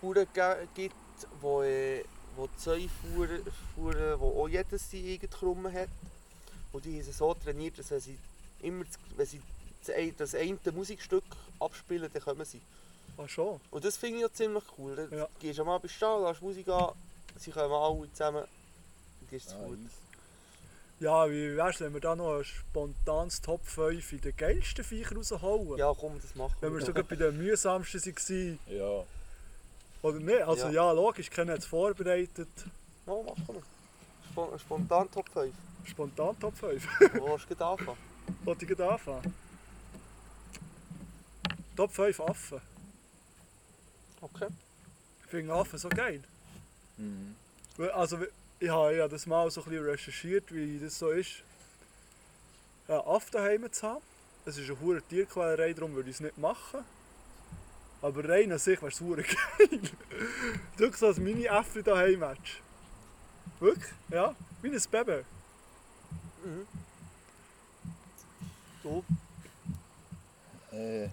Bauern 0.01 0.26
gibt, 0.74 0.95
die, 1.41 1.62
äh, 1.62 2.05
wo 2.37 2.49
Zäune 2.57 2.89
fuhren, 2.89 3.43
fuhren, 3.74 4.20
wo 4.20 4.43
auch 4.43 4.49
jeder 4.49 4.78
seine 4.78 5.09
eigene 5.09 5.28
Krumme 5.28 5.72
hat. 5.72 5.89
Und 6.72 6.85
die 6.85 6.97
haben 6.97 7.03
sie 7.05 7.12
so 7.12 7.35
trainiert, 7.35 7.78
dass 7.78 7.91
wenn 7.91 8.01
sie 8.01 8.16
immer 8.62 8.85
das, 8.85 8.95
wenn 9.16 9.26
sie 9.26 9.43
das 9.85 9.95
ein- 9.95 10.14
das 10.16 10.35
eine 10.35 10.59
Musikstück 10.72 11.24
abspielen, 11.59 12.09
dann 12.12 12.22
kommen 12.22 12.45
sie. 12.45 12.61
Ah 13.18 13.26
schon? 13.28 13.61
Und 13.70 13.85
das 13.85 13.97
finde 13.97 14.20
ich 14.20 14.24
auch 14.26 14.33
ziemlich 14.33 14.64
cool. 14.78 14.95
Du 15.11 15.16
Ja. 15.16 15.28
gehst 15.41 15.59
am 15.61 15.68
Abend 15.68 15.91
stehen, 15.91 16.22
lässt 16.22 16.41
Musik 16.41 16.68
an, 16.68 16.93
sie 17.39 17.51
kommen 17.51 17.72
alle 17.72 18.12
zusammen 18.12 18.45
und 19.20 19.33
ist 19.33 19.49
es 19.49 19.55
Ah, 19.55 19.59
gut. 19.66 19.78
Ja, 21.01 21.28
wie 21.28 21.57
wär's, 21.57 21.80
wenn 21.80 21.93
wir 21.95 22.01
da 22.01 22.14
noch 22.14 22.39
ein 22.39 22.45
spontanes 22.45 23.41
Top 23.41 23.64
5 23.66 24.12
in 24.12 24.20
den 24.20 24.37
geilsten 24.37 24.85
Viecher 24.85 25.16
rausholen? 25.16 25.78
Ja, 25.78 25.93
komm, 25.99 26.20
das 26.20 26.35
machen 26.37 26.55
Wenn 26.61 26.72
wir 26.72 26.78
wir. 26.78 26.87
sogar 26.87 27.03
bei 27.03 27.16
den 27.16 27.37
mühsamsten 27.37 28.01
waren. 28.01 28.59
Ja. 28.68 29.05
Oder 30.03 30.18
nicht? 30.20 30.43
Also 30.43 30.66
Ja. 30.66 30.70
ja, 30.72 30.93
logisch, 30.93 31.28
keiner 31.30 31.53
hat 31.55 31.59
es 31.61 31.66
vorbereitet. 31.66 32.49
Ja, 33.07 33.12
machen 33.14 33.45
wir. 33.49 33.62
Spon 34.30 34.59
spontan 34.59 35.11
Top 35.11 35.28
5. 35.30 35.53
Spontan 35.85 36.39
Top 36.39 36.57
5. 36.57 36.87
Wo 37.14 37.26
willst 37.33 37.51
du 37.51 37.64
anfangen? 37.64 37.99
Wollte 38.45 38.64
ich 38.64 38.68
gerade 38.76 38.93
anfangen? 38.93 39.35
Top 41.76 41.91
5 41.91 42.20
Affen. 42.20 42.61
Okay. 44.20 44.47
Ich 45.24 45.30
finde 45.30 45.53
Affen 45.55 45.78
so 45.78 45.89
geil. 45.89 46.22
Mhm. 46.97 47.34
Also, 47.95 48.18
ich 48.61 48.68
habe 48.68 48.97
ja 48.97 49.09
das 49.09 49.26
mal 49.26 49.51
so 49.51 49.62
ein 49.62 49.70
bisschen 49.70 49.84
recherchiert, 49.84 50.55
wie 50.55 50.78
das 50.78 50.99
so 50.99 51.11
ist, 51.11 51.43
einen 52.88 53.01
Affen 53.01 53.32
daheim 53.32 53.72
zu 53.72 53.88
haben. 53.88 54.03
Es 54.45 54.59
ist 54.59 54.68
eine 54.70 54.80
hohe 54.80 55.03
Tierquälerei, 55.03 55.72
darum 55.72 55.95
würde 55.95 56.11
ich 56.11 56.16
es 56.16 56.20
nicht 56.20 56.38
machen. 56.38 56.80
Aber 58.03 58.28
rein 58.28 58.51
an 58.51 58.59
sich 58.59 58.80
wäre 58.82 58.90
es 58.90 59.01
hure 59.01 59.22
geil. 59.59 59.80
Du 60.76 60.93
so 60.93 61.07
ein 61.07 61.22
Mini-Affe 61.22 61.82
daheim 61.82 62.24
hättest. 62.24 62.61
Wirklich? 63.61 63.93
Ja? 64.11 64.34
Wie 64.61 64.68
ein 64.70 64.82
Baby. 64.90 65.24
Mhm. 66.45 66.66
Du? 68.82 69.05
Äh. 70.72 71.05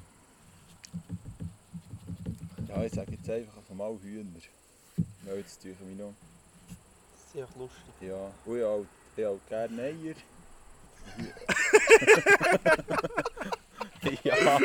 Ja, 2.68 2.84
ich 2.84 2.94
sage 2.94 3.12
jetzt 3.12 3.30
einfach 3.30 3.62
einmal 3.70 3.98
Hühner. 4.02 4.40
Weil 5.30 5.38
jetzt 5.38 5.62
tue 5.62 5.72
ich 5.72 5.80
mich 5.82 5.96
noch. 5.98 6.14
Das 7.14 7.22
ist 7.36 7.36
echt 7.36 7.56
lustig. 7.58 7.84
Ja. 8.02 8.32
Und 8.46 8.58
ich 8.58 8.64
habe 8.64 8.88
ich 9.16 9.26
habe 9.26 9.40
gerne 9.48 9.82
Eier. 9.84 10.16
ja. 14.24 14.60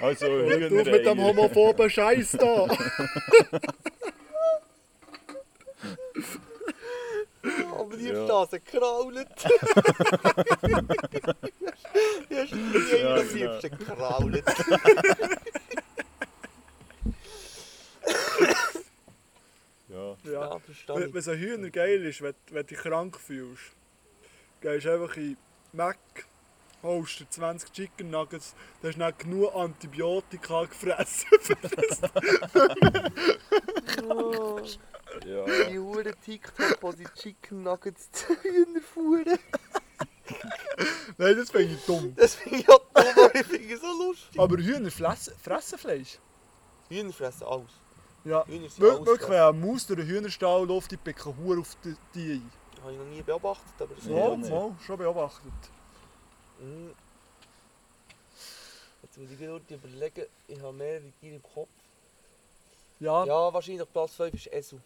Also 0.00 0.26
Hühner. 0.26 0.68
Du 0.68 0.74
mit 0.76 1.06
dem 1.06 1.22
homophoben 1.22 1.88
Scheiß 1.88 2.32
da! 2.32 2.66
Aber 7.78 7.96
die 7.96 8.08
Ja. 8.08 8.24
Straße 8.24 8.60
krault. 8.60 9.16
Die 12.30 12.36
hast 12.36 12.52
du 12.52 13.38
Ja, 13.38 13.58
genau. 13.60 13.76
krault. 13.96 14.44
Ja. 20.24 20.32
Ja. 20.32 20.60
Wenn, 20.96 21.12
wenn 21.14 21.22
so 21.22 21.30
ein 21.32 21.38
Hühner 21.38 21.70
geil 21.70 22.04
ist, 22.04 22.22
wenn, 22.22 22.34
wenn 22.50 22.66
du 22.66 22.74
dich 22.74 22.78
krank 22.78 23.18
fühlst, 23.18 23.72
gehst 24.60 24.86
du 24.86 24.92
einfach 24.92 25.16
in 25.16 25.36
Mac, 25.72 25.98
holst 26.82 27.20
dir 27.20 27.28
20 27.28 27.72
Chicken 27.72 28.10
Nuggets, 28.10 28.54
dann 28.82 28.90
hast 28.90 28.96
du 28.96 29.00
dann 29.00 29.18
genug 29.18 29.54
Antibiotika 29.54 30.64
gefressen. 30.66 31.28
Oh, 34.08 34.60
Ja. 35.26 35.44
die 35.68 35.78
Huren 35.78 36.14
TikTok, 36.24 36.94
die 36.96 37.04
die 37.04 37.20
Chicken 37.20 37.62
Nuggets 37.62 38.10
zu 38.12 38.26
Hühner 38.42 38.80
fuhren. 38.80 39.24
Nein, 41.18 41.36
das 41.36 41.50
finde 41.50 41.74
ich 41.74 41.84
dumm. 41.86 42.14
Das 42.16 42.34
finde 42.34 42.58
ich 42.58 42.68
auch 42.68 42.78
dumm, 42.94 43.04
aber 43.24 43.34
ich 43.34 43.46
finde 43.46 43.74
es 43.74 43.80
so 43.80 43.86
lustig. 44.06 44.38
Aber 44.40 44.56
Hühner 44.58 44.90
fressen, 44.90 45.34
fressen 45.42 45.78
Fleisch. 45.78 46.18
Hühner 46.88 47.12
fressen 47.12 47.44
alles. 47.44 47.72
Ja. 48.28 48.44
Hühner 48.46 48.68
sind 48.68 48.80
Wir- 48.80 48.92
alles. 48.94 49.06
Wirklich, 49.06 49.28
wenn 49.30 49.40
ein 49.40 49.60
Maus 49.60 49.86
durch 49.86 49.98
den 50.00 50.08
Hühnerstall 50.08 50.66
läuft, 50.66 50.90
die 50.90 50.96
picken 50.96 51.36
Hure 51.36 51.60
auf 51.60 51.76
die, 51.84 51.96
die 52.14 52.32
ein. 52.34 52.50
Das 52.74 52.82
habe 52.82 52.92
ich 52.92 52.98
noch 52.98 53.06
nie 53.06 53.22
beobachtet, 53.22 53.72
aber 53.80 53.94
das 53.94 54.04
Ja, 54.06 54.36
nicht. 54.36 54.50
mal, 54.50 54.76
schon 54.84 54.98
beobachtet. 54.98 55.52
Mhm. 56.60 56.94
Jetzt 59.02 59.18
muss 59.18 59.30
ich 59.30 59.38
gerade 59.38 59.74
überlegen, 59.74 60.26
ich 60.46 60.60
habe 60.60 60.72
mehrere 60.72 61.10
Tiere 61.20 61.36
im 61.36 61.42
Kopf. 61.42 61.68
Ja, 63.00 63.24
Ja, 63.24 63.52
wahrscheinlich 63.52 63.90
Platz 63.92 64.14
5 64.14 64.34
ist 64.34 64.52
Esel. 64.52 64.82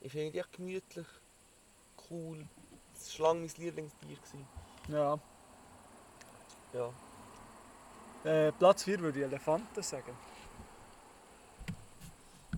Ich 0.00 0.12
finde 0.12 0.32
die 0.32 0.38
echt 0.40 0.52
gemütlich, 0.52 1.06
cool. 2.10 2.44
Das 2.92 3.18
war 3.20 3.28
lange 3.28 3.40
mein 3.46 3.50
Lieblingstier. 3.56 4.16
Gewesen. 4.16 4.48
ja. 4.88 5.18
Ja. 6.72 6.90
Äh, 8.24 8.50
Platz 8.52 8.82
4 8.82 8.98
würde 9.00 9.20
ich 9.20 9.24
Elefanten 9.24 9.82
sagen. 9.82 10.16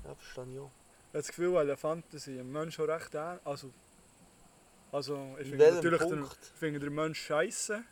Ja, 0.07 0.15
verstehe 0.15 0.45
ich 0.53 0.59
auch. 0.59 0.71
Ich 0.71 1.09
habe 1.09 1.19
das 1.19 1.29
Gefühl, 1.29 1.57
Elefanten 1.57 2.19
sind 2.19 2.37
dem 2.37 2.53
Menschen 2.53 2.85
auch 2.85 2.89
recht 2.89 3.15
ähnlich. 3.15 3.41
Also, 3.47 3.71
also 4.93 5.37
ich 5.41 5.51
In 5.53 5.59
finde 5.59 5.75
natürlich 5.75 6.01
den, 6.03 6.21
Punkt? 6.21 6.39
ich 6.43 6.59
finde 6.59 6.81
den 6.81 6.95
Mensch 6.95 7.21
scheiße. 7.21 7.83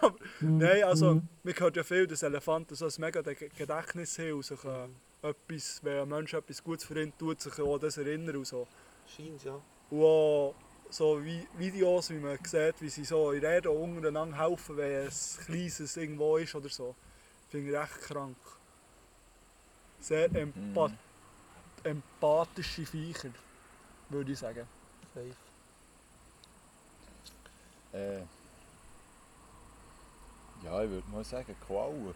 Aber 0.00 0.16
Nein, 0.40 0.84
also 0.84 1.22
man 1.42 1.54
hört 1.58 1.76
ja 1.76 1.82
viel, 1.82 2.06
dass 2.06 2.22
Elefanten 2.22 2.74
so 2.74 2.86
ein 2.86 2.92
mega 2.98 3.22
Ge- 3.22 3.48
Gedächtnis 3.48 4.18
haben 4.18 4.32
und 4.34 4.44
sich 4.44 4.62
äh, 4.64 4.88
etwas, 5.22 5.82
wenn 5.82 6.00
ein 6.02 6.08
Mensch 6.08 6.34
etwas 6.34 6.62
Gutes 6.62 6.84
für 6.84 7.00
ihn 7.00 7.16
tut, 7.16 7.40
sich 7.40 7.58
auch 7.60 7.74
an 7.74 7.80
das 7.80 7.96
erinnern 7.96 8.36
und 8.36 8.46
so. 8.46 8.68
Scheint 9.06 9.42
ja. 9.44 9.60
Und 9.90 10.02
auch 10.02 10.54
so 10.90 11.24
wie 11.24 11.48
Videos, 11.56 12.10
wie 12.10 12.18
man 12.18 12.38
sieht, 12.44 12.80
wie 12.80 12.88
sie 12.90 13.04
so 13.04 13.32
in 13.32 13.44
Reden 13.44 13.68
untereinander 13.68 14.38
helfen, 14.38 14.76
wenn 14.76 15.06
ein 15.06 15.12
kleines 15.46 15.96
irgendwo 15.96 16.36
ist 16.36 16.54
oder 16.54 16.68
so. 16.68 16.94
Finde 17.48 17.70
ich 17.70 17.76
echt 17.76 18.00
krank. 18.02 18.36
Sehr 19.98 20.26
empa 20.34 20.88
Mhm. 20.88 20.98
Empathische 21.84 22.84
Viecher, 22.86 23.30
würde 24.08 24.32
ich 24.32 24.38
sagen. 24.38 24.66
Safe. 25.14 25.34
Äh. 27.92 28.22
Ja, 30.64 30.82
ich 30.82 30.90
würde 30.90 31.08
mal 31.10 31.24
sagen 31.24 31.54
Quallen. 31.66 32.14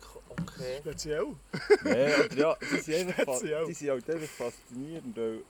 K- 0.00 0.20
Okay. 0.42 0.78
Speziell. 0.80 1.34
Nein, 1.82 2.12
oder 2.26 2.34
ja, 2.36 2.56
die 2.60 2.76
sind, 2.82 3.18
einfach 3.18 3.40
die 3.66 3.72
sind 3.74 3.90
halt 3.90 4.10
einfach 4.10 4.28
faszinierend. 4.28 5.16
Weil, 5.16 5.42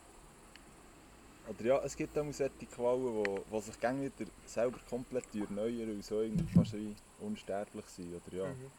oder 1.49 1.65
ja, 1.65 1.78
es 1.85 1.97
gibt 1.97 2.16
auch 2.16 2.32
solche 2.32 2.66
Quallen, 2.74 3.24
die, 3.24 3.40
die 3.57 3.61
sich 3.61 3.81
gerne 3.81 4.03
wieder 4.05 4.31
selber 4.47 4.78
komplett 4.89 5.24
erneuern 5.35 5.90
und 5.90 6.05
so 6.05 6.20
irgendwie 6.23 6.47
fast 6.55 6.74
wie 6.74 6.95
unsterblich 7.20 7.85
sind. 7.86 8.15
Oder 8.28 8.36
ja, 8.36 8.47
Mhm. 8.47 8.70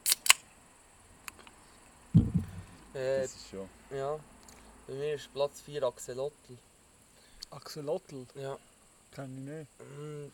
Äh, 2.94 3.22
das 3.22 3.36
ist 3.36 3.50
schon. 3.50 3.70
ja. 3.92 4.20
Bei 4.88 4.94
mir 4.96 5.14
ist 5.16 5.32
Platz 5.34 5.62
4 5.62 5.84
Axolotl. 5.84 6.58
Axolotl, 7.52 8.26
Ja. 8.36 8.58
kenne 9.12 9.34
ich 9.38 9.80
nicht. 9.80 9.98
Mm, 9.98 10.32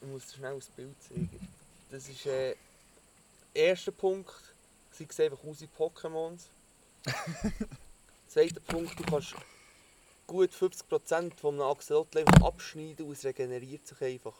Ich 0.00 0.06
muss 0.06 0.26
dir 0.28 0.36
schnell 0.36 0.54
das 0.56 0.68
Bild 0.68 0.94
zeigen. 1.02 1.48
Das 1.90 2.08
ist 2.08 2.24
äh, 2.26 2.54
der 3.54 3.64
erste 3.70 3.90
Punkt. 3.90 4.32
Sie 4.92 5.06
sehen 5.10 5.32
einfach 5.32 5.44
aus 5.44 5.60
wie 5.60 5.66
Pokémons. 5.76 6.42
Zweiter 8.28 8.60
Punkt, 8.60 8.98
du 8.98 9.04
kannst 9.04 9.34
gut 10.26 10.50
50% 10.52 11.34
von 11.36 11.54
einem 11.54 11.62
Axolotl 11.70 12.18
einfach 12.18 12.42
abschneiden 12.46 13.06
und 13.06 13.12
es 13.12 13.24
regeneriert 13.24 13.86
sich 13.86 14.00
einfach. 14.02 14.34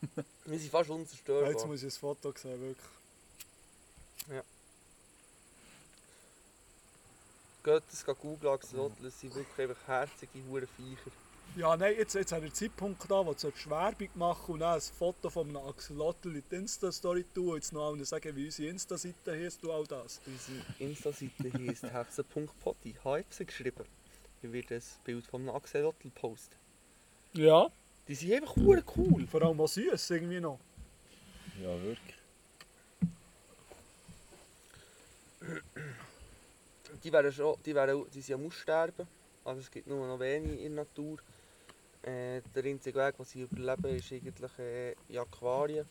Wir 0.46 0.58
sind 0.58 0.70
fast 0.70 0.88
unzerstörbar. 0.90 1.50
Jetzt 1.50 1.66
muss 1.66 1.82
ich 1.82 1.92
ein 1.94 1.98
Foto 1.98 2.32
sehen, 2.36 2.60
wirklich. 2.60 2.86
Geht 7.66 7.82
das 7.90 8.06
googeln, 8.06 8.54
Axolotl, 8.54 9.02
das 9.02 9.18
sind 9.18 9.34
wirklich 9.34 9.68
einfach 9.68 9.88
herzige 9.88 10.38
hure 10.48 10.68
Viecher. 10.68 11.10
Ja, 11.56 11.76
nein, 11.76 11.96
jetzt, 11.98 12.14
jetzt 12.14 12.30
hat 12.30 12.44
er 12.44 12.54
Zeitpunkt 12.54 13.10
da, 13.10 13.26
wo 13.26 13.32
du 13.32 13.38
solltest 13.40 13.68
Werbung 13.68 14.08
machen 14.14 14.52
und 14.52 14.60
dann 14.60 14.74
ein 14.76 14.80
Foto 14.80 15.28
von 15.28 15.48
einem 15.48 15.56
Axolotl 15.56 16.36
in 16.36 16.44
die 16.48 16.54
Insta-Story 16.54 17.24
tun 17.34 17.48
und 17.48 17.54
jetzt 17.56 17.72
noch 17.72 17.88
allen 17.88 18.04
sagen, 18.04 18.36
wie 18.36 18.44
unsere 18.44 18.68
Insta-Seite 18.68 19.32
heisst 19.32 19.64
und 19.64 19.72
all 19.72 19.84
das. 19.84 20.20
Unsere 20.26 20.64
Insta-Seite 20.78 21.52
heisst 21.52 21.82
hexen.potty. 21.92 22.94
Hexen 23.02 23.46
geschrieben. 23.46 23.84
Ich 24.42 24.52
werde 24.52 24.76
ein 24.76 24.82
Bild 25.02 25.26
von 25.26 25.40
einem 25.40 25.56
Axolotl 25.56 26.08
posten. 26.10 26.54
Ja. 27.32 27.68
Die 28.06 28.14
sind 28.14 28.32
einfach 28.32 28.54
hure 28.54 28.84
cool. 28.96 29.26
Vor 29.26 29.42
allem 29.42 29.60
auch 29.60 29.66
süß 29.66 30.10
irgendwie 30.10 30.38
noch. 30.38 30.60
Ja, 31.60 31.82
wirklich. 31.82 32.14
Die, 37.02 37.12
wären 37.12 37.32
schon, 37.32 37.56
die, 37.64 37.74
wären, 37.74 38.04
die 38.10 38.20
sind 38.20 38.36
am 38.36 38.46
Aussterben. 38.46 39.06
Also 39.44 39.60
es 39.60 39.70
gibt 39.70 39.86
nur 39.86 40.06
noch 40.06 40.18
wenige 40.18 40.54
in 40.54 40.74
der 40.74 40.84
Natur. 40.84 41.18
Äh, 42.02 42.40
der 42.54 42.64
einzige 42.64 42.98
Weg, 42.98 43.14
was 43.18 43.30
sie 43.30 43.42
überleben, 43.42 43.96
ist 43.96 44.12
eigentlich 44.12 44.58
äh, 44.58 44.92
in 45.08 45.18
Aquarien. 45.18 45.86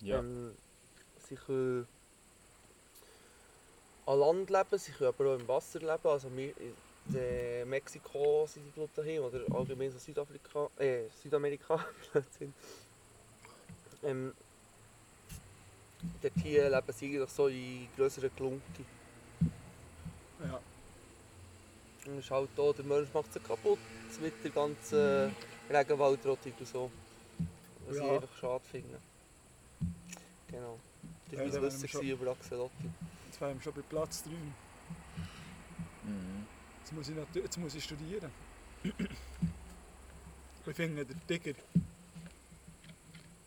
Ja. 0.00 0.18
Ähm, 0.18 0.56
sie 1.18 1.36
können 1.36 1.86
an 4.06 4.18
Land 4.18 4.50
leben, 4.50 4.78
sie 4.78 4.92
können 4.92 5.08
aber 5.08 5.34
auch 5.34 5.38
im 5.38 5.48
Wasser 5.48 5.80
leben. 5.80 6.06
Also 6.06 6.28
in 6.28 6.52
äh, 7.14 7.64
Mexiko 7.64 8.46
sind 8.46 8.66
die 8.66 8.72
glaube 8.72 8.90
ich 8.92 8.96
daheim, 8.96 9.22
oder 9.22 9.40
allgemein 9.54 9.90
so 9.90 9.98
Südafrika, 9.98 10.70
äh, 10.78 11.08
Südamerika. 11.22 11.84
Ähm, 14.06 14.34
dort 16.20 16.34
hier 16.42 16.68
leben 16.68 16.92
sie 16.92 17.06
eigentlich 17.06 17.30
so 17.30 17.46
in 17.46 17.88
grösseren 17.96 18.30
Klunken. 18.36 18.84
Ja. 20.40 20.60
Und 22.06 22.18
es 22.18 22.24
ist 22.24 22.30
halt 22.30 22.50
da, 22.56 22.72
der 22.72 22.84
Mensch 22.84 23.08
macht 23.14 23.32
sie 23.32 23.40
kaputt 23.40 23.78
mit 24.20 24.32
der 24.44 24.50
ganzen 24.50 25.34
Regenwaldrottung 25.70 26.52
und 26.58 26.68
so. 26.68 26.90
Was 27.86 27.96
ich 27.96 28.02
Ja. 28.02 28.12
einfach 28.14 28.36
schade 28.38 28.64
finde. 28.70 29.00
Genau. 30.48 30.78
Das 31.30 31.32
Ja, 31.32 31.38
war 31.38 31.46
da 31.46 31.52
mein 31.52 31.52
wären 31.52 31.62
wir 31.62 31.62
Wissen 31.82 32.10
über 32.10 32.30
Axolotl. 32.32 32.72
Jetzt 33.26 33.40
wären 33.40 33.54
wir 33.56 33.62
schon 33.62 33.72
bei 33.74 33.82
Platz 33.82 34.22
3. 34.24 34.30
Mhm. 36.04 36.46
Jetzt 36.80 36.92
muss 36.92 37.08
ich, 37.08 37.16
natu- 37.16 37.40
jetzt 37.42 37.56
muss 37.58 37.74
ich 37.74 37.84
studieren. 37.84 38.30
Ich 40.66 40.74
finde 40.76 41.04
den 41.04 41.20
Tiger. 41.26 41.52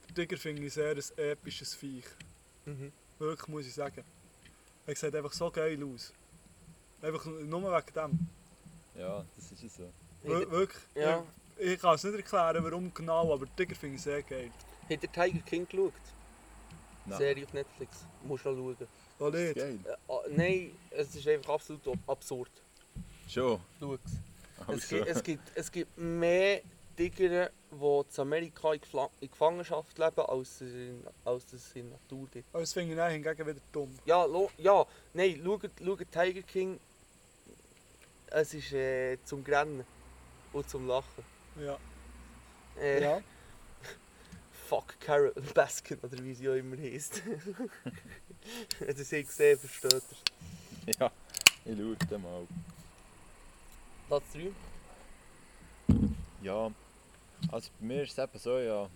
Der 0.08 0.16
Tiger 0.16 0.38
finde 0.38 0.64
ich 0.66 0.74
sehr 0.74 0.92
ein 0.92 1.02
episches 1.18 1.74
Viech. 1.74 2.06
Mhm. 2.66 2.92
Wirklich 3.18 3.48
muss 3.48 3.66
ich 3.66 3.74
sagen. 3.74 4.04
Er 4.86 4.96
sieht 4.96 5.16
einfach 5.16 5.34
so 5.34 5.50
geil 5.50 5.84
aus. 5.84 6.14
Einfach 7.02 7.26
nur 7.26 7.62
wegen 7.64 7.94
dem. 7.94 8.28
Ja, 9.00 9.24
das 9.36 9.52
ist 9.52 9.64
es 9.64 9.76
so. 9.76 9.90
Wir- 10.24 10.50
Wirklich. 10.50 10.82
Ja. 10.96 11.24
Ich, 11.58 11.72
ich 11.74 11.80
kann 11.80 11.96
es 11.96 12.04
nicht 12.04 12.16
erklären, 12.16 12.64
warum 12.64 12.94
genau, 12.94 13.34
aber 13.34 13.46
Tiger 13.56 13.76
finde 13.76 13.96
ich 13.96 14.02
sehr 14.02 14.22
geil. 14.24 14.52
der 14.90 15.00
Tiger 15.00 15.40
King 15.46 15.68
geschaut? 15.68 15.94
Nein. 17.06 17.18
Serie 17.18 17.46
auf 17.46 17.54
Netflix. 17.54 18.06
Musst 18.24 18.46
du 18.46 18.56
schauen. 18.56 18.88
Oh, 19.20 19.30
Das 19.30 19.40
ist 19.42 19.56
nicht. 19.56 19.58
geil. 19.58 19.80
Äh, 19.86 20.12
ah, 20.12 20.20
nein, 20.30 20.72
es 20.92 21.16
ist 21.16 21.28
einfach 21.28 21.54
absolut 21.54 21.88
ab- 21.88 21.98
absurd. 22.08 22.52
Schon. 23.28 23.60
Schau 23.80 23.94
es. 23.94 24.00
Es, 24.04 24.68
Also. 24.68 24.88
gibt, 24.96 25.08
es, 25.08 25.24
gibt, 25.24 25.52
es 25.56 25.72
gibt 25.72 25.98
mehr 25.98 26.62
Tiger, 26.96 27.50
die 27.72 27.76
in 28.16 28.22
Amerika 28.22 28.74
in, 28.74 28.82
Gefla- 28.82 29.10
in 29.22 29.30
Gefangenschaft 29.32 29.98
leben, 29.98 30.20
als, 30.22 30.62
in, 30.62 31.04
als 31.24 31.54
es 31.54 31.72
in 31.76 31.90
Natur 31.90 32.28
gibt. 32.32 32.48
Aber 32.52 32.62
das 32.62 32.74
finde 32.74 32.92
ich 32.92 32.98
dann 32.98 33.12
hingegen 33.12 33.48
wieder 33.48 33.62
dumm. 33.72 33.96
Ja, 34.06 34.26
lo, 34.26 34.50
ja, 34.58 34.86
nein, 35.14 35.40
schaut, 35.44 35.70
schaut 35.84 36.12
Tiger 36.12 36.42
King. 36.42 36.80
Es 38.30 38.54
ist 38.54 38.74
äh, 38.74 39.18
zum 39.24 39.44
Grennen 39.44 39.86
und 40.54 40.70
zum 40.70 40.88
Lachen. 40.88 41.24
Ja. 41.60 41.78
Äh, 42.80 43.02
ja. 43.02 43.22
Fuck 44.68 45.00
Carol 45.00 45.34
Baskin 45.54 45.98
oder 46.00 46.18
wie 46.24 46.34
sie 46.34 46.50
auch 46.50 46.56
immer 46.56 46.78
heisst. 46.78 47.22
Wenn 48.80 48.98
ihr 48.98 49.06
sie 49.06 49.24
gesehen 49.24 49.58
versteht 49.58 50.04
ihr. 50.88 50.94
Ja, 51.00 51.12
ich 51.66 51.78
schaue 51.78 52.20
mal. 52.20 52.48
Platz 54.08 54.24
3. 54.34 54.52
Ja, 56.42 56.72
also 57.52 57.70
bei 57.80 57.86
mir 57.86 58.04
ist 58.04 58.12
es 58.12 58.24
eben 58.24 58.40
so, 58.40 58.58
ja, 58.58 58.90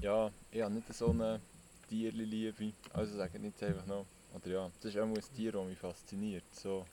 ja 0.00 0.30
ich 0.50 0.60
habe 0.62 0.74
nicht 0.74 0.92
so 0.94 1.10
eine 1.10 1.40
Tierliebe. 1.88 2.72
Also 2.92 3.16
sage 3.16 3.32
ich 3.34 3.42
nicht 3.42 3.62
einfach 3.62 3.86
noch. 3.86 4.06
Oder 4.34 4.48
ja, 4.48 4.70
das 4.80 4.94
ist 4.94 4.98
auch 4.98 5.04
ein 5.04 5.14
Tier, 5.36 5.52
das 5.52 5.66
mich 5.66 5.78
fasziniert. 5.78 6.44
So 6.52 6.86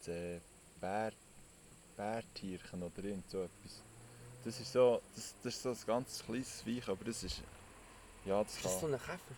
das 0.00 0.08
äh, 0.08 0.40
Bär, 0.80 1.12
Bärtierchen 1.96 2.82
oder 2.82 3.04
irgend 3.04 3.28
so 3.30 3.42
etwas. 3.42 3.82
Das 4.44 4.58
ist 4.58 4.72
so, 4.72 5.00
das, 5.14 5.34
das 5.42 5.54
ist 5.54 5.62
so 5.62 5.70
ein 5.70 5.78
ganz 5.86 6.22
kleines 6.24 6.62
Viech, 6.62 6.88
aber 6.88 7.04
das 7.04 7.22
ist, 7.22 7.42
ja, 8.24 8.42
das 8.42 8.54
Ist 8.56 8.64
das 8.64 8.80
so 8.80 8.86
ein 8.86 8.92
Käfer? 8.92 9.34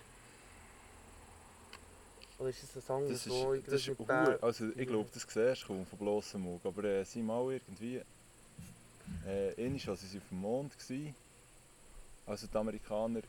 Oder 2.39 2.49
ist 2.51 2.77
das 2.77 2.91
ein 2.91 2.97
anderes, 2.97 3.25
das 3.25 3.27
ist, 3.27 3.33
wo 3.33 3.55
das 3.67 3.75
ist 3.81 3.99
hure- 3.99 4.39
also 4.43 4.69
ich 4.77 4.87
glaube, 4.87 5.11
das 5.13 5.23
siehst 5.23 5.63
du 5.63 5.67
kaum 5.67 5.87
von 5.87 5.99
bloßem 5.99 6.47
Auge, 6.47 6.69
aber 6.69 6.85
äh, 6.85 7.05
sie 7.05 7.23
mal 7.23 7.53
irgendwie, 7.53 8.01
äh, 9.27 9.55
einmal 9.65 9.81
als 9.89 10.01
sie 10.03 10.19
auf 10.19 10.29
dem 10.29 10.41
Mond 10.41 10.73
waren, 10.91 11.15
also 12.27 12.47
die 12.47 12.57
Amerikaner, 12.57 13.23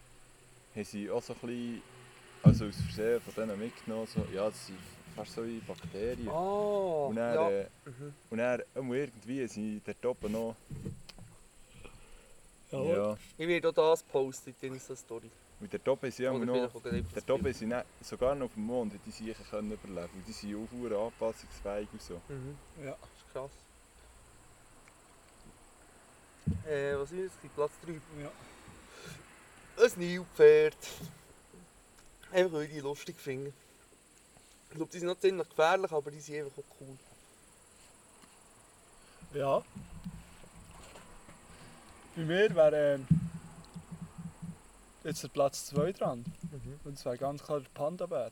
haben 0.75 0.83
sie 0.85 1.09
auch 1.09 1.21
so 1.23 1.33
ein 1.33 1.39
bisschen, 1.39 1.83
also 2.43 2.65
aus 2.65 2.75
Versehen 2.75 3.21
von 3.21 3.33
denen 3.35 3.59
mitgenommen, 3.59 4.07
so, 4.07 4.25
ja, 4.33 4.45
das 4.45 4.67
sind 4.67 4.79
fast 5.15 5.33
so 5.33 5.45
wie 5.45 5.59
Bakterien. 5.59 6.27
Oh, 6.27 7.07
und 7.09 7.15
dann, 7.15 7.33
ja. 7.35 7.49
äh, 7.49 7.67
Mhm. 7.85 8.13
und 8.29 8.37
dann 8.37 8.61
ähm, 8.75 8.93
irgendwie 8.93 9.47
sie 9.47 9.81
dort 9.85 10.05
oben 10.05 10.31
noch, 10.31 10.55
Ja. 12.71 12.81
ja, 12.83 13.17
Ich 13.37 13.47
werde 13.47 13.69
auch 13.69 13.73
das 13.73 14.03
posten 14.03 14.49
in 14.49 14.55
der 14.61 14.69
Insta-Story. 14.71 15.29
und 15.59 15.73
oben 15.87 16.01
haben 16.01 16.11
sie 16.11 16.27
Oder 16.27 16.35
immer 16.35 16.45
noch, 16.45 16.81
Bild. 16.81 17.05
haben 17.29 17.53
sie 17.53 17.69
dann 17.69 17.83
sogar 18.01 18.35
noch 18.35 18.45
auf 18.47 18.53
dem 18.55 18.63
Mond, 18.65 18.93
die 19.05 19.11
sicher 19.11 19.43
können 19.49 19.71
überleben, 19.71 20.09
und 20.15 20.27
die 20.27 20.31
sind 20.33 20.55
auch 20.93 21.05
anpassungsfähig 21.07 21.87
und 21.93 22.01
so. 22.01 22.19
Mhm. 22.29 22.57
Ja. 22.83 22.91
Das 22.99 23.09
ist 23.17 23.31
krass. 23.31 23.51
Äh, 26.67 26.95
was 26.97 27.11
ist 27.11 27.33
das? 27.41 27.51
Platz 27.55 27.71
3. 27.85 27.93
ja. 28.21 28.31
Ein 29.83 29.91
Nilpferd. 29.99 30.77
Einfach 32.31 32.53
weil 32.53 32.63
ich 32.71 32.81
lustig 32.81 33.15
finde. 33.17 33.53
Ich 34.73 34.77
glaube, 34.77 34.91
die 34.91 34.97
sind 34.97 35.07
noch 35.07 35.19
ziemlich 35.19 35.47
gefährlich, 35.47 35.91
aber 35.91 36.09
die 36.09 36.19
sind 36.19 36.45
einfach 36.45 36.57
auch 36.57 36.81
cool. 36.81 36.97
Ja. 39.35 39.63
Bei 42.15 42.21
mir 42.23 42.55
wäre 42.55 42.95
ähm, 42.95 43.07
jetzt 45.03 45.21
der 45.21 45.27
Platz 45.27 45.67
2 45.67 45.91
dran. 45.91 46.25
Mhm. 46.41 46.79
Und 46.85 46.95
das 46.97 47.05
wäre 47.05 47.19
ganz 47.19 47.43
klar 47.43 47.59
der 47.59 47.69
Panda-Bär. 47.75 48.31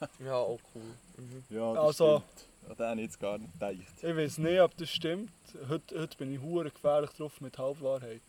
Ja, 0.24 0.36
auch 0.36 0.60
cool. 0.72 0.82
Mhm. 1.16 1.44
Ja, 1.50 1.72
Also- 1.72 2.20
stimmt. 2.20 2.48
An 2.70 2.76
den 2.76 2.86
habe 2.86 3.00
ich 3.00 3.06
jetzt 3.06 3.20
gar 3.20 3.36
nicht 3.38 3.52
gedacht. 3.54 3.74
Ich 4.02 4.16
weiß 4.16 4.38
nicht, 4.38 4.60
ob 4.60 4.76
das 4.76 4.88
stimmt. 4.90 5.32
Heute, 5.68 6.00
heute 6.00 6.16
bin 6.16 6.32
ich 6.32 6.40
hure 6.40 6.70
gefährlich 6.70 7.10
drauf 7.10 7.40
mit 7.40 7.58
Halbwahrheiten. 7.58 8.20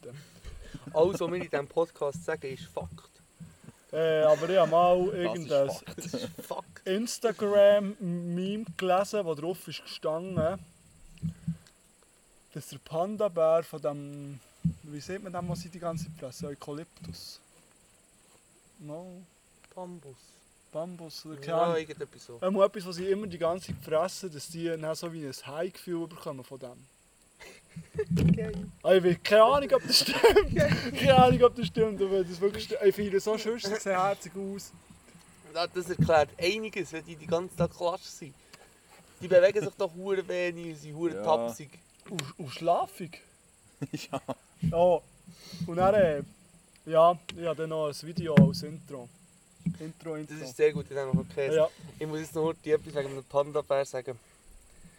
Alles, 0.94 1.20
was 1.20 1.30
wir 1.30 1.36
in 1.36 1.50
diesem 1.50 1.68
Podcast 1.68 2.26
sagen, 2.26 2.48
ist 2.52 2.66
Fakt. 2.66 3.15
Äh, 3.96 4.24
aber 4.24 4.50
ich 4.50 4.58
habe 4.58 4.72
mal 4.72 5.08
irgendein. 5.14 5.70
Instagram-Meme 6.84 8.66
gelesen, 8.76 9.26
wo 9.26 9.34
drauf 9.34 9.66
ist 9.70 9.84
gestanden, 9.84 10.60
dass 12.54 12.68
der 12.68 12.80
Panda-Bär 12.80 13.64
von 13.64 13.82
dem, 13.82 14.40
wie 14.84 15.00
sieht 15.00 15.24
man 15.24 15.32
dem, 15.32 15.48
was 15.48 15.62
sie 15.62 15.70
die 15.70 15.80
ganze 15.80 16.06
Zeit 16.06 16.14
fressen? 16.20 16.48
Eukalyptus? 16.48 17.40
No, 18.80 19.24
Bambus. 19.74 20.18
Bambus 20.74 21.26
oder 21.26 21.38
keine 21.38 21.58
Ja, 21.58 21.78
irgendetwas 21.78 22.26
so. 22.26 22.38
Einmal 22.42 22.68
etwas, 22.68 22.86
was 22.86 22.98
sie 22.98 23.10
immer 23.10 23.28
die 23.28 23.38
ganze 23.38 23.68
Zeit 23.68 23.82
fressen, 23.82 24.30
dass 24.34 24.50
die 24.50 24.66
dann 24.66 24.94
so 24.94 25.14
wie 25.14 25.26
ein 25.26 25.32
High-Gefühl 25.32 26.06
bekommen 26.08 26.44
von 26.44 26.60
dem. 26.60 26.86
Geil. 28.36 28.54
Ah, 28.84 28.94
Ich 28.94 29.04
weiß 29.04 29.18
keine 29.24 29.44
Ahnung, 29.44 29.70
ob 29.74 29.82
das 29.88 30.00
stimmt. 30.00 30.20
keine 31.00 31.16
Ahnung, 31.16 31.44
ob 31.44 31.56
das 31.56 31.68
stimmt, 31.68 32.02
aber 32.02 32.24
das 32.24 32.40
wirklich 32.40 32.70
ich 32.84 32.96
finde 32.96 33.20
so 33.20 33.38
schön, 33.38 33.58
sie 33.60 33.76
sehen 33.76 34.00
herzig 34.00 34.32
aus. 34.36 34.72
Ja, 35.54 35.66
Das 35.68 35.90
erklärt 35.90 36.30
einiges, 36.38 36.92
wenn 36.94 37.06
die 37.06 37.16
den 37.16 37.28
ganzen 37.28 37.56
Tag 37.58 37.76
klatsch 37.76 38.04
sind. 38.04 38.34
Die 39.22 39.28
bewegen 39.28 39.62
sich 39.64 39.74
doch 39.78 39.94
hure 39.96 40.28
wenig 40.28 40.66
und 40.74 40.76
sind 40.76 40.96
hure 40.96 41.16
Ja. 41.16 41.24
tapsig. 41.24 41.70
Und, 42.10 42.22
und 42.38 42.50
schlafig. 42.52 43.22
ja. 43.92 44.22
Ja. 44.62 45.00
Und 45.66 45.78
dann, 45.78 45.96
äh, 45.96 46.22
Ja, 46.86 47.18
ich 47.36 47.46
habe 47.46 47.56
dann 47.56 47.70
noch 47.70 47.88
ein 47.88 47.96
Video 48.04 48.36
als 48.36 48.62
Intro. 48.64 49.08
Intro, 49.80 50.16
Intro. 50.16 50.36
Das 50.38 50.50
ist 50.50 50.58
sehr 50.58 50.72
gut, 50.74 50.86
ich 50.92 50.96
habe 50.98 51.16
noch 51.16 51.26
Käse. 51.34 51.56
ja, 51.56 51.68
Ich 51.98 52.06
muss 52.06 52.20
jetzt 52.20 52.36
noch 52.36 52.44
heute 52.44 52.72
etwas 52.74 52.94
wegen 52.94 53.10
einem 53.10 53.24
Panda-Bär 53.24 53.86
sagen. 53.86 54.20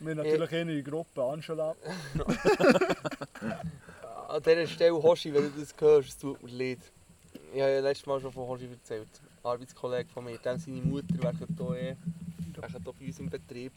Wir 0.00 0.10
haben 0.10 0.18
natürlich 0.18 0.52
eine 0.52 0.60
in 0.60 0.68
der 0.68 0.82
Gruppe, 0.82 1.22
Angela. 1.22 1.74
An 4.28 4.42
dieser 4.42 4.66
Stelle, 4.66 5.02
Hoshi, 5.02 5.32
wenn 5.32 5.44
du 5.44 5.60
das 5.60 5.74
hörst, 5.78 6.08
es 6.08 6.18
tut 6.18 6.42
mir 6.42 6.50
leid. 6.50 6.80
Ich 7.54 7.60
habe 7.60 7.72
ja 7.72 7.80
letztes 7.80 8.06
Mal 8.06 8.20
schon 8.20 8.32
von 8.32 8.48
Hoshi 8.48 8.68
erzählt. 8.70 9.08
Ein 9.42 9.50
Arbeitskollege 9.50 10.08
von 10.10 10.24
mir, 10.24 10.38
dem 10.38 10.58
seine 10.58 10.82
Mutter 10.82 11.22
werkt 11.22 11.38
hier, 11.38 11.76
eh, 11.76 11.96
werkt 12.54 12.70
hier 12.70 12.80
bei 12.80 13.06
uns 13.06 13.18
im 13.18 13.30
Betrieb. 13.30 13.72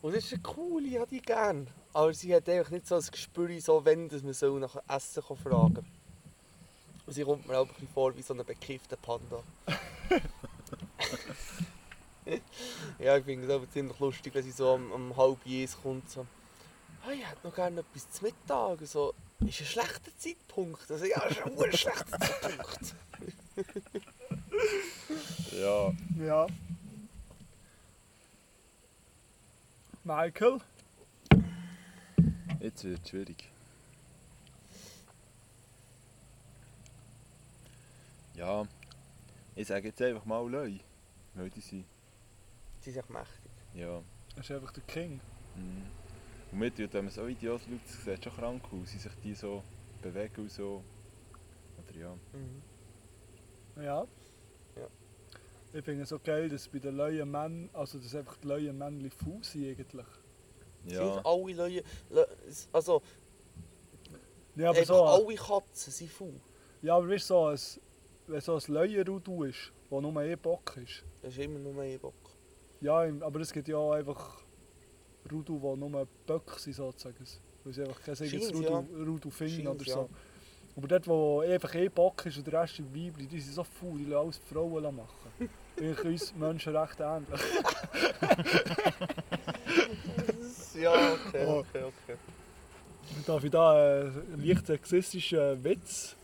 Und 0.00 0.14
das 0.14 0.24
ist 0.24 0.34
eine 0.34 0.42
coole, 0.42 0.86
ich 0.86 0.96
habe 0.96 1.10
die 1.10 1.22
gerne. 1.22 1.66
Aber 1.92 2.12
sie 2.12 2.34
hat 2.34 2.48
einfach 2.48 2.70
nicht 2.70 2.86
so 2.86 2.96
ein 2.96 3.02
Gespür, 3.10 3.48
so 3.60 3.84
wenn 3.84 4.08
dass 4.08 4.22
man 4.22 4.32
soll 4.32 4.60
nach 4.60 4.76
Essen 4.88 5.22
kann 5.22 5.36
fragen 5.36 5.86
Und 7.06 7.12
sie 7.12 7.24
kommt 7.24 7.48
mir 7.48 7.58
auch 7.58 7.66
ein 7.66 7.74
bisschen 7.74 7.88
vor 7.88 8.16
wie 8.16 8.22
so 8.22 8.34
ein 8.34 8.44
bekiffter 8.44 8.96
Panda. 8.96 9.42
ja, 12.98 13.16
ich 13.16 13.24
finde 13.24 13.46
es 13.46 13.52
aber 13.52 13.70
ziemlich 13.70 13.98
lustig, 13.98 14.34
wenn 14.34 14.42
sie 14.42 14.50
so 14.50 14.72
um, 14.74 14.90
um 14.92 15.16
halb 15.16 15.38
jes 15.44 15.76
kommt. 15.80 16.08
So. 16.10 16.26
«Ah, 17.06 17.10
ich 17.12 17.26
hätte 17.26 17.46
noch 17.46 17.54
gerne 17.54 17.80
etwas 17.80 18.10
zu 18.10 18.24
Mittag. 18.24 18.78
So, 18.86 19.14
ist 19.40 19.60
ein 19.60 19.66
schlechter 19.66 20.16
Zeitpunkt. 20.18 20.90
Also, 20.90 21.04
ja, 21.04 21.22
ist 21.24 21.42
ein 21.42 21.72
schlechter 21.72 22.18
Zeitpunkt. 22.20 22.94
Ja, 25.52 25.92
Ja. 26.20 26.46
Michael? 30.04 30.58
jetzt 32.60 32.84
wird 32.84 33.00
es 33.02 33.08
schwierig. 33.08 33.50
Ja, 38.34 38.66
ich 39.56 39.66
sage 39.66 39.88
jetzt 39.88 40.00
einfach 40.00 40.24
mal 40.24 40.48
Leu. 40.48 40.74
Weil 41.34 41.50
die 41.50 41.60
sind, 41.60 41.84
Sie 42.80 42.90
sind 42.90 43.00
echt 43.00 43.10
mächtig. 43.10 43.50
ja. 43.74 44.02
Das 44.36 44.48
ist 44.48 44.54
einfach 44.54 44.72
der 44.72 44.82
King. 44.84 45.20
Mhm. 45.56 45.82
Und 46.52 46.58
mit, 46.60 46.78
wenn 46.78 47.04
man 47.04 47.12
so 47.12 47.26
Videos 47.26 47.62
schaut, 47.62 47.80
das 47.84 48.04
sieht 48.04 48.24
schon 48.24 48.32
krank 48.34 48.62
aus, 48.66 48.94
wie 48.94 48.98
sich 48.98 49.12
die 49.24 49.34
so 49.34 49.62
bewegen 50.00 50.42
und 50.42 50.50
so. 50.52 50.82
Oder 51.78 51.98
ja. 51.98 52.14
Mhm. 52.32 53.82
Ja. 53.82 54.06
Ja. 54.76 54.86
Ich 55.72 55.84
finde 55.84 56.02
es 56.04 56.08
so 56.10 56.18
geil, 56.20 56.48
dass 56.48 56.68
bei 56.68 56.78
den 56.78 56.96
neuen 56.96 57.28
Männern, 57.30 57.68
also 57.72 57.98
dass 57.98 58.14
einfach 58.14 58.36
die 58.36 58.46
neuen 58.46 58.78
Männchen 58.78 59.10
faul 59.10 59.42
sind 59.42 59.66
eigentlich. 59.68 60.06
Ja, 60.84 61.14
Sind 61.14 61.26
alle 61.26 61.52
Leute, 61.54 61.84
Le- 62.10 62.28
also 62.72 63.02
Ja, 64.54 64.70
aber 64.70 64.84
so, 64.84 65.04
alle 65.04 65.34
Katzen 65.34 65.92
sind 65.92 66.10
faul. 66.10 66.40
ja, 66.82 66.96
aber 66.96 67.08
weißt 67.08 67.28
du, 67.30 67.34
so 67.34 67.46
ein, 67.46 67.58
wenn 68.28 68.40
so 68.40 68.54
ein 68.56 68.62
Leuenrudu 68.68 69.44
ist, 69.44 69.72
wo 69.90 70.00
nur 70.00 70.16
ein 70.20 70.38
Bock 70.38 70.76
ist. 70.76 71.04
Das 71.22 71.32
ist 71.32 71.38
immer 71.40 71.58
nur 71.58 71.82
ein 71.82 71.98
Bock. 71.98 72.14
Ja, 72.80 73.04
aber 73.20 73.40
es 73.40 73.52
gibt 73.52 73.68
ja 73.68 73.76
auch 73.76 73.92
einfach 73.92 74.42
Rudu, 75.30 75.58
die 75.58 75.80
nur 75.80 76.06
Böcke 76.26 76.58
sind 76.58 76.74
sozusagen. 76.74 77.16
Weil 77.64 77.72
sie 77.72 77.82
einfach 77.82 78.00
kein 78.02 78.14
eigenes 78.14 78.54
Rudu, 78.54 78.62
ja. 78.62 78.84
Rudu 79.04 79.30
finden 79.30 79.64
Scheint's, 79.64 79.82
oder 79.82 79.88
ja. 79.88 79.94
so. 79.94 80.08
Aber 80.76 80.88
dort, 80.88 81.08
wo 81.08 81.40
einfach 81.40 81.74
ein 81.74 81.90
Bock 81.90 82.24
ist 82.26 82.38
und 82.38 82.46
der 82.46 82.62
Rest 82.62 82.76
sind 82.76 82.94
Weibli, 82.94 83.26
die 83.26 83.40
sind 83.40 83.54
so 83.54 83.64
faul, 83.64 83.98
die 83.98 84.04
lassen 84.04 84.24
alles 84.24 84.40
die 84.40 84.54
Frauen 84.54 84.96
machen. 84.96 85.32
Eigentlich 85.76 86.04
uns 86.04 86.34
Menschen 86.36 86.76
recht 86.76 87.00
ähnlich. 87.00 87.40
Ja, 90.80 90.92
okay, 91.12 91.44
Oh. 91.44 91.58
okay, 91.58 91.82
okay. 91.82 92.16
Darf 93.26 93.42
ich 93.42 93.50
da 93.50 93.72
einen 93.72 94.44
leicht 94.44 94.66
sexistischen 94.66 95.64
Witz 95.64 96.14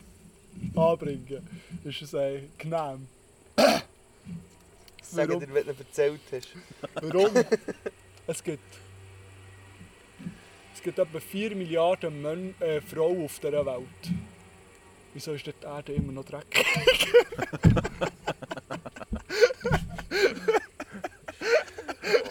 anbringen? 0.75 1.45
Ist 1.83 2.01
es 2.01 2.15
ein 2.15 2.49
genehm? 2.57 3.07
Sag 5.11 5.29
Warum? 5.29 5.39
dir, 5.45 5.53
wenn 5.53 5.65
du 5.65 5.71
erzählt 5.77 6.21
hast. 6.31 6.49
Warum? 7.01 7.31
es 8.27 8.43
gibt. 8.43 8.63
Es 10.73 10.81
gibt 10.81 10.99
etwa 10.99 11.19
4 11.19 11.55
Milliarden 11.55 12.21
Mön 12.21 12.53
äh, 12.59 12.81
Frauen 12.81 13.25
auf 13.25 13.39
dieser 13.39 13.65
Welt. 13.65 14.13
Wieso 15.13 15.33
ist 15.33 15.47
dort 15.47 15.61
die 15.61 15.65
Erde 15.65 15.93
immer 15.93 16.11
noch 16.11 16.25
dreckig? 16.25 16.65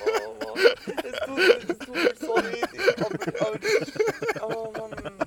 Oh 0.06 0.36
Mann, 0.44 0.58
es 1.02 1.18
tut, 1.20 1.36
mir- 1.36 1.58
es 1.58 1.78
tut 1.78 1.94
mir 1.94 2.14
so 2.20 2.36
leid. 2.36 2.68
Aber, 3.00 3.48
aber 3.48 3.58
das 3.58 3.72
ist, 3.72 3.98
oh 4.42 4.72
Mann. 4.78 4.90
mm. 4.90 5.24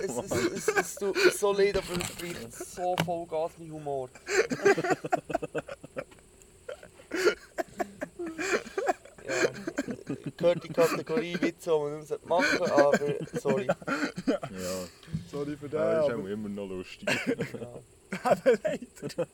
Es, 0.00 0.16
es, 0.16 0.32
es, 0.32 0.68
es, 0.68 0.76
es 0.76 0.94
tut 0.94 1.14
mir 1.16 1.30
so 1.30 1.47
leid, 1.58 1.76
aber 1.76 2.02
es 2.02 2.16
bricht 2.16 2.52
so 2.54 2.96
voll 3.04 3.26
Gas 3.26 3.52
mein 3.58 3.72
Humor. 3.72 4.08
ja, 9.26 9.50
gehört 10.36 10.64
die 10.64 10.68
Kategorie 10.68 11.40
Witze, 11.40 11.70
die 11.70 11.78
man 11.78 12.00
nicht 12.00 12.26
machen 12.26 12.58
sollte, 12.58 12.74
aber 12.74 13.40
sorry. 13.40 13.66
ja. 13.66 14.88
Sorry 15.30 15.56
für 15.56 15.68
den, 15.68 15.78
ja 15.80 15.94
das 15.96 16.06
ist 16.08 16.12
aber 16.14 16.22
auch 16.22 16.26
immer 16.26 16.48
noch 16.48 16.66
lustig. 16.68 17.08
Ja, 18.24 18.32
eben 18.32 18.58
leider. 18.64 19.28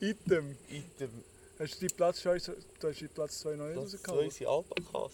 Item. 0.00 0.56
Item. 0.70 1.10
Hast 1.58 1.74
du 1.82 1.86
die 1.86 1.94
Platz 1.94 2.20
2 2.22 2.38
du 2.38 2.88
hast 2.88 3.00
die 3.00 3.08
Platz 3.08 3.38
2 3.40 3.56
neu 3.56 3.74
Das 3.74 3.84
rausgehauen? 3.92 4.30
sind 4.30 4.46
Alpakas. 4.46 5.12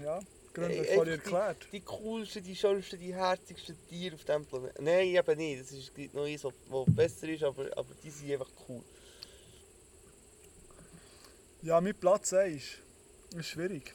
Ja, 0.00 0.20
Gründe 0.56 0.74
Ey, 0.78 0.86
du 0.86 0.94
vorhin 0.94 1.12
erklärt. 1.12 1.68
Die 1.70 1.80
coolsten, 1.82 2.42
die 2.42 2.56
schönsten, 2.56 2.98
die 2.98 3.14
herzigsten 3.14 3.76
Tiere 3.90 4.14
auf 4.14 4.24
diesem 4.24 4.46
Planeten. 4.46 4.84
Nein, 4.84 5.08
eben 5.08 5.36
nicht. 5.36 5.60
Das 5.60 5.70
ist 5.72 5.94
gibt 5.94 6.14
noch 6.14 6.24
eins, 6.24 6.44
was 6.44 6.54
was 6.70 6.86
besser 6.94 7.28
ist, 7.28 7.42
aber, 7.42 7.66
aber 7.76 7.94
die 8.02 8.08
sind 8.08 8.32
einfach 8.32 8.48
cool. 8.66 8.82
Ja, 11.60 11.78
mein 11.82 11.94
Platz 11.94 12.32
1 12.32 12.62
ist 13.36 13.46
schwierig. 13.48 13.92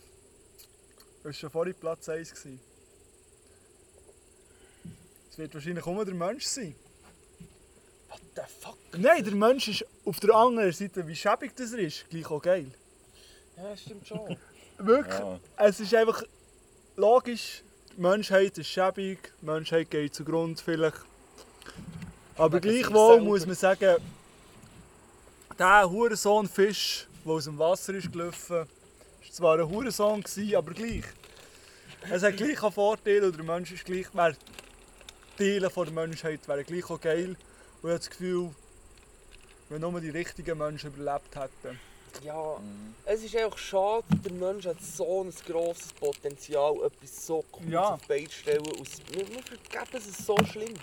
Das 1.17 1.25
war 1.25 1.33
schon 1.33 1.49
vorhin 1.49 1.73
Platz 1.73 2.07
1. 2.09 2.29
gewesen. 2.31 2.59
Es 5.31 5.37
wird 5.39 5.53
wahrscheinlich 5.55 5.85
immer 5.87 6.05
der 6.05 6.13
Mensch 6.13 6.45
sein. 6.45 6.75
What 8.09 8.21
the 8.35 8.41
fuck? 8.59 8.77
Nein, 8.99 9.23
der 9.23 9.33
Mensch 9.33 9.67
ist 9.67 9.85
auf 10.05 10.19
der 10.19 10.35
anderen 10.35 10.71
Seite, 10.73 11.07
wie 11.07 11.15
schäbig 11.15 11.55
das 11.55 11.73
er 11.73 11.79
ist, 11.79 12.07
gleich 12.07 12.29
auch 12.29 12.41
geil. 12.41 12.71
Ja, 13.57 13.75
stimmt 13.75 14.07
schon. 14.07 14.37
Wirklich, 14.77 15.19
Ja. 15.19 15.39
es 15.57 15.79
ist 15.79 15.93
einfach 15.95 16.23
logisch, 16.95 17.63
die 17.95 18.01
Menschheit 18.01 18.57
ist 18.57 18.67
schäbig, 18.67 19.31
die 19.41 19.45
Menschheit 19.45 19.89
geht 19.89 20.15
zugrunde 20.15 20.61
vielleicht. 20.61 20.97
Aber 22.37 22.59
gleichwohl 22.59 23.21
muss 23.21 23.45
man 23.45 23.55
sagen, 23.55 23.97
der 25.57 25.89
Hurensohn 25.89 26.47
Fisch, 26.47 27.07
der 27.25 27.33
aus 27.33 27.45
dem 27.45 27.59
Wasser 27.59 27.93
ist 27.93 28.11
gelaufen, 28.11 28.55
war 28.55 28.67
zwar 29.31 29.59
ein 29.59 29.69
Hurensohn, 29.69 30.23
aber 30.55 30.73
gleich. 30.73 31.03
Es 32.09 32.23
hat 32.23 32.37
gleich 32.37 32.61
auch 32.63 32.73
Vorteile 32.73 33.27
und 33.27 33.37
der 33.37 33.43
Mensch 33.43 33.71
ist 33.71 33.85
gleich, 33.85 34.07
wär, 34.13 34.35
Teile 35.37 35.69
von 35.69 35.85
der 35.85 35.93
Menschheit 35.93 36.47
wären 36.47 36.65
gleich 36.65 36.89
auch 36.89 36.99
geil. 36.99 37.29
Und 37.29 37.37
ich 37.37 37.83
habe 37.83 37.97
das 37.97 38.09
Gefühl, 38.09 38.51
wenn 39.69 39.81
nur 39.81 40.01
die 40.01 40.09
richtigen 40.09 40.57
Menschen 40.57 40.93
überlebt 40.93 41.35
hätten. 41.35 41.79
Ja, 42.23 42.57
Mhm. 42.59 42.93
es 43.05 43.23
ist 43.23 43.35
einfach 43.35 43.57
schade, 43.57 44.03
der 44.23 44.31
Mensch 44.33 44.65
hat 44.65 44.81
so 44.81 45.23
ein 45.23 45.33
grosses 45.47 45.91
Potenzial, 45.93 46.75
etwas 46.85 47.25
so 47.25 47.43
cooles 47.51 47.71
Ja. 47.71 47.93
auf 47.95 48.01
die 48.01 48.07
Beine 48.07 48.27
zu 48.29 48.35
stellen. 48.37 48.65
Wir, 48.65 49.27
wir 49.29 49.43
vergeben 49.43 49.97
es 49.97 50.07
ist 50.07 50.25
so 50.25 50.35
schlimm. 50.51 50.73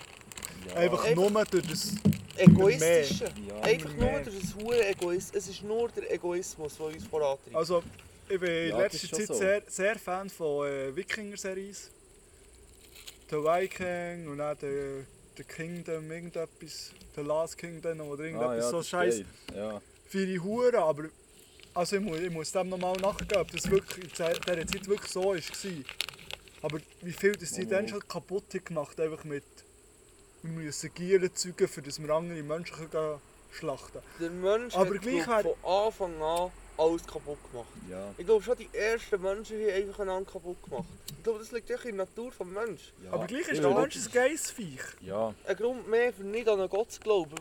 Ja. 0.67 0.75
Einfach 0.75 1.05
Einfach- 1.05 1.29
nur 1.29 1.45
durch 1.45 1.67
das... 1.67 1.91
Egoistische. 2.37 3.25
Ja. 3.47 3.59
Einfach 3.61 3.93
nur 3.95 4.19
durch 4.21 4.39
das 4.39 4.55
hure 4.55 4.87
Egoismus. 4.87 5.31
Es 5.35 5.49
ist 5.49 5.61
nur 5.63 5.89
der 5.89 6.09
Egoismus, 6.13 6.77
der 6.77 6.85
uns 6.85 7.05
vorantreibt. 7.05 7.53
Also, 7.55 7.83
ich 8.29 8.39
bin 8.39 8.49
in 8.49 8.69
Ja, 8.69 8.77
letzter 8.79 9.11
Zeit 9.17 9.27
so. 9.27 9.33
sehr, 9.33 9.61
sehr 9.67 9.99
Fan 9.99 10.29
von 10.29 10.65
äh, 10.67 10.95
Wikinger-Series. 10.95 11.89
The 13.29 13.35
Viking 13.35 14.27
und 14.29 14.39
auch 14.41 14.55
The, 14.59 15.03
The 15.37 15.43
Kingdom, 15.43 16.09
irgendetwas. 16.11 16.91
The 17.15 17.21
Last 17.21 17.57
Kingdom 17.57 17.99
oder 18.01 18.23
irgendetwas 18.23 18.51
Ah, 18.51 18.55
ja, 18.55 18.69
so 18.69 18.77
das 18.77 18.85
ist 18.85 18.89
scheiß 18.89 19.21
viele 20.07 20.41
Huren, 20.43 20.75
aber 20.75 21.03
also 21.79 21.95
ich, 21.95 22.01
muss, 22.01 22.19
ich 22.19 22.29
muss 22.29 22.51
dem 22.51 22.69
nochmal 22.69 22.97
nachgehen, 22.97 23.39
ob 23.41 23.51
das 23.51 23.69
wirklich 23.71 24.03
in 24.05 24.09
dieser 24.09 24.67
Zeit 24.67 24.87
wirklich 24.87 25.11
so 25.11 25.33
war. 25.33 25.39
Aber 26.61 26.79
wie 27.01 27.13
viel 27.13 27.31
das 27.37 27.51
sie 27.51 27.65
dann 27.65 27.87
schon 27.87 28.05
kaputt 28.07 28.49
gemacht 28.65 28.99
einfach 28.99 29.23
mit 29.23 29.43
wir 30.41 30.51
müssen 30.51 30.93
Gieren 30.93 31.33
zeugen, 31.33 31.67
für 31.67 31.81
dass 31.81 31.99
wir 32.01 32.09
andere 32.09 32.43
Menschen 32.43 32.75
können 32.89 33.19
schlachten 33.51 33.99
Der 34.19 34.29
Mensch 34.29 34.75
Aber 34.75 34.93
hat 34.95 35.01
gleich 35.01 35.27
wär- 35.27 35.41
von 35.43 35.55
Anfang 35.63 36.21
an 36.21 36.51
alles 36.79 37.05
kaputt 37.05 37.37
gemacht. 37.51 37.67
Ja. 37.89 38.13
Ich 38.17 38.25
glaube 38.25 38.43
schon 38.43 38.57
die 38.57 38.69
ersten 38.73 39.21
Menschen 39.21 39.57
haben 39.59 39.69
einfach 39.73 39.99
einander 39.99 40.31
kaputt 40.31 40.63
gemacht. 40.63 40.85
Ich 41.15 41.23
glaube, 41.23 41.39
das 41.39 41.51
liegt 41.51 41.69
echt 41.69 41.85
in 41.85 41.97
der 41.97 42.05
Natur 42.05 42.31
des 42.31 42.39
Menschen. 42.47 42.93
ja. 43.03 43.11
Aber 43.11 43.27
gleich 43.27 43.47
ist 43.49 43.61
der 43.61 43.73
Mensch 43.73 43.95
ein 43.97 44.11
Geissviech. 44.11 44.81
Ja, 45.01 45.33
Ein 45.45 45.55
Grund 45.57 45.87
mehr 45.89 46.13
für 46.13 46.23
nicht 46.23 46.47
an 46.47 46.59
einen 46.59 46.69
Gott 46.69 46.91
zu 46.91 46.99
glauben, 47.01 47.31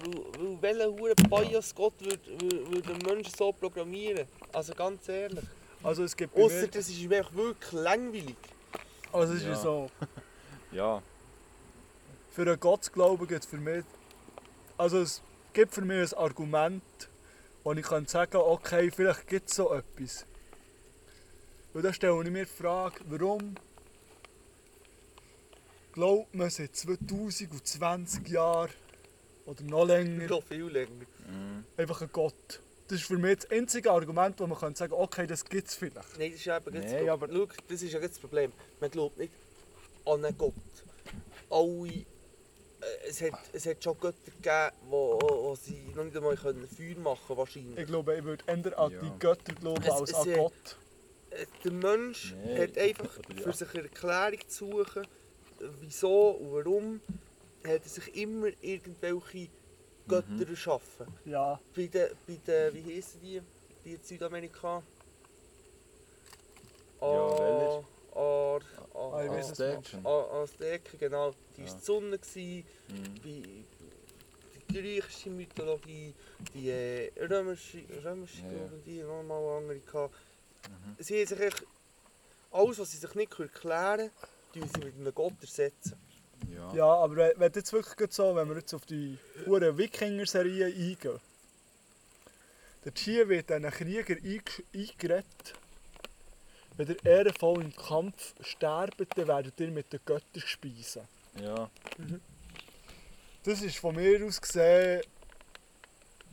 weil, 0.41 0.59
weil 0.61 0.79
welcher 0.79 0.91
hure 0.91 1.15
Bias 1.15 1.75
Gott 1.75 1.95
würde 2.01 2.19
würd, 2.41 2.73
würd 2.73 2.89
den 2.89 2.99
Menschen 2.99 3.33
so 3.37 3.53
programmieren. 3.53 4.27
Also 4.53 4.75
ganz 4.75 5.09
ehrlich. 5.09 5.45
Also 5.83 6.03
es 6.03 6.17
gibt 6.17 6.37
Ausser 6.37 6.67
das 6.67 6.89
ist 6.89 7.01
mir 7.03 7.25
wirklich 7.33 7.73
langweilig. 7.73 8.37
Also 9.13 9.35
es 9.35 9.41
ist 9.41 9.47
Ja. 9.47 9.53
ja 9.53 9.57
so, 9.57 9.91
Ja, 10.73 11.03
für 12.31 12.43
einen 12.43 12.61
Gott 12.61 12.85
zu 12.85 12.91
glauben 12.93 13.27
gibt 13.27 13.45
es 13.45 13.49
für 13.49 13.57
mich... 13.57 13.85
Also 14.77 14.99
es 14.99 15.23
gibt 15.53 15.73
für 15.75 15.81
mich 15.83 16.13
ein 16.13 16.19
Argument, 16.19 16.83
wo 17.65 17.73
ich 17.73 17.83
kann 17.83 18.07
sagen 18.07 18.37
okay, 18.39 18.91
vielleicht 18.91 19.27
gibt 19.27 19.49
es 19.51 19.57
so 19.57 19.73
etwas. 19.75 20.27
Und 21.75 21.85
dann 21.85 21.93
stelle 21.95 22.23
ich 22.25 22.31
mir 22.31 22.45
die 22.45 22.51
Frage, 22.51 23.01
warum 23.09 23.55
glaubt 25.93 26.35
man 26.35 26.51
seit 26.51 26.75
2020 26.77 28.29
Jahren 28.29 28.71
oder 29.47 29.63
noch 29.65 29.85
länger 29.87 30.27
Noch 30.27 30.43
viel 30.45 30.65
länger. 30.67 31.07
mhm. 31.29 31.65
einfach 31.77 32.03
an 32.03 32.11
Gott? 32.13 32.61
Das 32.89 33.01
ist 33.01 33.07
für 33.07 33.19
mich 33.19 33.37
das 33.41 33.51
einzige 33.51 33.91
Argument, 33.91 34.39
wo 34.41 34.47
man 34.47 34.59
kann 34.59 34.75
sagen 34.75 34.95
okay, 34.95 35.27
das 35.27 35.45
gibt 35.45 35.69
es 35.69 35.75
vielleicht. 35.75 36.19
Nein, 36.19 36.31
das 36.33 36.41
ist 36.41 36.47
eben 36.47 36.73
Nein, 36.73 36.83
das 36.83 36.93
Problem. 36.93 37.09
aber- 37.11 37.29
Schau, 37.31 37.47
das 37.69 37.83
ist 37.83 37.93
ja 37.93 38.01
jetzt 38.01 38.13
das 38.15 38.19
Problem. 38.21 38.53
Man 38.81 38.91
glaubt 38.91 39.19
nicht 39.19 39.33
an 40.07 40.25
einen 40.25 40.39
Gott. 40.39 40.55
Alle... 41.51 42.07
äh, 42.81 43.09
Es 43.09 43.21
hat, 43.23 43.33
es 43.53 43.67
hat 43.67 43.83
schon 43.83 43.99
Götter 43.99 44.31
gegeben, 44.31 44.77
wo, 44.89 45.19
wo 45.21 45.55
sie 45.55 45.85
noch 45.95 46.05
nicht 46.05 46.17
einmal 46.17 46.37
können 46.37 46.67
Feuer 46.69 46.97
machen 46.99 47.21
können, 47.27 47.39
wahrscheinlich. 47.39 47.79
Ich 47.79 47.87
glaube, 47.87 48.17
ich 48.17 48.25
würde 48.25 48.45
eher 48.47 48.79
an 48.79 48.91
die 49.01 49.19
Götter 49.19 49.55
glauben 49.55 49.83
Es- 49.83 49.91
als 49.91 50.11
es, 50.11 50.15
an 50.17 50.33
Gott. 50.35 50.79
Äh, 51.31 51.47
Der 51.65 51.73
Mensch 51.73 52.35
Nein, 52.45 52.59
hat 52.63 52.79
einfach 52.79 53.11
für 53.43 53.53
sich 53.53 53.75
eine 53.75 53.83
Erklärung 53.85 54.49
zu 54.49 54.71
suchen, 54.71 55.07
wieso 55.81 56.31
und 56.31 56.53
warum 56.53 57.01
hat 57.65 57.83
er 57.83 57.89
sich 57.89 58.15
immer 58.17 58.49
irgendwelche 58.63 59.49
Götter 60.07 60.29
Mhm. 60.45 60.51
erschaffen. 60.51 61.07
Ja, 61.27 61.61
Bei 61.77 61.87
den, 61.87 62.09
bei 62.27 62.37
den 62.47 62.75
wie 62.75 62.97
heissen 62.97 63.21
die, 63.21 63.43
die 63.85 63.95
in 63.95 64.03
Südamerika? 64.03 64.83
Ja, 67.01 67.07
Ar, 67.07 67.85
Ar, 68.19 68.61
ich 68.61 68.79
Ar, 68.95 70.05
Ar. 70.05 70.07
Ar, 70.07 70.43
Azteken, 70.43 70.99
genau. 70.99 71.33
Die 71.57 71.63
war 71.63 71.69
Ja. 71.69 71.75
die 71.75 71.85
Sonne. 71.85 72.19
Gewesen, 72.19 72.65
Mhm. 72.89 73.15
bei 73.23 73.65
die 74.69 74.75
griechische 74.75 75.31
Mythologie, 75.31 76.15
die 76.55 76.69
äh, 76.71 77.11
römische, 77.25 77.83
römische 78.05 78.43
Ja, 78.43 78.53
ja. 78.53 78.69
die 78.85 79.03
noch 79.03 79.23
mal 79.23 79.39
eine 79.39 79.57
andere 79.59 79.79
gehabt. 79.81 80.15
Mhm. 80.69 80.97
Sie 81.03 81.19
haben 81.21 81.27
sich 81.27 81.41
echt, 81.41 81.65
alles 82.51 82.79
was 82.79 82.91
sie 82.91 82.99
sich 82.99 83.15
nicht 83.15 83.39
erklären 83.39 84.11
können, 84.53 84.69
sie 84.75 84.85
mit 84.85 84.95
einem 84.97 85.15
Gott 85.15 85.35
ersetzen. 85.41 85.95
Ja. 86.55 86.73
ja, 86.75 86.85
aber 86.87 87.17
wenn 87.17 87.33
wenn 87.41 87.53
jetzt 87.53 87.73
wirklich 87.73 88.13
so, 88.13 88.35
wenn 88.37 88.49
wir 88.49 88.57
jetzt 88.59 88.73
auf 88.75 88.87
die 88.87 89.19
hure 89.47 89.77
Wikinger-Serie 89.77 90.67
eingehen, 90.67 91.21
dort 92.85 92.99
hier 92.99 93.29
wird 93.29 93.51
ein 93.51 93.63
Krieger 93.71 94.15
einge- 94.15 94.63
eingeredet, 94.75 95.55
wenn 96.79 96.89
ihr 96.89 97.05
ehrenvoll 97.05 97.63
im 97.63 97.77
Kampf 97.77 98.35
sterbt, 98.41 99.19
dann 99.19 99.29
werdet 99.29 99.61
ihr 99.61 99.71
mit 99.71 99.93
den 99.93 100.01
Göttern 100.07 100.43
speisen. 100.43 101.03
ja. 101.43 101.69
Das 103.45 103.63
war 103.63 103.71
von 103.71 103.97
mir 103.97 104.25
aus 104.27 104.41
gesehen 104.41 105.03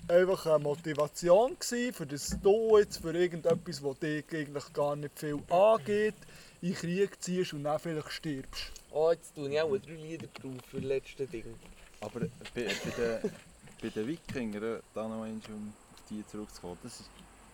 einfach 0.08 0.46
eine 0.46 0.60
Motivation 0.60 1.58
gewesen, 1.60 1.94
für 1.94 2.06
das 2.06 2.38
du 2.42 2.78
jetzt 2.78 3.02
für 3.02 3.12
irgendetwas, 3.12 3.84
was 3.84 4.00
dich 4.00 4.26
eigentlich 4.32 4.74
gar 4.74 4.96
nicht 4.96 5.18
viel 5.18 5.40
angeht, 5.50 6.16
in 6.62 6.70
den 6.70 6.76
Krieg 6.76 7.22
ziehst 7.22 7.54
und 7.54 7.64
dann 7.64 7.80
vielleicht 7.80 8.12
stirbst. 8.12 8.72
Oh, 8.92 9.12
jetzt 9.12 9.36
tue 9.36 9.50
ich 9.50 9.60
auch 9.60 9.78
drei 9.78 9.94
Lieder 9.94 10.28
drauf 10.28 10.54
für 10.70 10.78
das 10.78 10.86
letzte 10.86 11.26
Ding. 11.28 11.46
Aber 12.02 12.20
bei, 12.20 12.30
bei, 12.54 12.92
den, 12.98 13.32
bei 13.82 13.90
den 13.90 14.08
Wikingern, 14.08 14.82
da 14.94 15.08
noch 15.08 15.24
einmal 15.24 15.30
um 15.30 15.74
auf 15.94 16.04
die 16.10 16.26
zurückzukommen, 16.28 16.78
das 16.84 17.00
ist, 17.00 17.10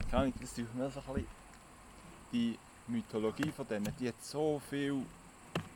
keine 0.09 0.23
Ahnung, 0.23 0.33
das 0.41 0.51
ist 0.51 0.57
mir 0.57 0.89
so 0.89 0.99
ein 0.99 1.13
bisschen, 1.13 1.27
die 2.33 2.57
Mythologie 2.91 3.51
von 3.51 3.67
denen, 3.67 3.93
die 3.99 4.07
hat 4.09 4.23
so 4.23 4.61
viele 4.69 5.01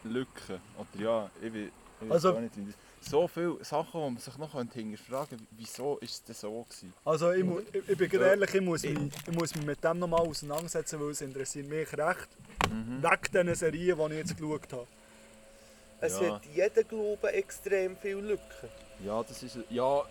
Lücken, 0.03 0.59
oder 0.77 1.01
ja, 1.03 1.29
ich 1.41 1.53
will, 1.53 1.71
ich 2.01 2.11
Also- 2.11 2.33
gar 2.33 2.41
nicht 2.41 2.55
in 2.57 2.67
das, 2.67 2.75
so 3.11 3.27
viele 3.27 3.63
Sachen, 3.63 3.93
wo 4.01 4.09
man 4.09 4.17
sich 4.17 4.35
noch 4.37 4.51
hinterfragen 4.53 5.37
könnte, 5.37 5.45
wieso 5.51 5.97
ist 5.99 6.13
es 6.13 6.23
denn 6.23 6.35
so 6.35 6.63
gewesen? 6.63 6.93
Also 7.03 7.31
ich, 7.31 7.43
mu- 7.43 7.61
ich, 7.71 7.89
ich 7.89 7.97
bin 7.97 8.21
ehrlich, 8.21 8.53
ich 8.55 8.61
muss, 8.61 8.81
mich, 8.83 8.97
ich 9.27 9.31
muss 9.35 9.55
mich 9.55 9.65
mit 9.65 9.83
dem 9.83 9.99
nochmal 9.99 10.21
auseinandersetzen, 10.21 10.99
weil 10.99 11.09
es 11.11 11.21
interessiert 11.21 11.67
mich 11.69 11.91
recht. 11.95 12.27
Mhm. 12.71 13.03
Wegen 13.03 13.31
diesen 13.31 13.55
Serien, 13.55 13.97
die 13.97 14.05
ich 14.13 14.17
jetzt 14.19 14.37
geschaut 14.37 14.73
habe. 14.73 14.87
Es 16.01 16.19
Ja. 16.19 16.35
hat 16.35 16.41
jeder 16.53 16.83
Glaube 16.83 17.31
extrem 17.31 17.95
viele 17.97 18.21
Lücken. 18.21 18.69
Ja, 19.03 19.21
das 19.23 19.43
ist, 19.43 19.57
ja, 19.69 20.01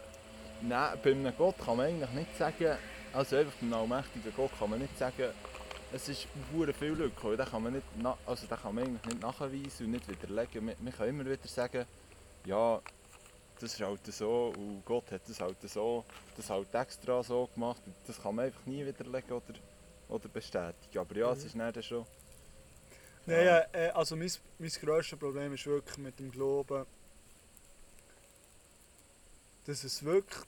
nein, 0.63 0.99
bei 1.03 1.11
einem 1.11 1.33
Gott 1.37 1.57
kann 1.59 1.77
man 1.77 1.87
eigentlich 1.87 2.11
nicht 2.11 2.39
sagen, 2.39 2.77
also 3.13 3.37
einfach 3.37 3.55
beim 3.61 3.73
allmächtigen 3.75 4.33
Gott 4.37 4.51
kann 4.59 4.71
man 4.71 4.79
nicht 4.79 4.97
sagen, 4.99 5.31
es 5.95 6.09
ist 6.09 6.27
hure 6.53 6.73
viel 6.73 6.93
Lücken, 6.93 7.23
weil 7.23 7.37
den 7.37 7.47
kann 7.47 7.63
man 7.63 7.73
nicht, 7.75 7.85
also 8.27 8.47
den 8.47 8.59
kann 8.59 8.75
man 8.75 8.85
eigentlich 8.85 9.05
nicht 9.05 9.21
nachweisen 9.23 9.87
und 9.87 9.93
nicht 9.93 10.09
widerlegen. 10.09 10.65
Man, 10.65 10.75
man 10.81 10.93
kann 10.93 11.09
immer 11.09 11.25
wieder 11.25 11.47
sagen, 11.47 11.87
ja, 12.45 12.83
das 13.61 13.75
ist 13.75 13.81
halt 13.81 14.05
so 14.13 14.53
und 14.57 14.85
Gott 14.85 15.11
hat 15.13 15.23
das 15.29 15.41
halt 15.41 15.57
so, 15.63 16.05
das 16.37 16.51
halt 16.51 16.75
extra 16.75 17.23
so 17.23 17.49
gemacht. 17.55 17.81
Und 17.87 17.95
Das 18.07 18.21
kann 18.21 18.35
man 18.35 18.47
einfach 18.47 18.67
nie 18.67 18.85
widerlegen 18.85 19.31
oder, 19.33 19.55
oder 20.09 20.29
bestätigen. 20.29 20.99
Aber 20.99 21.17
ja, 21.17 21.31
es 21.33 21.41
Mhm. 21.41 21.47
ist 21.47 21.55
nicht 21.55 21.85
schon. 21.85 22.07
Nein, 23.27 23.47
Ja. 23.47 23.59
äh, 23.73 23.89
also 23.91 24.17
mein, 24.17 24.31
mein 24.59 24.71
grösstes 24.71 25.19
Problem 25.19 25.55
ist 25.55 25.65
wirklich 25.67 25.97
mit 25.99 26.19
dem 26.19 26.31
Glauben, 26.33 26.85
dass 29.65 29.85
es 29.85 30.03
wirklich, 30.05 30.45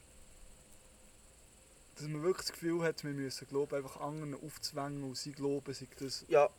dass 1.97 2.09
man 2.09 2.23
wirklich 2.23 2.47
das 2.47 2.53
Gefühl 2.53 2.83
hat, 2.83 3.03
wir 3.05 3.13
müssen 3.13 3.49
Glauben 3.49 3.75
einfach 3.75 4.01
anderen 4.01 4.35
aufzwängen 4.35 5.03
und 5.03 5.17
sie 5.17 5.33
glauben, 5.33 5.73
sei 5.73 5.89
das 5.99 6.25
Ja, 6.29 6.51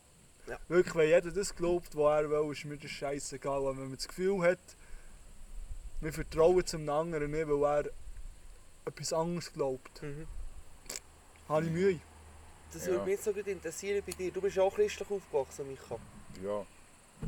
wirklich, 0.67 0.95
wenn 0.95 1.09
jeder 1.09 1.31
das 1.31 1.55
glaubt, 1.55 1.95
was 1.95 2.23
er 2.23 2.29
will, 2.29 2.51
ist 2.51 2.65
mir 2.65 2.77
das 2.77 2.91
scheißegal. 2.91 3.59
Aber 3.59 3.77
wenn 3.77 3.87
man 3.89 3.95
das 3.95 4.07
Gefühl 4.07 4.41
hat, 4.41 4.59
wir 6.01 6.13
vertrauen 6.13 6.65
zum 6.65 6.89
anderen 6.89 7.31
nicht, 7.31 7.47
weil 7.47 7.85
er 7.85 7.91
etwas 8.85 9.13
anderes 9.13 9.51
glaubt, 9.53 10.01
mhm. 10.01 10.27
habe 11.47 11.65
ich 11.65 11.71
Mühe. 11.71 11.99
das 12.73 12.85
Ja. 12.85 12.93
würde 12.93 13.05
mich 13.05 13.13
jetzt 13.13 13.25
so 13.25 13.33
gut 13.33 13.47
interessieren 13.47 14.03
bei 14.05 14.13
dir. 14.13 14.31
Du 14.31 14.41
bist 14.41 14.57
auch 14.57 14.73
christlich 14.73 15.09
aufgewachsen, 15.09 15.67
Micha. 15.67 15.99
Ja. 16.43 16.65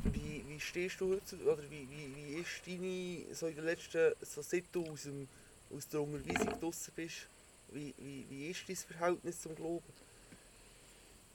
Wie, 0.04 0.44
wie 0.48 0.60
stehst 0.60 1.02
du 1.02 1.14
heute, 1.14 1.36
oder 1.44 1.64
wie, 1.70 1.88
wie, 1.90 2.16
wie 2.16 2.34
ist 2.36 2.62
deine, 2.66 3.36
so 3.36 3.48
in 3.48 3.56
den 3.56 3.66
letzten, 3.66 4.14
so 4.22 4.42
seit 4.42 4.66
du 4.72 4.86
aus, 4.86 5.04
dem, 5.04 5.28
aus 5.76 5.88
der 5.88 6.02
Unterweisung 6.02 6.60
draussen 6.60 6.94
bist, 6.96 7.28
wie, 7.72 7.94
wie, 7.98 8.26
wie 8.30 8.50
ist 8.50 8.68
dein 8.68 8.76
Verhältnis 8.76 9.42
zum 9.42 9.56
Glauben? 9.56 9.84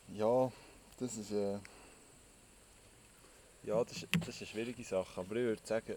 Ja, 0.09 0.51
das 0.99 1.17
ist, 1.17 1.33
äh, 1.33 1.59
ja, 3.65 3.83
das 3.83 3.97
ist, 3.97 4.09
das 4.21 4.29
ist 4.29 4.41
eine 4.43 4.47
schwierige 4.47 4.85
Sache, 4.85 5.21
aber 5.21 5.37
ich 5.37 5.45
würde 5.45 5.63
sagen, 5.65 5.97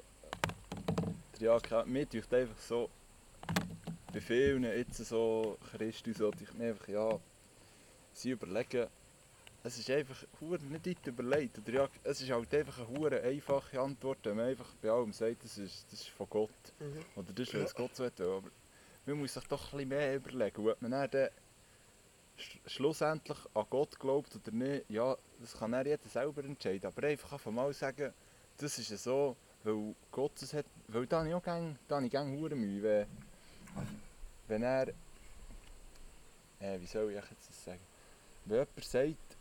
der 1.33 1.41
Jaka, 1.41 1.85
mir 1.85 2.07
tut 2.09 2.33
einfach 2.33 2.59
so, 2.59 2.89
bei 4.13 4.21
vielen 4.21 4.63
jetzt 4.63 4.97
so 5.05 5.57
Christen 5.71 6.13
so, 6.13 6.31
ich 6.41 6.53
mir 6.53 6.69
einfach, 6.69 6.87
ja, 6.87 7.19
sie 8.13 8.31
überlegen, 8.31 8.87
es 9.63 9.79
ist 9.79 9.89
einfach 9.89 10.23
hure 10.39 10.59
nicht 10.59 10.87
weit 10.87 11.07
überlegt. 11.07 11.59
Oder 11.59 11.71
ja, 11.71 11.89
es 12.03 12.21
ist 12.21 12.31
halt 12.31 12.53
einfach 12.53 12.77
eine 12.79 12.87
hure 12.87 13.21
einfache 13.21 13.79
Antwort, 13.79 14.19
wenn 14.23 14.37
man 14.37 14.47
einfach 14.47 14.73
bei 14.81 14.89
allem 14.89 15.11
sagt, 15.11 15.43
das 15.43 15.57
ist, 15.57 15.85
das 15.91 16.01
ist 16.01 16.09
von 16.09 16.29
Gott. 16.29 16.49
Mhm. 16.79 16.99
Oder 17.15 17.33
das 17.33 17.47
ist, 17.49 17.63
was 17.63 17.75
Gott 17.75 17.95
so 17.95 18.03
will. 18.03 18.11
Aber 18.17 18.49
man 19.07 19.19
muss 19.19 19.33
sich 19.33 19.43
doch 19.45 19.63
ein 19.65 19.71
bisschen 19.71 19.89
mehr 19.89 20.15
überlegen. 20.15 20.67
Ob 20.67 20.81
man 20.81 20.91
dann, 20.91 21.09
dann 21.09 21.29
sch 22.37 22.59
schlussendlich 22.65 23.37
an 23.53 23.65
Gott 23.69 23.97
glaubt 23.99 24.35
oder 24.35 24.51
nicht, 24.51 24.89
ja, 24.89 25.15
das 25.39 25.57
kann 25.57 25.71
dann 25.71 25.85
jeder 25.85 26.07
selber 26.07 26.43
entscheiden. 26.43 26.85
Aber 26.85 27.07
einfach 27.07 27.33
einfach 27.33 27.51
mal 27.51 27.73
sagen, 27.73 28.13
das 28.57 28.77
ist 28.77 28.89
ja 28.89 28.97
so, 28.97 29.35
weil 29.63 29.95
Gott 30.11 30.41
es 30.41 30.53
hat. 30.53 30.65
Weil 30.87 31.07
da 31.07 31.19
habe 31.19 31.29
ich 31.29 31.35
auch 31.35 31.43
gerne, 31.43 31.75
da 31.87 32.01
Mühe, 32.01 32.83
wenn, 32.83 33.07
wenn 34.47 34.63
er. 34.63 34.89
Äh, 36.59 36.79
wie 36.79 36.87
soll 36.87 37.11
ich 37.11 37.15
jetzt 37.15 37.49
das 37.49 37.65
sagen? 37.65 37.79
Wenn 38.45 38.57
jemand 38.57 38.83
sagt, 38.83 39.37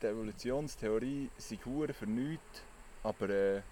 die 0.00 0.06
Evolutionstheorie 0.06 1.30
sei 1.36 1.58
hure 1.64 1.92
für 1.92 2.06
nichts, 2.06 2.62
aber 3.02 3.28
äh, 3.28 3.62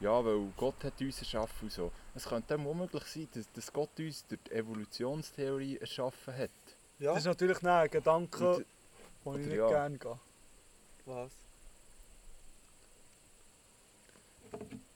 ja, 0.00 0.24
weil 0.24 0.52
Gott 0.56 0.82
hat 0.84 1.00
uns 1.00 1.18
erschaffen 1.18 1.64
und 1.64 1.72
so. 1.72 1.92
Es 2.14 2.24
könnte 2.24 2.54
auch 2.54 2.74
möglich 2.74 3.04
sein, 3.04 3.28
dass, 3.34 3.50
dass 3.52 3.72
Gott 3.72 3.90
uns 3.98 4.26
durch 4.26 4.40
die 4.46 4.52
Evolutionstheorie 4.52 5.78
erschaffen 5.78 6.36
hat. 6.36 6.50
Ja, 6.98 7.12
Das 7.12 7.20
ist 7.20 7.26
natürlich 7.26 7.62
ein 7.62 7.90
Gedanke, 7.90 8.64
Und, 9.24 9.34
den 9.34 9.42
ich 9.42 9.46
nicht 9.48 9.56
ja. 9.56 9.68
gerne 9.68 9.98
gehe. 9.98 10.18
was? 11.06 11.32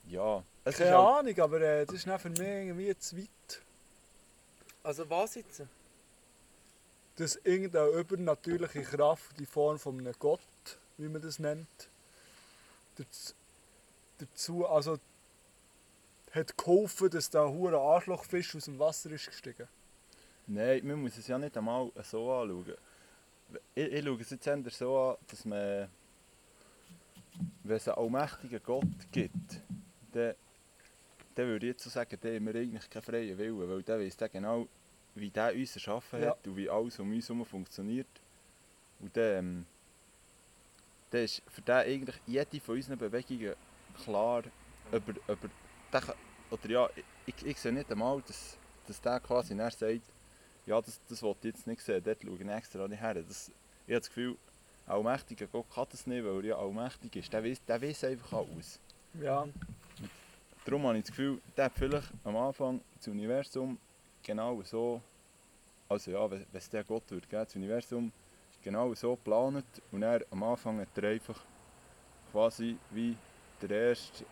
ja, 0.07 0.43
es 0.63 0.73
ist 0.73 0.79
Keine 0.79 0.97
halt, 0.97 1.27
Ahnung, 1.27 1.39
aber 1.39 1.61
äh, 1.61 1.85
das 1.85 1.95
ist 1.95 2.21
für 2.21 2.29
mich 2.29 2.39
irgendwie 2.39 2.97
zu 2.97 3.17
weit. 3.17 3.61
Also 4.83 5.09
was 5.09 5.35
jetzt? 5.35 5.63
dass 7.15 7.37
irgendeine 7.43 7.89
übernatürliche 7.89 8.81
Kraft 8.81 9.39
in 9.39 9.45
Form 9.45 9.79
von 9.79 9.97
einem 9.99 10.13
Gott, 10.19 10.39
wie 10.97 11.07
man 11.07 11.21
das 11.21 11.39
nennt, 11.39 11.89
dazu, 12.95 13.33
dazu 14.17 14.67
also 14.67 14.97
hat 16.31 16.57
geholfen, 16.57 17.09
dass 17.09 17.29
der 17.29 17.49
hure 17.49 17.79
Arschlochfisch 17.79 18.55
aus 18.55 18.65
dem 18.65 18.77
Wasser 18.79 19.11
ist 19.11 19.27
gestiegen. 19.27 19.67
Nein, 20.47 20.85
man 20.85 21.01
muss 21.01 21.17
es 21.17 21.27
ja 21.27 21.37
nicht 21.37 21.57
einmal 21.57 21.91
so 22.03 22.31
anschauen. 22.31 22.75
Ich, 23.73 23.85
ich 23.85 24.05
schaue 24.05 24.21
es 24.21 24.29
jetzt 24.29 24.47
eher 24.47 24.63
so 24.69 24.99
an, 24.99 25.17
dass 25.27 25.45
man 25.45 25.89
wenn 27.63 27.77
es 27.77 27.87
einen 27.87 27.97
allmächtigen 27.97 28.61
Gott 28.63 29.11
gibt, 29.11 29.61
dann, 30.13 30.35
dann 31.35 31.47
würde 31.47 31.65
ich 31.65 31.73
jetzt 31.73 31.83
so 31.83 31.89
sagen, 31.89 32.17
dann 32.21 32.35
haben 32.35 32.45
wir 32.45 32.55
eigentlich 32.55 32.89
keinen 32.89 33.01
freien 33.01 33.37
Willen, 33.37 33.69
weil 33.69 33.83
der 33.83 34.09
dann 34.09 34.31
genau, 34.31 34.67
wie 35.15 35.29
der 35.29 35.53
uns 35.53 35.75
erschaffen 35.75 36.21
Ja. 36.21 36.29
hat 36.29 36.47
und 36.47 36.55
wie 36.55 36.69
alles 36.69 36.99
um 36.99 37.11
uns 37.11 37.27
herum 37.27 37.45
funktioniert. 37.45 38.07
Und 38.99 39.15
dann, 39.17 39.37
ähm, 39.37 39.65
dann 41.11 41.23
ist 41.23 41.41
für 41.49 41.61
den 41.61 41.75
eigentlich 41.75 42.15
jede 42.25 42.59
von 42.59 42.75
unseren 42.75 42.97
Bewegungen 42.97 43.53
klar, 44.03 44.43
ob 44.91 45.07
er, 45.07 45.33
ob 45.33 45.43
er 45.43 45.49
der 45.91 46.01
kann- 46.01 46.15
oder 46.51 46.69
ja, 46.69 46.89
ich, 47.25 47.45
ich 47.45 47.59
sehe 47.59 47.73
nicht 47.73 47.91
einmal, 47.91 48.21
dass, 48.21 48.57
dass 48.87 49.01
der 49.01 49.19
quasi 49.19 49.55
dann 49.55 49.71
sagt, 49.71 50.01
ja, 50.65 50.81
das, 50.81 50.99
das 51.09 51.21
will 51.21 51.35
ich 51.39 51.45
jetzt 51.45 51.67
nicht 51.67 51.81
sehen, 51.81 52.03
dort 52.03 52.21
schaue 52.21 52.35
ich 52.39 52.47
extra 52.47 52.87
nicht 52.87 53.01
her. 53.01 53.15
Das, 53.15 53.49
ich 53.49 53.93
habe 53.93 53.99
das 53.99 54.07
Gefühl, 54.07 54.37
allmächtiger 54.87 55.47
Gott 55.47 55.65
kann 55.73 55.87
das 55.91 56.05
nicht, 56.07 56.23
weil 56.23 56.37
er 56.37 56.43
ja 56.43 56.57
allmächtig 56.57 57.15
ist. 57.15 57.33
Der 57.33 57.43
weiß, 57.43 57.63
der 57.65 57.81
weiß 57.81 58.03
einfach 58.05 58.33
alles. 58.33 58.79
Ja, 59.21 59.47
Darum 60.65 60.87
habe 60.87 60.97
ich 60.97 61.03
das 61.03 61.11
Gefühl, 61.11 61.39
der 61.55 61.65
hat 61.65 61.73
vielleicht 61.75 62.11
am 62.23 62.35
Anfang 62.37 62.81
das 62.97 63.07
Universum 63.07 63.77
genau 64.23 64.63
so, 64.63 64.99
also 65.87 66.09
ja, 66.09 66.29
wenn 66.31 66.39
wenn 66.39 66.57
es 66.57 66.67
der 66.71 66.83
Gott 66.83 67.03
würde 67.11 67.27
geben, 67.27 67.43
das 67.45 67.55
Universum 67.55 68.11
genau 68.63 68.91
so 68.95 69.15
geplant 69.15 69.63
und 69.91 70.01
er 70.01 70.25
am 70.31 70.41
Anfang 70.41 70.79
hat 70.79 70.87
er 70.97 71.09
einfach 71.09 71.39
quasi 72.31 72.77
wie 72.89 73.15
der 73.61 73.89
erste 73.89 74.25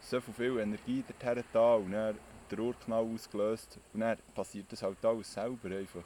so 0.00 0.20
viel 0.20 0.58
Energie 0.58 1.04
dorthin 1.06 1.44
da 1.52 1.74
und 1.74 1.92
dann 1.92 2.18
der 2.50 2.58
Urknall 2.58 3.04
ausgelöst 3.04 3.78
und 3.92 4.00
dann 4.00 4.18
passiert 4.34 4.66
das 4.72 4.82
halt 4.82 5.04
alles 5.04 5.32
selber 5.32 5.68
einfach, 5.76 6.02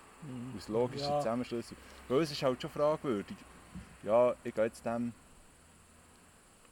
aus 0.57 0.69
logischen 0.69 1.09
Ja. 1.09 1.21
Zusammenschlüssen. 1.21 1.77
Weil 2.09 2.21
es 2.21 2.31
ist 2.33 2.43
halt 2.43 2.61
schon 2.61 2.71
fragwürdig. 2.71 3.37
Ja, 4.03 4.35
ich 4.45 4.55
gehe 4.55 4.65
jetzt 4.65 4.85
dem 4.85 5.13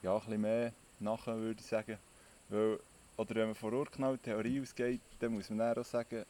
ja, 0.02 0.14
ein 0.14 0.20
bisschen 0.20 0.40
mehr 0.40 0.72
nachher, 0.98 1.36
würde 1.36 1.60
ich 1.60 1.66
sagen. 1.66 1.96
Weil, 2.48 2.78
oder 3.16 3.34
wenn 3.34 3.46
man 3.46 3.54
von 3.54 3.72
Urknalltheorie 3.72 4.60
ausgeht, 4.60 5.00
dann 5.18 5.32
muss 5.32 5.48
man 5.48 5.58
dann 5.60 5.78
auch 5.78 5.84
sagen, 5.84 6.24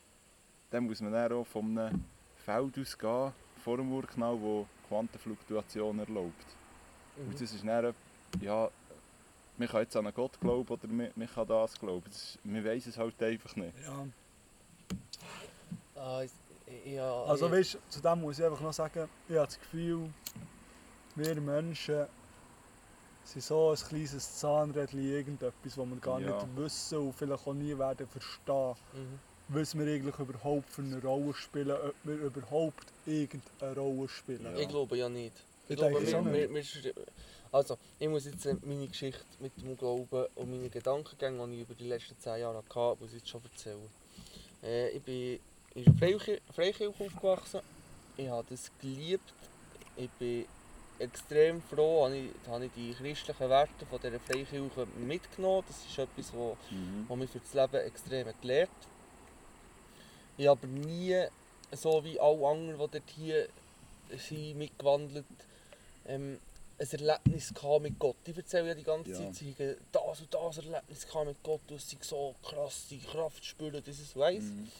dann 0.70 0.84
muss 0.84 1.00
man 1.00 1.12
dann 1.12 1.32
auch 1.32 1.46
von 1.46 1.78
einem 1.78 2.04
Feld 2.36 2.78
ausgehen, 2.78 3.32
vor 3.64 3.76
dem 3.76 3.92
Urknall, 3.92 4.40
wo 4.40 4.66
Quantenfluktuation 4.88 5.98
erlaubt. 5.98 6.56
Mhm. 7.16 7.26
Und 7.26 7.34
das 7.34 7.52
ist 7.52 7.66
dann, 7.66 7.94
ja, 8.40 8.70
man 9.62 9.70
kann 9.70 9.82
jetzt 9.82 9.96
an 9.96 10.06
einen 10.06 10.14
Gott 10.14 10.40
glauben 10.40 10.68
oder 10.68 10.88
man, 10.88 11.10
man 11.14 11.28
kann 11.28 11.46
das 11.46 11.78
glauben. 11.78 12.02
Das 12.06 12.16
ist, 12.16 12.38
man 12.44 12.64
weiß 12.64 12.86
es 12.86 12.98
halt 12.98 13.22
einfach 13.22 13.54
nicht. 13.56 13.74
ja. 13.84 14.06
Ah, 15.94 16.22
ich- 16.22 16.92
ja, 16.92 17.22
Also 17.24 17.46
ich- 17.46 17.52
weißt, 17.52 17.78
zu 17.88 18.00
dem 18.00 18.20
muss 18.20 18.38
ich 18.38 18.44
einfach 18.44 18.60
noch 18.60 18.72
sagen, 18.72 19.08
ich 19.28 19.36
habe 19.36 19.46
das 19.46 19.58
Gefühl, 19.60 20.08
wir 21.14 21.40
Menschen 21.40 22.06
sind 23.24 23.42
so 23.44 23.70
ein 23.70 23.76
kleines 23.76 24.38
Zahnrädchen 24.38 25.00
irgendetwas, 25.00 25.52
das 25.64 25.76
wir 25.76 25.96
gar 26.00 26.20
Ja. 26.20 26.34
nicht 26.34 26.56
wissen 26.56 26.98
und 26.98 27.12
vielleicht 27.14 27.46
auch 27.46 27.54
nie 27.54 27.76
werden 27.78 28.06
verstehen, 28.08 28.74
Mhm. 28.94 29.18
was 29.48 29.78
wir 29.78 29.86
eigentlich 29.86 30.18
überhaupt 30.18 30.70
für 30.70 30.82
eine 30.82 31.00
Rolle 31.00 31.34
spielen, 31.34 31.70
ob 31.70 31.94
wir 32.04 32.14
überhaupt 32.16 32.86
irgendeine 33.06 33.76
Rolle 33.76 34.08
spielen. 34.08 34.42
Ja. 34.44 34.56
Ich 34.56 34.68
glaube 34.68 34.96
ja 34.96 35.08
nicht. 35.08 35.36
Ich 35.66 35.70
Ich 35.70 35.76
glaube, 35.76 35.92
denke 35.94 36.06
wir, 36.06 36.10
schon 36.10 36.32
wir, 36.32 36.48
nicht. 36.48 36.84
wir, 36.84 36.94
also, 37.52 37.76
ich 37.98 38.08
muss 38.08 38.24
jetzt 38.24 38.46
äh, 38.46 38.56
meine 38.64 38.88
Geschichte 38.88 39.24
mit 39.38 39.52
dem 39.58 39.76
Glauben 39.76 40.26
und 40.34 40.50
meine 40.50 40.70
Gedankengänge, 40.70 41.46
die 41.48 41.56
ich 41.56 41.60
über 41.62 41.74
die 41.74 41.86
letzten 41.86 42.18
zehn 42.18 42.40
Jahre 42.40 42.56
hatte, 42.58 42.96
muss 43.00 43.10
ich 43.12 43.18
jetzt 43.18 43.28
schon 43.28 43.42
erzählen. 43.44 43.88
Äh, 44.62 44.88
ich 44.90 45.02
bin 45.02 45.38
in 45.74 45.86
einer 45.86 45.96
Freikirche, 45.98 46.40
Freikirche 46.54 47.04
aufgewachsen. 47.04 47.60
Ich 48.16 48.28
habe 48.28 48.46
das 48.48 48.70
geliebt. 48.80 49.34
Ich 49.96 50.10
bin 50.12 50.46
extrem 50.98 51.60
froh, 51.62 52.04
habe 52.04 52.16
ich, 52.16 52.30
habe 52.48 52.66
ich 52.66 52.72
die 52.72 52.94
christlichen 52.94 53.50
Werte 53.50 53.86
von 53.86 54.00
dieser 54.00 54.20
Freikirche 54.20 54.86
mitgenommen. 55.06 55.64
Das 55.68 55.84
ist 55.84 55.98
etwas, 55.98 56.32
was 56.32 56.56
Mhm. 56.70 57.18
mich 57.18 57.30
für 57.30 57.40
das 57.40 57.52
Leben 57.54 57.86
extrem 57.86 58.28
gelehrt 58.40 58.70
Ich 60.38 60.46
habe 60.46 60.60
aber 60.62 60.66
nie, 60.68 61.26
so 61.72 62.02
wie 62.04 62.18
alle 62.18 62.46
anderen, 62.46 62.78
die 62.90 62.98
dort 62.98 63.10
hier 63.10 63.48
sind, 64.16 64.56
mitgewandelt 64.56 65.26
ähm, 66.06 66.38
ein 66.78 66.88
Erlebnis 66.90 67.52
gehabt 67.54 67.82
mit 67.82 67.98
Gott. 67.98 68.16
Ich 68.24 68.36
erzähle 68.36 68.68
ja 68.68 68.74
die 68.74 68.82
ganze 68.82 69.10
Ja. 69.10 69.18
Zeit, 69.18 69.34
sie 69.36 69.54
das 69.92 70.20
und 70.20 70.34
das 70.34 70.58
Erlebnis 70.58 71.06
gehabt 71.06 71.26
mit 71.26 71.42
Gott, 71.42 71.60
und 71.70 71.80
sie 71.80 71.98
so 72.00 72.34
krass 72.42 72.86
die 72.90 73.00
Kraft 73.00 73.44
spüren, 73.44 73.82
dieses 73.84 74.16
weiss. 74.16 74.44
Mhm. 74.44 74.72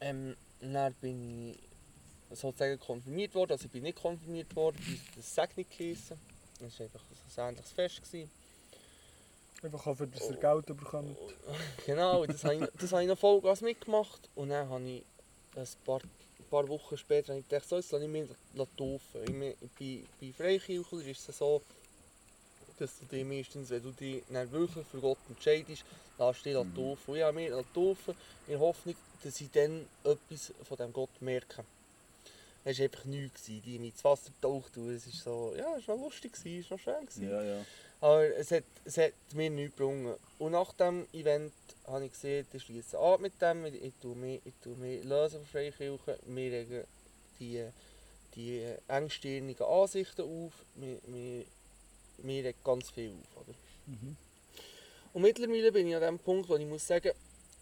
Ähm, 0.00 0.36
dann 0.60 0.94
bin 0.94 1.50
ich 1.50 1.58
sozusagen 2.36 2.78
konfirmiert 2.78 3.34
worden, 3.34 3.52
also 3.52 3.64
ich 3.66 3.70
bin 3.70 3.82
nicht 3.82 3.98
konfirmiert 3.98 4.54
worden, 4.54 4.78
hat 4.78 5.16
das 5.16 5.34
Segnung 5.34 5.66
geheissen. 5.76 6.18
Das 6.60 6.78
war 6.78 6.86
einfach 6.86 7.04
so 7.34 7.40
ein 7.40 7.48
ähnliches 7.48 7.72
Fest. 7.72 8.02
Gewesen. 8.02 8.30
Einfach 9.62 9.86
auch 9.86 9.94
für 9.94 10.06
das 10.06 10.30
ihr 10.30 10.36
Geld 10.36 10.66
bekommt. 10.66 11.16
Genau, 11.86 12.24
das 12.24 12.44
habe 12.44 12.54
ich, 12.56 12.68
das 12.78 12.92
habe 12.92 13.02
ich 13.02 13.08
noch 13.08 13.18
Vollgas 13.18 13.60
mitgemacht. 13.60 14.28
Und 14.34 14.50
dann 14.50 14.68
habe 14.68 14.82
ich 14.88 15.04
ein 15.56 15.66
paar, 15.84 16.00
paar 16.50 16.68
Wochen 16.68 16.96
später 16.96 17.32
habe 17.32 17.40
ich 17.40 17.48
gedacht, 17.48 17.68
so, 17.68 17.76
jetzt 17.76 17.92
lasse 17.92 18.04
ich 18.04 18.10
mich 18.10 18.28
taufen. 18.76 19.56
Bei, 19.78 20.02
bei 20.20 20.32
Freikirchen 20.32 21.00
ist 21.00 21.28
es 21.28 21.38
so, 21.38 21.62
dass 22.78 22.98
du 22.98 23.06
dich 23.06 23.24
meistens, 23.24 23.70
wenn 23.70 23.82
du 23.82 23.92
dich 23.92 24.22
dann 24.30 24.50
wirklich 24.50 24.86
für 24.86 25.00
Gott 25.00 25.18
entscheidest, 25.28 25.84
lässt 26.18 26.44
dich 26.44 26.54
Mhm. 26.56 26.74
taufen. 26.74 27.10
Und 27.10 27.16
ich 27.16 27.22
habe 27.22 27.34
mich 27.34 27.50
taufen 27.74 28.14
in 28.46 28.52
der 28.52 28.60
Hoffnung, 28.60 28.94
dass 29.22 29.40
ich 29.40 29.50
dann 29.50 29.86
etwas 30.04 30.52
von 30.64 30.76
diesem 30.76 30.92
Gott 30.92 31.22
merke. 31.22 31.64
Es 32.64 32.78
war 32.78 32.84
einfach 32.84 33.04
nichts. 33.04 33.44
Die 33.44 33.60
haben 33.60 33.84
ins 33.84 34.04
Wasser 34.04 34.30
getaucht 34.30 34.76
und 34.76 34.90
es 34.90 35.06
ist 35.06 35.22
so, 35.22 35.54
ja, 35.56 35.76
es 35.76 35.88
war 35.88 35.96
lustig, 35.96 36.32
es 36.34 36.70
war 36.70 36.78
schön. 36.78 37.06
gewesen. 37.06 37.30
Ja, 37.30 37.42
ja. 37.42 37.64
Aber 38.00 38.24
es 38.36 38.50
hat, 38.50 38.64
es 38.84 38.96
hat 38.98 39.12
mir 39.34 39.50
nichts 39.50 39.76
gebrungen. 39.76 40.14
Und 40.38 40.52
nach 40.52 40.72
dem 40.74 41.06
Event 41.12 41.52
habe 41.86 42.06
ich 42.06 42.12
gesehen, 42.12 42.46
ich 42.52 42.62
schließe 42.62 42.98
ab 42.98 43.20
mit 43.20 43.40
dem, 43.40 43.64
ich, 43.66 43.82
ich 43.82 43.92
tue 44.00 44.16
mich, 44.16 44.40
ich 44.44 44.54
tue 44.62 44.76
mich 44.76 45.04
lösen 45.04 45.40
von 45.40 45.46
Freikirche, 45.46 46.18
wir 46.26 46.52
regen 46.52 46.84
die, 47.38 47.66
die 48.34 48.66
engstirnigen 48.88 49.66
Ansichten 49.66 50.22
auf, 50.22 50.52
wir, 50.76 50.98
wir, 51.06 51.44
wir 52.18 52.44
regen 52.44 52.58
ganz 52.64 52.90
viel 52.90 53.10
auf. 53.10 53.42
Oder? 53.42 53.54
Mhm. 53.86 54.16
Und 55.12 55.22
mittlerweile 55.22 55.72
bin 55.72 55.88
ich 55.88 55.94
an 55.94 56.02
dem 56.02 56.18
Punkt, 56.18 56.48
wo 56.48 56.56
ich 56.56 56.66
muss 56.66 56.86
sagen, 56.86 57.12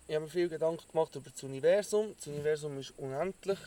ich 0.06 0.14
habe 0.14 0.24
mir 0.24 0.30
viel 0.30 0.48
Gedanken 0.48 0.86
gemacht 0.90 1.14
über 1.16 1.30
das 1.30 1.42
Universum. 1.42 2.14
Das 2.16 2.26
Universum 2.26 2.78
ist 2.78 2.94
unendlich. 2.96 3.58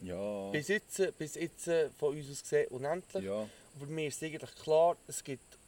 Ja. 0.00 0.50
Bis 0.50 0.68
jetzt, 0.68 1.18
bis 1.18 1.34
jetzt 1.34 1.68
äh, 1.68 1.90
von 1.90 2.16
uns 2.16 2.30
aus 2.30 2.42
gesehen 2.42 2.68
unendlich. 2.68 3.24
Ja. 3.24 3.48
Aber 3.76 3.86
mir 3.86 4.08
ist 4.08 4.22
eigentlich 4.22 4.54
klar, 4.62 4.96
es 5.06 5.22
gibt, 5.22 5.58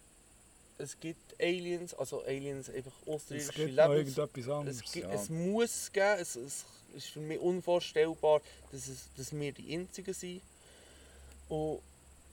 es 0.78 0.98
gibt 0.98 1.40
Aliens, 1.40 1.94
also 1.94 2.22
Aliens 2.22 2.70
einfach 2.70 2.92
außerirdische 3.06 3.64
Lebens. 3.66 4.16
irgendetwas 4.16 4.48
anderes. 4.48 4.76
Es, 4.76 4.92
gibt, 4.92 5.06
ja. 5.06 5.12
es 5.12 5.28
muss 5.28 5.64
es 5.64 5.92
geben, 5.92 6.16
es, 6.20 6.36
es 6.36 6.64
ist 6.94 7.06
für 7.08 7.20
mich 7.20 7.38
unvorstellbar, 7.40 8.40
dass, 8.72 8.88
es, 8.88 9.08
dass 9.16 9.32
wir 9.32 9.52
die 9.52 9.74
Einzigen 9.74 10.14
sind. 10.14 10.42
Und 11.48 11.80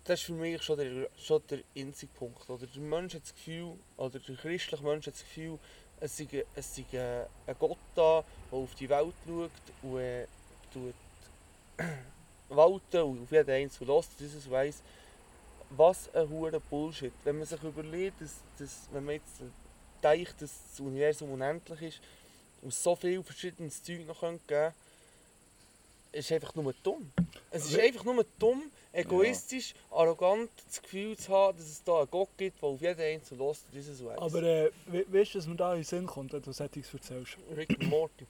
das 0.03 0.19
ist 0.19 0.25
für 0.25 0.33
mich 0.33 0.61
schon 0.61 0.77
der, 0.77 1.09
schon 1.17 1.41
der 1.49 1.59
einzige 1.75 2.11
Punkt. 2.13 2.49
Oder 2.49 2.67
der 2.67 2.81
Mensch 2.81 3.15
hat 3.15 3.23
das 3.23 3.33
Gefühl, 3.33 3.73
oder 3.97 4.19
der 4.19 4.35
christliche 4.35 4.83
Mensch 4.83 5.07
hat 5.07 5.15
das 5.15 5.23
Gefühl, 5.23 5.59
es 5.99 6.15
sei, 6.15 6.45
es 6.55 6.75
sei 6.75 6.85
äh, 6.97 7.25
ein 7.47 7.55
Gott 7.59 7.77
da, 7.95 8.23
der 8.51 8.57
auf 8.57 8.73
die 8.75 8.87
Welt 8.87 9.13
schaut 9.25 9.51
und 9.81 9.99
äh, 9.99 10.27
tut 10.71 10.93
walten 12.49 13.01
und 13.01 13.23
auf 13.23 13.31
jeden 13.31 13.49
Einzelnen 13.49 13.95
lässt, 13.95 14.21
dass 14.21 14.33
es 14.33 14.49
weiss, 14.49 14.81
was 15.69 16.13
ein 16.13 16.29
hoher 16.29 16.59
Bullshit. 16.59 17.13
Wenn 17.23 17.37
man 17.37 17.47
sich 17.47 17.61
überlegt, 17.61 18.21
dass, 18.21 18.35
dass 18.57 18.87
wenn 18.91 19.05
man 19.05 19.15
jetzt 19.15 19.41
denkt, 20.03 20.41
dass 20.41 20.51
das 20.69 20.79
Universum 20.79 21.31
unendlich 21.31 21.81
ist 21.81 22.01
und 22.61 22.69
es 22.69 22.81
so 22.81 22.95
viel 22.95 23.21
verschiedenes 23.23 23.83
Zeug 23.83 24.05
noch 24.07 24.19
geben 24.19 24.39
könnte, 24.47 24.73
ist 26.11 26.31
einfach 26.31 26.55
nur 26.55 26.73
dumm. 26.83 27.11
Es 27.51 27.65
ist 27.65 27.79
einfach 27.79 28.03
nur 28.05 28.25
dumm, 28.39 28.71
egoistisch, 28.91 29.73
arrogant 29.91 30.49
das 30.65 30.81
Gefühl 30.81 31.17
zu 31.17 31.31
haben, 31.31 31.57
dass 31.57 31.67
es 31.67 31.83
da 31.83 31.99
einen 31.99 32.09
Gott 32.09 32.29
gibt, 32.37 32.61
der 32.61 32.69
auf 32.69 32.81
jeden 32.81 33.01
Einzelnen 33.01 33.47
lässt, 33.47 33.65
dieses 33.73 34.03
weiss. 34.03 34.17
Aber 34.17 34.41
äh, 34.41 34.71
we 34.87 35.05
weißt 35.07 35.35
du, 35.35 35.39
was 35.39 35.47
mir 35.47 35.55
da 35.55 35.73
in 35.73 35.79
den 35.79 35.85
Sinn 35.85 36.07
kommt, 36.07 36.33
wenn 36.33 36.41
du 36.41 36.51
solches 36.51 36.93
erzählst? 36.93 37.37
Rick 37.55 37.81
Morty. 37.83 38.25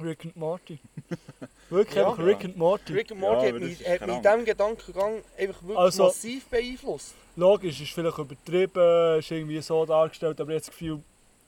Rick 0.00 0.24
and 0.24 0.36
Morty. 0.36 0.78
Wirklich 1.70 1.96
Ja. 1.96 2.08
einfach 2.10 2.24
Rick 2.24 2.44
and 2.44 2.56
Morty. 2.56 2.92
Rick 2.92 3.10
und 3.10 3.20
Morty 3.20 3.46
Ja, 3.46 3.52
hat 3.54 3.60
mich, 3.60 3.88
hat 3.88 4.00
mich 4.06 4.16
in 4.16 4.22
diesem 4.22 4.44
Gedankengang 4.44 5.22
einfach 5.36 5.62
wirklich 5.62 5.78
Also- 5.78 6.04
massiv 6.04 6.46
beeinflusst. 6.46 7.14
Logisch, 7.36 7.80
ist 7.80 7.92
vielleicht 7.92 8.18
übertrieben, 8.18 9.18
ist 9.18 9.30
irgendwie 9.30 9.60
so 9.60 9.84
dargestellt, 9.86 10.40
aber 10.40 10.50
habe 10.52 10.58
das 10.60 10.70
Gefühl, 10.70 11.00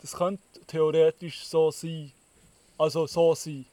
das 0.02 0.12
könnte 0.12 0.43
theoretisch 0.66 1.44
so 1.47 1.70
sein. 1.70 2.12
Also 2.78 3.06
so 3.06 3.35
sein. 3.35 3.64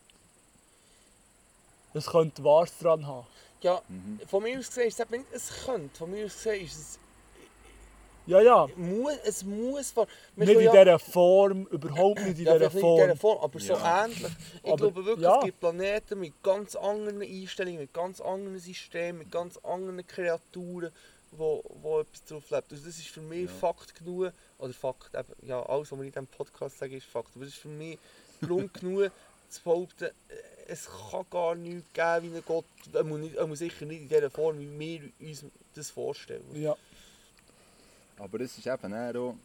Es 1.93 2.05
könnte 2.07 2.43
Wahres 2.43 2.77
dran 2.79 3.05
haben. 3.05 3.25
Ja, 3.61 3.81
Mhm. 3.87 4.19
von 4.27 4.43
mir 4.43 4.59
aus 4.59 4.67
gesehen 4.67 4.87
ist 4.87 4.99
es 4.99 5.05
eben 5.05 5.19
nicht, 5.21 5.31
es 5.33 5.65
könnte, 5.65 5.97
von 5.97 6.11
mir 6.11 6.25
aus 6.25 6.33
gesehen 6.33 6.65
ist 6.65 6.75
es, 6.75 6.99
Ja, 8.27 8.41
ja. 8.41 8.67
muss, 8.75 9.13
es 9.23 9.43
muss, 9.43 9.91
vor- 9.91 10.07
Nicht 10.35 10.49
in 10.51 10.61
ja- 10.61 10.71
dieser 10.71 10.99
Form, 10.99 11.65
überhaupt 11.67 12.19
nicht 12.19 12.39
in 12.39 12.45
ja, 12.45 12.53
dieser 12.57 12.69
vielleicht 12.71 12.75
nicht 12.75 12.83
in 12.83 12.95
dieser 12.97 13.15
Form. 13.15 13.39
Form, 13.39 13.43
aber 13.43 13.59
so 13.59 13.73
ähnlich. 13.75 14.31
Ich 14.63 14.71
Aber 14.71 14.77
glaube 14.77 15.05
wirklich, 15.05 15.23
ja. 15.25 15.39
es 15.39 15.45
gibt 15.45 15.59
Planeten 15.59 16.19
mit 16.19 16.43
ganz 16.43 16.75
anderen 16.75 17.21
Einstellungen, 17.21 17.79
mit 17.79 17.93
ganz 17.93 18.19
anderen 18.21 18.59
Systemen, 18.59 19.19
mit 19.19 19.31
ganz 19.31 19.57
anderen 19.63 20.05
Kreaturen, 20.05 20.91
wo, 21.31 21.63
wo 21.81 21.99
etwas 22.01 22.23
drauf 22.25 22.49
lebt. 22.51 22.71
Also 22.71 22.85
das 22.85 22.97
ist 22.97 23.07
für 23.07 23.21
mich 23.21 23.45
Ja. 23.49 23.55
Fakt 23.59 23.95
genug, 23.95 24.31
oder 24.59 24.73
Fakt, 24.73 25.15
eben, 25.15 25.47
ja, 25.47 25.61
alles, 25.65 25.91
was 25.91 25.97
wir 25.99 26.05
in 26.05 26.11
diesem 26.11 26.27
Podcast 26.27 26.77
sagen, 26.79 26.93
ist 26.93 27.05
Fakt. 27.07 27.29
Aber 27.35 27.45
das 27.45 27.53
ist 27.53 27.59
für 27.61 27.67
mich 27.69 27.97
Grund 28.41 28.73
genug, 28.79 29.11
zu 29.49 29.63
behaupten, 29.63 30.09
es 30.67 30.89
kann 31.09 31.25
gar 31.31 31.55
nichts 31.55 31.85
geben 31.93 32.33
wie 32.33 32.37
ein 32.37 32.43
Gott, 32.45 32.65
nicht, 33.21 33.37
einmal 33.37 33.55
sicher 33.55 33.85
nicht 33.85 34.01
in 34.01 34.09
dieser 34.09 34.29
Form, 34.29 34.59
wie 34.59 34.77
wir 35.21 35.29
uns 35.29 35.45
das 35.73 35.89
vorstellen. 35.89 36.43
Ja, 36.53 36.75
Aber 38.19 38.39
es 38.41 38.57
ist 38.57 38.67
eben 38.67 38.93
eher 38.93 39.15
auch, 39.19 39.35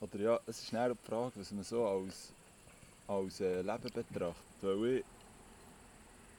oder 0.00 0.18
ja, 0.18 0.40
es 0.46 0.62
ist 0.62 0.72
eher 0.72 0.90
auch 0.92 0.96
die 0.96 1.06
Frage, 1.08 1.32
was 1.36 1.50
man 1.52 1.64
so 1.64 1.86
als, 1.86 2.32
als 3.08 3.40
äh, 3.40 3.62
Leben 3.62 3.82
betrachtet. 3.92 4.34
Weil 4.62 4.96
ich, 4.98 5.04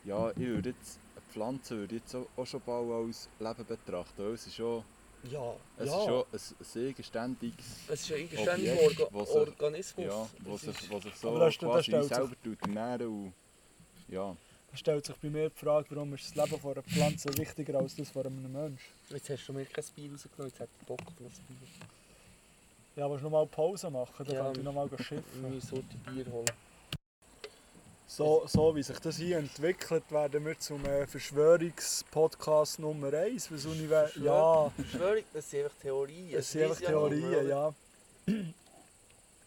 ja, 0.05 0.29
ich 0.31 0.37
würde 0.37 0.69
jetzt, 0.69 0.99
eine 1.15 1.21
Pflanze 1.31 1.77
würde 1.77 1.95
jetzt 1.95 2.15
auch, 2.15 2.27
auch 2.35 2.45
schon 2.45 2.61
bald 2.61 2.91
als 2.91 3.29
Leben 3.39 3.65
betrachten, 3.65 4.23
weil 4.23 4.33
es 4.33 4.47
ist 4.47 4.55
schon, 4.55 4.83
Ja, 5.31 5.55
es 5.77 5.89
ja. 5.89 5.97
ist 5.97 6.05
schon 6.05 6.23
ein, 6.31 6.77
ein 6.77 6.87
eigenständiges, 6.89 7.65
es 7.89 8.01
ist 8.01 8.11
ein 8.11 8.17
eigenständiger 8.21 8.73
Objekt, 8.83 9.13
Orga 9.13 9.39
Organismus. 9.51 10.05
ja, 10.05 10.27
wo 10.43 10.55
Es 10.55 10.61
sich, 10.61 10.77
so 11.21 11.27
Aber 11.29 11.39
das 11.39 11.53
st- 11.55 11.73
das 11.73 11.85
quasi 11.85 11.91
selber 12.15 12.35
tut 12.43 12.61
ernähren 12.61 13.07
und 13.07 13.33
ja, 14.09 14.35
da 14.71 14.77
stellt 14.77 15.05
sich 15.05 15.15
bei 15.17 15.29
mir 15.29 15.49
die 15.49 15.55
Frage, 15.57 15.87
warum 15.91 16.13
ist 16.13 16.35
das 16.35 16.45
Leben 16.45 16.61
von 16.61 16.71
einer 16.73 16.83
Pflanze 16.83 17.29
wichtiger 17.37 17.77
als 17.79 17.95
das 17.95 18.09
von 18.09 18.25
einem 18.25 18.51
Menschen? 18.51 18.79
Jetzt 19.09 19.29
hast 19.29 19.47
du 19.47 19.53
mir 19.53 19.65
kein 19.65 19.83
Bier 19.95 20.11
rausgenommen, 20.11 20.47
jetzt 20.51 20.59
hat 20.59 20.69
ich 20.79 20.87
Bock 20.87 21.01
auf 21.01 21.09
ein 21.09 21.25
Bier. 21.47 21.67
Ja, 22.95 23.09
willst 23.09 23.21
du 23.21 23.25
nochmal 23.25 23.47
Pause 23.47 23.89
machen? 23.89 24.25
Dann 24.25 24.35
Ja. 24.35 24.43
könnte 24.45 24.59
ich 24.59 24.65
nochmal 24.65 24.89
Ich 24.99 25.05
schiffen. 25.05 25.55
muss 25.55 25.67
so 25.67 25.77
die 25.77 25.97
Bier 26.11 26.25
holen. 26.31 26.45
So, 28.07 28.43
so 28.45 28.75
wie 28.75 28.83
sich 28.83 28.99
das 28.99 29.15
hier 29.15 29.37
entwickelt, 29.37 30.03
werden 30.11 30.45
wir 30.45 30.59
zum 30.59 30.83
äh, 30.85 31.07
Verschwörungspodcast 31.07 32.79
Nummer 32.79 33.13
1. 33.13 33.49
Was 33.51 33.65
Univer 33.65 34.07
Verschwör- 34.07 34.23
ja, 34.25 34.69
Verschwörung, 34.75 35.23
das 35.33 35.49
sind 35.49 35.63
einfach 35.63 35.77
Theorien. 35.81 36.35
es 36.37 36.51
sind 36.51 36.63
einfach 36.63 36.81
Theorien, 36.81 37.47
ja. 37.47 37.73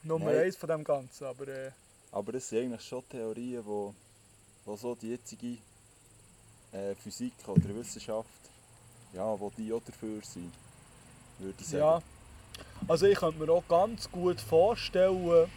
Nummer 0.02 0.24
Nein. 0.32 0.44
1 0.44 0.56
von 0.56 0.68
dem 0.70 0.84
Ganzen, 0.84 1.24
aber 1.26 1.48
äh, 1.48 1.70
aber 2.12 2.34
es 2.34 2.48
sind 2.48 2.60
eigentlich 2.64 2.82
schon 2.82 3.06
Theorien, 3.09 3.64
wo, 3.66 3.94
wo 4.64 4.76
so 4.76 4.94
die 4.94 5.10
jetzige 5.10 5.58
äh, 6.72 6.94
Physik 6.94 7.32
oder 7.46 7.74
Wissenschaft, 7.74 8.28
ja, 9.12 9.38
wo 9.38 9.50
die 9.56 9.72
auch 9.72 9.82
dafür 9.82 10.20
sind, 10.22 10.52
würde 11.38 11.54
ich 11.60 11.66
sagen. 11.66 11.80
ja. 11.82 12.02
Also 12.86 13.06
ich 13.06 13.18
könnte 13.18 13.38
mir 13.38 13.50
auch 13.52 13.66
ganz 13.68 14.10
gut 14.10 14.40
vorstellen, 14.40 15.48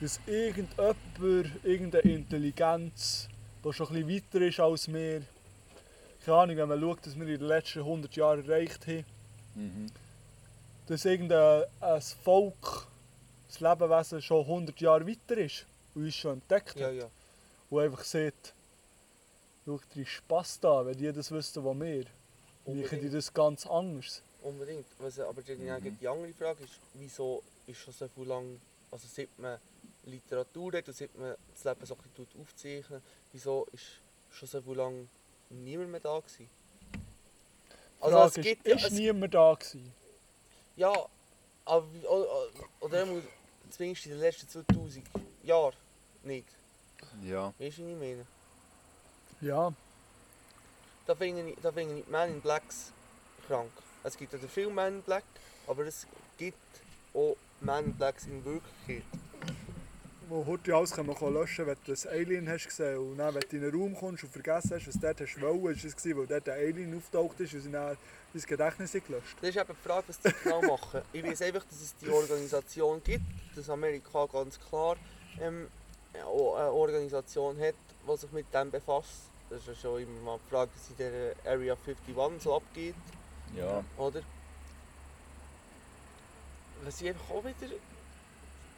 dass 0.00 0.20
irgendjemand, 0.26 0.96
irgendeine 1.62 2.12
Intelligenz, 2.12 3.28
die 3.64 3.72
schon 3.72 3.88
ein 3.88 4.06
bisschen 4.06 4.22
weiter 4.32 4.46
ist 4.46 4.60
als 4.60 4.92
wir, 4.92 5.22
keine 6.24 6.36
Ahnung, 6.38 6.56
wenn 6.56 6.68
man 6.68 6.80
schaut, 6.80 7.06
dass 7.06 7.14
wir 7.16 7.26
in 7.26 7.38
den 7.38 7.48
letzten 7.48 7.80
100 7.80 8.14
Jahren 8.16 8.44
erreicht 8.48 8.86
haben, 8.86 9.04
Mhm. 9.54 9.86
dass 10.86 11.04
irgendein 11.04 11.64
ein 11.80 12.00
Volk, 12.00 12.86
das 13.48 13.60
Lebewesen 13.60 14.22
schon 14.22 14.46
100 14.46 14.80
Jahre 14.80 15.06
weiter 15.06 15.36
ist 15.36 15.66
und 15.94 16.04
uns 16.04 16.14
schon 16.14 16.32
entdeckt 16.34 16.74
Ja, 16.78 16.86
hat. 16.86 16.94
ja. 16.94 17.06
Und 17.72 17.80
einfach 17.80 18.04
sagt, 18.04 18.52
schau 19.64 19.80
dir 19.94 20.04
Spass 20.04 20.60
da, 20.60 20.84
wenn 20.84 20.94
die 20.94 21.10
das 21.10 21.30
wüssten, 21.30 21.64
was 21.64 21.80
wir. 21.80 22.04
Machen 22.66 23.00
die 23.00 23.08
das 23.08 23.32
ganz 23.32 23.66
anders. 23.66 24.22
Unbedingt. 24.42 24.84
Was, 24.98 25.18
aber 25.18 25.40
die, 25.40 25.54
Mhm. 25.54 25.98
die 25.98 26.06
andere 26.06 26.34
Frage 26.34 26.64
ist, 26.64 26.74
wieso 26.92 27.42
ist 27.66 27.78
schon 27.78 27.94
so 27.94 28.06
viel 28.08 28.26
lang, 28.26 28.60
also 28.90 29.08
seit 29.08 29.30
man 29.38 29.58
Literatur 30.04 30.72
hat 30.74 30.86
und 30.86 30.94
seit 30.94 31.16
man 31.16 31.34
das 31.54 31.64
Leben 31.64 31.86
so 31.86 31.94
ein 31.94 32.00
bisschen 32.14 32.40
aufzeichnen, 32.42 33.02
wieso 33.32 33.66
ist 33.72 33.84
schon 34.30 34.48
so 34.48 34.60
viel 34.60 34.74
lang 34.76 35.08
niemand 35.48 35.90
mehr 35.92 36.00
da 36.00 36.18
gewesen? 36.20 36.50
Die 38.04 38.10
Frage 38.10 38.28
es 38.28 38.36
ist, 38.36 38.42
gibt 38.44 38.66
ja, 38.68 38.76
ist 38.76 38.84
es, 38.84 38.92
niemand 38.92 39.32
da 39.32 39.54
gewesen? 39.54 39.94
ja, 40.76 40.92
aber 41.64 41.86
oder, 42.10 42.48
oder 42.80 43.02
einmal 43.02 43.22
zumindest 43.70 44.04
in 44.06 44.12
den 44.12 44.20
letzten 44.20 44.46
2000 44.48 45.06
Jahren 45.44 45.74
nicht. 46.22 46.48
Ja, 47.22 47.52
Weißt 47.58 47.78
du, 47.78 47.82
was 47.82 47.90
ich 47.90 47.98
meine? 47.98 48.26
Ja, 49.40 49.72
Da 51.06 51.14
finde 51.14 51.50
ich, 51.50 51.56
da 51.62 51.72
finde 51.72 51.98
ich 51.98 52.08
Man 52.08 52.30
in 52.30 52.40
Blacks 52.40 52.92
krank. 53.46 53.70
Es 54.04 54.16
gibt 54.16 54.32
ja 54.32 54.38
den 54.38 54.48
Film 54.48 54.74
Man 54.74 54.94
in 54.94 55.02
Black, 55.02 55.24
aber 55.66 55.84
es 55.86 56.06
gibt 56.38 56.56
auch 57.14 57.36
Man 57.60 57.84
in 57.86 57.94
Blacks 57.94 58.26
in 58.26 58.44
Wirklichkeit. 58.44 59.02
wo 60.28 60.46
heute 60.46 60.74
alles 60.74 60.92
kann 60.92 61.06
man 61.06 61.16
kann 61.16 61.34
löschen 61.34 61.66
wenn 61.66 61.76
du 61.84 61.92
ein 61.92 62.08
Alien 62.08 62.48
hast 62.48 62.66
gesehen 62.66 62.96
und 62.98 63.18
dann, 63.18 63.34
wenn 63.34 63.42
du 63.42 63.56
in 63.56 63.64
einen 63.64 63.74
Raum 63.80 63.94
kommst 63.94 64.22
und 64.24 64.32
vergessen 64.32 64.70
hast, 64.74 64.86
was 64.88 64.98
dort 64.98 65.20
hast 65.20 65.40
wollen, 65.40 65.74
ist 65.76 65.84
es 65.84 65.94
gewesen, 65.96 66.18
weil 66.18 66.26
dort 66.26 66.48
ein 66.48 66.58
Alien 66.58 66.96
auftaucht 66.96 67.38
ist 67.40 67.52
und 67.54 67.60
sie 67.60 67.70
dann 67.70 67.96
dein 68.32 68.42
Gedächtnis 68.42 68.92
gelöscht. 68.92 69.36
Das 69.40 69.50
ist 69.50 69.56
eben 69.56 69.68
die 69.68 69.86
Frage, 69.88 70.04
was 70.08 70.20
die 70.20 70.32
genau 70.42 70.62
machen. 70.62 71.02
Ich 71.12 71.22
weiß 71.22 71.42
einfach, 71.42 71.64
dass 71.64 71.80
es 71.82 71.94
die 71.96 72.08
Organisation 72.08 73.02
gibt, 73.04 73.24
dass 73.56 73.68
Amerika 73.68 74.24
ganz 74.26 74.58
klar 74.58 74.96
ähm, 75.38 75.68
Organisation 76.20 77.58
hat, 77.58 77.74
die 78.06 78.16
sich 78.16 78.32
mit 78.32 78.52
dem 78.52 78.70
befasst. 78.70 79.30
Das 79.48 79.60
ist 79.60 79.66
ja 79.68 79.74
schon 79.74 80.02
immer 80.02 80.20
mal 80.20 80.38
die 80.44 80.50
Frage, 80.50 80.70
was 80.74 80.90
in 80.90 80.96
der 80.96 81.34
Area 81.44 81.74
51 81.74 82.42
so 82.42 82.56
abgeht, 82.56 82.94
ja. 83.56 83.84
oder? 83.96 84.22
Was 86.84 87.00
ich 87.00 87.08
einfach 87.08 87.30
auch 87.30 87.44
wieder... 87.44 87.74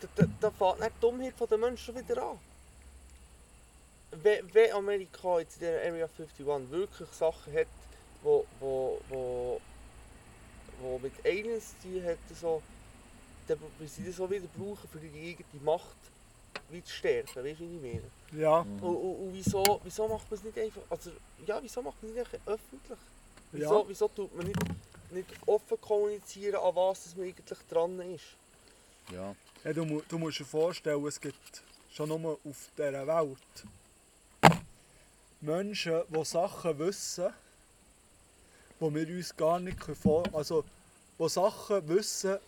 Da, 0.00 0.08
da, 0.16 0.26
da 0.40 0.50
fängt 0.50 0.80
nicht 0.80 0.92
die 0.96 1.00
Dummheit 1.00 1.50
der 1.50 1.58
Menschen 1.58 1.78
schon 1.78 1.96
wieder 1.96 2.22
an. 2.22 2.38
Wenn, 4.10 4.52
wenn 4.52 4.72
Amerika 4.72 5.38
jetzt 5.38 5.56
in 5.56 5.68
der 5.68 5.80
Area 5.80 6.08
51 6.18 6.70
wirklich 6.70 7.08
Sachen 7.10 7.52
hat, 7.52 7.66
wo, 8.22 8.44
wo, 8.58 9.00
wo, 9.08 9.60
wo 10.80 10.98
mit 10.98 11.12
Aliens 11.24 11.74
zu 11.80 11.88
tun 11.88 12.04
hat, 12.04 12.18
so, 12.34 12.62
dann 13.46 13.58
müssen 13.78 14.04
sie 14.04 14.10
das 14.10 14.20
auch 14.20 14.30
wieder 14.30 14.46
brauchen, 14.56 14.88
für 14.88 14.98
ihre 14.98 15.28
eigene 15.30 15.62
Macht 15.62 15.96
wie 16.70 16.82
zu 16.82 16.92
stärken, 16.92 17.44
weißt 17.44 17.60
du, 17.60 17.64
wie 17.64 17.76
ich 17.76 17.82
meine? 17.82 18.42
Ja, 18.42 18.64
Mhm. 18.64 18.82
Und, 18.82 18.96
und, 18.96 19.16
und 19.16 19.34
wieso, 19.34 19.80
wieso 19.82 20.08
macht 20.08 20.30
man 20.30 20.38
es 20.38 20.44
nicht 20.44 20.58
einfach, 20.58 20.82
also, 20.90 21.10
ja, 21.46 21.62
wieso 21.62 21.82
macht 21.82 22.02
man 22.02 22.12
es 22.12 22.16
nicht 22.16 22.40
öffentlich? 22.46 22.98
Wieso, 23.52 23.82
ja. 23.82 23.88
wieso 23.88 24.08
tut 24.08 24.34
man 24.34 24.46
nicht, 24.46 24.60
nicht 25.10 25.30
offen 25.46 25.80
kommunizieren, 25.80 26.56
an 26.56 26.74
was 26.74 27.04
das 27.04 27.16
man 27.16 27.26
eigentlich 27.26 27.58
dran 27.68 28.00
ist? 28.00 28.24
ja. 29.12 29.34
ja 29.64 29.72
du, 29.72 30.02
du 30.08 30.18
musst 30.18 30.40
dir 30.40 30.44
vorstellen, 30.44 31.04
es 31.06 31.20
gibt 31.20 31.62
schon 31.92 32.08
nur 32.08 32.38
auf 32.44 32.70
dieser 32.76 33.06
Welt 33.06 33.64
Menschen, 35.40 36.02
die 36.08 36.24
Sachen 36.24 36.78
wissen, 36.78 37.32
die 38.80 38.94
wir 38.94 39.16
uns 39.16 39.36
gar 39.36 39.60
nicht 39.60 39.78
vor... 40.02 40.24
Also, 40.32 40.64
die 41.18 41.28
Sachen 41.28 41.86
wissen, 41.88 42.38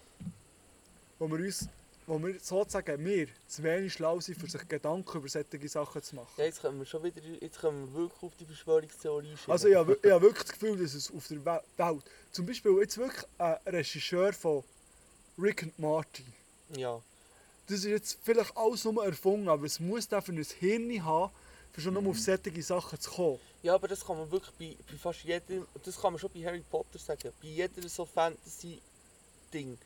wo 1.19 1.29
wir 1.29 1.45
uns... 1.45 1.69
Wo 2.09 2.23
wir 2.23 2.39
sozusagen 2.39 3.05
wir 3.05 3.27
zu 3.49 3.63
wenig 3.65 3.93
schlau 3.93 4.21
sind, 4.21 4.39
für 4.39 4.49
sich 4.49 4.67
Gedanken 4.69 5.19
über 5.19 5.29
solche 5.29 5.69
Sachen 5.69 6.01
zu 6.03 6.15
machen. 6.15 6.29
Ja, 6.37 6.45
jetzt 6.45 6.61
kommen 6.63 6.79
wir 6.79 6.87
schon 6.87 7.03
wieder, 7.03 7.21
jetzt 7.41 7.59
kommen 7.61 7.93
wir 7.93 8.03
wirklich 8.03 8.23
auf 8.23 8.37
die 8.37 8.45
Verschwörungstheorie 8.47 9.37
schieben. 9.37 9.53
Also 9.53 9.67
ich 9.69 9.75
habe, 9.75 9.99
ich 10.01 10.11
habe 10.13 10.23
wirklich 10.23 10.45
das 10.45 10.53
Gefühl, 10.53 10.77
dass 10.79 10.95
es 10.95 11.13
auf 11.13 11.27
der 11.27 11.45
We- 11.45 11.63
Welt... 11.77 12.05
Zum 12.31 12.47
Beispiel 12.47 12.73
jetzt 12.81 12.97
wirklich 12.99 13.25
ein 13.39 13.57
Regisseur 13.67 14.33
von 14.33 14.63
Rick 15.37 15.65
and 15.65 15.79
Morty. 15.81 16.25
Ja, 16.77 17.01
Das 17.67 17.79
ist 17.79 17.85
jetzt 17.87 18.19
vielleicht 18.23 18.57
alles 18.57 18.85
nur 18.85 19.05
erfunden, 19.05 19.49
aber 19.49 19.65
es 19.67 19.81
muss 19.81 20.07
dafür 20.07 20.35
ein 20.35 20.45
Hirn 20.61 21.05
haben, 21.05 21.33
für 21.73 21.81
schon 21.81 21.95
nur 21.95 22.07
auf 22.09 22.19
solche 22.21 22.63
Sachen 22.63 23.01
zu 23.01 23.11
kommen. 23.11 23.41
ja, 23.65 23.75
aber 23.75 23.89
das 23.89 24.05
kann 24.07 24.17
man 24.17 24.31
wirklich 24.31 24.55
bei, 24.79 24.85
bei 24.93 24.97
fast 24.97 25.25
jedem, 25.25 25.67
das 25.85 26.01
kann 26.01 26.13
man 26.13 26.21
schon 26.21 26.31
bei 26.33 26.41
Harry 26.45 26.63
Potter 26.71 26.99
sagen, 27.01 27.33
bei 27.43 27.49
jeder 27.49 27.89
so 27.89 28.05
Fantasy-Ding. 28.05 29.77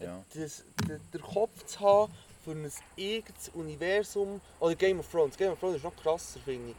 Ja. 0.00 0.24
das, 0.34 0.64
den, 0.88 1.00
den 1.12 1.20
Kopf 1.22 1.64
zu 1.64 1.80
haben 1.80 2.12
für 2.44 2.52
ein 2.52 2.70
eigenes 2.98 3.48
Universum. 3.54 4.40
Oder 4.60 4.74
Game 4.74 5.00
of 5.00 5.10
Thrones. 5.10 5.36
Game 5.36 5.52
of 5.52 5.58
Thrones 5.60 5.76
ist 5.76 5.84
noch 5.84 5.96
krasser, 5.96 6.40
finde 6.44 6.70
ich. 6.70 6.76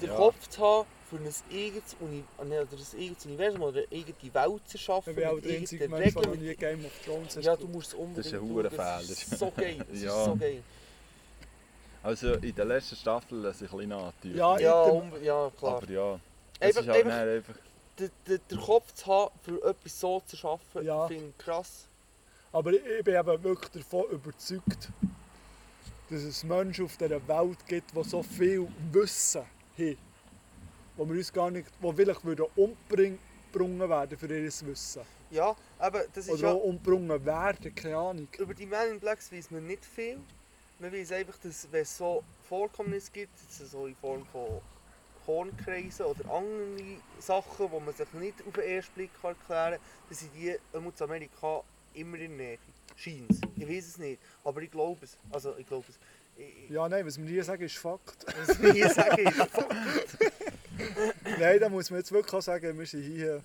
Den 0.00 0.10
Ja. 0.10 0.16
Kopf 0.16 0.48
zu 0.48 0.60
haben 0.62 0.86
für 1.08 1.16
ein 1.16 1.34
eigenes, 1.50 1.96
Uni 2.00 2.22
ah, 2.36 2.42
oder 2.42 2.52
ein 2.52 2.62
eigenes 3.00 3.24
Universum 3.24 3.62
oder 3.62 3.78
eine 3.78 3.86
eigene 3.90 4.34
Welt 4.34 4.68
zu 4.68 4.78
schaffen. 4.78 5.10
Ich 5.10 5.16
bin 5.16 5.24
auch 5.26 5.40
der 5.40 5.56
einzige 5.58 5.88
Mensch, 5.88 6.14
der 6.14 6.34
nie 6.36 6.54
Game 6.54 6.84
of 6.84 6.92
Thrones 7.04 7.36
hat 7.36 7.44
Ja, 7.44 7.56
du 7.56 7.66
musst 7.66 7.88
es 7.88 7.94
unbedingt 7.94 8.18
Das 8.18 8.26
ist 8.26 8.34
ein 8.34 8.40
Hurenfehler. 8.48 8.98
Das 8.98 9.10
ist 9.10 9.38
so 9.38 9.52
geil. 9.56 9.84
Das 9.90 10.02
Ja. 10.02 10.18
ist 10.18 10.24
so 10.26 10.36
geil. 10.36 10.62
Also 12.02 12.34
in 12.34 12.54
der 12.54 12.64
letzten 12.64 12.96
Staffel 12.96 13.38
lasse 13.38 13.64
ich 13.64 13.72
ein 13.72 13.78
bisschen 13.78 13.88
natürlich. 13.90 14.36
Ja, 14.36 14.58
Ja, 14.58 15.02
ja 15.22 15.50
klar. 15.58 15.76
aber 15.78 15.90
ja. 15.90 16.20
Es 16.60 16.76
Einfach, 16.76 16.82
ist 16.82 16.88
halt 16.88 17.06
einfach 17.06 17.18
einfach... 17.20 17.54
den, 17.98 18.10
den, 18.28 18.40
den 18.50 18.60
Kopf 18.60 18.92
zu 18.94 19.06
haben, 19.06 19.34
für 19.42 19.64
etwas 19.68 20.00
so 20.00 20.20
zu 20.26 20.36
schaffen, 20.36 20.84
Ja. 20.84 21.06
finde 21.08 21.28
ich 21.30 21.38
krass. 21.38 21.86
Aber 22.52 22.72
ich, 22.72 23.04
bin 23.04 23.14
eben 23.14 23.44
wirklich 23.44 23.70
davon 23.72 24.10
überzeugt, 24.10 24.90
dass 26.08 26.22
es 26.22 26.42
Menschen 26.44 26.86
auf 26.86 26.96
dieser 26.96 27.28
Welt 27.28 27.66
gibt, 27.66 27.94
die 27.94 28.04
so 28.04 28.22
viel 28.22 28.66
Wissen 28.90 29.42
haben, 29.76 29.98
wo 30.96 31.08
wir 31.08 31.16
uns 31.16 31.32
gar 31.32 31.50
nicht, 31.50 31.68
wo 31.80 31.92
vielleicht 31.92 32.24
würden 32.24 32.46
umgebracht 32.56 33.18
werden 33.54 34.18
für 34.18 34.26
ihr 34.26 34.44
Wissen. 34.44 35.02
Ja, 35.30 35.54
aber 35.78 36.04
das 36.14 36.26
ist 36.26 36.32
Oder 36.32 36.42
ja... 36.42 36.54
auch 36.54 36.64
umgebracht 36.64 37.26
werden, 37.26 37.74
keine 37.74 37.96
Ahnung. 37.96 38.28
Über 38.38 38.54
die 38.54 38.64
Men 38.64 38.92
in 38.92 39.00
Blacks 39.00 39.30
weiß 39.30 39.50
man 39.50 39.66
nicht 39.66 39.84
viel. 39.84 40.18
Man 40.78 40.92
weiß 40.92 41.12
einfach, 41.12 41.36
dass 41.38 41.70
wenn 41.70 41.82
es 41.82 41.98
so 41.98 42.22
Vorkommnisse 42.48 43.10
gibt, 43.12 43.38
so 43.50 43.86
in 43.86 43.94
Form 43.96 44.24
von 44.26 44.60
Kornkreise 45.26 46.06
oder 46.06 46.24
andere 46.30 46.96
Sachen, 47.18 47.68
die 47.70 47.84
man 47.84 47.94
sich 47.94 48.12
nicht 48.14 48.36
auf 48.46 48.54
den 48.54 48.64
ersten 48.64 48.94
Blick 48.94 49.10
erklären 49.22 49.36
kann, 49.46 49.72
dann 49.72 50.16
sind 50.16 50.30
die 50.34 50.56
in 50.72 50.92
Amerika 51.00 51.62
immer 51.94 52.18
in 52.18 52.36
der 52.36 52.46
Nähe. 52.46 52.58
Scheint 52.96 53.30
Ich 53.56 53.68
weiß 53.68 53.86
es 53.88 53.98
nicht, 53.98 54.20
aber 54.44 54.60
ich 54.62 54.70
glaube 54.70 55.04
es. 55.04 55.16
Also 55.30 55.56
ich 55.56 55.66
glaube 55.66 55.84
es. 55.88 55.96
Ich, 56.36 56.70
Ja, 56.70 56.88
nein, 56.88 57.06
was 57.06 57.18
wir 57.18 57.26
hier 57.28 57.44
sagen, 57.44 57.62
ist 57.62 57.76
Fakt. 57.76 58.26
was 58.46 58.60
wir 58.60 58.72
hier 58.72 58.90
sagen 58.90 59.26
ist, 59.26 59.38
nein, 61.38 61.60
da 61.60 61.68
muss 61.68 61.90
man 61.90 62.00
jetzt 62.00 62.12
wirklich 62.12 62.34
auch 62.34 62.42
sagen, 62.42 62.78
wir 62.78 62.86
sind 62.86 63.02
hier 63.02 63.42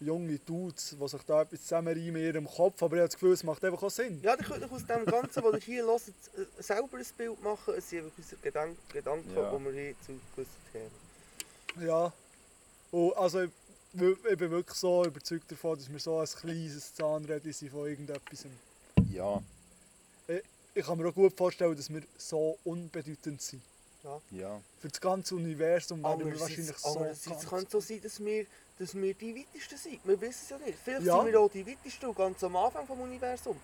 junge 0.00 0.38
Dudes, 0.40 0.96
die 1.00 1.08
sich 1.08 1.22
da 1.22 1.42
etwas 1.42 1.62
zusammenreimen 1.62 2.16
in 2.16 2.22
ihrem 2.26 2.46
Kopf, 2.46 2.82
aber 2.82 2.96
ich 2.96 3.00
habe 3.00 3.08
das 3.08 3.14
Gefühl, 3.14 3.32
es 3.32 3.44
macht 3.44 3.64
einfach 3.64 3.82
auch 3.82 3.90
Sinn. 3.90 4.20
Ja, 4.22 4.32
ihr 4.36 4.44
könnt 4.44 4.64
euch 4.64 4.70
aus 4.72 4.86
dem 4.86 5.04
Ganzen, 5.04 5.44
was 5.44 5.54
ihr 5.54 5.60
hier 5.60 5.84
hört, 5.84 6.02
äh, 6.36 6.62
selber 6.62 6.98
ein 6.98 7.06
Bild 7.16 7.42
machen. 7.42 7.74
Es 7.76 7.88
sind 7.88 8.04
einfach 8.04 8.18
unsere 8.18 8.40
Gedank 8.40 8.76
Gedanken, 8.92 9.28
die 9.30 9.36
Ja. 9.36 9.64
wir 9.64 9.72
hier 9.72 9.94
zu 10.04 10.20
gewissen 10.34 10.50
Themen 10.72 11.86
Ja. 11.88 12.12
Und 12.90 13.16
also 13.16 13.46
ich, 13.94 14.00
ich 14.32 14.38
bin 14.38 14.50
wirklich 14.50 14.76
so 14.78 15.04
überzeugt 15.04 15.50
davon, 15.50 15.76
dass 15.78 15.90
wir 15.90 15.98
so 15.98 16.18
ein 16.18 16.26
kleines 16.26 16.94
Zahnrädchen 16.94 17.52
sind 17.52 17.70
von 17.70 17.86
irgendetwas. 17.88 18.46
Ja, 19.10 19.42
Ich 20.74 20.86
kann 20.86 20.96
mir 20.98 21.08
auch 21.08 21.14
gut 21.14 21.36
vorstellen, 21.36 21.76
dass 21.76 21.92
wir 21.92 22.02
so 22.16 22.58
unbedeutend 22.64 23.42
sind. 23.42 23.62
ja. 24.30 24.60
Für 24.80 24.88
das 24.88 25.00
ganze 25.00 25.34
Universum 25.36 26.02
werden 26.02 26.24
wir 26.32 26.40
wahrscheinlich 26.40 26.76
so 26.76 26.88
andererseits 26.98 27.46
kann 27.46 27.62
es 27.64 27.70
so 27.70 27.80
sein, 27.80 28.00
dass 28.02 28.18
wir, 28.24 28.46
dass 28.78 28.94
wir 28.94 29.14
die 29.14 29.36
weitesten 29.36 29.76
sind. 29.78 30.00
Wir 30.04 30.20
wissen 30.20 30.40
es 30.44 30.48
ja 30.50 30.58
nicht. 30.58 30.78
Vielleicht 30.82 31.06
Ja. 31.06 31.16
sind 31.22 31.26
wir 31.32 31.40
auch 31.40 31.50
die 31.50 31.66
weitesten 31.66 32.14
ganz 32.14 32.42
am 32.42 32.56
Anfang 32.56 32.86
des 32.86 32.96
Universums. 32.96 33.58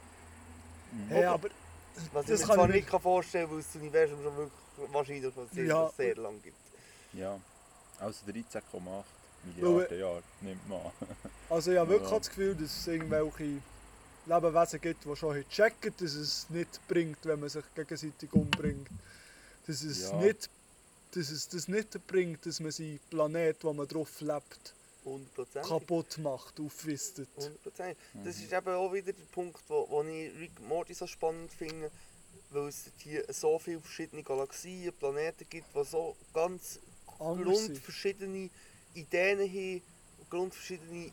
Hey, 1.09 1.25
aber 1.25 1.49
Was 2.13 2.25
ich 2.27 2.31
Das 2.31 2.41
mir 2.43 2.47
kann 2.47 2.55
zwar 2.57 2.69
ich 2.69 2.75
nicht 2.77 2.85
mir- 2.85 2.91
kann 2.91 3.01
vorstellen 3.01 3.51
weil 3.51 3.59
es 3.59 3.67
das 3.67 3.77
Universum 3.77 4.23
schon 4.23 4.37
wirklich 4.37 4.93
wahrscheinlich 4.93 5.35
schon 5.35 5.49
sehr, 5.53 5.65
Ja. 5.65 5.91
sehr 5.97 6.15
lang 6.17 6.41
gibt. 6.43 6.57
Ja. 7.15 7.41
Also 7.99 8.25
13,8 8.27 9.05
Milliarden 9.45 9.99
Jahre, 9.99 10.23
nimmt 10.43 10.69
man 10.69 10.81
an. 10.81 10.93
also 11.51 11.71
ich 11.73 11.79
habe 11.79 11.91
wirklich 11.91 12.11
Ja. 12.11 12.19
das 12.19 12.29
Gefühl, 12.29 12.55
dass 12.55 12.77
es 12.81 12.87
irgendwelche 12.87 13.63
Lebewesen 14.27 14.81
gibt, 14.81 15.05
die 15.05 15.17
schon 15.17 15.49
checken, 15.49 15.95
dass 15.99 16.15
es 16.15 16.51
nicht 16.51 16.81
bringt, 16.89 17.19
wenn 17.25 17.41
man 17.41 17.49
sich 17.49 17.65
gegenseitig 17.75 18.33
umbringt. 18.33 18.89
Dass 19.67 19.83
es, 19.83 20.03
Ja. 20.11 20.17
nicht, 20.17 20.51
dass 21.13 21.31
es 21.31 21.49
das 21.49 21.69
nicht 21.69 22.07
bringt, 22.07 22.45
dass 22.45 22.61
man 22.61 22.71
seinen 22.71 23.01
Planet, 23.11 23.63
wo 23.65 23.73
man 23.73 23.87
drauf 23.89 24.21
lebt, 24.21 24.75
100%. 25.05 25.63
kaputt 25.67 26.19
macht, 26.19 26.61
aufwistet. 26.61 27.29
100%. 27.37 27.97
Das 28.25 28.37
Mhm. 28.37 28.45
ist 28.45 28.53
eben 28.53 28.69
auch 28.75 28.93
wieder 28.93 29.13
der 29.13 29.25
Punkt, 29.33 29.63
wo, 29.69 29.89
wo 29.89 30.03
ich 30.03 30.35
Rick 30.39 30.61
Morty 30.61 30.93
so 30.93 31.07
spannend 31.07 31.51
finde, 31.53 31.91
weil 32.51 32.69
es 32.69 32.91
hier 32.99 33.25
so 33.33 33.59
viele 33.59 33.81
verschiedene 33.81 34.23
Galaxien, 34.23 34.93
Planeten 34.93 35.47
gibt, 35.49 35.75
die 35.75 35.85
so 35.85 36.17
ganz 36.35 36.79
Anders 37.19 37.67
sind. 37.67 37.79
Ideen 38.95 39.39
haben, 39.41 39.83
grundverschiedene 40.31 41.11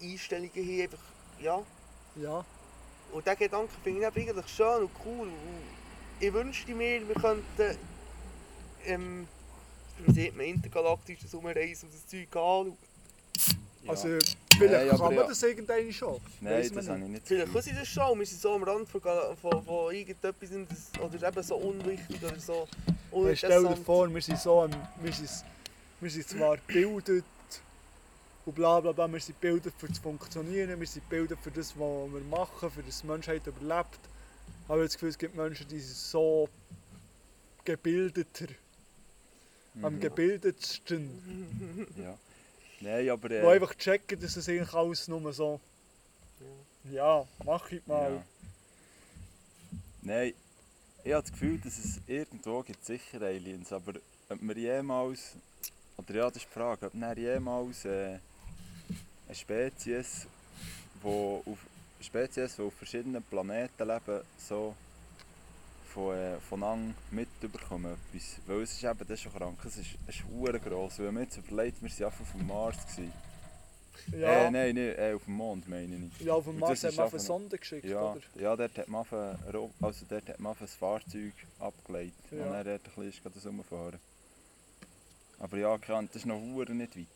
Einstellungen 0.00 0.50
haben. 0.54 0.80
Einfach, 0.82 0.98
ja. 1.40 1.62
Ja, 2.16 2.44
Und 3.12 3.24
diesen 3.26 3.38
Gedanken 3.38 3.70
finde 3.84 4.00
ich 4.00 4.06
eigentlich 4.06 4.48
schön 4.48 4.82
und 4.82 4.90
cool. 5.04 5.28
Und 5.28 5.62
ich 6.20 6.32
wünschte 6.32 6.74
mir, 6.74 7.06
wir 7.06 7.14
könnten 7.14 7.78
ähm, 8.86 9.28
wie 10.04 10.12
sieht 10.12 10.36
man, 10.36 10.46
intergalaktisch 10.46 11.18
das 11.22 11.34
Umreisen 11.34 11.86
und 11.88 11.94
das 11.94 12.06
Zeug 12.06 12.26
anschauen. 12.28 12.76
Ja. 13.84 13.90
also 13.90 14.08
vielleicht 14.56 14.72
Nein, 14.72 14.88
kann 14.90 14.98
man 15.00 15.14
ja. 15.14 15.22
das 15.28 15.42
irgendwann 15.42 15.92
schon. 15.92 16.20
Nein, 16.40 16.70
das 16.74 16.88
habe 16.88 16.98
nicht. 16.98 17.06
ich 17.06 17.12
nicht. 17.14 17.26
Vielleicht 17.28 17.52
können 17.52 17.62
sie 17.62 17.72
das 17.74 17.88
schon, 17.88 18.18
wir 18.18 18.26
sind 18.26 18.40
so 18.40 18.54
am 18.54 18.62
Rand 18.64 18.88
von, 18.88 19.00
von, 19.00 19.64
von 19.64 19.94
irgendetwas, 19.94 20.48
das, 20.68 21.00
oder 21.00 21.28
eben 21.28 21.42
so 21.42 21.56
unwichtig 21.56 22.22
oder 22.22 22.38
so 22.40 22.66
Hey, 23.10 23.36
stell 23.36 23.62
dir 23.62 23.76
vor, 23.76 24.12
wir 24.12 24.20
sind 24.20 24.38
so, 24.38 24.62
am- 24.62 24.70
wir 25.00 25.12
sind, 25.12 25.30
wir 26.00 26.10
sind 26.10 26.28
zwar 26.28 26.56
gebildet 26.58 27.24
und 28.46 28.54
bla 28.54 28.80
bla 28.80 28.92
bla, 28.92 29.08
wir 29.08 29.20
sind 29.20 29.40
gebildet 29.40 29.74
für 29.78 29.88
das 29.88 29.98
Funktionieren, 29.98 30.78
wir 30.78 30.86
sind 30.86 31.08
gebildet 31.08 31.38
für 31.42 31.50
das, 31.50 31.70
was 31.78 32.12
wir 32.12 32.20
machen, 32.30 32.70
für 32.70 32.82
das 32.82 33.00
die 33.00 33.06
Menschheit 33.06 33.46
überlebt. 33.46 33.98
Aber 34.68 34.76
ich 34.76 34.80
habe 34.80 34.84
das 34.84 34.92
Gefühl, 34.94 35.08
es 35.10 35.18
gibt 35.18 35.34
Menschen, 35.34 35.66
die 35.68 35.80
sind 35.80 35.96
so 35.96 36.48
gebildeter, 37.64 38.46
am 39.82 39.94
Mhm. 39.94 40.00
gebildetsten, 40.00 41.86
Ja. 41.96 42.16
Nein, 42.80 43.10
aber. 43.10 43.28
die 43.28 43.34
Äh, 43.34 43.46
einfach 43.48 43.74
checken, 43.74 44.20
dass 44.20 44.36
es 44.36 44.48
eigentlich 44.48 44.72
alles 44.72 45.08
nur 45.08 45.32
so, 45.32 45.60
ja, 46.84 47.26
mach 47.44 47.70
ich 47.72 47.84
mal. 47.86 48.12
ja. 48.12 48.24
Nein, 50.02 50.32
ich 51.04 51.12
habe 51.12 51.22
das 51.22 51.32
Gefühl, 51.32 51.58
dass 51.58 51.78
es 51.78 52.00
irgendwo 52.06 52.62
gibt 52.62 52.84
sicher 52.84 53.20
Aliens, 53.22 53.72
aber 53.72 53.94
ob 54.28 54.40
wir 54.40 54.56
jemals. 54.56 55.36
Oder 55.98 56.14
ja, 56.14 56.28
das 56.28 56.36
ist 56.36 56.46
die 56.46 56.52
Frage, 56.52 56.86
ob 56.86 56.94
wir 56.94 57.18
jemals 57.18 57.84
äh, 57.84 58.18
eine 59.26 59.34
Spezies, 59.34 60.26
wo 61.02 61.42
auf, 61.44 61.58
Spezies, 62.00 62.56
die 62.56 62.62
auf 62.62 62.74
verschiedenen 62.74 63.22
Planeten 63.22 63.86
leben, 63.86 64.20
so 64.38 64.74
von, 65.92 66.16
äh, 66.16 66.38
voneinander 66.40 66.94
mitbekommen. 67.10 67.96
Etwas. 68.12 68.36
Weil 68.46 68.62
es 68.62 68.72
ist 68.72 68.84
eben 68.84 68.98
das 69.00 69.10
ist 69.10 69.22
schon 69.22 69.32
krank, 69.32 69.58
es 69.64 69.76
ist, 69.76 69.96
es 70.06 70.14
ist 70.16 70.62
gross. 70.64 70.98
Wenn 70.98 71.14
man 71.14 71.24
jetzt 71.24 71.36
überlegt, 71.38 71.82
wir 71.82 71.90
waren 71.90 72.04
einfach 72.04 72.20
auf 72.20 72.32
dem 72.32 72.46
Mars. 72.46 72.76
Gewesen. 72.86 73.12
Ja, 74.12 74.28
Äh, 74.46 74.50
nein, 74.50 74.74
nicht, 74.74 74.98
äh, 74.98 75.12
auf 75.14 75.24
dem 75.24 75.34
Mond 75.34 75.68
meine 75.68 75.96
ich. 75.96 76.24
ja 76.24 76.32
auf 76.32 76.44
dem 76.44 76.58
Mars 76.58 76.84
hat 76.84 76.94
man 76.96 77.10
eine 77.10 77.18
Sonde 77.18 77.58
geschickt, 77.58 77.84
Ja, 77.84 78.12
oder? 78.12 78.20
ja 78.36 78.56
dort 78.56 78.78
hat 78.78 78.88
man 78.88 79.04
also 79.82 80.06
dort 80.08 80.28
hat 80.28 80.38
man 80.40 80.56
ein 80.58 80.68
Fahrzeug 80.68 81.32
abgelegt. 81.58 82.14
Ja. 82.30 82.44
Und 82.44 82.52
dann 82.52 82.64
dort 82.64 82.86
ein 82.86 83.04
bisschen 83.04 83.08
ist 83.08 83.68
gerade. 83.68 83.98
Aber 85.38 85.56
ja, 85.56 85.76
das 85.78 86.16
ist 86.16 86.26
noch 86.26 86.40
nicht 86.40 86.68
weit. 86.68 87.06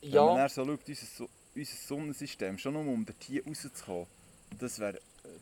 Wenn 0.00 0.10
man 0.10 0.12
Ja, 0.12 0.34
dann 0.36 0.48
so 0.48 0.64
schaut, 0.64 0.80
unser, 0.88 1.06
So- 1.06 1.28
unser 1.54 1.76
Sonnensystem, 1.76 2.58
schon 2.58 2.72
nur 2.74 2.86
um 2.86 3.06
dort 3.06 3.22
hier 3.22 3.44
rauszukommen, 3.46 4.06
das 4.58 4.78
wäre 4.78 4.98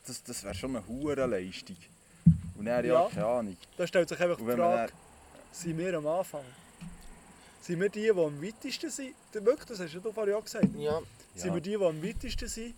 das, 0.06 0.22
das 0.22 0.44
wär 0.44 0.54
schon 0.54 0.76
eine 0.76 0.86
hure 0.86 1.24
Leistung. 1.26 1.76
Und 2.56 2.66
dann, 2.66 2.84
ja, 2.84 2.92
Ja. 3.04 3.08
keine 3.08 3.26
Ahnung. 3.26 3.56
Da 3.78 3.86
stellt 3.86 4.08
sich 4.08 4.20
einfach 4.20 4.36
die 4.36 4.44
Frage, 4.44 4.92
sind 5.52 5.78
wir 5.78 5.96
am 5.96 6.06
Anfang? 6.06 6.44
Sind 7.62 7.80
wir 7.80 7.88
die, 7.88 8.02
die 8.02 8.10
am 8.10 8.42
weitesten 8.42 8.90
sind? 8.90 9.14
Wirklich, 9.32 9.64
das 9.66 9.80
hast 9.80 9.94
du 9.94 10.12
vorhin 10.12 10.34
auch 10.34 10.44
gesagt. 10.44 10.66
ja, 10.76 11.00
Sind 11.34 11.48
Ja. 11.48 11.54
wir 11.54 11.60
die, 11.60 11.70
die 11.76 11.84
am 11.84 12.02
weitesten 12.02 12.48
sind? 12.48 12.74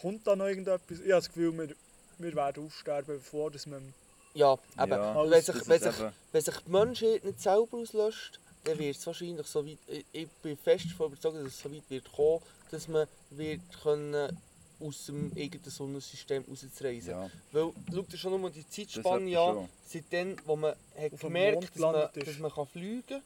Kommt 0.00 0.26
da 0.26 0.34
noch 0.36 0.46
irgendetwas? 0.46 0.98
Ich 0.98 1.00
habe 1.00 1.08
das 1.10 1.28
Gefühl, 1.28 1.52
wir, 1.56 1.74
wir 2.18 2.34
werden 2.34 2.66
aussterben, 2.66 3.16
bevor 3.18 3.50
dass 3.50 3.66
man... 3.66 3.92
ja, 4.36 4.52
eben. 4.80 4.90
Ja, 4.92 5.30
wenn, 5.30 5.42
sich, 5.42 5.54
das 5.56 5.68
wenn, 5.68 5.76
ist 5.76 5.84
sich, 5.84 6.00
eben- 6.00 6.12
wenn 6.32 6.42
sich 6.42 6.56
die 6.58 6.70
Menschheit 6.70 7.24
nicht 7.24 7.40
selber 7.40 7.78
auslöscht, 7.78 8.40
dann 8.64 8.78
wird 8.78 8.96
es 8.96 9.06
wahrscheinlich 9.06 9.46
so 9.46 9.64
weit, 9.66 9.78
ich, 9.86 10.04
ich 10.12 10.28
bin 10.42 10.56
fest 10.56 10.86
davon 10.90 11.06
überzeugt, 11.12 11.36
dass 11.36 11.44
es 11.46 11.60
so 11.60 11.72
weit 11.72 11.82
wird 11.88 12.12
kommen, 12.12 12.40
dass 12.70 12.88
man 12.88 13.06
wird 13.30 13.60
können 13.82 14.36
aus 14.78 15.06
dem 15.06 15.32
eigenen 15.36 15.70
Sonnensystem 15.70 16.44
rauszureisen. 16.48 17.10
ja, 17.10 17.30
Weil, 17.52 17.72
schau 17.94 18.02
dir 18.02 18.16
schon 18.18 18.38
nur 18.40 18.50
die 18.50 18.62
das 18.62 18.70
Zeitspanne 18.70 19.30
etwa 19.30 19.48
an, 19.48 19.54
schon. 19.56 19.68
seitdem, 19.88 20.36
wo 20.44 20.56
man 20.56 20.74
hat 20.98 21.12
Auf 21.14 21.20
dem 21.20 21.32
Mond 21.32 21.56
hat, 21.56 21.62
dass 21.64 21.76
man, 21.78 21.92
gelandet 21.92 22.16
ist. 22.16 22.26
dass 22.28 22.38
man 22.38 22.50
kann 22.52 22.66
fliegen 22.66 23.02
kann, 23.08 23.22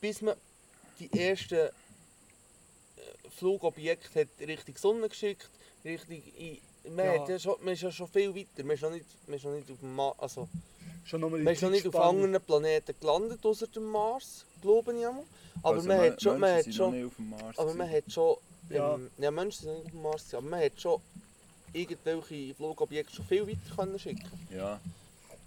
bis 0.00 0.20
man 0.22 0.34
die 1.00 1.10
ersten 1.18 1.54
äh, 1.54 1.70
Flugobjekte 3.36 4.20
hat 4.20 4.28
Richtung 4.40 4.76
Sonne 4.76 5.08
geschickt, 5.08 5.48
Richtung... 5.84 6.22
In, 6.38 6.58
man, 6.90 7.26
Ja. 7.28 7.38
schon, 7.38 7.56
man 7.62 7.74
ist 7.74 7.82
ja 7.82 7.90
schon 7.92 8.08
viel 8.08 8.34
weiter, 8.34 8.64
man 8.64 8.70
ist 8.74 8.82
noch 8.82 8.90
nicht, 8.90 9.06
man 9.26 9.36
ist 9.36 9.44
noch 9.44 9.52
nicht 9.52 9.70
auf 9.70 9.78
dem 9.78 9.94
Mars, 9.94 10.16
also, 10.18 10.48
Schon 11.04 11.20
man 11.20 11.46
ist 11.48 11.62
noch 11.62 11.70
nicht 11.70 11.86
auf 11.88 11.96
anderen 11.96 12.40
Planeten 12.40 12.94
gelandet, 13.00 13.44
außer 13.44 13.66
dem 13.66 13.84
Mars, 13.84 14.44
glaube 14.60 14.92
ich 14.96 15.04
einmal. 15.06 15.24
Aber 15.62 15.74
Also, 15.76 15.88
man 15.88 15.96
Men- 16.00 16.12
hat 16.12 16.22
schon... 16.22 16.38
Man 16.38 16.40
Menschen 16.40 16.56
hat 16.58 16.64
sind 16.64 16.74
schon 16.74 16.86
noch 16.90 16.96
nicht 16.96 17.06
auf 17.06 17.16
dem 17.16 17.30
Mars. 17.30 17.58
aber 17.58 17.74
man 17.74 17.90
hat 17.90 18.12
schon. 18.12 18.36
Ja. 18.70 18.94
Ähm, 18.94 19.10
ja, 19.18 19.30
Menschen 19.32 19.62
sind 19.64 19.74
nicht 19.74 19.84
auf 19.86 19.90
dem 19.90 20.02
Mars, 20.02 20.34
aber 20.34 20.42
man 20.46 20.60
hat 20.64 20.80
schon 20.80 21.00
irgendwelche 21.72 22.54
Flugobjekte 22.54 23.14
schon 23.16 23.24
viel 23.26 23.46
weiter 23.48 23.76
können 23.76 23.98
schicken. 23.98 24.30
Ja, 24.54 24.80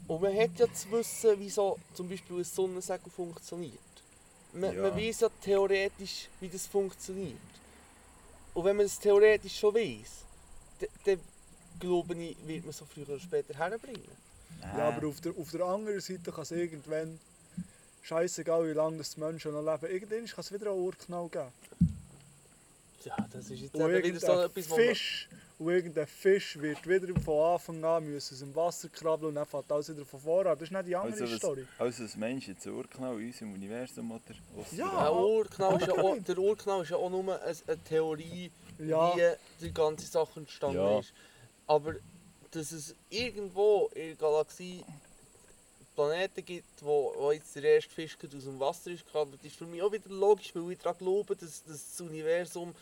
Und 0.07 0.21
man 0.21 0.35
hat 0.35 0.51
ja 0.57 0.71
zu 0.73 0.91
wissen, 0.91 1.39
wie 1.39 1.49
so 1.49 1.77
zum 1.93 2.09
Beispiel 2.09 2.37
ein 2.37 2.43
Sonnensegel 2.43 3.09
funktioniert. 3.15 3.79
Man, 4.53 4.75
Ja. 4.75 4.81
man 4.83 4.95
weiß 4.97 5.21
ja 5.21 5.29
theoretisch, 5.41 6.27
wie 6.39 6.49
das 6.49 6.67
funktioniert. 6.67 7.37
Und 8.53 8.65
wenn 8.65 8.75
man 8.75 8.85
es 8.85 8.99
theoretisch 8.99 9.57
schon 9.57 9.73
weiß, 9.73 10.24
dann, 11.05 11.19
glaube 11.79 12.15
ich, 12.15 12.37
wird 12.45 12.63
man 12.63 12.73
so 12.73 12.85
früher 12.85 13.09
oder 13.09 13.19
später 13.19 13.53
herbringen. 13.53 14.01
Ja, 14.61 14.89
aber 14.89 15.07
auf 15.07 15.21
der, 15.21 15.33
auf 15.37 15.51
der 15.51 15.65
anderen 15.65 15.99
Seite 16.01 16.31
kann 16.31 16.43
es 16.43 16.51
irgendwann... 16.51 17.19
Scheißegal, 18.01 18.67
wie 18.69 18.73
lange 18.73 18.99
das 18.99 19.15
die 19.15 19.19
Menschen 19.19 19.51
noch 19.51 19.63
leben. 19.63 19.91
Irgendwann 19.91 20.25
kann 20.27 20.41
es 20.41 20.53
wieder 20.53 20.69
einen 20.69 20.79
Urknall 20.79 21.27
geben. 21.27 21.51
Ja, 23.03 23.15
das 23.33 23.49
ist 23.49 23.61
jetzt 23.61 23.73
wieder 23.73 24.19
so 24.19 24.41
etwas, 24.41 24.67
Fisch, 24.67 25.27
und 25.57 25.71
irgendein 25.71 26.05
Fisch 26.05 26.59
wird 26.59 26.87
wieder 26.87 27.19
von 27.19 27.53
Anfang 27.53 27.83
an 27.83 28.05
müssen 28.05 28.35
aus 28.35 28.39
dem 28.39 28.55
Wasser 28.55 28.89
krabbeln 28.89 29.29
und 29.29 29.35
dann 29.35 29.47
fängt 29.47 29.71
alles 29.71 29.89
wieder 29.89 30.05
von 30.05 30.19
vorne 30.19 30.51
an. 30.51 30.59
Das 30.59 30.67
ist 30.67 30.71
nicht 30.71 30.87
die 30.87 30.95
andere 30.95 31.19
Also 31.19 31.37
Story. 31.37 31.65
Also 31.79 32.03
was 32.03 32.15
meinst 32.15 32.45
du 32.45 32.51
jetzt, 32.51 32.67
Urknall 32.67 33.19
in 33.19 33.27
unserem 33.27 33.53
Universum 33.53 34.11
oder 34.11 34.21
Ja. 34.71 35.03
der, 35.03 35.15
Urknall 35.15 35.81
ist 35.81 35.87
ja 35.87 35.93
auch, 35.93 36.17
der 36.19 36.37
Urknall 36.37 36.83
ist 36.83 36.89
ja 36.89 36.97
auch 36.97 37.09
nur 37.09 37.23
eine, 37.23 37.55
eine 37.67 37.83
Theorie, 37.85 38.51
Ja, 38.79 39.15
wie 39.17 39.65
die 39.65 39.73
ganze 39.73 40.05
Sache 40.07 40.39
entstanden 40.39 40.75
Ja. 40.81 40.99
ist. 40.99 41.13
Aber 41.67 41.93
dass 42.51 42.71
es 42.71 42.95
irgendwo 43.09 43.89
in 43.95 44.07
der 44.09 44.15
Galaxie 44.15 44.83
Planeten 45.95 46.43
gibt, 46.45 46.83
wo, 46.83 47.13
wo 47.17 47.31
jetzt 47.31 47.55
der 47.55 47.63
erste 47.63 47.89
Fisch 47.89 48.17
aus 48.21 48.43
dem 48.43 48.59
Wasser 48.59 48.91
ist 48.91 49.05
gekrabbelt, 49.05 49.43
ist 49.43 49.55
für 49.55 49.65
mich 49.65 49.81
auch 49.81 49.91
wieder 49.91 50.09
logisch, 50.09 50.53
weil 50.53 50.71
ich 50.73 50.79
daran 50.79 50.97
glaube, 50.97 51.35
dass, 51.35 51.63
dass 51.63 51.89
das 51.91 52.01
Universum 52.01 52.75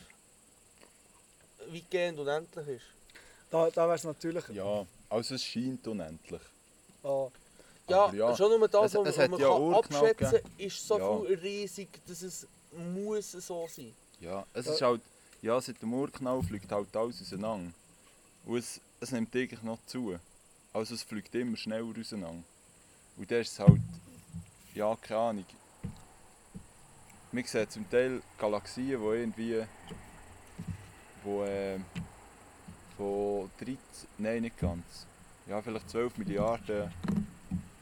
weitgehend 1.72 2.18
unendlich 2.18 2.68
ist. 2.68 2.84
Da, 3.50 3.70
da 3.70 3.86
wäre 3.86 3.94
es 3.94 4.04
natürlich. 4.04 4.48
Ja, 4.48 4.84
also 5.08 5.34
es 5.36 5.44
scheint 5.44 5.86
unendlich. 5.86 6.42
Ah, 7.04 7.28
Ja, 7.88 8.06
Aber 8.06 8.16
ja, 8.16 8.36
schon 8.36 8.58
nur 8.58 8.66
das, 8.68 8.94
was 8.94 9.16
man 9.16 9.38
ja 9.38 9.48
kann 9.48 9.74
abschätzen 9.74 10.40
kann, 10.42 10.50
ist 10.58 10.86
so 10.88 10.98
Ja. 10.98 11.20
viel 11.20 11.38
riesig, 11.38 11.88
dass 12.06 12.22
es 12.22 12.46
muss 12.72 13.32
so 13.32 13.68
sein. 13.68 13.94
Ja, 14.18 14.44
es 14.54 14.66
Ja. 14.66 14.72
ist 14.72 14.82
halt, 14.82 15.02
ja, 15.44 15.60
seit 15.60 15.82
dem 15.82 15.92
Urknall 15.92 16.42
fliegt 16.42 16.72
halt 16.72 16.96
alles 16.96 17.20
auseinander. 17.20 17.70
Und 18.46 18.56
es, 18.56 18.80
es 18.98 19.12
nimmt 19.12 19.36
eigentlich 19.36 19.62
noch 19.62 19.78
zu. 19.84 20.18
Also 20.72 20.94
es 20.94 21.02
fliegt 21.02 21.34
immer 21.34 21.56
schneller 21.58 21.92
auseinander. 22.00 22.42
Und 23.18 23.30
dann 23.30 23.40
ist 23.42 23.60
halt, 23.60 23.80
ja, 24.74 24.96
keine 24.96 25.20
Ahnung. 25.20 25.44
Man 27.30 27.44
sieht 27.44 27.70
zum 27.70 27.88
Teil 27.90 28.22
Galaxien, 28.38 28.86
die 28.86 29.06
irgendwie, 29.06 29.64
wo, 31.22 31.44
äh, 31.44 31.78
von 32.96 33.50
13, 33.58 33.76
nein 34.16 34.42
nicht 34.42 34.58
ganz, 34.58 35.06
ja 35.46 35.60
vielleicht 35.60 35.90
12 35.90 36.16
Milliarden 36.16 36.90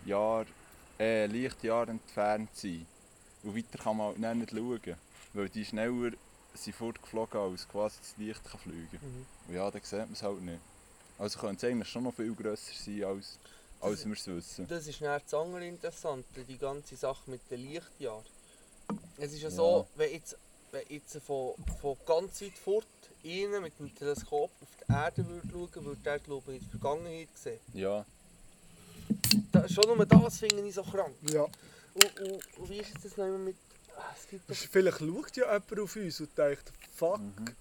Jahre, 0.05 0.47
äh, 0.98 1.26
Lichtjahre 1.26 1.93
entfernt 1.93 2.56
sind. 2.56 2.86
Und 3.44 3.56
weiter 3.56 3.78
kann 3.78 3.97
man 3.98 4.20
halt 4.20 4.36
nicht 4.36 4.51
schauen. 4.51 4.97
Weil 5.34 5.48
die 5.48 5.64
schneller 5.64 6.12
sind 6.55 6.74
fortgeflogen, 6.77 7.41
als 7.41 7.69
quasi 7.69 7.97
das 8.01 8.15
Licht 8.19 8.45
kann 8.45 8.61
fliegen 8.61 8.89
kann. 8.91 9.27
Und 9.49 9.55
ja, 9.55 9.70
dann 9.70 9.83
sieht 9.83 9.99
man 10.01 10.12
es 10.12 10.23
halt 10.23 10.41
nicht. 10.43 10.61
Also 11.19 11.39
könnte 11.39 11.66
es 11.66 11.73
eigentlich 11.73 11.89
schon 11.89 12.03
noch 12.05 12.15
viel 12.15 12.35
grösser 12.35 12.73
sein, 12.74 13.05
als, 13.05 13.39
als 13.81 14.05
wir 14.07 14.12
es 14.15 14.27
wissen. 14.27 14.66
Das 14.69 14.87
ist 14.87 15.01
dann 15.01 15.20
das 15.23 15.35
andere 15.35 15.66
Interessante, 15.66 16.45
die 16.45 16.59
ganze 16.59 16.97
Sache 16.97 17.31
mit 17.31 17.41
den 17.51 17.61
Lichtjahren. 17.70 18.24
Es 19.19 19.33
ist 19.33 19.43
ja, 19.43 19.49
Ja. 19.49 19.55
so, 19.55 19.87
wenn 19.97 20.12
jetzt, 20.12 20.37
wenn 20.73 20.83
jetzt 20.89 21.16
von, 21.19 21.55
von 21.81 21.97
ganz 22.07 22.41
weit 22.43 22.59
fort 22.59 22.87
innen 23.23 23.62
mit 23.62 23.79
dem 23.79 23.95
Teleskop 23.95 24.51
auf 24.61 24.69
die 24.81 24.93
Erde 24.93 25.27
würde 25.29 25.49
schauen, 25.51 25.85
würde 25.85 26.11
er 26.11 26.19
glaube 26.19 26.53
ich 26.55 26.59
in 26.62 26.65
die 26.65 26.70
Vergangenheit 26.79 27.29
sehen. 27.35 27.61
Ja, 27.74 28.05
Da, 29.53 29.69
schon 29.69 29.85
nur 29.97 30.05
das 30.07 30.39
finde 30.39 30.66
ich 30.66 30.74
so 30.74 30.83
krank. 30.83 31.15
ja. 31.31 31.45
Und, 31.95 32.20
und, 32.20 32.57
und 32.59 32.70
wie 32.70 32.79
ist 32.79 32.89
jetzt 32.95 33.05
das 33.05 33.16
noch 33.19 33.27
mit... 33.39 33.57
Ah. 33.97 34.14
Vielleicht 34.48 34.98
schaut 34.98 35.36
ja 35.36 35.44
jemand 35.52 35.81
auf 35.81 35.97
uns 35.97 36.20
und 36.20 36.36
denkt, 36.39 36.73
fuck, 36.94 37.19
Mhm. 37.20 37.56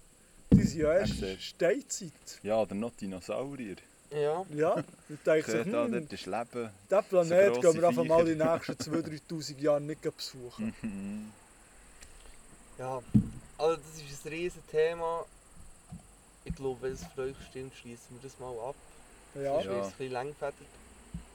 die 0.52 0.62
sind 0.62 0.80
ja 0.80 0.92
erst 0.94 1.22
Er. 1.22 1.38
Steinzeit. 1.38 2.12
ja 2.42 2.56
oder 2.60 2.74
noch 2.74 2.90
Dinosaurier. 2.92 3.76
Ja, 4.10 4.44
Ja, 4.50 4.74
und 4.74 5.26
denkt 5.26 5.46
sich, 5.46 5.54
Seht 5.64 5.72
da, 5.72 5.84
hm, 5.84 5.92
dort 5.92 6.12
ist 6.12 6.26
Leben. 6.26 6.70
diesen 6.90 7.04
Planet 7.04 7.52
grosse 7.54 7.60
gehen 7.72 7.80
wir 7.80 7.88
einfach 7.88 8.04
mal 8.04 8.24
den 8.26 8.38
nächsten 8.38 8.72
2'000-3'000 8.74 9.58
Jahren 9.60 9.86
nicht 9.86 10.02
besuchen. 10.02 10.74
Mhm. 10.82 11.32
ja. 12.78 13.02
Also 13.58 13.76
das 13.76 14.02
ist 14.12 14.26
ein 14.26 14.32
riesen 14.32 14.62
Thema. 14.70 15.24
Ich 16.44 16.54
glaube, 16.54 16.82
wenn 16.82 16.92
es 16.92 17.04
für 17.14 17.22
euch 17.22 17.36
stimmt, 17.48 17.72
schließen 17.74 18.08
wir 18.10 18.28
das 18.28 18.38
mal 18.38 18.52
ab. 18.68 18.74
Ja, 19.34 19.54
Sonst 19.54 19.64
Ja. 19.64 19.70
wird 19.70 19.80
es 19.80 19.86
ein 19.86 19.90
bisschen 19.98 20.12
langfädig. 20.12 20.66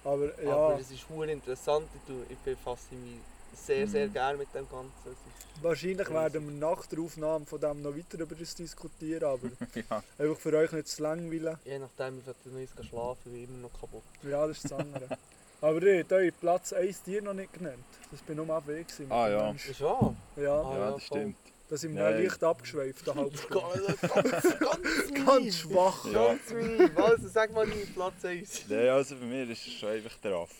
aber 0.03 0.43
ja, 0.43 0.51
Aber 0.55 0.79
es 0.79 0.91
ist 0.91 1.05
interessant. 1.29 1.87
Ich 2.29 2.37
befasse 2.39 2.93
mich 2.93 3.19
sehr, 3.53 3.87
sehr 3.87 4.07
Mhm. 4.07 4.13
gerne 4.13 4.37
mit 4.37 4.53
dem 4.53 4.67
Ganzen. 4.69 5.15
Wahrscheinlich 5.61 6.09
werden 6.09 6.45
wir 6.47 6.53
nach 6.67 6.85
der 6.85 6.99
Aufnahme 6.99 7.45
von 7.45 7.59
dem 7.59 7.81
noch 7.81 7.95
weiter 7.95 8.19
über 8.19 8.35
das 8.35 8.53
diskutieren, 8.53 9.23
aber 9.23 9.47
ja. 9.75 10.03
einfach 10.17 10.37
für 10.39 10.53
euch 10.55 10.71
nicht 10.71 10.87
zu 10.87 11.01
langweilen. 11.01 11.57
je 11.65 11.79
nachdem, 11.79 12.17
wie 12.17 12.21
viel 12.21 12.35
du 12.43 12.77
noch 12.81 12.83
schlafen 12.87 13.33
wie 13.33 13.43
immer 13.43 13.57
noch 13.57 13.73
kaputt. 13.79 14.03
Ja, 14.23 14.45
das 14.47 14.57
ist 14.57 14.65
das 14.71 14.73
andere. 14.79 15.17
aber 15.61 15.81
ihr 15.83 15.99
habt 16.01 16.11
euren 16.13 16.33
Platz 16.39 16.73
1 16.73 17.01
Tier 17.03 17.21
noch 17.23 17.33
nicht 17.33 17.51
genannt. 17.53 17.83
Das 18.11 18.21
bin 18.21 18.35
nur 18.37 18.49
am 18.55 18.67
Weg. 18.67 18.85
Ah, 19.09 19.27
ja. 19.29 19.55
Wahr? 19.79 20.15
Ja, 20.35 20.61
Ah, 20.61 20.73
ja, 20.73 20.77
ja, 20.79 20.91
das 20.91 21.03
stimmt. 21.03 21.35
da 21.69 21.75
sind 21.77 21.95
wir 21.95 22.03
Nein. 22.03 22.23
leicht 22.23 22.43
abgeschweift, 22.43 23.09
eine 23.09 23.21
halbe 23.21 23.37
Stunde. 23.37 23.97
ganz, 24.13 24.59
ganz, 24.59 25.13
ganz, 25.25 25.57
schwach. 25.57 26.05
Ja. 26.05 26.27
Ganz 26.27 26.53
mies. 26.53 26.95
Also 26.97 27.27
sag 27.29 27.51
mal 27.51 27.65
deinen 27.67 27.93
Platz 27.95 28.23
1. 28.23 28.65
Nein, 28.69 28.89
also 28.89 29.15
bei 29.15 29.25
mir 29.25 29.49
ist 29.49 29.65
es 29.65 29.73
schon 29.73 29.89
einfach 29.89 30.15
der 30.23 30.33
Aff. 30.33 30.51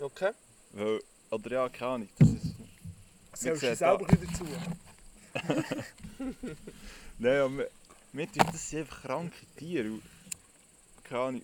Okay. 0.00 0.30
Weil, 0.72 1.00
oder 1.30 1.50
ja, 1.50 1.68
keine 1.68 1.90
Ahnung, 1.92 2.08
das 2.18 2.28
ist... 2.28 2.54
Selbst 3.34 3.60
sieht 3.60 3.78
selber 3.78 4.06
da- 4.06 4.20
wieder 4.20 4.32
zu. 4.34 4.44
Nein, 7.18 7.40
aber 7.40 7.64
tut 8.26 8.48
das 8.52 8.68
sind 8.70 8.80
einfach 8.80 9.02
kranke 9.02 9.46
Tiere. 9.56 9.90
Und, 9.92 10.02
keine 11.04 11.20
Ahnung, 11.20 11.42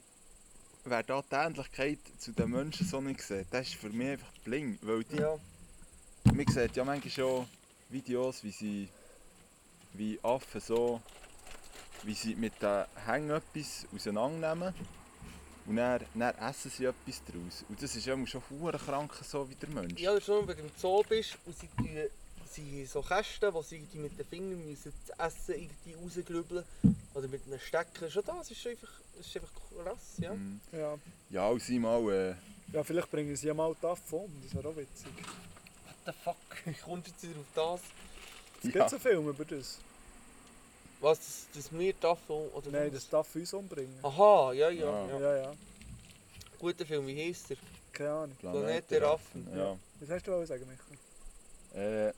wer 0.84 1.02
da 1.02 1.22
die 1.22 1.34
Ähnlichkeit 1.34 1.98
zu 2.18 2.32
den 2.32 2.50
Menschen 2.50 2.86
so 2.86 3.00
nicht 3.00 3.22
sieht, 3.22 3.46
das 3.50 3.68
ist 3.68 3.76
für 3.76 3.90
mich 3.90 4.08
einfach 4.10 4.32
blind. 4.44 4.78
Weil 4.82 5.04
die, 5.04 5.16
Ja. 5.16 5.38
man 6.24 6.46
sieht 6.46 6.76
ja 6.76 6.84
manchmal 6.84 7.10
schon 7.10 7.46
Videos, 7.88 8.42
wie 8.42 8.50
sie, 8.50 8.88
wie 9.94 10.18
Affen 10.22 10.60
so, 10.60 11.00
wie 12.02 12.14
sie 12.14 12.34
mit 12.34 12.60
den 12.60 12.84
Hängen 13.06 13.30
etwas 13.30 13.86
auseinandernehmen 13.94 14.74
und 15.66 15.76
dann, 15.76 16.04
dann 16.14 16.34
essen 16.38 16.70
sie 16.70 16.84
etwas 16.84 17.22
daraus. 17.26 17.64
Und 17.68 17.82
das 17.82 17.94
ist 17.96 18.06
ja 18.06 18.26
schon 18.26 18.42
verdammt 18.42 18.84
krank, 18.84 19.12
so 19.22 19.48
wie 19.48 19.54
der 19.54 19.68
Mensch. 19.70 20.00
Ja, 20.00 20.10
das 20.10 20.20
ist 20.20 20.26
schon, 20.26 20.46
wenn 20.46 20.56
du 20.56 20.62
im 20.62 20.70
Zoo 20.76 21.02
bist 21.08 21.36
und 21.44 21.58
sie, 21.58 21.68
tun, 21.68 21.88
sie 22.50 22.62
haben 22.62 22.86
so 22.86 23.02
Kästen, 23.02 23.52
wo 23.54 23.62
sie 23.62 23.76
irgendwie 23.76 23.98
mit 23.98 24.18
den 24.18 24.26
Fingern 24.26 24.68
müssen 24.68 24.92
das 25.06 25.34
Essen 25.34 25.54
irgendwie 25.54 25.94
rausgrübeln 25.94 26.64
Oder 27.14 27.28
mit 27.28 27.42
einem 27.46 27.58
Stecker. 27.60 28.10
Schon 28.10 28.24
das 28.24 28.50
ist 28.50 28.66
einfach, 28.66 28.88
das 29.16 29.26
ist 29.26 29.36
einfach 29.36 29.52
krass, 29.84 29.98
ja. 30.18 30.34
Mhm. 30.34 30.60
Ja. 30.72 30.98
Ja, 31.30 31.48
und 31.48 31.62
sie 31.62 31.78
mal... 31.78 32.00
Äh, 32.12 32.34
ja, 32.72 32.82
vielleicht 32.82 33.10
bringen 33.10 33.34
sie 33.36 33.46
ja 33.46 33.54
mal 33.54 33.74
die 33.80 33.86
Affe 33.86 34.16
um, 34.16 34.30
das 34.42 34.54
wäre 34.54 34.68
auch 34.68 34.76
witzig. 34.76 35.06
What 35.06 35.96
the 36.06 36.12
fuck? 36.24 36.36
Wie 36.64 36.74
kommst 36.74 37.06
du 37.06 37.10
jetzt 37.12 37.22
wieder 37.22 37.40
auf 37.40 37.80
das? 37.80 37.80
Es 38.58 38.64
Ja. 38.74 38.80
gibt 38.80 38.90
so 38.90 38.98
Filme 38.98 39.30
über 39.30 39.44
das. 39.44 39.78
Was, 41.06 41.18
das, 41.20 41.46
das 41.54 41.70
mir 41.70 41.92
darf 42.00 42.18
oder 42.28 42.68
Nein, 42.72 42.92
das 42.92 43.08
darf 43.08 43.32
uns 43.36 43.52
umbringen. 43.52 43.96
Aha, 44.02 44.52
ja, 44.52 44.70
ja, 44.70 45.06
Ja. 45.06 45.20
ja. 45.20 45.36
Ja. 45.36 45.52
Guter 46.58 46.84
Film, 46.84 47.06
wie 47.06 47.28
heisst 47.28 47.50
der? 47.50 47.58
Keine 47.92 48.10
Ahnung. 48.10 48.36
Planet 48.40 48.90
der 48.90 49.02
Affen. 49.04 49.46
Ja. 49.56 49.78
Was 50.00 50.10
hast 50.10 50.26
du 50.26 50.32
wollen 50.32 50.46
sagen, 50.46 50.66
Michael? 50.66 52.10
Äh, 52.10 52.12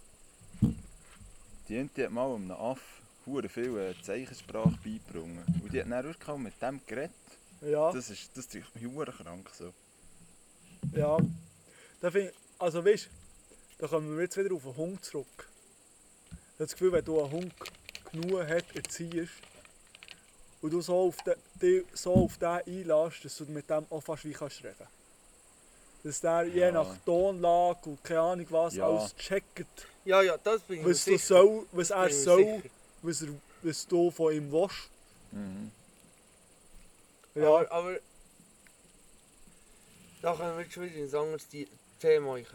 die 1.69 1.77
Ente 1.77 2.05
hat 2.05 2.13
mal 2.13 2.35
einem 2.35 2.51
Aff 2.53 2.81
hure 3.27 3.47
viel 3.51 3.77
äh, 3.79 3.95
Zeichensprache 4.03 4.79
beigebracht. 4.83 5.47
Und 5.63 5.71
die 5.71 5.81
hat 5.83 5.91
dann 5.91 6.05
wirklich 6.05 6.29
auch 6.31 6.39
mit 6.39 6.55
dem 6.63 6.81
geredet. 6.87 7.11
Ja, 7.61 7.93
Das 7.93 8.09
ist, 8.09 8.31
das 8.35 8.47
ist 8.47 8.65
hure 8.81 9.13
krank 9.13 9.51
so. 9.53 9.75
ja. 10.95 11.19
Da 12.01 12.11
find, 12.11 12.33
also 12.59 12.83
weißt 12.83 13.05
du, 13.05 13.11
da 13.81 13.87
kommen 13.89 14.17
wir 14.17 14.23
jetzt 14.23 14.37
wieder 14.39 14.55
auf 14.55 14.63
den 14.63 14.77
Hund 14.79 15.05
zurück. 15.05 15.27
Ich 15.37 16.31
habe 16.37 16.41
das 16.59 16.73
Gefühl, 16.73 16.93
wenn 16.93 17.05
du 17.05 17.21
einen 17.23 17.33
Hund 17.33 17.53
genug 18.13 18.41
hat, 18.47 18.65
erziehst 18.75 19.33
und 20.61 20.71
du 20.73 20.81
so 20.81 21.09
auf 21.09 21.17
den, 21.61 21.85
so 21.95 22.15
auf 22.15 22.37
den 22.39 22.49
einlässt, 22.49 23.25
dass 23.25 23.37
du 23.37 23.45
mit 23.47 23.69
dem 23.71 23.87
auch 23.91 24.01
fast 24.03 24.25
wie 24.25 24.33
kannst 24.33 24.63
reden. 24.65 24.87
Dass 26.05 26.21
der 26.21 26.45
je 26.45 26.61
Ja. 26.61 26.71
nach 26.73 26.97
Tonlage 27.05 27.91
und 27.91 28.03
keine 28.05 28.21
Ahnung 28.21 28.47
was 28.51 28.75
Ja. 28.75 28.87
alles 28.89 29.15
checkt, 29.17 29.87
Ja, 30.05 30.23
ja, 30.23 30.37
das 30.39 30.63
bin 30.63 30.79
ich 30.79 30.83
mir 30.85 30.91
was, 30.91 31.05
du 31.05 31.11
sicher. 31.13 31.27
soll, 31.27 31.67
was 31.73 31.91
er 31.91 32.11
soll, 32.11 32.63
was, 33.03 33.23
er, 33.23 33.29
was 33.63 33.87
du 33.87 34.11
von 34.11 34.33
ihm 34.33 34.51
willst. 34.51 34.89
Mhm. 35.33 35.71
Ja, 37.35 37.47
Aber, 37.49 37.71
aber 37.73 37.99
da 40.23 40.35
können 40.35 40.57
wir 40.57 40.65
jetzt 40.65 40.73
schon 40.75 40.85
wieder 40.85 40.97
in 40.97 41.09
ein 41.09 41.15
anderes 41.15 41.47
Thema 42.01 42.33
rein. 42.33 42.47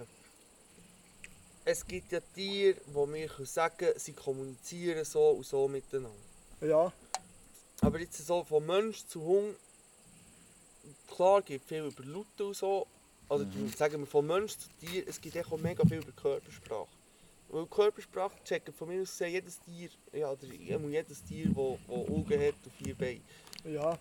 Es 1.66 1.86
gibt 1.88 2.12
ja 2.12 2.20
Tiere, 2.20 2.80
wo 2.88 3.08
wir 3.12 3.28
können 3.28 3.46
sagen 3.46 3.88
sie 3.96 4.14
kommunizieren 4.14 5.06
so 5.06 5.30
und 5.30 5.46
so 5.46 5.68
miteinander. 5.68 6.18
ja, 6.62 6.92
Aber 7.82 8.00
jetzt 8.00 8.26
so 8.26 8.44
von 8.44 8.66
Mensch 8.66 9.06
zu 9.06 9.22
Hund, 9.22 9.56
klar 11.08 11.42
gibt 11.42 11.66
viel 11.68 11.86
über 11.86 12.04
Laute 12.04 12.46
und 12.48 12.56
so, 12.56 12.88
oder 13.30 13.46
Mhm. 13.46 13.70
sagen 13.70 14.00
wir 14.00 14.08
von 14.08 14.26
Mensch 14.28 14.58
zu 14.58 14.68
Tier, 14.80 15.08
es 15.08 15.20
gibt 15.22 15.38
auch 15.38 15.58
mega 15.58 15.86
viel 15.86 16.00
über 16.00 16.12
Körpersprache. 16.12 16.88
Weil 17.50 17.66
Körpersprache 17.68 18.36
checken 18.44 18.74
von 18.74 18.88
mir 18.90 19.02
aus 19.02 19.10
gesehen 19.12 19.32
jedes 19.34 19.60
Tier, 19.62 19.90
ja, 20.12 20.32
oder 20.32 20.46
jedes 20.46 21.24
Tier, 21.24 21.48
das 21.48 21.56
Augen 21.56 22.42
hat 22.42 22.56
und 22.66 22.74
vier 22.78 22.96
Beine. 22.96 23.22
ja, 23.66 23.98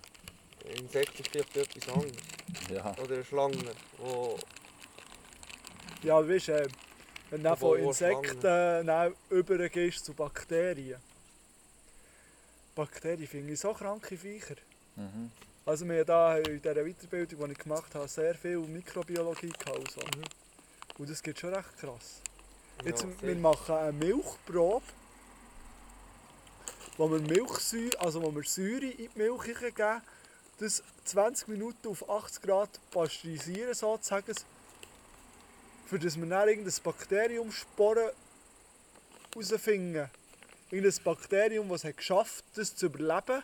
Insekten 0.78 1.22
ist 1.22 1.30
vielleicht 1.30 1.56
etwas 1.56 1.88
anderes. 1.94 2.16
Ja. 2.72 2.92
Oder 3.02 3.14
eine 3.14 3.24
Schlange, 3.24 3.74
wo 3.98 4.36
ja, 6.04 6.26
weißt 6.28 6.48
du, 6.48 6.52
äh, 6.52 6.68
wenn 7.32 7.42
du 7.42 7.56
von 7.56 7.78
Insekten 7.78 8.86
dann 8.86 9.14
übergehst 9.30 10.04
zu 10.04 10.12
Bakterien. 10.12 11.00
Bakterien 12.74 13.26
finde 13.26 13.54
ich 13.54 13.60
so 13.60 13.72
kranke 13.72 14.18
Viecher. 14.18 14.56
Mhm. 14.96 15.30
Also 15.64 15.88
wir 15.88 16.00
haben 16.00 16.06
da 16.06 16.36
in 16.36 16.60
dieser 16.60 16.84
Weiterbildung, 16.84 17.46
die 17.46 17.52
ich 17.52 17.58
gemacht 17.58 17.94
habe, 17.94 18.06
sehr 18.06 18.34
viel 18.34 18.58
Mikrobiologie 18.58 19.48
gehabt. 19.48 19.78
und 19.78 19.90
So. 19.90 20.00
Mhm. 20.00 20.24
Und 20.98 21.10
das 21.10 21.22
geht 21.22 21.38
schon 21.38 21.54
recht 21.54 21.78
krass. 21.78 22.20
Jetzt, 22.84 23.02
Ja, 23.02 23.08
wir 23.22 23.36
machen 23.36 23.76
eine 23.76 23.92
Milchprobe, 23.92 24.84
wo 26.98 27.10
wir 27.10 27.20
Milchsäure, 27.20 27.98
also 27.98 28.22
wo 28.22 28.34
wir 28.34 28.42
Säure 28.42 28.90
in 28.90 29.08
die 29.08 29.10
Milch 29.14 29.44
geben, 29.44 30.02
das 30.58 30.82
20 31.06 31.48
Minuten 31.48 31.88
auf 31.88 32.08
80 32.10 32.42
Grad 32.42 32.68
pasteurisieren 32.90 33.72
sozusagen, 33.72 34.34
für 35.92 35.98
das 35.98 36.16
wir 36.16 36.26
dann 36.26 36.48
irgendein 36.48 36.74
Bakteriumsporen 36.84 38.10
herausfinden. 39.34 40.08
Irgendein 40.70 41.04
Bakterium, 41.04 41.68
das 41.68 41.82
es 41.82 41.84
hat 41.84 41.96
geschafft 41.98 42.44
das 42.54 42.74
zu 42.74 42.86
überleben. 42.86 43.42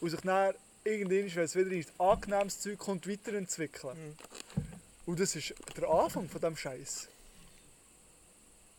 Und 0.00 0.10
sich 0.10 0.20
dann 0.22 0.52
irgendwann, 0.82 1.32
wenn 1.36 1.44
es 1.44 1.54
wieder 1.54 1.70
ins 1.70 1.92
angenehmes 1.96 2.60
Zeug 2.60 2.76
kommt, 2.76 3.08
weiterentwickeln. 3.08 3.96
Mhm. 3.96 4.16
Und 5.06 5.20
das 5.20 5.36
ist 5.36 5.54
der 5.76 5.88
Anfang 5.88 6.28
von 6.28 6.40
diesem 6.40 6.56
Scheiß. 6.56 7.06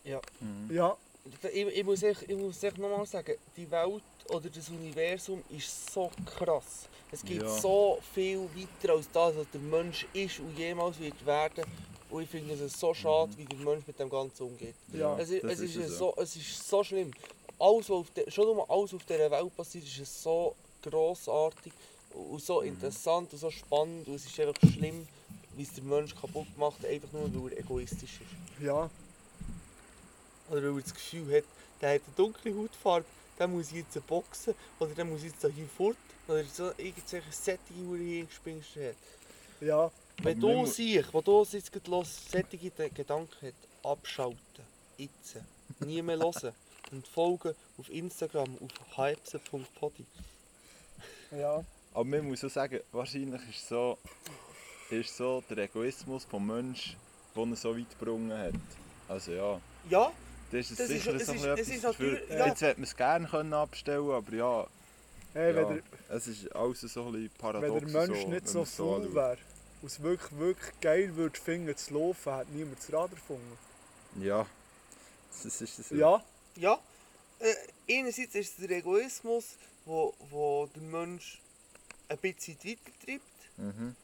Ja. 0.04 0.20
Mhm. 0.42 0.70
Ja, 0.70 0.98
Ich, 1.44 1.66
ich 1.66 1.84
muss 1.86 2.04
echt, 2.04 2.24
ich 2.24 2.36
muss 2.36 2.62
echt 2.62 2.78
nochmal 2.78 3.06
sagen, 3.06 3.38
die 3.56 3.72
Welt 3.72 4.04
oder 4.28 4.50
das 4.50 4.68
Universum 4.68 5.42
ist 5.50 5.94
so 5.94 6.12
krass. 6.26 6.90
Es 7.14 7.24
geht 7.24 7.42
Ja. 7.44 7.48
so 7.60 8.00
viel 8.14 8.40
weiter 8.56 8.94
als 8.94 9.10
das, 9.12 9.36
was 9.38 9.46
der 9.54 9.62
Mensch 9.62 10.06
ist 10.14 10.40
und 10.40 10.58
jemals 10.58 11.00
wird 11.00 11.24
werden. 11.26 11.64
Und 12.10 12.24
ich 12.24 12.30
finde 12.30 12.54
es 12.54 12.80
so 12.80 12.94
schade, 12.94 13.32
wie 13.38 13.46
der 13.46 13.58
Mensch 13.60 13.86
mit 13.88 14.00
dem 14.00 14.10
Ganzen 14.10 14.44
umgeht. 14.44 14.76
Ja, 14.92 15.18
es, 15.18 15.30
es, 15.30 15.60
ist 15.60 15.76
ist 15.76 15.86
es 15.92 15.98
so, 15.98 16.14
es 16.18 16.36
ist 16.36 16.68
so 16.68 16.84
schlimm. 16.84 17.12
Alles, 17.60 17.90
was 17.90 17.98
auf 17.98 18.10
der, 18.12 18.30
schon 18.32 18.46
nur 18.46 18.70
alles 18.70 18.94
auf 18.94 19.04
dieser 19.06 19.30
Welt 19.32 19.56
passiert, 19.56 19.86
ist 19.86 20.00
es 20.00 20.24
so 20.24 20.56
grossartig 20.82 21.72
und 22.14 22.42
so 22.42 22.62
interessant 22.62 23.32
und 23.32 23.40
so 23.40 23.50
spannend. 23.50 24.08
Und 24.08 24.16
es 24.16 24.26
ist 24.26 24.40
einfach 24.40 24.60
schlimm, 24.74 25.08
wie 25.56 25.64
es 25.64 25.74
der 25.74 25.84
Mensch 25.84 26.16
kaputt 26.16 26.48
macht, 26.58 26.84
einfach 26.86 27.12
nur 27.12 27.44
weil 27.46 27.54
er 27.54 27.60
egoistisch 27.60 28.20
ist. 28.22 28.64
ja. 28.64 28.90
Oder 30.50 30.62
weil 30.64 30.78
er 30.78 30.82
das 30.82 30.94
Gefühl 30.94 31.38
hat, 31.38 31.44
der 31.82 31.96
hat 31.96 32.02
eine 32.06 32.16
dunkle 32.16 32.56
Hautfarbe, 32.56 33.06
der 33.38 33.48
muss 33.48 33.72
jetzt 33.72 34.06
boxen 34.08 34.54
oder 34.80 34.92
der 34.94 35.06
muss 35.06 35.24
jetzt 35.24 35.44
da 35.44 35.48
hier 35.48 35.68
fort. 35.68 35.98
Oder 36.28 36.44
so 36.46 36.72
irgendwelche 36.78 37.32
Sättige, 37.32 37.80
die 37.98 38.04
hier 38.06 38.26
gespinst 38.26 38.76
hat. 38.76 38.96
ja. 39.62 39.92
Wenn 40.22 40.40
du 40.40 40.66
siehst, 40.66 41.12
wo 41.14 41.22
du 41.22 41.44
jetzt 41.52 41.72
gerade 41.72 41.90
los, 41.90 42.30
sättige 42.30 42.70
Gedanken 42.70 43.48
hat, 43.48 43.54
abschalten. 43.84 44.38
Jetzt. 44.98 45.38
Nie 45.80 46.02
mehr 46.02 46.20
hören. 46.20 46.54
Und 46.92 47.08
folgen 47.08 47.56
auf 47.80 47.90
Instagram 47.90 48.58
auf 48.62 48.98
hypse.podi. 48.98 50.06
ja. 51.32 51.64
Aber 51.94 52.06
man 52.06 52.28
muss 52.28 52.44
auch 52.44 52.50
sagen, 52.50 52.80
wahrscheinlich 52.92 53.42
ist 53.50 53.68
so, 53.68 53.98
ist 54.90 55.16
so 55.16 55.44
der 55.50 55.60
Egoismus 55.60 56.28
des 56.28 56.40
Menschen, 56.40 56.96
der 57.36 57.44
ihn 57.44 57.56
so 57.56 57.78
weit 57.78 58.00
gebracht 58.00 58.32
hat. 58.32 58.54
Also 59.08 59.32
ja, 59.32 59.62
Ja, 59.90 60.12
das 60.54 60.72
ist 60.72 60.80
Das 60.80 60.88
sicher 60.88 61.20
so 61.20 61.32
ein 61.32 61.56
bisschen 61.56 61.84
etwas 61.84 62.30
ja. 62.30 62.48
Jetzt 62.48 62.62
hätte 62.62 62.80
man 62.80 62.84
es 62.84 62.96
gerne 62.96 63.28
können 63.28 63.54
abstellen 63.54 64.10
aber 64.12 64.34
ja, 64.34 64.68
Hey, 65.34 65.56
ja 65.56 65.68
wenn, 65.68 65.76
der, 65.76 66.16
es 66.16 66.28
ist 66.28 66.56
alles 66.56 66.82
so 66.82 67.06
ein 67.06 67.12
bisschen 67.14 67.24
wenn 67.24 67.30
paradox. 67.38 67.92
der 67.92 68.08
Mensch 68.08 68.22
so, 68.22 68.28
nicht 68.28 68.46
wenn 68.46 68.48
so 68.48 68.66
faul 68.66 69.16
wäre 69.16 69.38
und 69.82 69.88
es 69.88 70.02
wirklich, 70.02 70.40
wirklich 70.40 70.80
geil 70.80 71.16
würde 71.16 71.40
finden 71.40 71.76
zu 71.76 71.94
laufen, 71.96 72.32
hat 72.34 72.50
niemand 72.50 72.78
das 72.78 72.94
Rad 72.94 73.12
erfunden. 73.12 73.58
Ja, 74.22 74.46
das 75.44 75.62
ist 75.62 75.90
so. 75.90 75.96
Ja, 75.96 76.24
ja. 76.56 76.80
Äh, 77.40 78.00
einerseits 78.00 78.36
ist 78.36 78.60
es 78.60 78.68
der 78.68 78.78
Egoismus, 78.78 79.58
wo, 79.86 80.14
wo 80.30 80.70
der 80.74 80.84
Mensch 80.84 81.42
ein 82.08 82.18
bisschen 82.20 82.56
weitertreibt. 82.64 83.58
Mhm. 83.58 83.96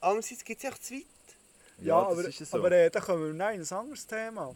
Andererseits 0.00 0.44
geht 0.44 0.58
es 0.58 0.64
echt 0.64 0.84
zu 0.84 0.94
weit. 0.94 1.04
ja, 1.78 2.02
das 2.02 2.12
aber, 2.12 2.28
ist 2.28 2.38
so. 2.38 2.56
aber 2.58 2.72
äh, 2.72 2.90
dann 2.90 3.02
kommen 3.02 3.26
wir 3.26 3.32
nein, 3.32 3.60
ein 3.60 3.76
anderes 3.76 4.06
Thema. 4.06 4.54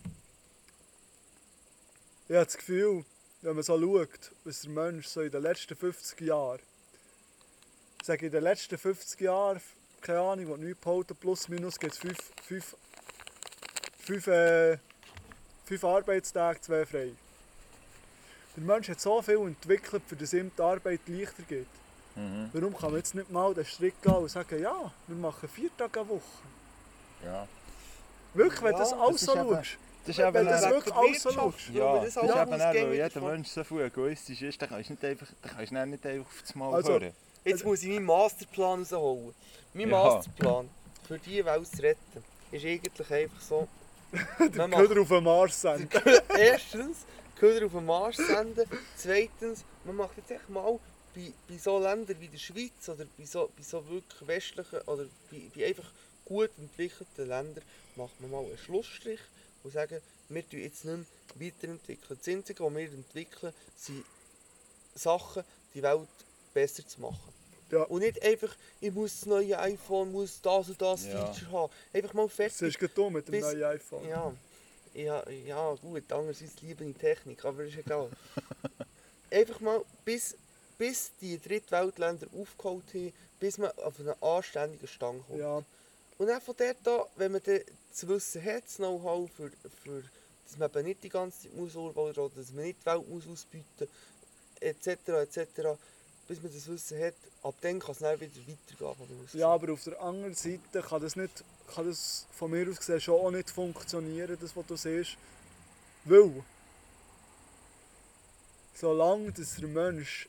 Ich 2.28 2.34
habe 2.34 2.44
das 2.44 2.56
Gefühl, 2.56 3.04
wenn 3.42 3.54
man 3.54 3.62
so 3.62 3.80
schaut, 3.80 4.32
was 4.42 4.62
der 4.62 4.70
Mensch 4.70 5.06
so 5.06 5.20
in 5.20 5.30
den 5.30 5.42
letzten 5.42 5.76
50 5.76 6.20
Jahren, 6.22 6.58
ich 8.00 8.06
sage 8.06 8.26
in 8.26 8.32
den 8.32 8.42
letzten 8.42 8.76
50 8.76 9.20
Jahren, 9.20 9.60
keine 10.00 10.20
Ahnung, 10.20 10.50
was 10.50 10.58
nichts 10.58 10.80
behalten, 10.80 11.14
plus 11.14 11.48
minus 11.48 11.78
gibt 11.78 11.92
es 11.92 11.98
fünf, 12.00 12.18
fünf, 12.42 12.76
fünf, 14.00 14.26
äh, 14.26 14.76
fünf 15.66 15.84
Arbeitstage, 15.84 16.60
zwei 16.62 16.84
frei. 16.84 17.12
Der 18.56 18.64
Mensch 18.64 18.88
hat 18.88 19.00
so 19.00 19.22
viel 19.22 19.38
entwickelt, 19.38 20.02
für 20.08 20.16
das 20.16 20.32
ihm 20.32 20.50
die 20.56 20.62
Arbeit 20.62 21.02
leichter 21.06 21.44
geht. 21.44 21.68
Mhm. 22.16 22.50
Warum 22.52 22.76
kann 22.76 22.90
man 22.90 22.98
jetzt 22.98 23.14
nicht 23.14 23.30
mal 23.30 23.54
den 23.54 23.64
Schritt 23.64 24.02
gehen 24.02 24.14
und 24.14 24.30
sagen, 24.30 24.60
ja, 24.60 24.92
wir 25.06 25.16
machen 25.16 25.48
vier 25.48 25.70
Tage 25.76 26.00
eine 26.00 26.08
Woche? 26.08 26.22
Ja. 27.24 27.46
Wirklich, 28.34 28.62
wenn 28.62 28.72
du 28.72 28.78
Ja, 28.78 28.84
das 28.84 28.92
alles 28.92 29.20
so 29.20 29.32
schaust. 29.32 29.78
Das 30.06 30.16
ist 30.16 30.18
Wenn 30.18 30.28
eben 30.36 30.46
das 30.46 30.60
dann- 30.62 30.70
wirklich 30.70 30.94
alles 30.94 31.22
so 31.22 31.30
schaust. 31.32 31.68
Ja, 31.72 31.94
das 31.96 32.14
das 32.14 32.24
ist 32.24 32.30
eben 32.30 32.50
dann, 32.50 32.60
weil 32.74 32.94
jeder. 32.94 33.20
Mensch 33.20 33.48
so 33.48 33.64
viel 33.64 33.80
egoistisch 33.80 34.42
ist, 34.42 34.62
dann 34.62 34.68
kannst 34.68 34.88
du 34.88 34.92
nicht 34.94 35.04
einfach, 35.04 35.26
dann 35.42 35.52
kannst 35.56 35.72
du 35.72 35.86
nicht 35.86 36.06
einfach 36.06 36.26
auf 36.26 36.40
das 36.42 36.54
Mal 36.54 36.74
Also, 36.74 36.92
hören. 36.92 37.12
Jetzt 37.44 37.64
muss 37.64 37.82
ich 37.82 37.88
meinen 37.88 38.04
Masterplan 38.04 38.80
rausholen. 38.82 39.34
Mein 39.74 39.90
Ja. 39.90 40.04
Masterplan 40.04 40.68
für 41.06 41.18
diese 41.18 41.44
Welt 41.44 41.66
zu 41.66 41.82
retten 41.82 42.24
ist 42.52 42.64
eigentlich 42.64 43.10
einfach 43.10 43.40
so. 43.40 43.68
Macht 44.38 44.72
Köder 44.72 45.00
auf 45.00 45.08
den 45.08 45.24
Mars 45.24 45.60
senden. 45.60 45.88
erstens 46.38 46.98
Köder 47.36 47.66
auf 47.66 47.72
den 47.72 47.84
Mars 47.86 48.16
senden. 48.16 48.64
Zweitens, 48.96 49.64
man 49.84 49.96
macht 49.96 50.16
jetzt 50.16 50.30
echt 50.30 50.48
mal 50.48 50.78
bei, 51.14 51.32
bei 51.48 51.58
so 51.58 51.78
Ländern 51.80 52.16
wie 52.20 52.28
der 52.28 52.38
Schweiz 52.38 52.88
oder 52.88 53.04
bei 53.18 53.24
so, 53.24 53.50
bei 53.56 53.62
so 53.62 53.86
wirklich 53.88 54.26
westlichen 54.26 54.80
oder 54.86 55.04
bei, 55.30 55.42
bei 55.54 55.66
einfach 55.66 55.90
gut 56.24 56.50
entwickelten 56.58 57.26
Ländern 57.28 57.64
macht 57.96 58.20
man 58.20 58.30
mal 58.30 58.44
einen 58.44 58.58
Schlussstrich 58.58 59.20
und 59.66 59.72
sagen, 59.72 60.00
wir 60.28 60.48
tun 60.48 60.60
jetzt 60.60 60.84
nicht 60.84 61.04
mehr 61.34 61.52
weiterentwickeln. 61.52 62.18
Das 62.18 62.28
Einzige, 62.28 62.64
was 62.64 62.74
wir 62.74 62.92
entwickeln, 62.92 63.52
sind 63.76 64.04
Sachen, 64.94 65.42
die 65.74 65.82
Welt 65.82 66.08
besser 66.54 66.86
zu 66.86 67.00
machen. 67.00 67.32
Ja. 67.70 67.82
Und 67.82 68.00
nicht 68.00 68.22
einfach, 68.22 68.54
ich 68.80 68.92
muss 68.92 69.18
das 69.20 69.26
neue 69.26 69.58
iPhone, 69.58 70.12
muss 70.12 70.40
das 70.40 70.68
und 70.68 70.80
das 70.80 71.04
Ja. 71.04 71.32
Feature 71.32 71.50
haben. 71.52 71.72
Einfach 71.92 72.14
mal 72.14 72.26
Das 72.26 72.34
fertig. 72.36 72.62
ist 72.68 72.78
gerade 72.78 73.10
mit 73.10 73.26
dem 73.26 73.32
Bis- 73.32 73.42
neuen 73.42 73.64
iPhone. 73.64 74.08
Ja, 74.08 74.32
ja, 74.94 75.28
ja 75.30 75.74
gut, 75.74 76.10
andererseits 76.12 76.60
liebe 76.62 76.84
ich 76.84 76.96
Technik, 76.96 77.44
aber 77.44 77.64
ist 77.64 77.76
egal. 77.76 78.08
Einfach 79.30 79.60
mal, 79.60 79.82
bis, 80.04 80.36
bis 80.78 81.10
die 81.20 81.38
Drittweltländer 81.40 82.28
aufgeholt 82.40 82.84
haben, 82.94 83.12
bis 83.40 83.58
man 83.58 83.70
auf 83.78 83.98
einen 83.98 84.14
anständigen 84.22 84.86
Stand 84.86 85.26
kommt. 85.26 85.38
Ja, 85.40 85.62
Und 86.18 86.28
dann 86.28 86.40
von 86.40 86.54
dort 86.56 86.88
an, 86.88 87.06
wenn 87.16 87.32
man 87.32 87.42
das 87.44 88.08
Wissen 88.08 88.44
hat, 88.44 88.64
das 88.64 88.76
Know-how, 88.76 89.30
für, 89.30 89.50
für, 89.82 90.02
dass 90.44 90.58
man 90.58 90.70
eben 90.70 90.84
nicht 90.84 91.04
die 91.04 91.08
ganze 91.08 91.42
Zeit 91.42 91.54
muss 91.54 91.76
oder 91.76 92.12
dass 92.30 92.52
man 92.52 92.64
nicht 92.64 92.80
die 92.80 92.86
Welt 92.86 93.08
muss 93.08 93.26
ausbieten 93.26 93.88
etc. 94.60 94.88
etc. 95.08 95.78
Bis 96.26 96.42
man 96.42 96.52
das 96.52 96.66
Wissen 96.66 97.00
hat, 97.00 97.14
ab 97.42 97.54
dann 97.60 97.78
kann 97.78 97.92
es 97.92 97.98
dann 97.98 98.20
wieder 98.20 98.32
weitergehen. 98.34 99.28
ja, 99.34 99.48
aber 99.48 99.72
auf 99.72 99.84
der 99.84 100.00
anderen 100.00 100.34
Seite 100.34 100.82
kann 100.82 101.00
das, 101.00 101.16
nicht, 101.16 101.44
kann 101.72 101.86
das 101.86 102.26
von 102.32 102.50
mir 102.50 102.68
aus 102.68 102.78
gesehen 102.78 103.00
schon 103.00 103.20
auch 103.20 103.30
nicht 103.30 103.50
funktionieren, 103.50 104.36
das 104.40 104.56
was 104.56 104.66
du 104.66 104.76
siehst. 104.76 105.16
Weil, 106.04 106.42
solange 108.74 109.32
der 109.32 109.68
Mensch 109.68 110.28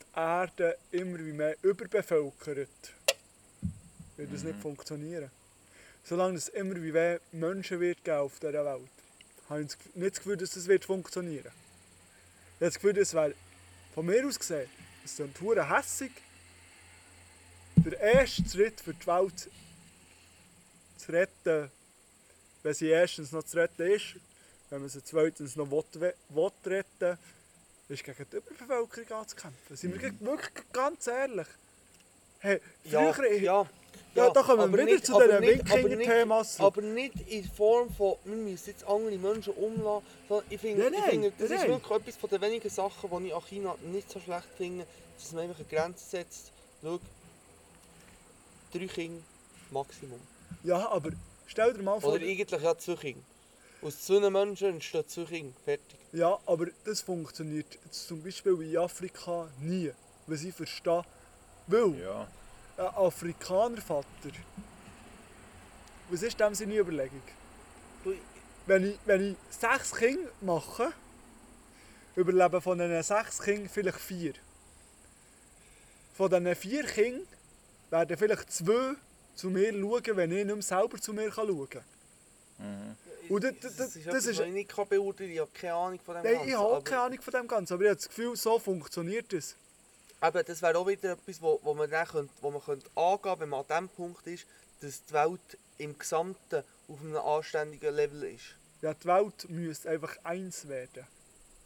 die 0.00 0.18
Erde 0.18 0.76
immer 0.90 1.18
mehr 1.18 1.56
überbevölkert, 1.62 2.68
wird 4.20 4.32
das 4.34 4.42
nicht 4.44 4.56
Mhm. 4.58 4.62
funktionieren. 4.62 5.30
Solange 6.04 6.36
es 6.36 6.48
immer 6.48 6.76
wie 6.76 6.92
mehr 6.92 7.20
Menschen 7.32 7.80
wird 7.80 8.04
geben 8.04 8.18
auf 8.18 8.38
dieser 8.38 8.64
Welt, 8.64 8.88
habe 9.48 9.62
ich 9.62 9.68
nicht 9.94 10.12
das 10.12 10.18
Gefühl, 10.18 10.36
dass 10.36 10.50
das 10.50 10.66
wird 10.66 10.84
funktionieren. 10.84 11.46
Ich 11.46 12.56
habe 12.56 12.66
das 12.66 12.74
Gefühl, 12.74 12.92
das 12.92 13.14
wäre 13.14 13.34
von 13.94 14.06
mir 14.06 14.26
aus 14.26 14.38
gesehen, 14.38 14.68
es 15.04 15.18
ist 15.18 15.40
hure 15.40 15.68
hässig, 15.68 16.12
der 17.76 17.98
erste 17.98 18.48
Schritt 18.48 18.80
für 18.80 18.92
die 18.94 19.06
Welt 19.06 19.48
zu 20.98 21.12
retten, 21.12 21.70
wenn 22.62 22.74
sie 22.74 22.88
erstens 22.88 23.32
noch 23.32 23.42
zu 23.44 23.56
retten 23.56 23.90
ist, 23.90 24.16
wenn 24.68 24.80
man 24.80 24.90
sie 24.90 25.02
zweitens 25.02 25.56
noch 25.56 25.70
will, 25.70 26.14
will 26.28 26.50
retten 26.66 27.18
ist 27.88 28.04
gegen 28.04 28.26
die 28.30 28.36
Überbevölkerung 28.36 29.20
anzukämpfen. 29.20 29.76
Sind 29.76 30.00
wir 30.00 30.12
Mhm. 30.12 30.20
wirklich 30.26 30.64
ganz 30.72 31.06
ehrlich? 31.06 31.48
Hey, 32.38 32.60
Ja, 32.84 33.12
früher, 33.12 33.68
ja, 34.14 34.24
ja, 34.26 34.30
da 34.32 34.42
kommen 34.42 34.72
wir 34.72 34.78
wieder 34.78 34.84
nicht- 34.92 35.06
zu 35.06 35.12
diesen 35.12 35.40
nicht- 35.40 35.60
aber 35.70 35.76
nicht- 35.82 35.98
Wikinger-Themas. 35.98 36.60
Aber 36.60 36.82
nicht 36.82 37.14
in 37.28 37.44
Form 37.50 37.92
von, 37.94 38.16
wir 38.24 38.36
müssen 38.36 38.70
jetzt 38.70 38.84
andere 38.86 39.16
Menschen 39.18 39.52
umlassen. 39.54 40.04
sondern 40.28 40.46
Ich 40.50 40.60
finde, 40.60 40.82
Nein, 40.84 40.92
ich 40.94 40.98
nein, 41.00 41.10
finde 41.10 41.32
das 41.38 41.50
ist 41.50 41.58
nein. 41.60 41.68
wirklich 41.70 41.98
etwas 42.00 42.16
von 42.16 42.30
den 42.30 42.40
wenigen 42.42 42.70
Sachen, 42.70 43.10
die 43.22 43.26
ich 43.28 43.34
an 43.34 43.42
China 43.48 43.74
nicht 43.92 44.10
so 44.10 44.20
schlecht 44.20 44.48
finde, 44.56 44.86
dass 45.18 45.32
man 45.32 45.44
einfach 45.44 45.58
eine 45.60 45.68
Grenze 45.68 46.04
setzt. 46.08 46.50
Schau, 46.82 46.98
drei 48.72 48.86
Kinder 48.86 49.22
Maximum. 49.70 50.20
Ja, 50.64 50.88
aber 50.90 51.10
stell 51.46 51.72
dir 51.74 51.82
mal 51.82 52.00
vor, 52.00 52.12
Oder 52.14 52.22
eigentlich 52.24 52.50
ja 52.50 52.76
zwei 52.78 52.94
Kinder. 52.96 53.20
Aus 53.82 54.02
zwei 54.04 54.28
Menschen 54.28 54.68
entstehen 54.74 55.04
zwei 55.08 55.24
Kinder. 55.24 55.54
Fertig. 55.64 55.96
ja, 56.12 56.38
aber 56.46 56.66
das 56.84 57.00
funktioniert 57.00 57.66
jetzt 57.84 58.08
zum 58.08 58.22
Beispiel 58.22 58.60
in 58.62 58.76
Afrika 58.76 59.48
nie, 59.60 59.90
was 60.26 60.42
ich 60.42 60.54
verstehe. 60.54 61.04
Weil 61.66 61.94
Ja. 62.00 62.26
Ein 62.76 62.86
Afrikanervater, 62.86 64.30
was 66.10 66.22
ist 66.22 66.38
dem 66.40 66.54
seine 66.54 66.76
Überlegung? 66.76 67.22
Wenn 68.66 68.90
ich, 68.90 68.98
wenn 69.04 69.30
ich 69.32 69.36
sechs 69.50 69.94
Kinder 69.94 70.28
mache, 70.40 70.92
überleben 72.16 72.60
von 72.60 72.78
diesen 72.78 73.02
sechs 73.02 73.40
Kindern 73.40 73.68
vielleicht 73.68 73.98
vier. 74.00 74.34
Von 76.16 76.30
diesen 76.30 76.54
vier 76.56 76.84
Kindern 76.84 77.26
werden 77.90 78.16
vielleicht 78.16 78.52
zwei 78.52 78.94
zu 79.34 79.50
mir 79.50 79.72
schauen, 79.72 80.16
wenn 80.16 80.32
ich 80.32 80.44
nicht 80.44 80.54
mehr 80.54 80.62
selber 80.62 80.98
zu 81.00 81.12
mir 81.12 81.30
schauen 81.32 81.68
kann. 81.70 81.84
Mhm. 82.58 82.96
Und 83.28 83.44
das- 83.44 83.54
das- 83.60 83.76
das, 83.76 84.04
das 84.04 84.26
ist 84.26 84.40
ich 84.40 84.52
nicht 84.52 84.74
beurteilen. 84.74 85.30
Ich 85.30 85.38
habe 85.38 85.50
keine 85.54 85.74
Ahnung 85.74 86.00
von 86.00 86.14
dem 86.16 86.24
Nein, 86.24 86.34
Ganzen. 86.34 86.48
ich 86.48 86.56
habe 86.56 86.82
keine 86.82 87.00
Ahnung 87.02 87.22
von 87.22 87.32
dem 87.32 87.48
Ganzen, 87.48 87.72
aber 87.74 87.82
ich 87.84 87.88
habe 87.88 87.96
das 87.96 88.08
Gefühl, 88.08 88.36
so 88.36 88.58
funktioniert 88.58 89.32
es. 89.32 89.54
Eben, 90.22 90.44
das 90.46 90.62
wäre 90.62 90.78
auch 90.78 90.86
wieder 90.86 91.12
etwas, 91.12 91.40
wo, 91.40 91.58
wo 91.62 91.74
man, 91.74 91.90
dann 91.90 92.06
könnte, 92.06 92.32
wo 92.40 92.50
man 92.50 92.62
könnte 92.62 92.90
angehen 92.94 93.40
wenn 93.40 93.48
man 93.48 93.60
an 93.60 93.66
dem 93.84 93.88
Punkt 93.88 94.26
ist, 94.26 94.46
dass 94.80 95.04
die 95.04 95.12
Welt 95.14 95.58
im 95.78 95.98
Gesamten 95.98 96.62
auf 96.88 97.00
einem 97.00 97.16
anständigen 97.16 97.94
Level 97.94 98.22
ist. 98.24 98.56
Ja, 98.82 98.94
die 98.94 99.06
Welt 99.06 99.48
müsste 99.48 99.90
einfach 99.90 100.16
eins 100.24 100.68
werden. 100.68 101.06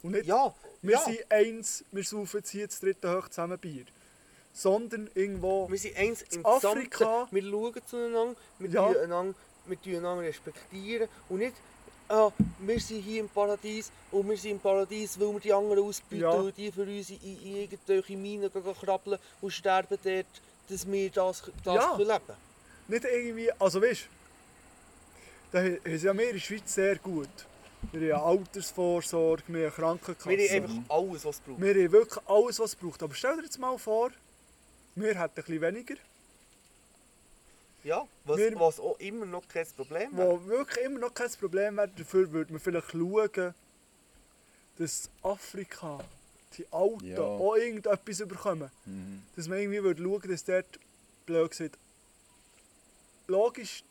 Und 0.03 0.11
nicht, 0.11 0.25
Ja, 0.25 0.53
wir 0.81 0.91
ja. 0.93 0.99
sind 0.99 1.19
eins, 1.31 1.83
wir 1.91 2.03
saufen 2.03 2.37
jetzt 2.37 2.49
hier 2.51 2.67
das 2.67 2.79
dritte 2.79 3.17
hoch 3.17 3.27
zusammen 3.29 3.57
Bier. 3.57 3.85
Sondern 4.53 5.09
irgendwo... 5.15 5.69
wir 5.69 5.77
sind 5.77 5.97
eins 5.97 6.21
im 6.21 6.45
Afrika- 6.45 7.25
Gesamten. 7.25 7.35
Wir 7.35 7.43
schauen 7.43 7.81
zueinander, 7.87 8.35
wir, 8.59 8.69
Ja. 8.69 8.87
einander, 9.01 9.35
wir 9.65 9.97
einander 9.97 10.23
respektieren 10.23 11.09
und 11.27 11.39
nicht, 11.39 11.55
ah, 12.09 12.31
wir 12.59 12.79
sind 12.79 13.01
hier 13.01 13.21
im 13.21 13.29
Paradies 13.29 13.91
und 14.11 14.29
wir 14.29 14.37
sind 14.37 14.51
im 14.51 14.59
Paradies, 14.59 15.19
weil 15.19 15.33
wir 15.33 15.39
die 15.39 15.53
anderen 15.53 15.83
ausbieten, 15.83 16.21
Ja. 16.21 16.31
weil 16.43 16.51
die 16.51 16.71
für 16.71 16.83
uns 16.83 17.09
in, 17.09 17.19
in 17.21 17.55
irgendwelche 17.57 18.17
Minen 18.17 18.51
krabbeln 18.51 19.19
und 19.41 19.51
sterben 19.51 19.97
dort, 20.03 20.25
dass 20.69 20.89
wir 20.89 21.09
das, 21.09 21.43
das 21.63 21.75
Ja. 21.75 21.95
können 21.95 22.07
leben 22.09 22.37
Nicht 22.87 23.05
irgendwie... 23.05 23.51
Also 23.59 23.81
weißt 23.81 24.01
du, 24.03 24.07
da 25.51 25.59
haben 25.59 25.75
haben 25.85 25.97
sie 25.97 26.05
ja 26.05 26.17
wir 26.17 26.27
in 26.27 26.33
der 26.33 26.39
Schweiz 26.39 26.73
sehr 26.73 26.95
gut. 26.97 27.29
Wir 27.91 28.17
haben 28.17 28.39
Altersvorsorge, 28.39 29.43
wir 29.47 29.67
haben 29.67 29.75
Krankenkasse. 29.75 30.29
Wir 30.29 30.49
haben 30.49 30.63
einfach 30.63 30.95
alles, 30.95 31.25
was 31.25 31.35
es 31.35 31.41
braucht. 31.41 31.61
Wir 31.61 31.69
haben 31.73 31.91
wirklich 31.91 32.23
alles, 32.27 32.59
was 32.59 32.69
es 32.71 32.75
braucht. 32.75 33.03
Aber 33.03 33.13
stell 33.13 33.37
dir 33.37 33.43
jetzt 33.43 33.59
mal 33.59 33.77
vor, 33.77 34.09
wir 34.95 35.09
hätten 35.09 35.19
ein 35.21 35.29
bisschen 35.33 35.61
weniger, 35.61 35.95
Ja, 37.85 38.07
was, 38.23 38.37
Wir- 38.37 38.59
was 38.59 38.79
auch 38.79 38.97
immer 38.99 39.25
noch 39.27 39.47
kein 39.47 39.67
Problem 39.67 40.17
wäre. 40.17 40.27
wo 40.41 40.45
wirklich 40.47 40.83
immer 40.85 40.99
noch 40.99 41.13
kein 41.13 41.29
Problem 41.31 41.77
wäre. 41.77 41.87
Dafür 41.87 42.31
würde 42.31 42.51
man 42.51 42.59
vielleicht 42.59 42.91
schauen, 42.91 43.53
dass 44.77 45.09
Afrika, 45.21 45.99
die 46.57 46.65
Alten, 46.71 47.05
Ja. 47.05 47.19
auch 47.21 47.55
irgendetwas 47.55 48.27
bekommen. 48.27 48.71
Mhm. 48.85 49.21
Dass 49.35 49.47
man 49.47 49.59
irgendwie 49.59 49.83
würde 49.83 50.01
schauen, 50.03 50.21
dass 50.31 50.43
dort, 50.43 50.79
blöd 51.27 51.51
gesagt, 51.51 51.77
logisch, 53.27 53.83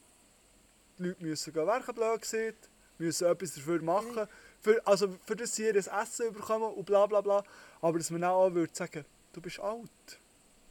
die 0.98 1.04
Leute 1.04 1.22
müssen 1.24 1.52
gehen 1.52 1.66
werken, 1.66 1.94
blöd 1.94 2.20
gesagt, 2.22 2.68
müssen 2.98 3.26
etwas 3.28 3.54
dafür 3.54 3.80
machen, 3.82 4.28
für, 4.60 4.84
also 4.86 5.16
für 5.24 5.36
das 5.36 5.54
sie 5.54 5.64
ihr 5.66 5.76
Essen 5.76 6.32
bekommen 6.32 6.72
und 6.74 6.84
bla 6.84 7.06
bla 7.06 7.20
bla. 7.20 7.44
Aber 7.80 7.98
dass 7.98 8.10
man 8.10 8.24
auch 8.24 8.52
würde 8.52 8.74
sagen, 8.74 9.04
du 9.32 9.40
bist 9.40 9.60
alt, 9.60 9.88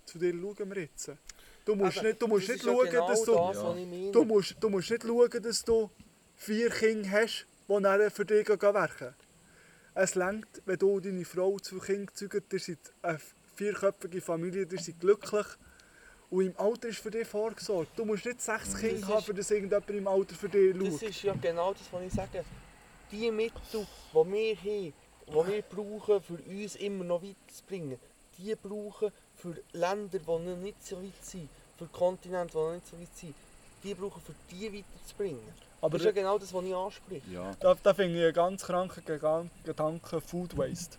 zu 0.05 0.17
dir 0.19 0.33
schauen 0.33 0.69
wir 0.75 0.81
jetzt. 0.83 1.09
Du 1.65 1.75
musst 1.75 1.97
Eben, 1.97 2.07
nicht, 2.07 2.21
du 2.21 2.27
musst 2.27 2.49
das 2.49 2.55
nicht 2.55 2.65
schauen, 2.65 2.89
genau 2.89 3.07
dass 3.07 3.23
du... 3.23 3.33
Das. 3.33 4.11
Du 4.11 4.25
musst, 4.25 4.55
du 4.59 4.69
musst 4.69 4.91
nicht 4.91 5.03
schauen, 5.03 5.29
dass 5.41 5.63
du 5.63 5.89
vier 6.35 6.69
Kinder 6.69 7.09
hast, 7.11 7.47
die 7.69 7.81
dann 7.81 8.11
für 8.11 8.25
dich 8.25 8.47
werken. 8.49 9.15
Es 9.95 10.15
längt, 10.15 10.61
wenn 10.65 10.77
du 10.77 10.99
deine 10.99 11.23
Frau 11.23 11.57
zu 11.59 11.79
Kindern 11.79 12.13
zeugt, 12.13 12.51
ihr 12.51 12.59
seid 12.59 12.79
eine 13.01 13.19
vierköpfige 13.55 14.21
Familie, 14.21 14.67
ihr 14.69 14.79
seid 14.79 14.99
glücklich. 14.99 15.45
Und 16.29 16.47
im 16.47 16.57
Alter 16.57 16.87
ist 16.89 16.97
für 16.99 17.11
dich 17.11 17.27
vorgesorgt. 17.27 17.91
Du 17.95 18.03
musst 18.05 18.25
nicht 18.25 18.41
sechs 18.41 18.75
Kinder 18.75 19.07
haben, 19.07 19.23
für 19.23 19.35
das 19.35 19.51
irgendjemand 19.51 19.89
im 19.91 20.07
Alter 20.07 20.33
für 20.33 20.49
dich 20.49 20.75
Das 20.75 20.99
schaut. 20.99 21.09
ist 21.09 21.21
ja 21.23 21.33
genau 21.39 21.73
das, 21.73 21.83
was 21.91 22.01
ich 22.03 22.11
sage. 22.13 22.43
Die 23.11 23.29
Mittel, 23.31 23.61
die 23.71 24.15
wir 24.15 24.55
haben, 24.57 24.93
die 25.27 25.51
wir 25.51 25.61
brauchen, 25.61 26.21
für 26.23 26.33
uns 26.33 26.75
immer 26.77 27.03
noch 27.03 27.21
weiterzubringen, 27.21 27.99
die 28.39 28.55
brauchen 28.55 29.11
für 29.43 29.77
Länder, 29.77 30.19
die 30.19 30.25
noch 30.25 30.39
nicht 30.39 30.85
so 30.87 30.95
weit 30.95 31.11
sind, 31.21 31.49
für 31.77 31.85
Kontinente, 31.87 32.53
die 32.53 32.57
noch 32.57 32.71
nicht 32.71 32.87
so 32.87 32.97
weit 32.97 33.15
sind, 33.15 33.35
die 33.83 33.93
brauchen 33.93 34.21
für 34.21 34.33
die 34.49 34.73
weiterzubringen. 34.73 35.41
Aber 35.81 35.97
das 35.97 36.01
ist 36.01 36.05
ja 36.05 36.11
genau 36.13 36.39
das, 36.39 36.53
was 36.53 36.63
ich 36.63 36.73
anspreche. 36.73 37.29
Ja. 37.29 37.53
da, 37.59 37.75
da 37.83 37.93
finde 37.93 38.17
ich 38.17 38.23
einen 38.23 38.33
ganz 38.33 38.63
kranken 38.63 39.03
Gedanken 39.65 40.21
Food 40.21 40.57
Waste. 40.57 40.97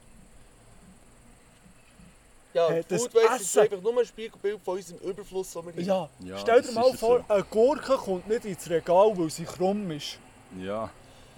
Ja, 2.53 2.69
Hey, 2.69 2.85
das 2.87 3.03
Food 3.03 3.15
Waste 3.15 3.43
ist 3.43 3.59
einfach 3.59 3.81
nur 3.81 3.99
ein 3.99 4.05
Spiegelbild 4.07 4.61
von 4.63 4.77
unserem 4.77 5.01
Überfluss, 5.01 5.53
den 5.53 5.65
wir 5.75 5.95
haben. 5.95 6.11
Ja, 6.21 6.35
Ja, 6.35 6.39
stell 6.39 6.61
dir 6.61 6.73
mal 6.73 6.93
vor, 6.93 7.25
so. 7.27 7.35
eine 7.35 7.45
Gurke 7.45 7.97
kommt 7.97 8.29
nicht 8.29 8.45
ins 8.45 8.69
Regal, 8.69 9.17
weil 9.17 9.31
sie 9.31 9.45
krumm 9.45 9.91
ist. 9.91 10.19
Ja. 10.61 10.91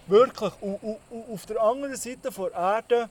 Wirklich. 0.08 0.52
Und, 0.60 0.82
und, 0.82 0.98
und 1.10 1.32
auf 1.32 1.46
der 1.46 1.62
anderen 1.62 1.96
Seite 1.96 2.30
der 2.30 2.52
Erde, 2.52 3.08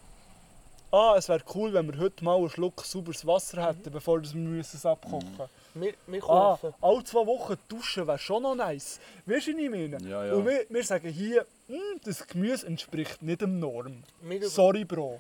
ah, 0.95 1.15
es 1.17 1.27
wäre 1.29 1.43
cool, 1.53 1.73
wenn 1.73 1.91
wir 1.91 1.99
heute 1.99 2.23
mal 2.23 2.37
einen 2.37 2.49
Schluck 2.49 2.83
sauberes 2.85 3.25
Wasser 3.25 3.67
hätten, 3.67 3.91
bevor 3.91 4.21
wir 4.21 4.33
müssen 4.35 4.77
es 4.77 4.85
abkochen 4.85 5.29
Wir, 5.73 5.93
wir 6.07 6.23
Ah, 6.23 6.57
kaufen. 6.57 6.73
alle 6.81 7.03
zwei 7.03 7.25
Wochen 7.25 7.57
duschen 7.67 8.07
wäre 8.07 8.17
schon 8.17 8.43
noch 8.43 8.55
nice. 8.55 8.99
Weißt 9.25 9.47
du, 9.47 9.53
was 9.53 9.59
ich 9.61 9.69
meine? 9.69 9.97
Ja, 10.09 10.25
ja. 10.25 10.33
Und 10.33 10.45
wir, 10.45 10.65
wir 10.69 10.83
sagen 10.83 11.09
hier, 11.09 11.45
«Hm, 11.67 11.99
das 12.03 12.25
Gemüse 12.27 12.67
entspricht 12.67 13.21
nicht 13.21 13.41
dem 13.41 13.59
Norm. 13.59 14.03
Wir, 14.21 14.47
Sorry, 14.49 14.85
Bro. 14.85 15.19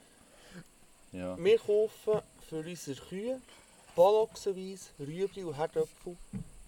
Ja. 1.11 1.37
wir 1.37 1.57
kaufen 1.57 2.21
für 2.49 2.57
unsere 2.57 3.01
Kühe 3.07 3.41
Ballochsenweise 3.95 4.89
Rüebli 4.99 5.43
und 5.43 5.57
Herdöpfel, 5.57 6.15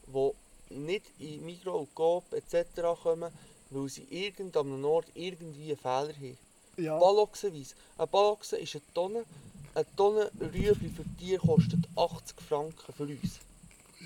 die 0.07 0.75
nicht 0.75 1.05
in 1.19 1.45
Migros 1.45 1.81
und 1.81 1.95
Coop 1.95 2.23
etc. 2.33 2.81
kommen, 3.03 3.31
weil 3.69 3.89
sie 3.89 4.03
irgendeinem 4.09 4.83
Ort 4.85 5.07
irgendwie 5.13 5.67
einen 5.71 5.77
Fehler 5.77 6.13
haben. 6.15 6.37
Ja. 6.77 6.97
Ballochsenweise. 6.97 7.75
Ein 7.97 8.07
Ballochsen 8.07 8.59
ist 8.59 8.75
eine 8.75 8.93
Tonne. 8.93 9.25
Eine 9.73 9.95
Tonne 9.95 10.31
Rüebli 10.39 10.89
für 10.89 11.03
Tiere 11.19 11.45
kostet 11.45 11.79
80 11.95 12.41
Franken 12.41 12.93
für 12.93 13.03
uns. 13.03 13.39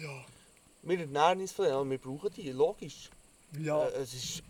Ja. 0.02 0.26
Wir 0.84 1.00
ernähren 1.02 1.42
uns 1.42 1.52
von 1.52 1.66
denen, 1.66 1.76
aber 1.76 1.90
wir 1.90 1.98
brauchen 1.98 2.34
die, 2.34 2.52
logisch. 2.52 3.10
Ja. 3.60 3.86
Äh, 3.88 4.02
es 4.02 4.14
ist 4.14 4.44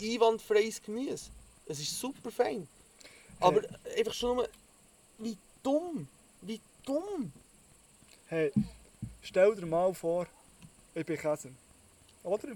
einwandfreies 0.00 0.82
Gemüse. 0.82 1.30
Es 1.66 1.80
ist 1.80 1.98
super 1.98 2.30
fein. 2.30 2.66
Aber 3.40 3.62
einfach 3.96 4.12
schon 4.12 4.36
nur, 4.36 4.48
wie 5.18 5.36
dumm, 5.62 6.08
wie 6.42 6.60
dumm. 6.84 7.32
Hey, 8.26 8.52
stell 9.22 9.54
dir 9.54 9.66
mal 9.66 9.94
vor, 9.94 10.26
ich 10.94 11.06
bin 11.06 11.16
Käse. 11.16 11.50
Oder? 12.24 12.48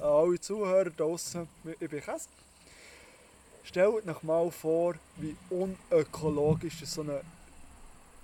Alle 0.00 0.40
Zuhörer 0.40 0.90
draußen, 0.90 1.46
ich 1.78 1.90
bin 1.90 2.00
Käse. 2.00 2.28
Stellt 3.62 4.06
euch 4.06 4.22
mal 4.22 4.50
vor, 4.50 4.94
wie 5.16 5.36
unökologisch 5.50 6.84
so 6.84 7.02
eine 7.02 7.20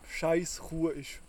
scheiß 0.09 0.59
Kuh 0.61 0.89
ist. 0.89 1.21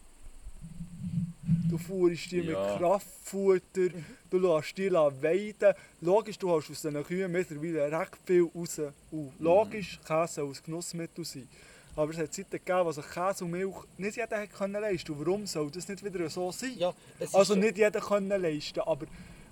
Du 1.69 1.77
fuhrst 1.77 2.31
die 2.31 2.37
Ja. 2.41 2.43
mit 2.71 2.79
Kraftfutter, 2.79 3.89
du 4.29 4.37
lässt 4.37 4.77
die 4.77 4.91
weiden. 4.91 5.73
Logisch, 6.01 6.37
du 6.39 6.49
hast 6.49 6.69
aus 6.71 6.81
diesen 6.81 7.03
Kühen 7.05 7.31
mittlerweile 7.31 7.91
recht 7.91 8.17
viel 8.25 8.49
raus. 8.55 8.79
Und 9.11 9.33
logisch, 9.39 9.99
Käse 10.05 10.33
soll 10.35 10.49
ein 10.49 10.57
Genussmittel 10.65 11.25
sein. 11.25 11.47
Aber 11.95 12.11
es 12.11 12.17
hat 12.17 12.33
Zeiten 12.33 12.51
gegeben, 12.51 12.85
wo 12.85 12.91
sich 12.91 13.09
Käse 13.09 13.43
und 13.43 13.51
Milch 13.51 13.75
nicht 13.97 14.15
jeder 14.17 14.39
hat 14.39 14.53
können 14.53 14.79
leisten 14.81 15.11
Und 15.13 15.25
warum 15.25 15.45
soll 15.47 15.69
das 15.71 15.87
nicht 15.87 16.03
wieder 16.03 16.29
so 16.29 16.51
sein? 16.51 16.73
Ja, 16.77 16.93
Also 17.33 17.55
nicht 17.55 17.77
jeder 17.77 17.99
können 17.99 18.41
leisten, 18.41 18.79
aber 18.81 19.07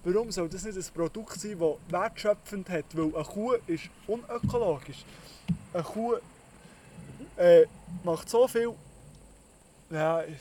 warum 0.05 0.31
soll 0.31 0.47
das 0.47 0.63
nicht 0.63 0.77
ein 0.77 0.93
Produkt 0.93 1.39
sein, 1.39 1.59
das 1.59 1.75
wertschöpfend 1.89 2.69
hat? 2.69 2.85
Weil 2.93 3.15
eine 3.15 3.23
Kuh 3.23 3.53
ist 3.67 3.89
unökologisch. 4.07 5.03
Eine 5.73 5.83
Kuh 5.83 6.15
äh, 7.37 7.65
macht 8.03 8.29
so 8.29 8.47
viel... 8.47 8.73
Ja, 9.89 10.23
ich, 10.23 10.37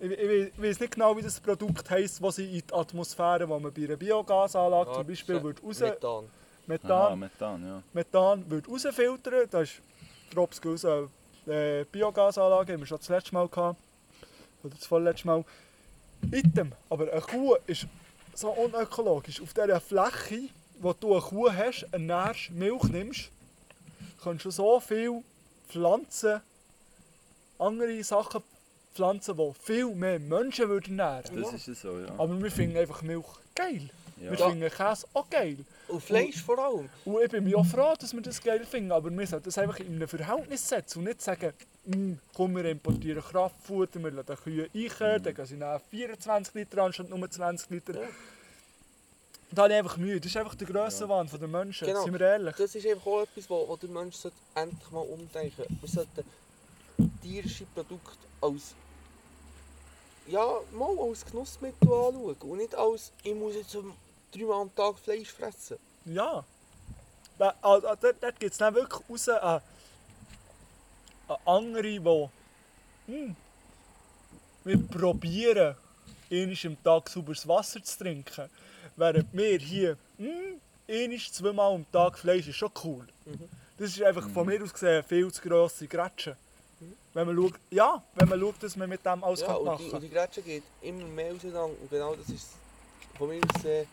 ich, 0.00 0.18
ich 0.18 0.62
weiß 0.62 0.80
nicht 0.80 0.94
genau, 0.94 1.16
wie 1.16 1.22
das 1.22 1.38
Produkt 1.40 1.88
heisst, 1.90 2.22
das 2.22 2.36
sie 2.36 2.58
in 2.58 2.64
die 2.66 2.74
Atmosphäre, 2.74 3.48
wo 3.48 3.58
man 3.58 3.72
bei 3.72 3.84
einer 3.84 3.96
Biogasanlage 3.96 4.90
Ja, 4.90 4.96
zum 4.96 5.06
Beispiel 5.06 5.42
würde 5.42 5.62
raus, 5.62 5.80
Methan. 5.80 6.24
Methan, 6.66 6.90
Aha, 6.90 7.16
Methan, 7.16 7.66
ja. 7.66 7.82
Methan 7.92 8.50
würde 8.50 8.68
rausfiltern. 8.68 9.48
Das 9.50 9.62
ist 9.62 9.82
Drops 10.34 10.60
eine 10.64 11.08
äh, 11.46 11.84
Biogasanlage, 11.90 12.72
haben 12.72 12.80
wir 12.80 12.86
schon 12.86 12.98
das 12.98 13.08
letzte 13.08 13.34
Mal 13.34 13.48
gehabt. 13.48 13.80
Oder 14.62 14.74
das 14.74 14.86
vorletzte 14.86 15.26
Mal. 15.26 15.44
Item. 16.32 16.72
Aber 16.90 17.10
eine 17.10 17.20
Kuh 17.20 17.56
ist 17.66 17.86
so 18.38 18.50
unökologisch. 18.50 19.40
Auf 19.40 19.52
dieser 19.52 19.80
Fläche, 19.80 20.48
wo 20.80 20.92
du 20.92 21.12
eine 21.12 21.22
Kuh 21.22 21.50
hast, 21.50 21.86
ernährst, 21.90 22.50
Milch 22.50 22.84
nimmst, 22.84 23.30
kannst 24.22 24.44
du 24.44 24.50
so 24.50 24.80
viele 24.80 25.22
Pflanzen, 25.68 26.40
andere 27.58 28.02
Sachen 28.04 28.42
pflanzen, 28.94 29.36
die 29.36 29.52
viel 29.60 29.94
mehr 29.94 30.18
Menschen 30.20 30.68
würden 30.68 30.98
ernähren 30.98 31.42
Das 31.42 31.52
ist 31.52 31.68
es 31.68 31.82
so, 31.82 31.98
ja. 31.98 32.08
Aber 32.16 32.40
wir 32.40 32.50
finden 32.50 32.76
einfach 32.76 33.02
Milch 33.02 33.26
geil. 33.54 33.90
Ja. 34.20 34.30
Wir 34.30 34.38
finden 34.38 34.70
Käse 34.70 35.06
auch 35.14 35.28
geil. 35.30 35.58
Und 35.88 36.02
Fleisch 36.02 36.42
vor 36.42 36.58
allem. 36.58 36.88
Und 37.04 37.22
ich 37.22 37.30
bin 37.30 37.44
mir 37.44 37.58
auch 37.58 37.66
froh, 37.66 37.94
dass 37.98 38.12
wir 38.12 38.20
das 38.20 38.42
geil 38.42 38.64
finden, 38.64 38.92
aber 38.92 39.10
wir 39.10 39.26
sollten 39.26 39.44
das 39.44 39.58
einfach 39.58 39.78
in 39.80 39.94
einem 39.94 40.08
Verhältnis 40.08 40.68
setzen 40.68 40.98
und 41.00 41.04
nicht 41.04 41.22
sagen, 41.22 41.52
«Mm, 41.86 42.14
komm, 42.34 42.56
wir 42.56 42.64
importieren 42.66 43.22
Kraftfutter, 43.22 44.02
wir 44.02 44.10
lassen 44.10 44.26
die 44.36 44.42
Kühe 44.42 44.70
einkehren, 44.74 45.22
dann 45.22 45.34
gehen 45.34 45.46
sie 45.46 45.56
nach 45.56 45.80
24 45.80 46.54
Liter 46.54 46.82
anstatt 46.82 47.08
nur 47.08 47.30
20 47.30 47.70
Liter. 47.70 47.94
Ja. 47.94 48.08
Da 49.50 49.62
habe 49.62 49.72
ich 49.72 49.78
einfach 49.78 49.96
Mühe. 49.96 50.20
Das 50.20 50.30
ist 50.30 50.36
einfach 50.36 50.54
der 50.54 50.66
Grössenwahn 50.66 51.26
ja. 51.26 51.38
der 51.38 51.48
Menschen, 51.48 51.86
Genau. 51.86 52.04
sind 52.04 52.12
wir 52.12 52.20
ehrlich. 52.20 52.54
Das 52.56 52.74
ist 52.74 52.86
einfach 52.86 53.06
auch 53.06 53.22
etwas, 53.22 53.48
wo, 53.48 53.66
wo 53.66 53.76
der 53.76 53.88
Mensch 53.88 54.16
sollte 54.16 54.36
endlich 54.54 54.90
mal 54.90 55.00
umdenken 55.00 55.64
Wir 55.80 55.88
sollten 55.88 56.24
tierische 57.22 57.64
Produkte 57.74 58.18
als 58.42 58.74
ja, 60.26 60.46
mal 60.72 60.94
als 60.98 61.24
Genussmittel 61.24 61.90
anschauen 61.90 62.36
und 62.40 62.58
nicht 62.58 62.74
als, 62.74 63.12
ich 63.22 63.34
muss 63.34 63.54
jetzt 63.54 63.74
um 63.76 63.94
dreimal 64.32 64.62
am 64.62 64.74
Tag 64.74 64.98
Fleisch 64.98 65.30
fressen. 65.32 65.78
Ja. 66.04 66.44
Ah, 67.38 67.54
ah, 67.62 67.78
Dort, 67.78 68.16
dort 68.20 68.40
gibt 68.40 68.52
es 68.52 68.58
dann 68.58 68.74
wirklich 68.74 69.00
raus 69.08 69.28
an, 69.28 69.60
an 71.28 71.36
andere, 71.44 71.82
die 71.82 72.28
hm, 73.06 73.36
wir 74.64 74.88
probieren, 74.88 75.76
einmal 76.30 76.56
am 76.64 76.82
Tag 76.82 77.08
sauberes 77.08 77.46
Wasser 77.46 77.82
zu 77.82 77.98
trinken. 77.98 78.50
Während 78.96 79.32
wir 79.32 79.58
hier 79.58 79.96
hm, 80.16 80.60
einmal, 80.88 81.18
zweimal 81.18 81.74
am 81.74 81.90
Tag 81.92 82.18
Fleisch 82.18 82.48
ist 82.48 82.56
schon 82.56 82.70
cool. 82.84 83.06
Mhm. 83.24 83.48
Das 83.78 83.90
ist 83.90 84.02
einfach 84.02 84.28
von 84.30 84.46
mir 84.46 84.60
aus 84.62 84.72
gesehen 84.72 85.04
viel 85.04 85.30
zu 85.32 85.40
grosse 85.40 85.86
Grätsche. 85.86 86.36
Wenn 87.14 87.26
man 87.26 87.36
schaut, 87.36 87.54
ja, 87.70 88.02
wenn 88.14 88.28
man 88.28 88.40
schaut, 88.40 88.62
dass 88.62 88.76
man 88.76 88.88
mit 88.88 89.04
dem 89.04 89.24
alles 89.24 89.40
Ja, 89.40 89.46
kann 89.46 89.56
und 89.56 89.64
machen 89.64 89.78
die, 89.78 89.84
und 89.84 89.90
kann. 89.92 90.00
die 90.02 90.10
Grätsche 90.10 90.42
geht 90.42 90.62
immer 90.82 91.04
mehr 91.04 91.32
auseinander. 91.32 91.76
Und 91.80 91.90
genau 91.90 92.14
das 92.14 92.28
ist 92.28 92.48
von 93.16 93.28
mir 93.28 93.40
aus 93.54 93.64
äh, 93.64 93.86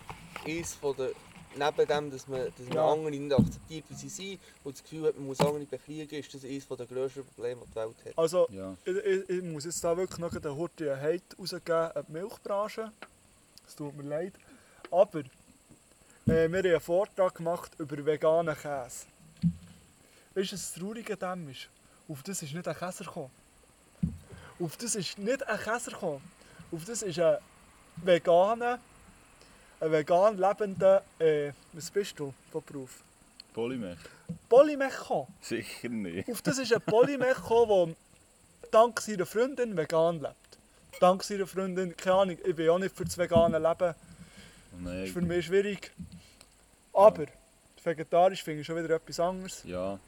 eines 0.46 0.74
von 0.76 0.96
der, 0.98 1.12
neben 1.56 1.88
dem, 1.88 2.12
dass 2.12 2.28
man, 2.28 2.42
dass 2.46 2.68
man 2.68 2.76
Ja. 2.76 2.92
andere 2.92 3.12
nicht 3.12 3.34
akzeptiert, 3.34 3.86
wie 3.90 3.94
sie 3.96 4.10
sind 4.10 4.40
und 4.64 4.76
das 4.76 4.84
Gefühl 4.84 5.08
hat, 5.08 5.16
man 5.16 5.28
muss 5.28 5.40
andere 5.42 5.66
bekriegen, 5.66 6.16
ist 6.20 6.34
das 6.34 6.44
eines 6.44 6.68
der 6.68 6.86
grössten 6.86 7.26
Probleme, 7.26 7.62
die 7.66 7.70
die 7.70 7.76
Welt 7.76 7.96
hat. 8.06 8.18
Also, 8.18 8.48
Ja. 8.52 8.76
ich, 8.86 8.96
ich, 8.96 9.30
ich 9.30 9.44
muss 9.44 9.66
jetzt 9.66 9.84
da 9.84 9.96
wirklich 9.96 10.20
noch 10.20 10.32
den 10.36 10.56
Hurti 10.56 10.90
einen 10.90 11.02
Hate 11.02 11.24
rausgeben 11.40 11.74
an 11.92 12.06
die 12.08 12.12
Milchbranche. 12.12 12.92
Es 13.68 13.76
tut 13.76 13.96
mir 13.96 14.04
leid. 14.04 14.34
Aber 14.92 15.20
äh, 15.20 15.24
wir 16.26 16.44
haben 16.44 16.56
einen 16.56 16.80
Vortrag 16.80 17.36
gemacht 17.36 17.72
über 17.80 18.06
veganen 18.06 18.56
Käse. 18.56 19.06
Weißt 20.34 20.52
du, 20.52 20.56
was 20.56 20.72
das 20.72 20.74
Traurige 20.74 21.14
an 21.28 21.40
dem 21.46 21.50
ist? 21.52 21.70
Auf 22.08 22.22
das 22.24 22.42
ist 22.44 22.54
nicht 22.54 22.68
ein 22.68 22.76
Käser 22.76 23.06
gekommen. 23.06 23.32
Auf 24.60 24.78
das 24.78 24.96
ist 24.96 25.18
nicht 25.18 25.48
ein 25.48 25.60
Käser 25.60 25.92
gekommen. 25.92 26.22
Auf 26.72 26.86
das 26.86 27.02
ist 27.02 27.20
ein 27.20 27.38
veganer, 27.98 28.80
ein 29.80 29.92
vegan 29.92 30.38
lebender, 30.38 31.04
äh, 31.20 31.52
was 31.74 31.90
bist 31.92 32.20
du 32.20 32.34
von 32.52 32.64
Beruf? 32.64 33.04
Polymech? 33.54 33.98
Polymech 34.50 34.98
gekommen. 34.98 35.28
Sicher 35.42 35.90
nicht. 35.90 36.30
Auf 36.30 36.42
das 36.42 36.58
ist 36.58 36.74
ein 36.74 36.82
Polymech 36.82 37.36
gekommen, 37.36 37.96
der 38.64 38.70
dank 38.72 39.00
seiner 39.02 39.26
Freundin 39.26 39.76
vegan 39.78 40.20
lebt. 40.20 40.36
Dank 41.00 41.24
seiner 41.24 41.46
Freundin, 41.48 41.96
keine 41.96 42.16
Ahnung, 42.16 42.38
ich 42.44 42.56
bin 42.56 42.70
auch 42.70 42.80
nicht 42.80 42.96
für 42.96 43.04
das 43.06 43.18
vegane 43.18 43.60
Leben, 43.60 43.96
nein. 44.80 45.04
ist 45.04 45.14
für 45.14 45.22
mich 45.22 45.46
schwierig. 45.46 45.92
Aber 46.94 47.26
vegetarisch 47.84 48.44
finde 48.44 48.62
ich 48.62 48.68
schon 48.68 48.78
wieder 48.82 48.96
etwas 48.96 49.20
anderes, 49.20 49.64
Ja. 49.66 50.00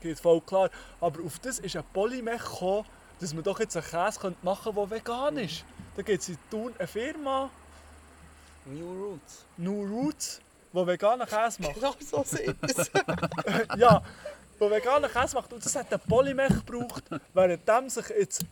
geht 0.00 0.18
voll 0.18 0.40
klar. 0.40 0.70
Aber 1.00 1.22
auf 1.24 1.38
das 1.38 1.58
ist 1.58 1.76
ein 1.76 1.84
Polymech 1.92 2.42
gekommen, 2.42 2.86
dass 3.20 3.32
man 3.34 3.44
doch 3.44 3.60
jetzt 3.60 3.76
einen 3.76 3.84
Käse 3.86 4.34
machen 4.42 4.74
könnte, 4.74 4.88
der 4.88 4.90
vegan 4.90 5.36
ist. 5.36 5.64
Da 5.94 6.02
gibt 6.02 6.22
es 6.22 6.28
in 6.30 6.38
Thun 6.50 6.74
eine 6.78 6.88
Firma, 6.88 7.50
New 8.66 9.04
Roots. 9.04 9.44
New 9.56 9.84
Roots, 9.84 10.40
die 10.72 10.86
veganen 10.86 11.26
Käse 11.26 11.62
macht. 11.62 11.74
Genau 11.74 11.94
so 12.00 12.24
sieht 12.24 12.56
es. 12.62 12.90
ja, 13.76 14.02
der 14.60 14.70
veganen 14.70 15.10
Käse 15.10 15.34
macht. 15.34 15.52
Und 15.52 15.64
das 15.64 15.74
hat 15.74 15.90
der 15.90 15.98
Polymech 15.98 16.64
gebraucht, 16.64 17.04
währenddem 17.34 17.90
sich 17.90 18.08
jetzt 18.10 18.44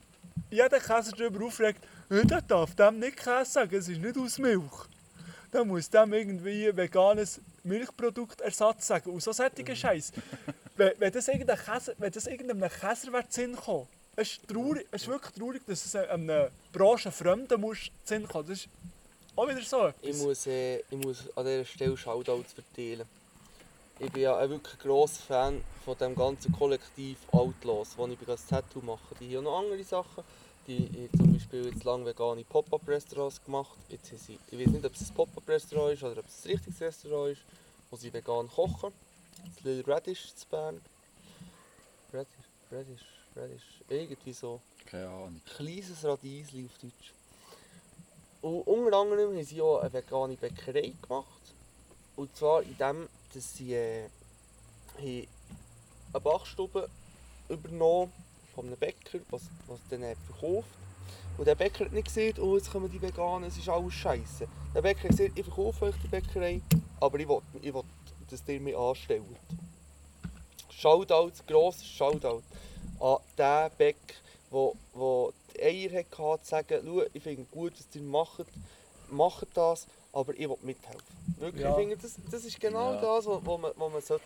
jeder 0.50 0.80
Käse 0.80 1.12
darüber 1.12 1.46
aufregt, 1.46 1.84
«Äh, 2.10 2.24
der 2.24 2.42
darf 2.42 2.74
dem 2.74 2.98
nicht 2.98 3.16
Käse 3.18 3.50
sagen, 3.50 3.74
es 3.74 3.88
ist 3.88 4.00
nicht 4.00 4.18
aus 4.18 4.38
Milch. 4.38 4.88
Dann 5.52 5.68
muss 5.68 5.88
dem 5.90 6.12
irgendwie 6.12 6.76
veganes 6.76 7.40
Milchproduktersatz 7.62 8.86
sagen. 8.86 9.10
Und 9.10 9.22
so 9.22 9.32
solche 9.32 9.76
Scheiß. 9.76 10.12
wenn, 10.76 10.92
wenn, 10.98 11.12
das 11.12 11.28
irgendein 11.28 11.58
Käse, 11.58 11.94
wenn 11.98 12.10
das 12.10 12.26
irgendeinem 12.26 12.70
Käser 12.70 13.28
zu 13.28 13.40
Sinn 13.40 13.56
kommen, 13.56 13.86
es 14.16 14.32
ist, 14.32 14.48
traurig, 14.48 14.86
es 14.90 15.02
ist 15.02 15.08
wirklich 15.08 15.32
traurig, 15.32 15.62
dass 15.66 15.84
es 15.84 15.94
einem 15.94 16.50
Branchenfremden 16.72 17.60
muss 17.60 17.90
Sinn 18.04 18.26
kommen. 18.26 18.48
Das 18.48 18.58
ist 18.58 18.68
auch 19.40 19.48
wieder 19.48 19.62
so 19.62 19.88
Ich 20.02 20.08
etwas. 20.10 20.22
muss, 20.22 20.46
äh, 20.46 20.78
ich 20.80 20.96
muss 21.04 21.24
an 21.36 21.44
dieser 21.46 21.64
Stelle 21.64 21.96
Shoutouts 21.96 22.52
verteilen. 22.52 23.06
Ich 23.98 24.10
bin 24.10 24.22
ja 24.22 24.36
ein 24.38 24.48
wirklich 24.50 24.78
grosser 24.78 25.22
Fan 25.22 25.64
von 25.84 25.96
dem 25.98 26.14
ganzen 26.14 26.52
Kollektiv 26.52 27.18
Outlaws, 27.32 27.90
wo 27.96 28.06
ich 28.06 28.18
das 28.26 28.46
Tattoo 28.46 28.80
mache. 28.80 29.14
Die 29.20 29.36
haben 29.36 29.44
noch 29.44 29.58
andere 29.58 29.82
Sachen. 29.84 30.24
Die 30.66 30.76
haben 30.86 31.10
zum 31.16 31.32
Beispiel 31.34 31.66
jetzt 31.66 31.84
lange 31.84 32.06
vegane 32.06 32.44
Pop-Up-Restaurants 32.44 33.42
gemacht. 33.44 33.76
Jetzt 33.88 34.10
haben 34.10 34.18
sie, 34.18 34.38
ich 34.50 34.58
weiß 34.58 34.68
nicht, 34.72 34.84
ob 34.86 34.94
es 34.94 35.10
ein 35.10 35.14
Pop-Up-Restaurant 35.14 35.94
ist 35.94 36.02
oder 36.02 36.20
ob 36.20 36.26
es 36.26 36.44
ein 36.44 36.50
richtiges 36.52 36.80
Restaurant 36.80 37.32
ist, 37.32 37.42
wo 37.90 37.96
sie 37.96 38.12
vegan 38.12 38.48
kochen. 38.48 38.92
Das 39.54 39.64
Little 39.64 39.92
Radish 39.94 40.34
zu 40.34 40.46
Bern. 40.48 40.80
Radish, 42.12 42.28
Radish, 42.70 43.04
Radish, 43.36 43.62
irgendwie 43.88 44.32
so 44.32 44.60
Keine 44.86 45.08
Ahnung. 45.08 45.40
kleines 45.56 46.02
Radiesli 46.04 46.66
auf 46.66 46.78
Deutsch. 46.78 47.12
Und 48.42 48.62
unter 48.62 48.96
anderem 48.96 49.30
haben 49.30 49.44
sie 49.44 49.60
auch 49.60 49.80
eine 49.80 49.92
vegane 49.92 50.36
Bäckerei 50.36 50.92
gemacht. 51.02 51.54
Und 52.16 52.34
zwar 52.36 52.62
in 52.62 52.76
dem, 52.76 53.08
dass 53.34 53.54
sie 53.54 53.74
äh, 53.74 54.08
eine 54.98 55.26
Backstube 56.20 56.88
übernommen 57.48 58.12
von 58.54 58.66
einem 58.66 58.76
Bäcker, 58.76 59.20
was, 59.30 59.42
was 59.66 59.80
dann 59.90 60.04
verkauft. 60.26 60.68
Und 61.38 61.46
der 61.46 61.54
Bäcker 61.54 61.84
hat 61.86 61.92
nicht 61.92 62.06
gesehen, 62.06 62.38
oh, 62.38 62.56
jetzt 62.56 62.70
kommen 62.70 62.90
die 62.90 63.00
Veganen, 63.00 63.48
es 63.48 63.56
ist 63.56 63.68
alles 63.68 63.94
scheiße. 63.94 64.46
Der 64.74 64.82
Bäcker 64.82 65.04
hat 65.04 65.16
gesagt, 65.16 65.38
ich 65.38 65.44
verkaufe 65.44 65.86
euch 65.86 65.94
die 66.02 66.08
Bäckerei, 66.08 66.60
aber 67.00 67.18
ich 67.18 67.28
will, 67.28 67.40
ich 67.62 67.72
will 67.72 67.84
dass 68.30 68.42
ihr 68.46 68.60
mich 68.60 68.76
anstellt. 68.76 69.22
Shoutout, 70.70 71.32
grosses 71.46 71.86
Shoutout 71.86 72.42
an 73.00 73.18
den 73.36 73.70
Bäcker, 73.76 74.14
wo, 74.50 74.76
wo 74.94 75.32
die 75.54 75.62
Eier 75.62 75.98
hatte, 76.00 76.42
zu 76.42 76.48
sagen, 76.50 76.82
schau, 76.84 77.02
ich 77.12 77.22
finde 77.22 77.42
es 77.42 77.50
gut, 77.50 77.72
was 77.72 77.86
ihr 77.94 78.02
macht, 78.02 78.44
macht 79.10 79.46
das, 79.54 79.86
aber 80.12 80.32
ich 80.34 80.48
will 80.48 80.56
mithelfen. 80.62 81.02
Wirklich, 81.38 81.62
Ja. 81.62 81.70
ich 81.70 81.76
finde, 81.76 81.96
das, 81.96 82.14
das 82.30 82.44
ist 82.44 82.60
genau 82.60 82.94
Ja. 82.94 83.00
das, 83.00 83.26
was, 83.26 83.42
man, 83.42 83.62
was 83.76 83.92
man 83.92 84.02
sollte. 84.02 84.24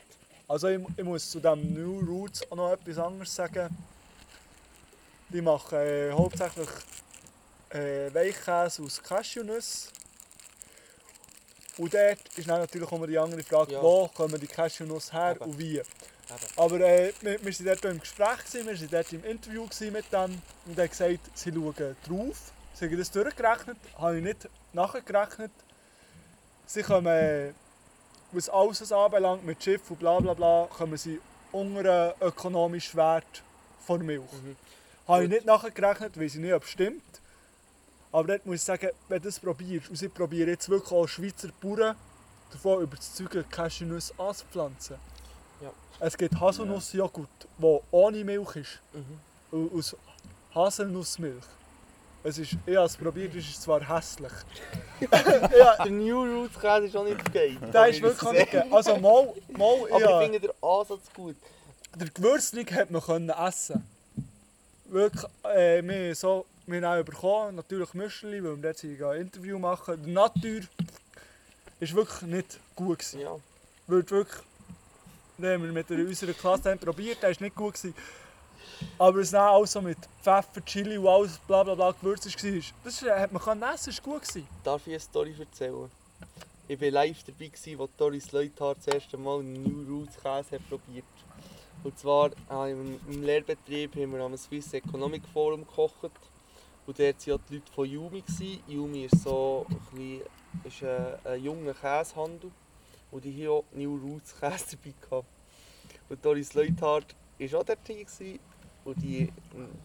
Also 0.49 0.69
ich, 0.69 0.81
ich 0.97 1.05
muss 1.05 1.31
zu 1.31 1.41
dem 1.41 1.73
New 1.73 2.01
Roots 2.01 2.43
auch 2.51 2.57
noch 2.57 2.71
etwas 2.73 2.99
anderes 2.99 3.35
sagen. 3.35 3.69
Die 5.31 5.41
machen 5.41 5.79
äh, 5.79 6.11
hauptsächlich 6.13 6.69
äh, 7.71 8.13
Weichkäse 8.13 8.83
aus 8.83 9.03
Cashewnüsse. 9.03 9.89
Und 11.79 11.93
dort 11.93 12.19
ist 12.37 12.47
natürlich 12.47 12.91
immer 12.93 13.07
die 13.07 13.19
andere 13.19 13.43
Frage, 13.43 13.73
Ja. 13.73 13.83
wo 13.83 14.07
kommen 14.09 14.39
die 14.41 14.47
Cashewnüsse 14.47 15.13
her 15.13 15.33
Eben. 15.37 15.45
und 15.51 15.59
wie. 15.59 15.83
Aber 16.57 16.81
äh, 16.81 17.13
wir, 17.21 17.45
wir 17.45 17.53
waren 17.53 17.65
dort 17.67 17.85
im 17.85 18.01
Gespräch, 18.01 18.39
gewesen, 18.39 18.67
wir 18.67 18.81
waren 18.81 18.91
dort 18.91 19.13
im 19.13 19.25
Interview 19.25 19.67
mit 19.93 20.13
dem 20.13 20.43
und 20.67 20.79
er 20.79 20.85
hat 20.85 20.91
gesagt, 20.91 21.21
sie 21.35 21.53
schauen 21.53 21.97
drauf. 22.09 22.53
Sie 22.75 22.87
haben 22.87 22.99
das 22.99 23.11
durchgerechnet, 23.11 23.77
habe 23.99 24.19
ich 24.19 24.25
nicht 24.25 24.49
nachgerechnet. 24.73 25.53
Sie 26.67 26.83
kommen, 26.83 27.55
was 28.33 28.49
alles 28.49 28.91
anbelangt, 28.91 29.45
mit 29.45 29.63
Schiff 29.63 29.91
und 29.91 29.99
bla 29.99 30.19
bla 30.19 30.35
bla, 30.35 30.69
kommen 30.71 30.97
sie 30.97 31.21
unter 31.53 32.15
einen 32.21 32.29
ökonomischen 32.29 32.97
Wert 32.99 33.43
von 33.87 34.05
Milch. 34.05 34.23
Mhm. 34.33 34.57
Habe 35.07 35.25
ich 35.25 35.31
Gut. 35.31 35.37
nicht 35.37 35.47
nachgerechnet, 35.47 36.19
weiß 36.19 36.35
ich 36.35 36.41
nicht, 36.41 36.53
ob 36.53 36.65
es 36.65 36.71
stimmt. 36.71 37.03
Aber 38.11 38.29
dort 38.29 38.47
muss 38.47 38.57
ich 38.57 38.63
sagen, 38.63 38.91
wenn 39.09 39.21
du 39.21 39.29
das 39.29 39.39
probierst, 39.39 39.91
und 39.91 39.97
sie 39.97 40.09
probieren 40.09 40.49
jetzt 40.49 40.69
wirklich 40.69 40.93
auch 40.93 41.07
Schweizer 41.07 41.49
Bauern 41.61 41.97
davon 42.51 42.83
überzeugen, 42.83 43.45
Cashewnüsse 43.51 44.15
anzupflanzen. 44.19 44.97
Ja. 45.61 45.71
Es 46.01 46.17
gibt 46.17 46.39
Haselnussjoghurt, 46.39 47.29
der 47.59 47.81
ohne 47.91 48.25
Milch 48.25 48.57
ist, 48.57 48.81
Mhm. 48.93 49.71
aus 49.79 49.97
Haselnussmilch. 50.55 51.45
Es 52.27 52.39
ist, 52.39 52.57
ich 52.65 52.75
habe 52.77 52.87
es 52.87 52.97
probiert, 52.97 53.35
es 53.35 53.45
ist 53.49 53.61
zwar 53.63 53.87
hässlich. 53.87 54.33
ja, 55.13 55.77
Der 55.85 55.91
New 55.93 56.23
Roots 56.23 56.59
Käse 56.59 56.87
ist 56.87 56.97
auch 56.97 57.05
nicht 57.05 57.33
geil. 57.33 57.57
der 57.73 57.87
ist 57.89 58.01
wirklich 58.01 58.31
nicht 58.33 58.51
geil. 58.53 58.67
Also 58.71 58.97
mal, 58.97 59.33
mal 59.57 59.77
Aber 59.91 60.01
ja, 60.01 60.21
ich 60.21 60.25
finde 60.25 60.41
den 60.41 60.51
Ansatz 60.63 61.03
gut. 61.15 61.37
der 61.95 62.09
Gewürzling 62.09 62.67
hat 62.75 62.91
man 62.91 63.03
können 63.03 63.29
essen. 63.29 63.87
Wirklich, 64.87 65.25
äh, 65.45 65.83
wir 65.83 66.15
so, 66.15 66.47
wir 66.67 66.81
haben 66.87 67.01
auch 67.01 67.05
bekommen, 67.05 67.57
natürlich 67.57 67.93
Müsli, 67.95 68.43
weil 68.43 68.63
wir 68.63 68.75
sind, 68.75 69.03
ein 69.03 69.21
Interview 69.21 69.59
machen. 69.59 70.03
Der 70.05 70.13
Natur 70.15 70.61
ist 71.81 71.95
wirklich 71.95 72.23
nicht 72.23 72.59
gut 72.75 73.01
gewesen. 73.01 73.21
Ja. 73.21 73.37
Weil 73.87 74.11
wirklich, 74.11 74.43
haben 75.39 75.63
wir 75.63 75.73
mit 75.73 75.91
unserer 75.91 76.33
Klasse 76.33 76.71
haben 76.71 76.79
probiert, 76.79 77.23
der 77.23 77.31
war 77.31 77.43
nicht 77.43 77.57
gut. 77.57 77.75
Gewesen. 77.75 77.95
Aber 78.99 79.19
es 79.21 79.31
dann 79.31 79.49
auch 79.49 79.67
so 79.67 79.81
mit 79.81 79.99
Pfeffer, 80.23 80.65
Chili 80.65 80.99
und 80.99 81.09
alles 81.09 81.39
bla 81.39 81.63
bla 81.63 81.75
bla 81.75 81.93
gewürzt 81.93 82.27
war, 82.27 82.61
das 82.85 83.03
hat 83.03 83.33
man 83.33 83.43
können 83.43 83.63
essen, 83.63 83.93
das 83.95 84.07
war 84.07 84.15
gut. 84.15 84.23
Gewesen. 84.23 84.49
Darf 84.63 84.87
ich 84.87 84.93
eine 84.93 85.01
Story 85.01 85.35
erzählen? 85.39 85.91
Ich 86.67 86.81
war 86.81 86.91
live 86.91 87.23
dabei, 87.25 87.49
gewesen, 87.49 87.81
als 87.81 87.91
Doris 87.97 88.33
Leuthard 88.33 88.79
das 88.79 88.95
erste 88.95 89.19
Mal 89.19 89.43
New 89.43 89.85
Roots 89.87 90.17
Käse 90.17 90.59
probiert 90.67 91.05
Und 91.83 91.99
zwar 91.99 92.31
äh, 92.51 92.73
im, 92.73 93.23
Lehrbetrieb 93.23 93.95
haben 93.97 94.13
wir 94.13 94.21
am 94.21 94.37
Swiss 94.37 94.73
Economic 94.73 95.23
Forum 95.33 95.67
gekocht. 95.67 96.11
Und 96.87 96.99
dort 96.99 97.27
waren 97.27 97.41
die 97.51 97.55
Leute 97.55 97.73
von 97.75 97.87
Yumi. 97.87 98.25
Yumi 98.67 99.05
ist 99.05 99.23
so 99.23 99.67
ein, 99.69 99.77
bisschen, 99.95 100.23
ist 100.65 100.83
ein, 100.83 101.33
ein 101.33 101.45
junger 101.45 101.75
Käsehandel. 101.75 102.51
Und 103.15 103.25
die 103.25 103.47
haben 103.47 103.53
auch 103.53 103.65
New 103.73 103.95
Roots 103.95 104.35
Käse 104.41 104.77
dabei 104.77 104.95
gehabt. 105.01 105.29
Und 106.09 106.25
Doris 106.25 106.53
Leuthard 106.55 107.15
war 107.39 107.61
auch 107.61 107.65
dort. 107.65 107.85
Gewesen. 107.85 108.41
Und 108.85 109.01
die, 109.01 109.33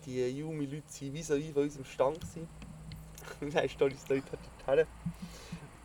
die 0.03 0.30
Yumi-Leute 0.30 0.84
waren 1.01 1.14
vis 1.14 1.30
à 1.30 1.38
vis 1.38 1.53
von 1.53 1.61
unserem 1.61 1.85
Stand. 1.85 2.22
Gewesen. 2.22 2.47
Und 3.41 3.53
dann 3.53 3.65
ist 3.65 3.80
Doris 3.80 4.10
Leute 4.10 4.23
dorthin. 4.65 4.88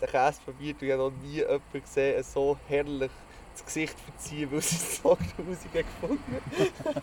Den 0.01 0.09
Käse 0.09 0.41
probiert 0.43 0.81
und 0.81 0.89
ich 0.89 0.93
habe 0.93 1.03
noch 1.03 1.23
nie 1.23 1.37
jemanden 1.37 1.83
gesehen, 1.83 2.25
so 2.25 2.59
herrlich 2.67 3.11
das 3.53 3.65
Gesicht 3.65 3.97
verziehen, 4.01 4.51
weil 4.51 4.61
sie 4.63 4.77
es 4.77 4.97
so 4.97 5.17
grusig 5.37 5.73
gefunden 5.73 6.19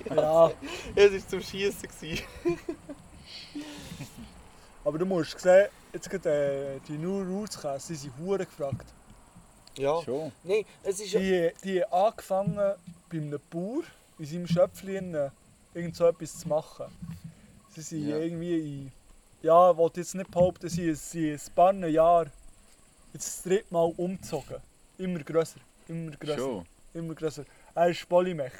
Ja, 0.15 0.51
Es 0.95 1.13
war 1.13 1.27
zum 1.29 1.41
Schießen. 1.41 1.87
gewesen. 1.87 2.23
aber 4.83 4.97
du 4.97 5.05
musst 5.05 5.39
sehen, 5.39 5.69
jetzt 5.93 6.09
gerade 6.09 6.75
äh, 6.75 6.79
die 6.87 6.97
nur 6.97 7.23
Roots 7.25 7.59
sie 7.77 7.95
sind 7.95 8.13
hure 8.17 8.45
gefragt. 8.45 8.93
Ja. 9.77 10.01
Schon. 10.03 10.31
Nein, 10.43 10.65
es 10.83 10.99
ist. 10.99 11.13
Die, 11.13 11.51
die 11.63 11.83
haben 11.83 11.93
angefangen 12.07 12.55
bei 13.09 13.17
einem 13.17 13.39
Bauer 13.49 13.83
in 14.19 14.25
seinem 14.25 14.47
Schöpfchen 14.47 15.31
irgend 15.73 15.95
so 15.95 16.05
etwas 16.07 16.39
zu 16.39 16.47
machen. 16.47 16.85
Sie 17.69 17.81
sind 17.81 18.07
Ja. 18.07 18.17
irgendwie 18.17 18.59
in. 18.59 18.91
Ja, 19.41 19.71
ich 19.71 19.77
will 19.77 19.89
jetzt 19.95 20.13
nicht 20.13 20.29
behaupten, 20.29 20.69
sie 20.69 20.93
sind 20.93 21.49
ein 21.49 21.55
paar 21.55 21.73
Jahre 21.87 22.29
jetzt 23.13 23.27
das 23.27 23.43
dritte 23.43 23.73
Mal 23.73 23.91
umgezogen. 23.97 24.57
Immer 24.99 25.19
grösser, 25.23 25.59
immer 25.87 26.11
grösser, 26.11 26.37
Schon. 26.37 26.65
immer 26.93 27.15
grösser. 27.15 27.45
Er 27.73 27.89
ist 27.89 28.07
Polymech. 28.07 28.51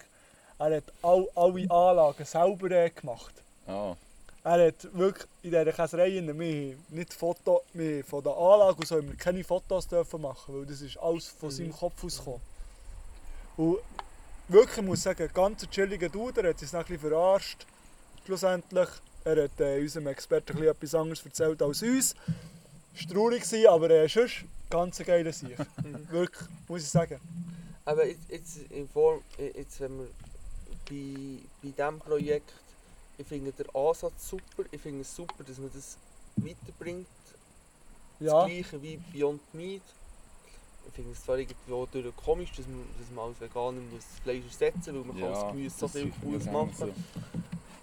Er 0.58 0.78
hat 0.78 0.86
all, 1.04 1.28
alle 1.36 1.70
Anlagen 1.70 2.26
selber 2.26 2.72
äh, 2.72 2.90
gemacht. 2.90 3.34
Ah, 3.68 3.96
Er 4.44 4.68
hat 4.68 4.88
wirklich 4.98 5.28
in 5.44 5.52
dieser 5.52 5.72
Käserei 5.72 6.10
wir 6.12 6.76
nicht 6.90 7.14
Foto, 7.14 7.62
wir 7.74 8.04
von 8.04 8.24
der 8.24 8.34
Anlage 8.36 8.78
und 8.80 8.88
so 8.88 8.96
haben 8.96 9.10
wir 9.10 9.16
keine 9.16 9.44
Fotos 9.44 9.88
dürfen 9.88 10.22
machen, 10.22 10.56
weil 10.56 10.66
das 10.66 10.82
ist 10.82 10.98
alles 10.98 11.28
von 11.28 11.50
Mhm. 11.50 11.54
seinem 11.54 11.72
Kopf 11.74 12.04
ausgekommen. 12.04 12.42
Und 13.58 13.78
wirklich, 14.48 14.78
ich 14.80 14.84
muss 14.84 15.04
sagen, 15.04 15.22
ein 15.24 15.34
ganz 15.34 15.70
chilliger 15.70 16.10
Dude, 16.10 16.42
er 16.42 16.50
hat 16.50 16.62
uns 16.62 16.74
noch 16.74 16.80
ein 16.80 16.86
bisschen 16.88 17.10
verarscht. 17.12 17.68
Schlussendlich, 18.26 18.90
er 19.24 19.44
hat 19.44 19.60
äh, 19.60 19.80
unserem 19.80 20.08
Experten 20.08 20.54
ein 20.54 20.56
bisschen 20.58 20.72
etwas 20.76 20.96
anderes 20.96 21.26
erzählt 21.26 21.62
als 21.62 21.84
uns. 21.84 22.16
Es 22.96 23.08
war 23.08 23.14
traurig, 23.14 23.70
aber 23.70 23.90
er 23.92 24.06
ist 24.06 24.14
sonst 24.16 24.46
ganz 24.70 25.00
ein 25.00 25.06
geiler 25.06 25.32
Sieg. 25.34 25.56
wirklich, 26.10 26.48
muss 26.68 26.82
ich 26.82 26.90
sagen. 26.90 27.20
Aber 27.86 28.06
jetzt, 28.08 28.30
jetzt, 28.30 28.58
in 28.72 28.88
Form, 28.90 29.22
jetzt 29.38 29.80
wenn 29.82 30.00
wir 30.00 30.08
bei, 30.90 31.42
bei 31.62 31.70
diesem 31.70 32.00
Projekt, 32.00 32.54
ich 33.22 33.28
finde 33.28 33.52
den 33.52 33.70
Ansatz 33.76 34.30
super, 34.30 34.64
ich 34.72 34.82
finde 34.82 35.02
es 35.02 35.16
super, 35.16 35.44
dass 35.44 35.58
man 35.58 35.72
das 35.74 35.98
weiterbringt. 36.38 37.08
Ja, 38.20 38.42
Das 38.42 38.46
gleiche 38.48 38.82
wie 38.82 38.98
Beyond 38.98 39.54
Meat. 39.54 39.82
Ich 40.88 40.94
finde 40.94 41.12
es 41.12 41.24
zwar 41.24 41.38
irgendwie 41.38 41.74
auch 41.74 41.88
durch 41.92 42.16
komisch, 42.18 42.52
dass 42.58 42.68
man, 42.68 42.84
dass 43.00 43.10
man 43.16 43.30
als 43.30 43.40
Veganer 43.40 43.80
muss 43.80 44.04
das 44.04 44.20
Fleisch 44.24 44.44
ersetzen 44.46 44.98
muss, 44.98 45.08
weil 45.08 45.14
man 45.14 45.22
kann 45.22 45.32
das 45.34 45.48
Gemüse 45.52 45.78
so 45.78 45.88
viel 45.88 46.12
genau 46.22 46.66
machen 46.66 46.76
so. 46.78 46.94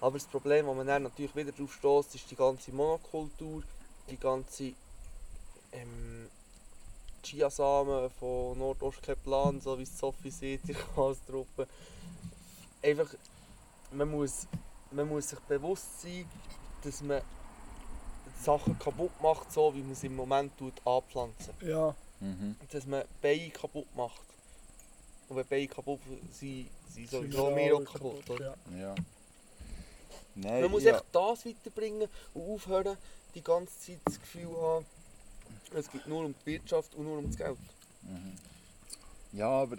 Aber 0.01 0.19
das 0.19 0.27
Problem, 0.27 0.66
wo 0.66 0.74
man 0.74 0.86
dann 0.86 1.05
natürlich 1.05 1.35
wieder 1.35 1.52
drauf 1.52 1.73
stößt, 1.74 2.15
ist 2.15 2.31
die 2.31 2.36
ganze 2.36 2.73
Monokultur, 2.73 3.62
die 4.10 4.16
ganze 4.16 4.73
ähm, 5.73 6.28
Chiasamen 7.23 8.10
von 8.10 8.59
Nordostkeplan, 8.59 9.60
so 9.60 9.78
wie 9.78 9.82
es 9.82 9.98
Sophie 9.98 10.31
sieht, 10.31 10.60
die 10.69 10.77
Truppe. 11.27 11.66
Einfach, 12.82 13.09
man 13.93 14.10
muss, 14.10 14.47
man 14.90 15.09
muss 15.09 15.28
sich 15.28 15.39
bewusst 15.40 16.01
sein, 16.02 16.24
dass 16.82 17.01
man 17.02 17.20
Sachen 18.40 18.78
kaputt 18.78 19.10
macht, 19.20 19.52
so 19.52 19.74
wie 19.74 19.82
man 19.82 19.94
sie 19.94 20.06
im 20.06 20.16
Moment 20.16 20.56
tut, 20.59 20.74
anpflanzen. 20.86 21.55
ja, 21.62 21.94
Mhm. 22.20 22.56
Dass 22.73 22.85
man 22.85 23.05
Beine 23.23 23.48
kaputt 23.51 23.86
macht. 23.94 24.23
Und 25.28 25.36
wenn 25.36 25.47
Beine 25.47 25.69
kaputt 25.69 26.01
sind, 26.32 26.32
sind 26.32 26.69
sind 26.89 27.10
sowieso 27.10 27.55
wir 27.55 27.77
auch 27.77 27.85
kaputt. 27.85 28.28
oder? 28.31 28.56
Ja. 28.73 28.77
Ja. 28.77 28.94
Nein, 30.35 30.62
Man 30.62 30.70
muss 30.73 30.82
ja. 30.82 30.97
echt 30.97 31.05
das 31.12 31.47
weiterbringen 31.47 32.09
und 32.35 32.43
aufhören, 32.55 32.97
die 33.36 33.43
ganze 33.43 33.78
Zeit 33.78 34.01
das 34.05 34.20
Gefühl 34.20 34.48
haben, 34.60 34.86
es 35.74 35.90
geht 35.90 36.06
nur 36.09 36.24
um 36.24 36.35
die 36.40 36.47
Wirtschaft 36.47 36.94
und 36.97 37.05
nur 37.05 37.19
um 37.19 37.27
das 37.27 37.36
Geld. 37.36 37.59
Mhm. 38.02 38.32
Ja, 39.32 39.48
aber 39.51 39.77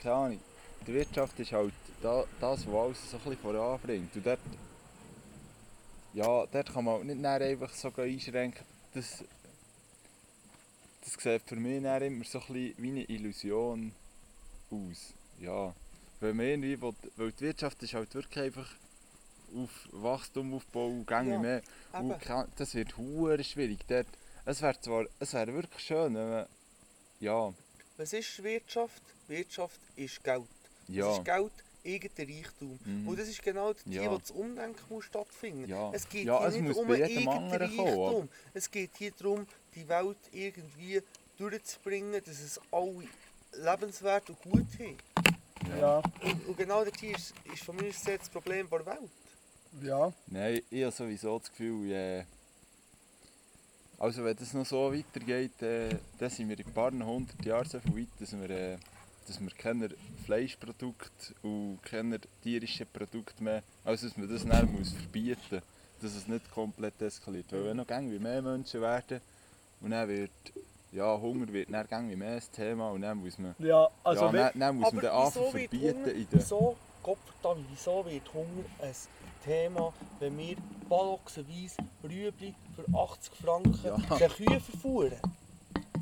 keine 0.00 0.14
Ahnung. 0.14 0.40
Die 0.86 0.94
Wirtschaft 0.94 1.38
ist 1.40 1.52
halt 1.52 1.74
da, 2.02 2.24
das, 2.40 2.66
was 2.66 2.74
alles 2.74 3.10
so 3.10 3.16
ein 3.16 3.22
bisschen 3.22 3.38
voranbringt. 3.38 4.14
Und 4.16 4.26
dort, 4.26 4.40
ja, 6.14 6.46
dort 6.46 6.72
kann 6.72 6.84
man 6.84 7.06
nicht 7.06 7.24
einfach 7.24 7.72
so 7.72 7.92
einschränken. 7.96 8.64
Das, 8.94 9.24
das 11.02 11.12
sieht 11.12 11.42
für 11.42 11.56
mich 11.56 11.76
immer 11.76 11.98
so 11.98 11.98
ein 11.98 12.24
bisschen 12.24 12.74
wie 12.76 12.90
eine 12.90 13.04
Illusion 13.04 13.92
aus. 14.70 15.14
Ja. 15.40 15.74
Weil, 16.20 16.34
man 16.34 16.46
irgendwie 16.46 16.80
will, 16.80 16.94
weil 17.16 17.32
die 17.32 17.40
Wirtschaft 17.40 17.82
ist 17.82 17.94
halt 17.94 18.14
wirklich 18.14 18.44
einfach 18.44 18.74
auf 19.56 19.88
Wachstum 19.92 20.54
aufbauen, 20.54 21.04
gängig 21.04 21.32
Ja, 21.32 21.38
mehr. 21.38 21.62
Und 21.92 22.16
das 22.56 22.74
wird 22.74 22.96
hure 22.96 23.42
schwierig. 23.42 23.80
Dort, 23.86 24.06
es 24.44 24.62
wäre 24.62 24.80
zwar, 24.80 25.06
es 25.18 25.32
wäre 25.34 25.52
wirklich 25.52 25.82
schön, 25.82 26.14
wenn 26.14 26.30
man, 26.30 26.46
ja, 27.20 27.52
Was 27.96 28.12
ist 28.12 28.42
Wirtschaft? 28.42 29.02
Wirtschaft 29.28 29.80
ist 29.96 30.22
Geld. 30.22 30.48
Das 30.86 30.96
ja, 30.96 31.12
ist 31.12 31.24
Geld, 31.24 31.52
irgendein 31.84 32.26
Reichtum. 32.28 32.78
Mhm. 32.84 33.08
Und 33.08 33.18
das 33.18 33.28
ist 33.28 33.42
genau 33.42 33.72
die, 33.72 33.94
Ja. 33.94 34.10
wo 34.10 34.18
das 34.18 34.30
Umdenken 34.30 34.80
muss 34.88 35.04
stattfinden 35.04 35.68
Ja. 35.68 35.90
Es 35.92 36.08
geht 36.08 36.24
Ja, 36.26 36.38
hier 36.40 36.48
es 36.48 36.54
nicht 36.54 36.62
muss 36.68 36.76
um 36.76 36.88
bei 36.88 36.98
irgendeinen 36.98 37.28
anderen 37.28 37.76
kommen, 37.76 37.88
Reichtum. 37.88 38.28
Es 38.54 38.70
geht 38.70 38.90
hier 38.98 39.12
darum, 39.18 39.46
die 39.74 39.88
Welt 39.88 40.18
irgendwie 40.32 41.02
durchzubringen, 41.38 42.22
dass 42.24 42.40
es 42.40 42.60
alle 42.70 43.04
lebenswert 43.52 44.28
und 44.30 44.40
gut 44.42 44.66
haben. 44.78 44.98
ja, 45.80 45.96
Und, 46.22 46.46
und 46.48 46.56
genau 46.56 46.84
das 46.84 46.94
hier 47.00 47.16
ist, 47.16 47.34
ist 47.52 47.64
von 47.64 47.76
mir 47.76 47.88
aus 47.88 48.02
das 48.02 48.28
Problem 48.28 48.68
der 48.70 48.86
Welt. 48.86 49.10
ja. 49.82 50.12
Nein, 50.26 50.60
ich 50.70 50.82
habe 50.84 50.92
sowieso 50.92 51.38
das 51.38 51.50
Gefühl, 51.50 51.90
äh, 51.92 52.24
also 53.98 54.24
wenn 54.24 54.36
das 54.36 54.52
noch 54.52 54.66
so 54.66 54.92
weitergeht, 54.92 55.62
äh, 55.62 55.96
dann 56.18 56.30
sind 56.30 56.48
wir 56.48 56.58
in 56.58 56.66
ein 56.66 56.72
paar 56.72 56.90
hundert 56.90 57.44
Jahren 57.44 57.68
so 57.68 57.78
weit, 57.78 58.08
dass 58.18 58.32
wir, 58.32 58.50
äh, 58.50 58.76
dass 59.26 59.40
wir 59.40 59.50
keine 59.50 59.88
Fleischprodukte 60.24 61.34
und 61.42 61.80
keine 61.82 62.20
tierischen 62.42 62.86
Produkte 62.92 63.42
mehr, 63.42 63.62
also 63.84 64.06
dass 64.08 64.16
man 64.16 64.28
das 64.28 64.44
dann 64.44 64.72
muss 64.72 64.92
verbieten 64.92 65.62
dass 66.00 66.16
es 66.16 66.26
nicht 66.26 66.50
komplett 66.50 67.00
eskaliert. 67.00 67.52
Weil 67.52 67.64
wenn 67.66 67.76
noch 67.76 67.86
gäng 67.86 68.10
wie 68.10 68.18
mehr 68.18 68.42
Menschen 68.42 68.80
werden 68.80 69.20
und 69.80 69.90
dann 69.92 70.08
wird, 70.08 70.32
ja, 70.90 71.16
Hunger 71.20 71.46
wird 71.52 71.72
dann 71.72 71.86
gäng 71.86 72.10
wie 72.10 72.16
mehr 72.16 72.34
das 72.34 72.50
Thema 72.50 72.90
und 72.90 73.02
dann 73.02 73.18
muss 73.18 73.38
man, 73.38 73.54
Ja, 73.60 73.88
also 74.02 74.24
ja, 74.24 74.32
wenn- 74.32 74.58
dann, 74.60 74.76
muss 74.78 74.92
man 74.92 75.00
den 75.04 75.12
wird 75.12 75.32
verbieten 75.32 75.80
Hunger, 75.80 76.12
in 76.12 76.26
der... 76.28 76.40
wieso, 76.40 76.76
Gottverdammt, 77.04 77.66
wieso 77.70 78.04
wird 78.04 78.34
Hunger 78.34 78.64
ein 78.80 78.94
Thema, 79.44 79.92
wenn 80.18 80.36
wir 80.38 80.56
balloxenweise 80.88 81.76
Rüebli 82.02 82.54
für 82.74 82.84
80 82.98 83.32
Franken 83.34 83.78
Ja. 83.84 83.96
den 83.96 84.28
Kühen 84.30 84.60
verfuhren? 84.60 85.12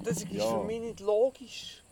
Das 0.02 0.16
ist 0.22 0.30
Ja. 0.30 0.46
für 0.46 0.64
mich 0.64 0.80
nicht 0.80 1.00
logisch. 1.00 1.82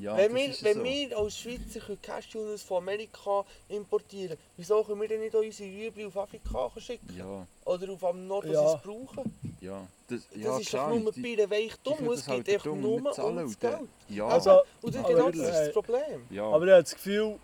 Ja, 0.00 0.16
wenn 0.16 0.34
das 0.34 0.62
wir, 0.62 0.68
wenn 0.70 0.78
so. 0.78 0.84
wir 0.84 1.18
als 1.18 1.38
Schweizer 1.38 1.80
Cashewnuss 2.00 2.62
von 2.62 2.78
Amerika 2.78 3.44
importieren 3.68 4.38
wieso 4.56 4.82
können 4.82 5.00
wir 5.00 5.08
denn 5.08 5.20
nicht 5.20 5.34
unsere 5.34 5.68
Rüebli 5.68 6.06
auf 6.06 6.16
Afrika 6.16 6.70
schicken? 6.78 7.14
Ja, 7.16 7.46
Oder 7.66 7.92
auf 7.92 8.02
am 8.04 8.26
Nord, 8.26 8.46
wo 8.48 8.52
Ja. 8.52 8.68
sie 8.70 8.76
es 8.76 8.82
brauchen? 8.82 9.34
ja. 9.60 9.86
Das, 10.08 10.26
Das 10.28 10.42
ja, 10.42 10.58
ist 10.58 10.68
klar, 10.70 10.90
doch 10.90 10.98
nur 10.98 11.12
bei 11.12 11.50
Weich 11.50 11.72
die 11.76 11.82
dumm, 11.84 11.96
können 11.98 12.10
es 12.12 12.20
das 12.20 12.28
halt 12.28 12.44
geht 12.46 12.54
echt 12.56 12.66
dumm 12.66 12.80
nur 12.80 12.96
um 12.96 13.04
das 13.36 13.58
Geld. 13.60 13.80
Ja, 14.08 14.26
Also, 14.26 14.62
Und 14.82 14.94
das, 14.94 15.06
genau 15.06 15.26
das 15.30 15.36
ist 15.38 15.48
das 15.50 15.72
Problem. 15.72 16.26
ja. 16.30 16.44
Aber 16.44 16.64
ich 16.66 16.72
habe 16.72 16.82
das 16.82 16.94
Gefühl, 16.94 17.38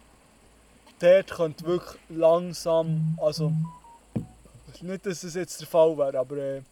dort 0.99 1.31
könnte 1.31 1.65
wirklich 1.67 2.01
langsam, 2.09 3.19
also 3.21 3.53
nicht, 4.81 5.07
dass 5.07 5.23
es 5.23 5.35
jetzt 5.35 5.61
der 5.61 5.69
Fall 5.69 5.97
wäre, 5.97 6.19
aber 6.19 6.37
äh, 6.37 6.63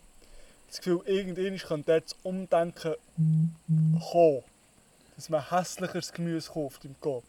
das 0.69 0.79
Gefühl, 0.79 1.01
irgendwann 1.07 1.57
könnte 1.59 1.93
dort 1.93 2.05
das 2.05 2.17
Umdenken 2.23 2.95
kommen, 4.13 4.43
dass 5.17 5.29
man 5.29 5.49
hässlicheres 5.51 6.13
Gemüse 6.13 6.51
kauft 6.51 6.85
im 6.85 6.99
Coop. 7.01 7.25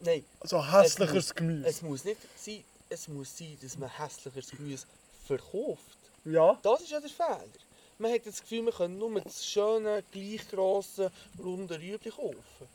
Nein, 0.00 0.24
Also 0.40 0.64
hässlicheres 0.64 1.34
Gemüse. 1.34 1.66
es 1.68 1.82
muss 1.82 2.04
nicht 2.04 2.20
sein, 2.36 2.64
es 2.88 3.08
muss 3.08 3.36
sein, 3.36 3.56
dass 3.62 3.78
man 3.78 3.88
hässliches 3.88 4.50
Gemüse 4.50 4.86
verkauft. 5.26 5.96
Ja, 6.24 6.58
Das 6.62 6.80
ist 6.82 6.90
ja 6.90 7.00
der 7.00 7.10
Fehler. 7.10 7.40
Man 7.98 8.12
hat 8.12 8.26
das 8.26 8.40
Gefühl, 8.40 8.62
man 8.62 8.72
kann 8.74 8.98
nur 8.98 9.20
das 9.20 9.44
schöne, 9.46 10.02
gleich 10.10 10.48
grosse, 10.48 11.10
runde 11.38 11.78
Rüebli 11.78 12.10
kaufen. 12.10 12.68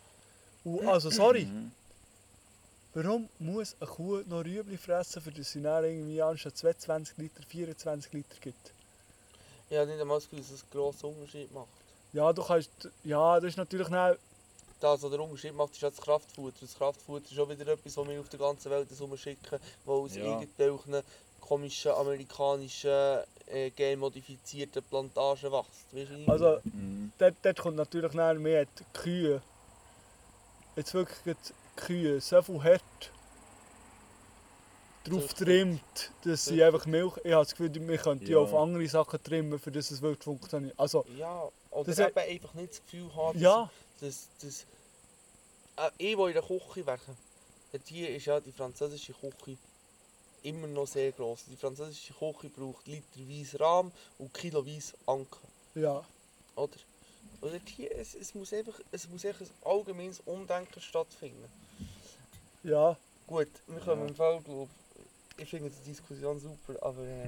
und 0.64 0.88
also 0.88 1.10
sorry, 1.10 1.46
Mhm. 1.46 1.72
warum 2.94 3.30
muss 3.40 3.76
eine 3.80 3.90
Kuh 3.90 4.22
noch 4.26 4.44
Rüebli 4.46 4.78
fressen, 4.78 5.22
für 5.22 5.32
das 5.32 5.52
sie 5.52 5.62
dann 5.62 5.84
irgendwie 5.84 6.22
anstatt 6.22 6.58
22 6.58 7.18
Liter 7.18 7.44
24 7.48 8.14
Liter 8.14 8.36
gibt? 8.42 8.72
Ich 9.70 9.78
habe 9.78 9.90
nicht 9.92 10.00
einmal 10.00 10.18
das 10.18 10.26
Gefühl, 10.30 10.40
dass 10.40 10.52
es 10.52 10.62
einen 10.64 10.72
grossen 10.72 11.06
Unterschied 11.08 11.52
macht. 11.54 11.68
Ja, 12.14 12.34
du 12.34 12.44
kannst, 12.44 12.72
ja, 13.04 13.40
das 13.40 13.50
ist 13.50 13.58
natürlich 13.58 13.90
dann, 13.90 14.18
Das, 14.80 15.02
was 15.02 15.12
der 15.12 15.20
Unterschied 15.20 15.54
macht, 15.54 15.74
ist 15.74 15.82
ja 15.82 15.90
das 15.90 16.00
Kraftfutter. 16.02 16.62
Das 16.62 16.76
Kraftfutter 16.76 17.32
ist 17.32 17.40
auch 17.40 17.50
wieder 17.50 17.68
etwas, 17.68 17.98
was 17.98 18.08
wir 18.08 18.20
auf 18.20 18.30
der 18.30 18.40
ganzen 18.40 18.72
Welt 18.72 18.88
rumschicken, 19.00 19.60
das 19.60 19.88
aus 19.88 20.16
Ja. 20.16 20.24
irgendwelchen 20.24 21.02
komischen 21.40 21.92
amerikanischen 21.92 23.24
äh, 23.48 23.72
genmodifizierten 23.72 24.84
Plantagen 24.84 25.52
wächst. 25.52 25.94
Weißt 25.94 26.12
du, 26.12 26.32
also 26.32 26.60
Mhm. 26.64 27.12
dort, 27.18 27.36
dort 27.42 27.60
kommt 27.60 27.78
natürlich 27.78 28.12
dann 28.14 28.42
mehr 28.42 28.66
die 28.66 28.84
Kühe. 28.94 29.42
Jetzt 30.76 30.94
wirklich 30.94 31.38
die 31.38 31.54
Kühe 31.76 32.22
so 32.22 32.42
viel 32.42 32.64
hart 32.64 33.12
Züchtet. 35.10 35.38
trimmt, 35.38 36.12
dass 36.24 36.46
sie 36.46 36.64
einfach 36.64 36.86
Milch... 36.86 37.18
Ich 37.24 37.32
habe 37.34 37.44
das 37.46 37.52
Gefühl, 37.56 37.74
wir 37.88 37.98
könnten 37.98 38.28
ja 38.30 38.38
auf 38.38 38.54
andere 38.54 38.88
Sachen 38.88 39.22
trimmen, 39.24 39.58
für 39.60 39.72
das 39.72 39.92
es 39.92 40.02
wirklich 40.02 40.24
funktioniert. 40.24 40.74
Also, 40.80 41.06
Ja, 41.18 41.50
oder 41.72 41.84
Das- 41.86 42.00
eben 42.00 42.18
einfach 42.18 42.54
nicht 42.54 42.72
das 42.72 42.82
Gefühl 42.84 43.16
haben, 43.16 43.34
dass, 43.34 43.42
ja, 43.42 43.72
dass, 44.02 44.28
dass 44.42 44.66
äh, 45.78 45.92
ich, 45.98 46.16
der 46.16 46.28
in 46.28 46.34
der 46.34 46.44
Küche 46.44 46.86
werke, 46.86 47.16
hier 47.86 48.10
ist 48.16 48.26
ja 48.26 48.40
die 48.40 48.52
französische 48.52 49.14
Küche 49.14 49.58
immer 50.44 50.68
noch 50.68 50.88
sehr 50.88 51.12
gross. 51.12 51.46
Die 51.50 51.56
französische 51.56 52.14
Küche 52.14 52.50
braucht 52.50 52.88
literweise 52.88 53.60
Rahm 53.60 53.92
und 54.18 54.34
kiloweise 54.34 54.94
Anker. 55.06 55.40
ja. 55.76 56.04
Oder? 56.56 56.78
Dort 57.40 57.70
hier, 57.70 57.96
es, 57.96 58.16
es, 58.16 58.34
muss 58.34 58.52
einfach, 58.52 58.80
es 58.92 59.08
muss 59.10 59.24
einfach 59.24 59.42
ein 59.42 59.50
allgemeines 59.64 60.22
Umdenken 60.26 60.82
stattfinden. 60.82 61.46
Ja, 62.64 62.98
Gut, 63.28 63.50
wir 63.68 63.80
kommen 63.82 64.04
Ja. 64.04 64.08
im 64.08 64.16
Fall, 64.16 64.40
glaub, 64.42 64.70
ich 64.70 64.87
finde 65.50 65.70
die 65.70 65.90
Diskussion 65.90 66.40
super, 66.40 66.82
aber 66.82 67.04
äh, 67.04 67.26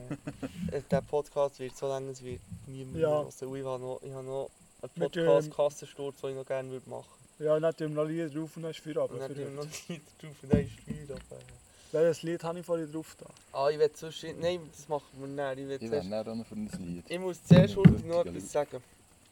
äh, 0.77 0.81
der 0.89 1.01
Podcast 1.01 1.59
wird 1.59 1.75
so 1.77 1.87
lange, 1.87 2.09
es 2.11 2.23
wird 2.23 2.41
niemand 2.67 2.97
Ja. 2.97 3.09
mehr 3.09 3.17
hören. 3.17 3.25
Und 3.49 3.57
Ich 3.59 3.65
habe 3.65 3.81
noch, 3.83 3.99
ich 4.01 4.11
habe 4.13 4.25
noch 4.27 4.49
einen 4.81 5.09
Podcast-Kassensturz, 5.11 6.21
den 6.21 6.29
ich 6.31 6.35
noch 6.37 6.45
gerne 6.45 6.69
würde 6.71 6.89
machen 6.89 7.09
ja, 7.39 7.57
nicht 7.57 7.79
im 7.79 7.95
Lied 7.95 8.35
drauf 8.35 8.57
und 8.57 8.63
dann 8.63 8.71
ist 8.71 8.79
Feierabend. 8.81 9.13
Und 9.13 9.19
dann 9.21 9.33
tun 9.33 9.37
wir 9.45 9.49
noch 9.51 9.63
nicht 9.63 10.01
drauf 10.21 10.35
und 10.43 10.51
dann 10.51 10.59
ist 10.59 11.11
ab. 11.11 11.19
äh. 11.31 11.35
Welches 11.93 12.21
Lied 12.23 12.43
habe 12.43 12.59
ich 12.59 12.65
vorhin 12.65 12.91
drauf 12.91 13.15
da? 13.17 13.25
Ah, 13.57 13.69
ich 13.69 13.79
will 13.79 13.89
sonst... 13.95 14.25
Nein, 14.39 14.59
das 14.71 14.87
machen 14.89 15.07
wir 15.17 15.27
nicht. 15.55 15.59
Ich, 15.61 15.67
will 15.67 15.77
Ich 15.81 15.89
zuerst, 15.89 16.09
wäre 16.09 16.19
nicht 16.19 16.29
auch 16.29 16.35
noch 16.35 16.45
für 16.45 16.55
ein 16.55 16.67
Lied. 16.95 17.05
ich 17.07 17.19
muss 17.19 17.43
zuerst 17.43 17.75
Ja, 17.75 17.77
heute 17.77 18.07
noch 18.07 18.25
etwas 18.25 18.51
sagen. 18.51 18.83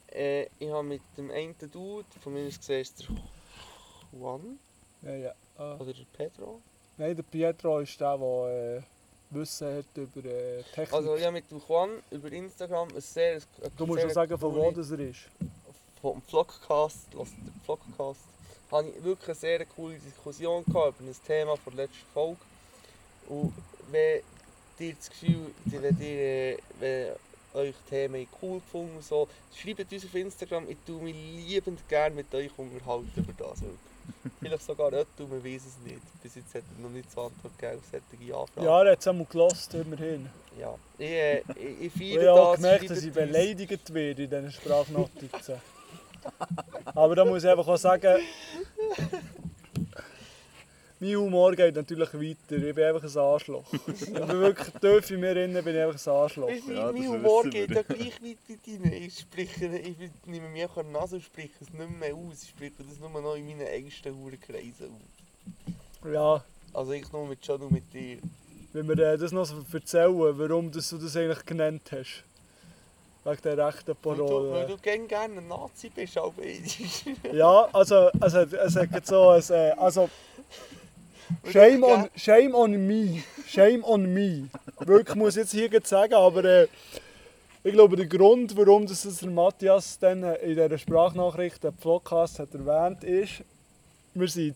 Äh, 0.10 0.44
ich 0.58 0.70
habe 0.72 0.84
mit 0.84 1.02
dem 1.18 1.30
einen 1.32 1.54
Dude, 1.70 2.06
von 2.22 2.34
mir 2.34 2.48
aus 2.48 2.58
gesehen 2.58 2.80
ist 2.82 3.00
der 3.02 3.08
Juan 4.14 4.58
Nein, 5.02 5.22
ja. 5.24 5.34
Ah. 5.58 5.76
oder 5.76 5.94
der 5.94 6.06
Pedro. 6.14 6.62
Nein, 6.98 7.16
der 7.16 7.24
Pietro 7.24 7.80
ist 7.80 8.00
der, 8.02 8.18
der 8.18 8.78
äh, 8.78 8.82
Wissen 9.30 9.68
hat 9.68 9.86
über 9.96 10.26
äh, 10.26 10.64
Technik. 10.64 10.94
Also 10.94 11.16
ich 11.16 11.24
habe 11.24 11.34
mit 11.34 11.52
dem 11.52 11.62
Juan 11.68 11.92
über 12.10 12.32
Instagram 12.32 12.90
ein 12.90 13.02
sehr... 13.02 13.36
Ein 13.36 13.72
du 13.78 13.86
musst 13.86 14.02
schon 14.02 14.10
sagen, 14.10 14.38
von 14.38 14.56
wo 14.56 14.72
das 14.72 14.90
er 14.90 15.00
ist. 15.00 15.30
vom 16.02 16.22
Vlogcast, 16.24 17.14
lasst 17.14 17.34
den 17.34 17.62
Vlogcast, 17.66 18.22
habe 18.72 18.90
ich 18.90 19.04
wirklich 19.04 19.30
eine 19.30 19.36
sehr 19.36 19.66
coole 19.66 20.00
Diskussion 20.00 20.66
gehabt 20.66 21.00
über 21.00 21.10
ein 21.10 21.16
Thema 21.26 21.56
von 21.58 21.76
der 21.76 21.86
letzten 21.86 22.06
Folge. 22.14 22.40
Und 23.30 23.54
wenn 23.92 24.22
ihr 24.80 24.96
das 24.96 25.10
Gefühl, 25.10 25.52
wenn 25.66 26.00
ihr 26.00 26.54
äh, 26.54 26.58
wenn 26.80 27.10
euch 27.54 27.76
Themen 27.90 28.28
cool 28.42 28.60
gefunden 28.60 28.96
und 28.96 29.04
so, 29.04 29.28
schreibt 29.56 29.92
uns 29.92 30.06
auf 30.06 30.16
Instagram, 30.16 30.70
ich 30.70 30.78
tue 30.86 31.02
mich 31.02 31.16
liebend 31.16 31.88
gerne 31.88 32.16
mit 32.16 32.34
euch 32.34 32.52
unterhalten 32.58 33.12
über 33.16 33.34
das. 33.34 33.62
wirklich. 33.62 33.97
Vielleicht 34.40 34.64
sogar 34.64 34.92
nicht, 34.92 35.08
man 35.20 35.44
weiß 35.44 35.62
es 35.66 35.78
nicht. 35.84 36.02
Bis 36.22 36.36
jetzt 36.36 36.54
hat 36.56 36.64
er 36.78 36.82
noch 36.84 36.90
nicht 36.90 37.12
so 37.12 37.22
Antwort 37.22 37.58
gegeben 37.58 37.80
auf 37.80 37.86
solche 37.92 38.36
Anfragen. 38.36 38.66
Ja, 38.66 38.84
er 38.84 38.92
hat 38.92 39.00
es 39.00 39.08
einmal 39.08 39.26
gelost, 39.30 39.74
immerhin. 39.74 40.30
ja. 40.60 40.76
Ich, 40.98 41.10
äh, 41.10 41.40
ich, 41.40 41.82
ich 41.82 41.94
feiere 41.94 42.22
ich 42.24 42.28
habe 42.30 42.40
das. 42.40 42.56
gemerkt, 42.56 42.90
dass 42.90 43.04
ich 43.04 43.14
beleidigt 43.14 43.94
werde 43.94 44.24
in 44.24 44.30
diesen 44.30 44.52
Sprachnotizen. 44.52 45.56
Aber 46.94 47.16
da 47.16 47.24
muss 47.26 47.44
ich 47.44 47.50
einfach 47.50 47.68
auch 47.68 47.78
sagen, 47.78 48.20
mein 51.00 51.16
Humor 51.16 51.54
geht 51.56 51.76
natürlich 51.76 52.14
weiter. 52.14 52.56
Ich 52.64 52.76
bin 52.76 52.84
einfach 52.84 53.04
ein 53.04 53.18
Arschloch. 53.22 53.64
Ich 53.88 54.06
bin 54.12 54.28
wirklich 54.30 54.70
tief 54.82 55.12
in 55.12 55.20
mir 55.20 55.34
drin, 55.34 55.54
bin 55.54 55.76
ich 55.76 55.82
einfach 55.82 56.08
ein 56.08 56.14
Arschloch. 56.14 56.48
Weißt 56.50 56.68
Ja, 56.70 56.92
mein 56.92 57.08
Humor 57.08 57.44
wir. 57.44 57.52
geht 57.52 57.72
ja 57.72 57.82
gleich 57.84 58.22
weit 58.22 58.38
rein. 58.68 58.94
Ich 58.94 59.20
spreche, 59.20 59.66
ich 59.78 59.96
nehme 60.26 60.50
mir 60.50 60.68
der 60.68 60.84
Nase 60.84 61.16
und 61.18 61.22
spreche 61.24 61.52
es 61.62 61.72
nicht 61.72 62.00
mehr 62.00 62.16
aus. 62.16 62.44
Ich 62.44 62.50
spreche 62.50 62.74
das 62.88 63.00
nur 63.00 63.10
noch 63.22 63.36
in 63.36 63.46
meinen 63.46 63.62
engsten 63.68 64.16
Hurenkreisen 64.18 64.88
aus. 64.88 66.12
Ja, 66.12 66.44
Also 66.74 66.92
ich 66.94 67.12
nur 67.12 67.28
mit 67.28 67.46
John 67.46 67.62
und 67.62 67.72
mit 67.72 67.92
dir. 67.94 68.18
wenn 68.74 68.88
wir 68.88 68.98
äh, 69.00 69.18
das 69.18 69.32
noch 69.32 69.46
so 69.46 69.64
erzählen, 69.74 70.14
warum 70.18 70.72
das 70.72 70.90
du 70.90 70.98
das 70.98 71.16
eigentlich 71.16 71.46
genannt 71.46 71.90
hast. 71.92 72.24
Wegen 73.24 73.42
der 73.44 73.68
rechten 73.68 73.96
Weil 74.04 74.16
du, 74.16 74.22
weil 74.24 74.28
Parole. 74.30 74.68
du 74.68 74.78
gern 74.78 75.08
gerne 75.08 75.38
ein 75.40 75.48
Nazi 75.48 75.90
bist, 75.90 76.18
aber 76.18 76.42
ich... 76.44 77.04
Ja, 77.34 77.68
also 77.74 78.10
es 78.22 78.34
hat 78.76 78.90
gerade 78.92 79.06
so 79.06 79.54
äh, 79.54 79.72
also 79.72 80.10
Shame 81.52 81.84
on, 81.84 82.10
shame 82.16 82.56
on 82.56 82.88
me. 82.88 83.24
Shame 83.48 83.84
on 83.84 84.14
me. 84.14 84.50
Wirklich 84.80 85.16
muss 85.16 85.36
ich 85.36 85.44
jetzt 85.44 85.52
hier 85.52 85.82
sagen, 85.84 86.14
aber 86.14 86.44
äh, 86.44 86.68
ich 87.64 87.74
glaube, 87.74 87.96
der 87.96 88.06
Grund, 88.06 88.56
warum 88.56 88.86
das 88.86 89.02
der 89.02 89.30
Matthias 89.30 90.00
dann 90.00 90.24
äh, 90.24 90.36
in 90.38 90.56
dieser 90.56 90.78
Sprachnachricht, 90.78 91.64
den 91.64 91.74
Podcast 91.76 92.40
hat 92.40 92.54
erwähnt, 92.54 93.04
ist, 93.04 93.44
wir 94.14 94.28
waren 94.28 94.56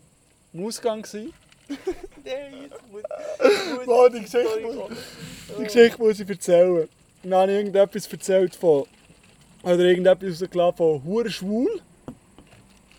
im 0.54 0.66
Ausgang. 0.66 1.06
Nein, 1.12 2.54
jetzt 2.64 2.92
muss... 2.92 3.04
Wow, 3.86 4.10
die 4.14 4.22
Geschichte 4.22 4.60
muss... 4.62 4.98
Die 5.58 5.64
Geschichte 5.64 5.98
muss 6.02 6.20
ich 6.20 6.30
erzählen. 6.30 6.88
Dann 7.24 7.34
habe 7.34 7.52
ich 7.52 7.58
irgendetwas 7.58 8.08
erzählt 8.08 8.56
von. 8.56 8.86
Oder 9.64 9.80
irgendetwas 9.80 10.42
rausgelassen 10.42 10.78
von 10.78 11.04
Hure 11.04 11.30
schwul. 11.30 11.82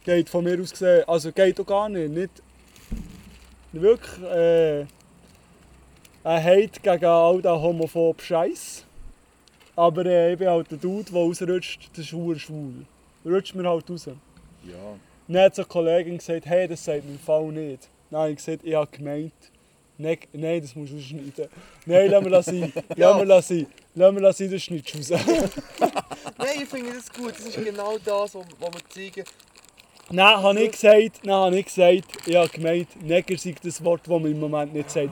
Geht 0.05 0.28
von 0.28 0.44
mir 0.44 0.61
aus 0.61 0.70
gesehen. 0.70 1.05
Also 1.09 1.32
geht 1.32 1.59
auch 1.61 1.66
gar 1.66 1.89
nicht. 1.89 2.11
Nicht 2.11 2.43
wirklich 3.73 4.23
äh, 4.23 4.86
ein 6.24 6.44
Hate 6.44 6.81
gegen 6.81 7.05
all 7.05 7.43
den 7.43 7.53
homophoben 7.53 8.20
Scheiß. 8.20 8.85
Aber 9.74 10.05
äh, 10.05 10.32
ich 10.32 10.39
bin 10.39 10.49
halt 10.49 10.70
der 10.70 10.78
Dude, 10.78 11.11
der 11.11 11.20
rausrutscht, 11.20 11.90
das 11.93 12.01
ist 12.01 12.09
schwul. 12.09 12.86
Rutscht 13.24 13.55
mir 13.55 13.69
halt 13.69 13.89
raus. 13.90 14.07
Ja. 14.07 14.74
Dann 15.28 15.43
hat 15.43 15.55
so 15.55 15.62
eine 15.62 15.69
Kollegin 15.69 16.19
gesagt, 16.19 16.47
hey, 16.47 16.69
das 16.69 16.85
sagt 16.85 17.05
im 17.05 17.19
Fall 17.19 17.47
nicht. 17.47 17.89
Habe 18.11 18.31
ich 18.31 18.36
gesagt, 18.36 18.65
ich 18.65 18.74
habe 18.74 18.90
gemeint, 18.90 19.32
nein, 19.97 20.19
nein 20.32 20.61
das 20.61 20.77
musst 20.77 20.93
du 20.93 21.01
schneiden. 21.01 21.49
Nein, 21.86 22.11
lass 22.11 22.23
mir 22.23 22.31
das 22.31 22.47
sein, 22.47 22.73
lass 22.97 23.16
mir 23.16 23.27
das 23.27 23.49
sein, 23.49 23.66
lass 23.94 24.12
mir 24.12 24.20
das 24.20 24.39
sein, 24.39 24.51
das 24.51 24.62
schneidest 24.62 25.11
du 25.11 25.15
raus. 25.15 25.51
Nein, 26.39 26.49
ich 26.62 26.69
finde 26.69 26.93
das 26.93 27.12
gut. 27.12 27.32
Das 27.32 27.47
ist 27.47 27.65
genau 27.65 27.97
das, 27.99 28.35
was 28.35 28.35
wir 28.35 28.89
zeigen. 28.89 29.24
Nein, 30.11 30.43
habe 30.43 30.61
ich 30.62 30.73
gesagt, 30.73 31.24
nein, 31.24 31.35
habe 31.35 31.59
ich 31.59 31.65
gesagt, 31.66 32.05
ich 32.27 32.37
habe 32.37 32.49
gemeint, 32.49 33.03
Neger 33.03 33.39
sei 33.39 33.55
das 33.62 33.83
Wort, 33.85 34.03
das 34.03 34.09
man 34.09 34.27
im 34.27 34.41
Moment 34.41 34.74
nicht 34.74 34.91
sagt. 34.91 35.11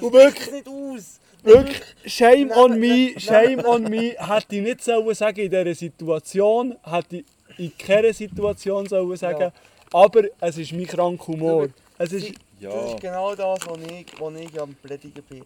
Und 0.00 0.06
Und 0.06 0.12
wirklich- 0.12 0.50
nicht 0.50 0.68
aus. 0.68 1.18
Wirklich, 1.44 1.80
shame 2.06 2.48
Nein, 2.48 2.58
on 2.58 2.78
me, 2.78 2.86
nein. 3.10 3.18
shame 3.20 3.64
on 3.64 3.82
me, 3.84 4.14
hätte 4.16 4.56
ich 4.56 4.62
nicht 4.62 4.84
sollen 4.84 5.12
sagen 5.14 5.40
in 5.40 5.50
dieser 5.50 5.74
Situation, 5.74 6.76
hätte 6.84 7.16
ich 7.16 7.24
in 7.58 7.76
keiner 7.76 8.12
Situation 8.12 8.86
sollen 8.86 9.16
sagen, 9.16 9.40
Ja. 9.40 9.52
aber 9.92 10.22
es 10.40 10.58
ist 10.58 10.72
mein 10.72 10.86
kranker 10.86 11.26
Humor. 11.28 11.68
Es 11.98 12.12
ist, 12.12 12.32
Ja. 12.60 12.70
Das 12.70 12.90
ist 12.92 13.00
genau 13.00 13.34
das, 13.34 13.58
was 13.66 13.78
ich, 13.90 14.06
was 14.20 14.34
ich 14.40 14.60
am 14.60 14.72
Predigen 14.76 15.22
bin. 15.28 15.44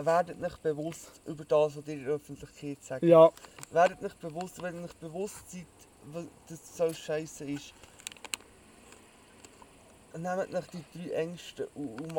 Werdet 0.00 0.40
nicht 0.40 0.62
bewusst 0.62 1.10
über 1.26 1.44
das, 1.44 1.76
was 1.76 1.88
ihr 1.88 1.94
in 1.94 2.04
der 2.04 2.14
Öffentlichkeit 2.14 2.78
sagt. 2.80 3.02
ja, 3.02 3.28
Werdet 3.72 4.00
nicht 4.00 4.20
bewusst, 4.20 4.62
wenn 4.62 4.76
ihr 4.76 4.82
nicht 4.82 5.00
bewusst 5.00 5.50
seid, 5.50 5.66
was 5.76 5.77
das 6.48 6.76
so 6.76 6.92
scheiße 6.92 7.44
ist. 7.44 7.72
Nehmt 10.16 10.52
nicht 10.52 10.68
die 10.74 10.84
drei 11.08 11.10
Ängste 11.14 11.68
und, 11.74 12.12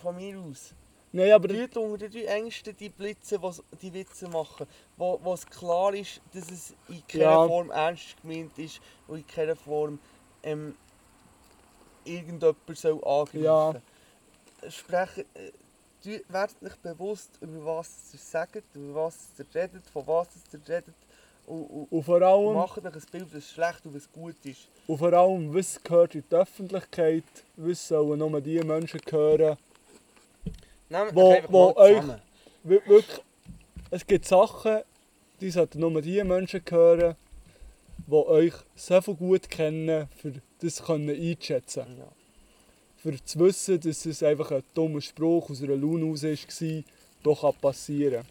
von 0.00 0.16
mir 0.16 0.38
aus. 0.38 0.72
nein, 1.12 1.32
aber 1.32 1.48
Leute 1.48 1.80
unter 1.80 2.08
den 2.08 2.22
drei 2.24 2.32
Ängsten, 2.36 2.76
die 2.76 2.88
Blitze, 2.88 3.42
was 3.42 3.62
die 3.82 3.92
Witze 3.92 4.28
machen, 4.28 4.66
wo 4.96 5.18
wo 5.22 5.34
es 5.34 5.44
klar 5.46 5.92
ist, 5.94 6.20
dass 6.32 6.50
es 6.50 6.74
in 6.88 7.06
keiner 7.06 7.24
Ja. 7.24 7.46
Form 7.46 7.70
ernst 7.70 8.16
gemeint 8.22 8.56
ist 8.58 8.80
und 9.08 9.18
in 9.18 9.26
keiner 9.26 9.56
Form 9.56 9.98
ähm, 10.42 10.76
irgendjemand 12.04 12.56
soll 12.78 13.04
angreifen. 13.04 13.42
Ja. 13.42 13.74
Sprechen, 14.70 15.24
äh, 15.34 15.50
du- 16.04 16.22
werdet 16.28 16.62
nicht 16.62 16.80
bewusst, 16.82 17.30
über 17.40 17.78
was 17.78 17.90
ihr 18.14 18.18
sagt, 18.20 18.62
über 18.74 19.06
was 19.06 19.16
ihr 19.38 19.46
redet, 19.54 19.86
von 19.90 20.06
was 20.06 20.28
ihr 20.52 20.60
redet 20.68 20.94
und, 21.46 21.62
und, 21.64 21.86
und 21.92 22.02
vor 22.02 22.22
allem... 22.22 22.54
macht 22.54 22.78
euch 22.78 22.94
ein 22.94 23.02
Bild, 23.10 23.26
was 23.34 23.50
schlecht 23.50 23.84
und 23.84 23.94
was 23.94 24.10
gut 24.12 24.36
ist. 24.44 24.68
Und 24.86 24.98
vor 24.98 25.12
allem, 25.12 25.54
was 25.54 25.82
gehört 25.82 26.14
in 26.14 26.24
die 26.30 26.34
Öffentlichkeit, 26.34 27.24
was 27.56 27.88
sollen 27.88 28.18
nur 28.18 28.40
die 28.40 28.60
Menschen 28.60 29.00
hören. 29.10 29.56
Nehmt 30.88 31.14
Wo- 31.14 31.38
wo 31.48 31.76
euch- 31.76 32.02
Wirklich, 32.62 33.06
es 33.90 34.06
gibt 34.06 34.26
Sachen, 34.26 34.80
die 35.40 35.50
sollten 35.50 35.80
nur 35.80 36.02
die 36.02 36.22
Menschen 36.24 36.62
hören, 36.68 37.16
die 38.06 38.12
euch 38.12 38.54
so 38.74 39.00
viel 39.00 39.14
gut 39.14 39.48
kennen, 39.48 40.08
für 40.16 40.34
das 40.60 40.82
können 40.82 41.08
einschätzen 41.08 41.96
Ja. 41.98 42.08
Für 42.96 43.24
zu 43.24 43.38
wissen, 43.38 43.80
dass 43.80 44.04
es 44.04 44.22
einfach 44.22 44.50
ein 44.50 44.62
dummer 44.74 45.00
Spruch 45.00 45.48
aus 45.48 45.62
einer 45.62 45.76
Laune 45.76 46.04
raus 46.04 46.22
war, 46.22 46.82
doch 47.22 47.40
kann 47.40 47.54
passieren 47.60 48.26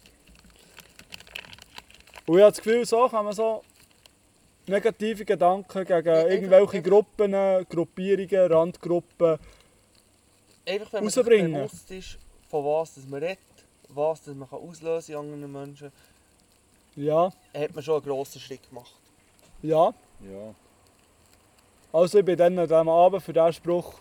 Und 2.30 2.36
ich 2.36 2.42
habe 2.44 2.52
das 2.52 2.62
Gefühl, 2.62 2.86
so 2.86 3.08
kann 3.08 3.24
man 3.24 3.34
so 3.34 3.64
negative 4.68 5.24
Gedanken 5.24 5.84
gegen 5.84 6.06
irgendwelche 6.06 6.80
Gruppen, 6.80 7.32
Gruppierungen, 7.68 8.52
Randgruppen 8.52 9.36
Einfach 10.64 10.92
wenn 10.92 11.02
man 11.02 11.10
sich 11.10 11.24
bewusst 11.24 11.90
ist, 11.90 12.18
von 12.48 12.64
was 12.64 12.94
das 12.94 13.08
man 13.08 13.20
redet, 13.20 13.40
was 13.88 14.22
das 14.22 14.36
man 14.36 14.48
kann 14.48 14.60
auslösen 14.60 15.10
in 15.10 15.18
anderen 15.18 15.50
Menschen, 15.50 15.90
Ja, 16.94 17.32
hat 17.52 17.74
man 17.74 17.82
schon 17.82 17.94
einen 17.96 18.04
grossen 18.04 18.40
Schritt 18.40 18.68
gemacht. 18.68 18.94
ja. 19.62 19.92
Ja. 20.20 20.54
Also 21.92 22.20
ich 22.20 22.24
bin 22.24 22.36
dann 22.36 22.56
an 22.60 22.68
diesem 22.68 22.88
Abend 22.88 23.24
für 23.24 23.32
diesen 23.32 23.54
Spruch 23.54 23.94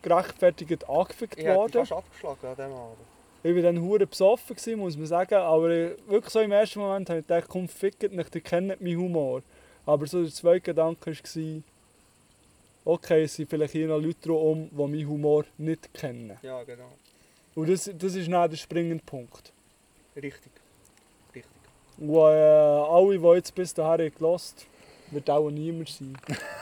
gerechtfertigt 0.00 0.88
angefickt 0.88 1.36
Ich 1.38 1.44
hätte 1.44 1.56
worden. 1.56 1.72
fast 1.84 1.92
abgeschlagen 1.92 2.46
an 2.46 2.56
diesem 2.56 2.72
Abend. 2.72 3.19
Ich 3.42 3.54
war 3.54 3.62
dann 3.62 3.80
hure 3.80 4.06
besoffen, 4.06 4.54
gewesen, 4.56 4.78
muss 4.78 4.96
man 4.96 5.06
sagen. 5.06 5.34
Aber 5.34 5.70
ich- 5.70 5.96
wirklich 6.08 6.32
so 6.32 6.40
im 6.40 6.52
ersten 6.52 6.80
Moment 6.80 7.08
habe 7.08 7.20
ich 7.20 7.26
gedacht, 7.26 7.48
komm, 7.48 7.68
fickt 7.68 8.12
nicht, 8.12 8.34
ihr 8.34 8.40
kennt 8.40 8.80
meinen 8.80 8.98
Humor. 8.98 9.42
Aber 9.86 10.06
so 10.06 10.22
der 10.22 10.30
zweite 10.32 10.60
Gedanke 10.60 11.10
war, 11.12 11.62
okay, 12.84 13.24
es 13.24 13.34
sind 13.34 13.48
vielleicht 13.48 13.72
hier 13.72 13.88
noch 13.88 13.98
Leute 13.98 14.28
drum, 14.28 14.68
die 14.70 14.76
meinen 14.76 15.08
Humor 15.08 15.44
nicht 15.58 15.92
kennen. 15.94 16.38
Ja, 16.42 16.62
genau. 16.64 16.92
Und 17.54 17.68
das, 17.68 17.90
das 17.98 18.14
ist 18.14 18.30
dann 18.30 18.50
der 18.50 18.56
springende 18.56 19.02
Punkt. 19.04 19.52
Richtig. 20.16 20.52
Richtig. 21.34 21.50
Und 21.98 22.10
äh, 22.14 22.18
alle, 22.18 23.18
die 23.18 23.26
jetzt 23.36 23.54
bis 23.54 23.74
dahin 23.74 24.12
gelassen 24.14 24.56
haben, 24.58 25.14
wird 25.14 25.30
auch 25.30 25.50
niemand 25.50 25.88
sein. 25.88 26.16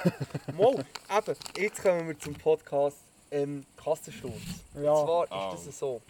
Mal, 0.57 0.75
eben, 0.75 1.37
jetzt 1.59 1.83
kommen 1.83 2.09
wir 2.09 2.19
zum 2.19 2.35
Podcast 2.35 2.97
ähm, 3.31 3.65
Kassensturz. 3.77 4.33
Ja, 4.75 4.93
Und 4.93 5.07
zwar 5.07 5.55
ist 5.55 5.67
das 5.67 5.79
so. 5.79 6.01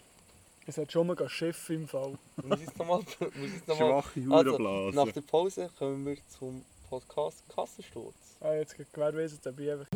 Es 0.69 0.77
hat 0.77 0.91
schon 0.91 1.07
mal 1.07 1.17
ein 1.19 1.29
Schiff 1.29 1.69
im 1.71 1.87
Fall. 1.87 2.13
Muss 2.43 2.59
ich 2.59 2.67
jetzt 2.67 2.77
nochmal... 2.77 3.01
Ich 3.19 3.67
nochmal... 3.67 4.03
Schwache 4.03 4.19
Also, 4.29 4.51
Hurenblase. 4.51 4.95
nach 4.95 5.11
der 5.11 5.21
Pause 5.21 5.69
kommen 5.77 6.05
wir 6.05 6.17
zum 6.27 6.63
Podcast 6.89 7.43
Kassensturz. 7.53 8.15
Ah, 8.39 8.53
jetzt 8.53 8.77
geht 8.77 8.93
gewährweise 8.93 9.39
dabei 9.41 9.73
einfach. 9.73 9.87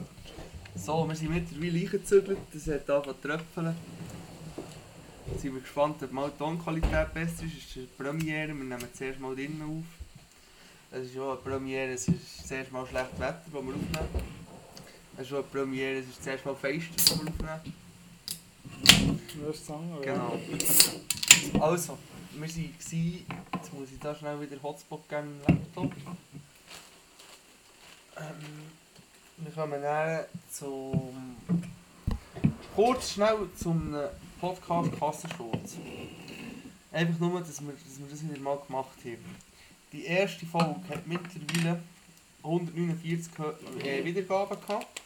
So, 0.75 1.07
wir 1.07 1.15
sind 1.15 1.29
mittlerweile 1.29 1.79
eingezügelt, 1.79 2.39
das 2.51 2.67
hat 2.67 2.89
angefangen 2.89 3.21
zu 3.21 3.27
tröpfeln. 3.27 3.75
Jetzt 5.31 5.41
sind 5.41 5.53
wir 5.53 5.61
gespannt, 5.61 6.01
ob 6.01 6.11
mal 6.11 6.31
die 6.31 6.37
Tonqualität 6.39 7.13
besser 7.13 7.45
ist. 7.45 7.53
Es 7.53 7.75
ist 7.75 7.77
eine 7.77 7.87
Premiere, 7.97 8.47
wir 8.47 8.53
nehmen 8.55 8.87
zuerst 8.93 9.19
mal 9.19 9.35
drinnen 9.35 9.61
auf. 9.61 9.85
Es 10.91 11.05
ist 11.05 11.17
auch 11.19 11.31
eine 11.33 11.37
Premiere, 11.37 11.91
es 11.93 12.07
ist 12.07 12.47
zuerst 12.47 12.71
mal 12.71 12.85
schlechtes 12.87 13.19
Wetter, 13.19 13.41
das 13.45 13.53
wir 13.53 13.59
aufnehmen. 13.59 13.87
Es 15.17 15.27
ist 15.27 15.33
auch 15.33 15.37
eine 15.37 15.43
Premiere, 15.43 15.99
es 15.99 16.07
ist 16.07 16.23
zuerst 16.23 16.45
mal 16.45 16.55
Fenster, 16.55 16.93
das 16.95 17.19
wir 17.19 17.29
aufnehmen. 17.29 17.82
Wirst 18.83 19.61
du 19.69 19.73
sagen? 19.73 19.97
Genau. 20.01 20.39
Also, 21.59 21.97
wir 22.33 22.41
waren, 22.41 22.73
jetzt 23.53 23.73
muss 23.73 23.91
ich 23.91 23.99
da 23.99 24.15
schnell 24.15 24.41
wieder 24.41 24.61
Hotspot 24.61 25.07
geben 25.09 25.39
im 25.47 25.55
Laptop. 25.55 25.91
Ähm, 28.17 28.33
wir 29.37 29.51
kommen 29.51 29.81
dann 29.81 30.25
zum. 30.51 31.35
Kurz 32.75 33.11
schnell 33.13 33.37
zum 33.55 33.95
Podcast 34.41 34.91
Kassensturz. 34.99 35.75
Einfach 36.91 37.19
nur, 37.19 37.39
dass 37.39 37.61
wir, 37.61 37.71
dass 37.73 37.99
wir 37.99 38.07
das 38.09 38.23
wieder 38.23 38.39
mal 38.39 38.57
gemacht 38.67 38.97
haben. 39.05 39.35
Die 39.91 40.05
erste 40.05 40.45
Folge 40.45 40.75
hat 40.89 41.05
mittlerweile 41.05 41.81
149 42.43 43.31
Hö- 43.37 43.83
äh, 43.85 44.03
Wiedergaben 44.03 44.57
gehabt. 44.59 45.01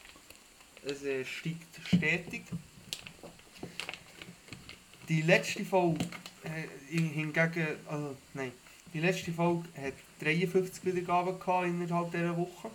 Es 0.86 1.04
äh, 1.04 1.26
steigt 1.26 1.80
stetig. 1.86 2.44
Die 5.10 5.22
letzte 5.22 5.64
Folge 5.64 6.06
äh, 6.44 6.68
hingegen, 6.90 7.68
also 7.88 8.16
nein, 8.34 8.52
die 8.94 9.00
letzte 9.00 9.32
Folge 9.32 9.68
hat 9.82 9.94
53 10.22 10.84
Wiedergaben 10.86 11.40
gehabt 11.40 11.68
innerhalb 11.68 12.12
dieser 12.12 12.36
Woche. 12.36 12.70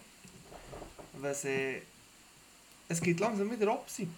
Was, 1.21 1.45
äh, 1.45 1.81
es 2.89 3.01
geht 3.01 3.21
langsam 3.21 3.51
wieder 3.51 3.73
ab. 3.73 3.85
sie. 3.87 4.09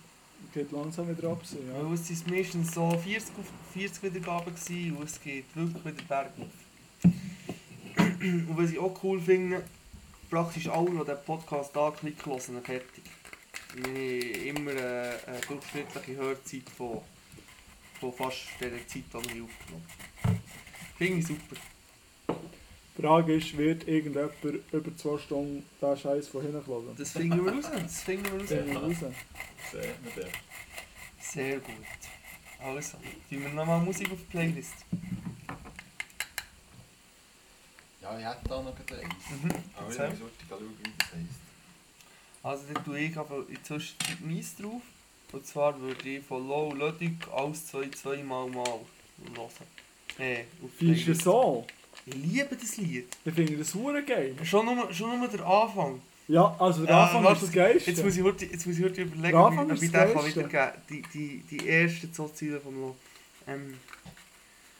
Geht 0.53 0.73
langsam 0.73 1.09
wieder 1.09 1.31
ab. 1.31 1.43
Ja. 1.53 1.85
Weil 1.85 1.95
es 1.95 2.07
sind 2.07 2.31
meistens 2.31 2.75
so 2.75 2.91
40, 2.91 3.39
auf 3.39 3.47
40 3.73 4.03
Wiedergaben 4.03 4.55
gewesen, 4.55 4.97
und 4.97 5.05
es 5.05 5.21
geht 5.21 5.45
wirklich 5.55 5.85
wieder 5.85 6.05
bergauf. 6.09 6.53
Und 8.21 8.57
was 8.57 8.71
ich 8.71 8.79
auch 8.79 8.99
cool 9.03 9.21
finde, 9.21 9.63
praktisch 10.31 10.69
alle, 10.69 10.91
die 10.91 11.05
den 11.05 11.17
Podcast 11.25 11.77
anklicken, 11.77 12.33
hören 12.33 12.63
fertig. 12.63 13.05
Wir 13.75 13.85
haben 13.85 14.57
immer 14.57 14.71
eine, 14.71 15.19
eine 15.27 15.41
durchschnittliche 15.47 16.17
Hörzeit 16.17 16.71
von, 16.77 17.03
von 18.13 18.13
fast 18.13 18.61
der 18.61 18.71
Zeit, 18.87 19.05
die 19.05 19.35
wir 19.35 19.45
aufgenommen. 19.45 19.87
Finde 20.99 21.19
ich 21.19 21.27
super. 21.27 21.57
Die 22.97 23.03
Frage 23.03 23.35
ist, 23.35 23.57
wird 23.57 23.89
irgendjemand 23.89 24.35
über 24.73 24.97
zwei 24.97 25.19
Stunden 25.19 25.65
den 25.81 25.97
Scheiß 25.97 26.29
von 26.29 26.43
hinten 26.43 26.67
hören? 26.67 26.95
Das 26.97 27.11
finden 27.11 27.45
wir 27.45 27.53
raus. 27.53 27.65
Das 27.73 28.03
finden 28.03 28.25
wir 28.27 28.77
raus. 28.79 29.01
wir 30.05 30.25
den. 30.25 30.33
Sehr 31.21 31.59
gut. 31.59 31.75
Also, 32.61 32.99
tun 33.29 33.43
wir 33.43 33.49
nochmal 33.51 33.81
Musik 33.81 34.13
auf 34.13 34.19
die 34.19 34.25
Playlist. 34.31 34.75
Ja, 38.01 38.19
ich 38.19 38.25
hätte 38.25 38.49
da 38.49 38.63
noch 38.63 38.77
eins. 38.77 39.31
Mhm. 39.31 39.51
Aber 39.77 39.91
ich 39.91 39.99
muss 39.99 40.31
schauen, 40.49 40.79
wie 40.79 40.91
das 40.99 41.09
heisst. 41.09 41.41
Also 42.43 42.65
dann 42.71 42.85
tue 42.85 42.99
ich 42.99 43.19
einfach 43.19 43.49
in 43.49 43.65
Zwischenzeit 43.65 44.21
meins 44.21 44.55
drauf. 44.57 44.83
Und 45.33 45.47
zwar 45.47 45.79
würde 45.81 46.09
ich 46.09 46.25
von 46.25 46.47
Low 46.47 46.73
Ludwig 46.73 47.13
alles 47.35 47.67
zwei, 47.67 47.89
zweimal 47.89 48.49
mal 48.49 48.65
hören. 48.65 49.49
Äh, 50.19 50.41
auf 50.63 50.71
Wie 50.79 50.93
ist 50.93 51.05
Playlist. 51.05 51.09
es 51.09 51.25
so? 51.25 51.67
Ich 52.07 52.15
liebe 52.15 52.57
das 52.57 52.77
Lied. 52.77 53.07
Ich 53.25 53.35
finde 53.35 53.57
das 53.57 53.75
hure 53.75 54.03
geil. 54.05 54.37
Schon 54.45 54.67
nur, 54.67 54.93
schon 54.93 55.19
nur 55.19 55.29
der 55.29 55.45
Anfang. 55.45 56.01
Ja, 56.29 56.55
also 56.59 56.85
der 56.85 56.95
Ja, 56.95 57.05
Anfang 57.05 57.25
warte, 57.25 57.37
ist 57.37 57.43
das 57.45 57.53
Geilste. 57.53 57.91
Jetzt 57.91 58.05
muss 58.05 58.17
ich 58.17 58.23
heute, 58.23 58.45
jetzt 58.47 58.67
muss 58.67 58.79
ich 58.79 58.85
heute 58.85 59.03
überlegen, 59.03 59.33
Der 59.33 59.41
Anfang 59.41 59.69
wie, 59.69 59.75
ist 59.75 59.81
wie 59.83 59.87
ich 59.87 59.93
den 59.93 60.13
kann 60.13 60.25
wiedergeben 60.27 60.83
Die, 60.89 61.03
die, 61.13 61.39
die 61.51 61.69
ersten 61.69 62.13
zwei 62.13 62.29
Zeilen 62.29 62.61
vom 62.61 62.75
Low. 62.81 62.97
Ähm, 63.47 63.75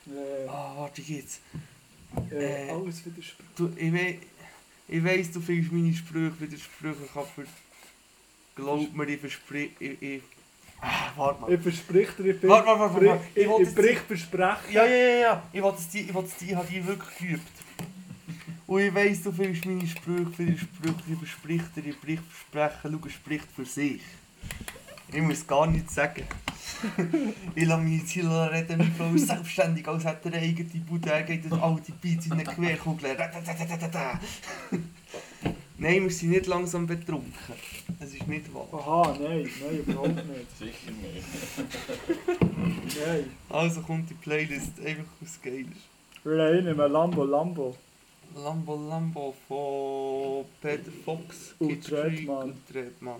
Äh, 0.07 0.47
ah, 0.47 0.73
warte, 0.77 1.01
geht's? 1.01 1.39
äh, 2.31 2.67
äh, 2.67 2.69
alles 2.69 3.05
widerspricht. 3.05 3.49
Du, 3.55 3.71
ich, 3.75 3.91
we 3.91 4.17
ich 4.87 5.03
weiss, 5.03 5.31
du 5.31 5.41
findest 5.41 5.71
meine 5.71 5.93
Sprüche 5.93 6.39
widersprüchlich, 6.39 7.09
aber 7.15 7.27
glaub 8.55 8.93
mir, 8.95 9.07
ich. 9.09 9.23
Ich, 9.23 10.01
ich, 10.01 10.21
warte 11.15 11.41
mal. 11.41 11.53
Ich 11.53 11.61
verspreche 11.61 12.23
dir, 12.23 12.33
ich 12.33 12.41
bin... 12.41 12.49
Warte, 12.49 12.67
warte, 12.67 12.79
warte, 12.93 13.05
warte. 13.05 13.23
Ich, 13.33 13.45
Ich 13.45 13.67
ich, 13.67 13.75
Bericht 13.75 14.01
versprechen. 14.01 14.71
Ja, 14.71 14.85
ja, 14.85 14.95
ja, 14.95 15.19
ja. 15.19 15.43
Ich 15.51 15.61
wollte 15.61 15.79
es 15.79 15.89
dir, 15.89 16.47
ich 16.47 16.55
habe 16.55 16.67
die 16.67 16.85
wirklich 16.85 17.17
geübt. 17.17 17.51
Und 18.67 18.81
ich 18.81 18.93
weiss, 18.95 19.21
du 19.21 19.31
findest 19.31 19.65
meine 19.65 19.87
Sprüche 19.87 20.37
widersprüchlich, 20.37 21.11
ich 21.11 21.17
versprich 21.19 21.61
dir, 21.75 21.85
ich 21.85 21.99
Bericht 21.99 22.23
versprechen, 22.23 22.99
schau, 23.01 23.09
spricht 23.09 23.47
für 23.55 23.65
sich. 23.65 24.01
Ich 25.11 25.21
muss 25.21 25.45
gar 25.45 25.67
nichts 25.67 25.93
sagen. 25.95 26.23
ich 27.55 27.65
lasse 27.65 27.83
jetzt 27.83 28.09
hier 28.09 28.49
reden, 28.51 28.79
wie 28.79 28.91
Frau 28.97 29.15
selbstständig, 29.15 29.87
als 29.87 30.03
hätte 30.03 30.33
er 30.33 30.41
eigene 30.41 30.69
Bude, 30.81 31.11
er 31.11 31.23
geht 31.23 31.51
all 31.51 31.79
die 31.79 31.91
Beats 31.91 32.25
in 32.25 32.33
eine 32.33 32.43
Querkugel. 32.43 33.15
Nein, 35.77 36.03
wir 36.03 36.09
sind 36.11 36.29
nicht 36.29 36.47
langsam 36.47 36.87
betrunken. 36.87 37.33
Es 37.99 38.13
ist 38.13 38.27
nicht 38.27 38.53
wahr. 38.53 38.67
Aha, 38.71 39.17
nein, 39.21 39.49
nein, 39.61 39.77
überhaupt 39.79 40.15
nicht. 40.15 40.51
Sicher 40.57 40.91
nicht. 40.91 41.25
Nein. 43.05 43.31
Also 43.49 43.81
kommt 43.81 44.09
die 44.09 44.13
Playlist 44.13 44.79
einfach 44.79 45.03
aus 45.21 45.39
geil 45.41 45.65
ist. 45.71 46.25
Reinnehmen, 46.25 46.91
Lambo, 46.91 47.23
Lambo. 47.25 47.75
Lambo 48.35 48.75
Lambo 48.89 49.33
von 49.47 50.45
Peter 50.61 50.91
Fox, 51.03 51.55
Und 51.59 51.69
Kid 51.69 51.85
Treadman. 51.85 52.51
und 52.51 52.67
Treadman. 52.67 53.19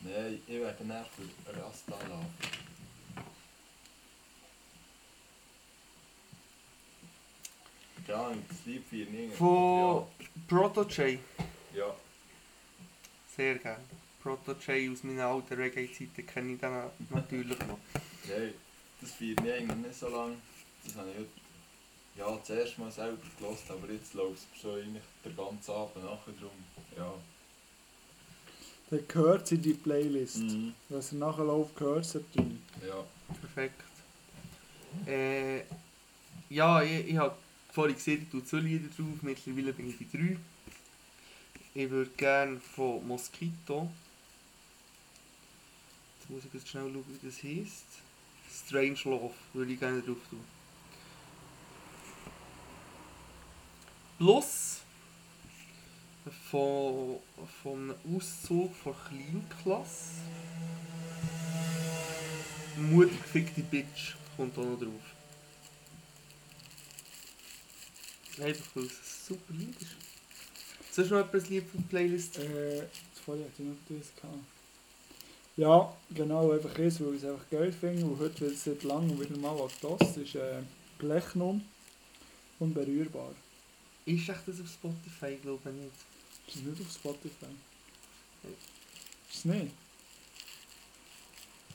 Nein, 0.00 0.40
ich 0.46 0.60
werde 0.60 0.84
nachher 0.84 1.06
für 1.44 1.62
Rasta 1.62 1.92
laufen. 2.08 2.65
Ja, 8.08 8.32
das 8.48 8.58
Lied 8.64 8.84
für 8.88 8.96
ihn. 8.96 9.32
Von 9.32 10.06
Proto 10.46 10.82
J. 10.82 11.18
Ja. 11.74 11.94
Sehr 13.36 13.56
gerne. 13.56 13.82
Proto 14.22 14.52
J 14.52 14.92
aus 14.92 15.02
meinen 15.02 15.20
alten 15.20 15.54
Reggae-Zeiten 15.54 16.26
kenne 16.26 16.52
ich 16.52 16.60
dann 16.60 16.90
natürlich 17.10 17.58
noch. 17.60 17.78
Nein, 18.28 18.54
das 19.00 19.12
feiert 19.12 19.42
mich 19.42 19.52
eigentlich 19.52 19.76
nicht 19.88 19.98
so 19.98 20.08
lange. 20.08 20.36
Das 20.84 20.94
habe 20.96 21.10
ich 21.10 21.16
heute, 21.18 21.28
ja, 22.16 22.42
zuerst 22.44 22.78
mal 22.78 22.90
selber 22.90 23.18
gelost, 23.38 23.70
aber 23.70 23.92
jetzt 23.92 24.14
läuft 24.14 24.42
es 24.54 24.60
schon 24.60 24.80
eigentlich 24.80 25.02
den 25.24 25.36
ganzen 25.36 25.70
Abend 25.72 25.96
nachher 25.96 26.32
drum. 26.40 26.50
Ja. 26.96 27.12
Dann 28.90 29.08
gehört 29.08 29.48
sie 29.48 29.56
in 29.56 29.62
die 29.62 29.74
Playlist. 29.74 30.38
Mhm. 30.38 30.74
Was 30.88 31.12
er 31.12 31.18
nachher 31.18 31.44
läuft, 31.44 31.76
gehört 31.76 32.04
sie 32.04 32.24
drin. 32.32 32.62
Ja. 32.86 33.04
Perfekt. 33.40 33.82
Äh, 35.06 35.62
ja, 36.48 36.80
ich, 36.82 37.08
ich 37.08 37.16
habe 37.16 37.36
vorhin 37.76 37.94
gesehen, 37.94 38.22
ich 38.22 38.30
tue 38.30 38.42
zwei 38.42 38.60
Lieder 38.60 38.88
drauf. 38.88 39.20
Mittlerweile 39.20 39.72
bin 39.74 39.90
ich 39.90 39.98
bei 39.98 40.06
drei. 40.18 40.38
Ich 41.74 41.90
würde 41.90 42.10
gerne 42.16 42.58
von 42.58 43.06
Mosquito. 43.06 43.92
Jetzt 46.18 46.30
muss 46.30 46.44
ich 46.46 46.54
jetzt 46.54 46.68
schnell 46.68 46.90
schauen, 46.90 47.04
wie 47.06 47.26
das 47.26 47.42
heisst. 47.42 47.84
Strange 48.50 48.98
Love 49.04 49.34
würde 49.52 49.72
ich 49.74 49.78
gerne 49.78 50.00
drauf 50.00 50.16
tun. 50.30 50.40
Plus 54.16 54.80
von, 56.50 57.18
von 57.62 57.90
einem 57.90 58.16
Auszug 58.16 58.74
von 58.76 58.94
Kleinklasse. 59.06 60.14
Mutter 62.78 63.10
gefickte 63.10 63.60
Bitch 63.60 64.14
kommt 64.34 64.56
auch 64.56 64.64
noch 64.64 64.78
drauf. 64.78 65.15
Einfach 68.40 68.66
weil 68.74 68.84
es 68.84 68.92
ein 68.92 69.28
super 69.28 69.54
Lied 69.54 69.80
ist. 69.80 69.96
Sollst 70.92 71.10
du 71.10 71.14
noch 71.14 71.26
etwas 71.26 71.48
Lied 71.48 71.64
für 71.70 71.78
die 71.78 71.84
Playlist? 71.84 72.38
Äh, 72.38 72.86
vorher 73.24 73.44
hatte 73.44 73.62
ich 73.62 73.68
noch 73.68 73.76
das 73.88 74.14
gehabt. 74.14 74.38
Ja, 75.56 75.96
genau, 76.10 76.52
einfach 76.52 76.78
eins, 76.78 77.00
weil 77.00 77.14
ich 77.14 77.22
es 77.22 77.28
einfach 77.28 77.48
geil 77.50 77.72
finde. 77.72 78.04
Und 78.04 78.18
heute 78.18 78.40
wird 78.40 78.52
es 78.52 78.64
seit 78.64 78.82
langem 78.82 79.18
wieder 79.18 79.38
mal 79.38 79.58
was 79.58 79.72
das 79.80 80.16
ist 80.18 80.34
äh, 80.34 80.62
Plechnum. 80.98 81.64
Unberührbar. 82.58 83.34
Ist 84.04 84.28
echt 84.28 84.46
das 84.46 84.60
auf 84.60 84.68
Spotify? 84.68 85.34
Ich 85.34 85.42
glaube 85.42 85.70
nicht. 85.70 85.90
Ist 86.46 86.56
das 86.56 86.62
nicht 86.62 86.80
auf 86.80 86.92
Spotify? 86.92 87.46
Ist 88.44 89.38
es 89.38 89.44
nicht? 89.46 89.72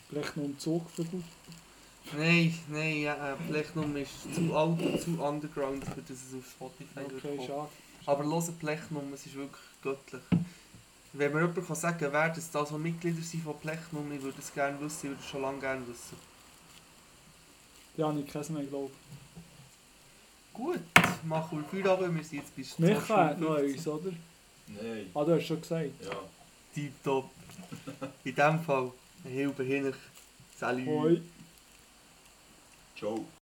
Plechnum 0.10 0.58
Zugvögel. 0.60 1.24
Nein, 2.18 2.54
nein, 2.70 3.02
ja, 3.02 3.34
äh, 3.34 3.36
Plechnum 3.48 3.96
ist 3.96 4.34
zu 4.36 4.56
alt 4.56 4.82
und 4.82 5.00
zu 5.00 5.12
underground, 5.22 5.84
für 5.86 6.02
dass 6.02 6.18
es 6.18 6.34
auf 6.38 6.46
Spotify 6.52 6.96
wird 7.10 7.24
Okay, 7.24 7.36
kommen. 7.38 7.48
schade. 7.48 7.70
Aber 8.06 8.24
hören 8.26 8.56
Plechnum, 8.60 9.14
es 9.14 9.26
ist 9.26 9.36
wirklich 9.36 9.62
göttlich. 9.82 10.22
Wenn 11.14 11.34
mir 11.34 11.42
jemand 11.42 11.68
kann 11.68 11.76
sagen 11.76 11.98
kann, 12.00 12.14
wer 12.14 12.30
das 12.30 12.52
da 12.52 12.66
so 12.66 12.78
Mitglieder 12.78 13.22
sind 13.22 13.44
von 13.44 13.58
Plechnum, 13.60 14.12
ich 14.12 14.22
würde 14.22 14.40
es 14.40 14.54
gerne 14.54 14.80
wissen, 14.82 14.98
ich 14.98 15.10
würde 15.12 15.22
es 15.22 15.30
schon 15.30 15.42
lange 15.42 15.60
gerne 15.60 15.88
wissen. 15.88 16.18
Ja, 17.98 18.12
ich 18.18 18.26
kenne 18.28 18.44
es 18.44 18.50
mehr, 18.50 18.64
glaube 18.64 18.92
Gut, 20.54 20.80
machen 21.24 21.64
wir 21.72 21.84
Feierabend, 21.84 22.16
wir 22.18 22.24
sind 22.24 22.40
jetzt 22.40 22.56
bis 22.56 22.74
ich. 22.74 22.80
Micha 22.80 23.26
hat 23.28 23.40
noch 23.40 23.56
eins, 23.56 23.88
oder? 23.88 24.12
Nein. 24.68 25.10
Ah, 25.14 25.24
du 25.24 25.36
hast 25.36 25.46
schon 25.46 25.62
gesagt. 25.62 25.92
Ja. 26.04 26.12
Tipptopp. 26.74 27.30
In 28.24 28.36
dem 28.36 28.60
Fall, 28.62 28.92
Hilbe 29.24 29.64
Hinich, 29.64 29.96
Salut. 30.58 30.88
Hoi. 30.88 31.22
Tchau. 33.02 33.41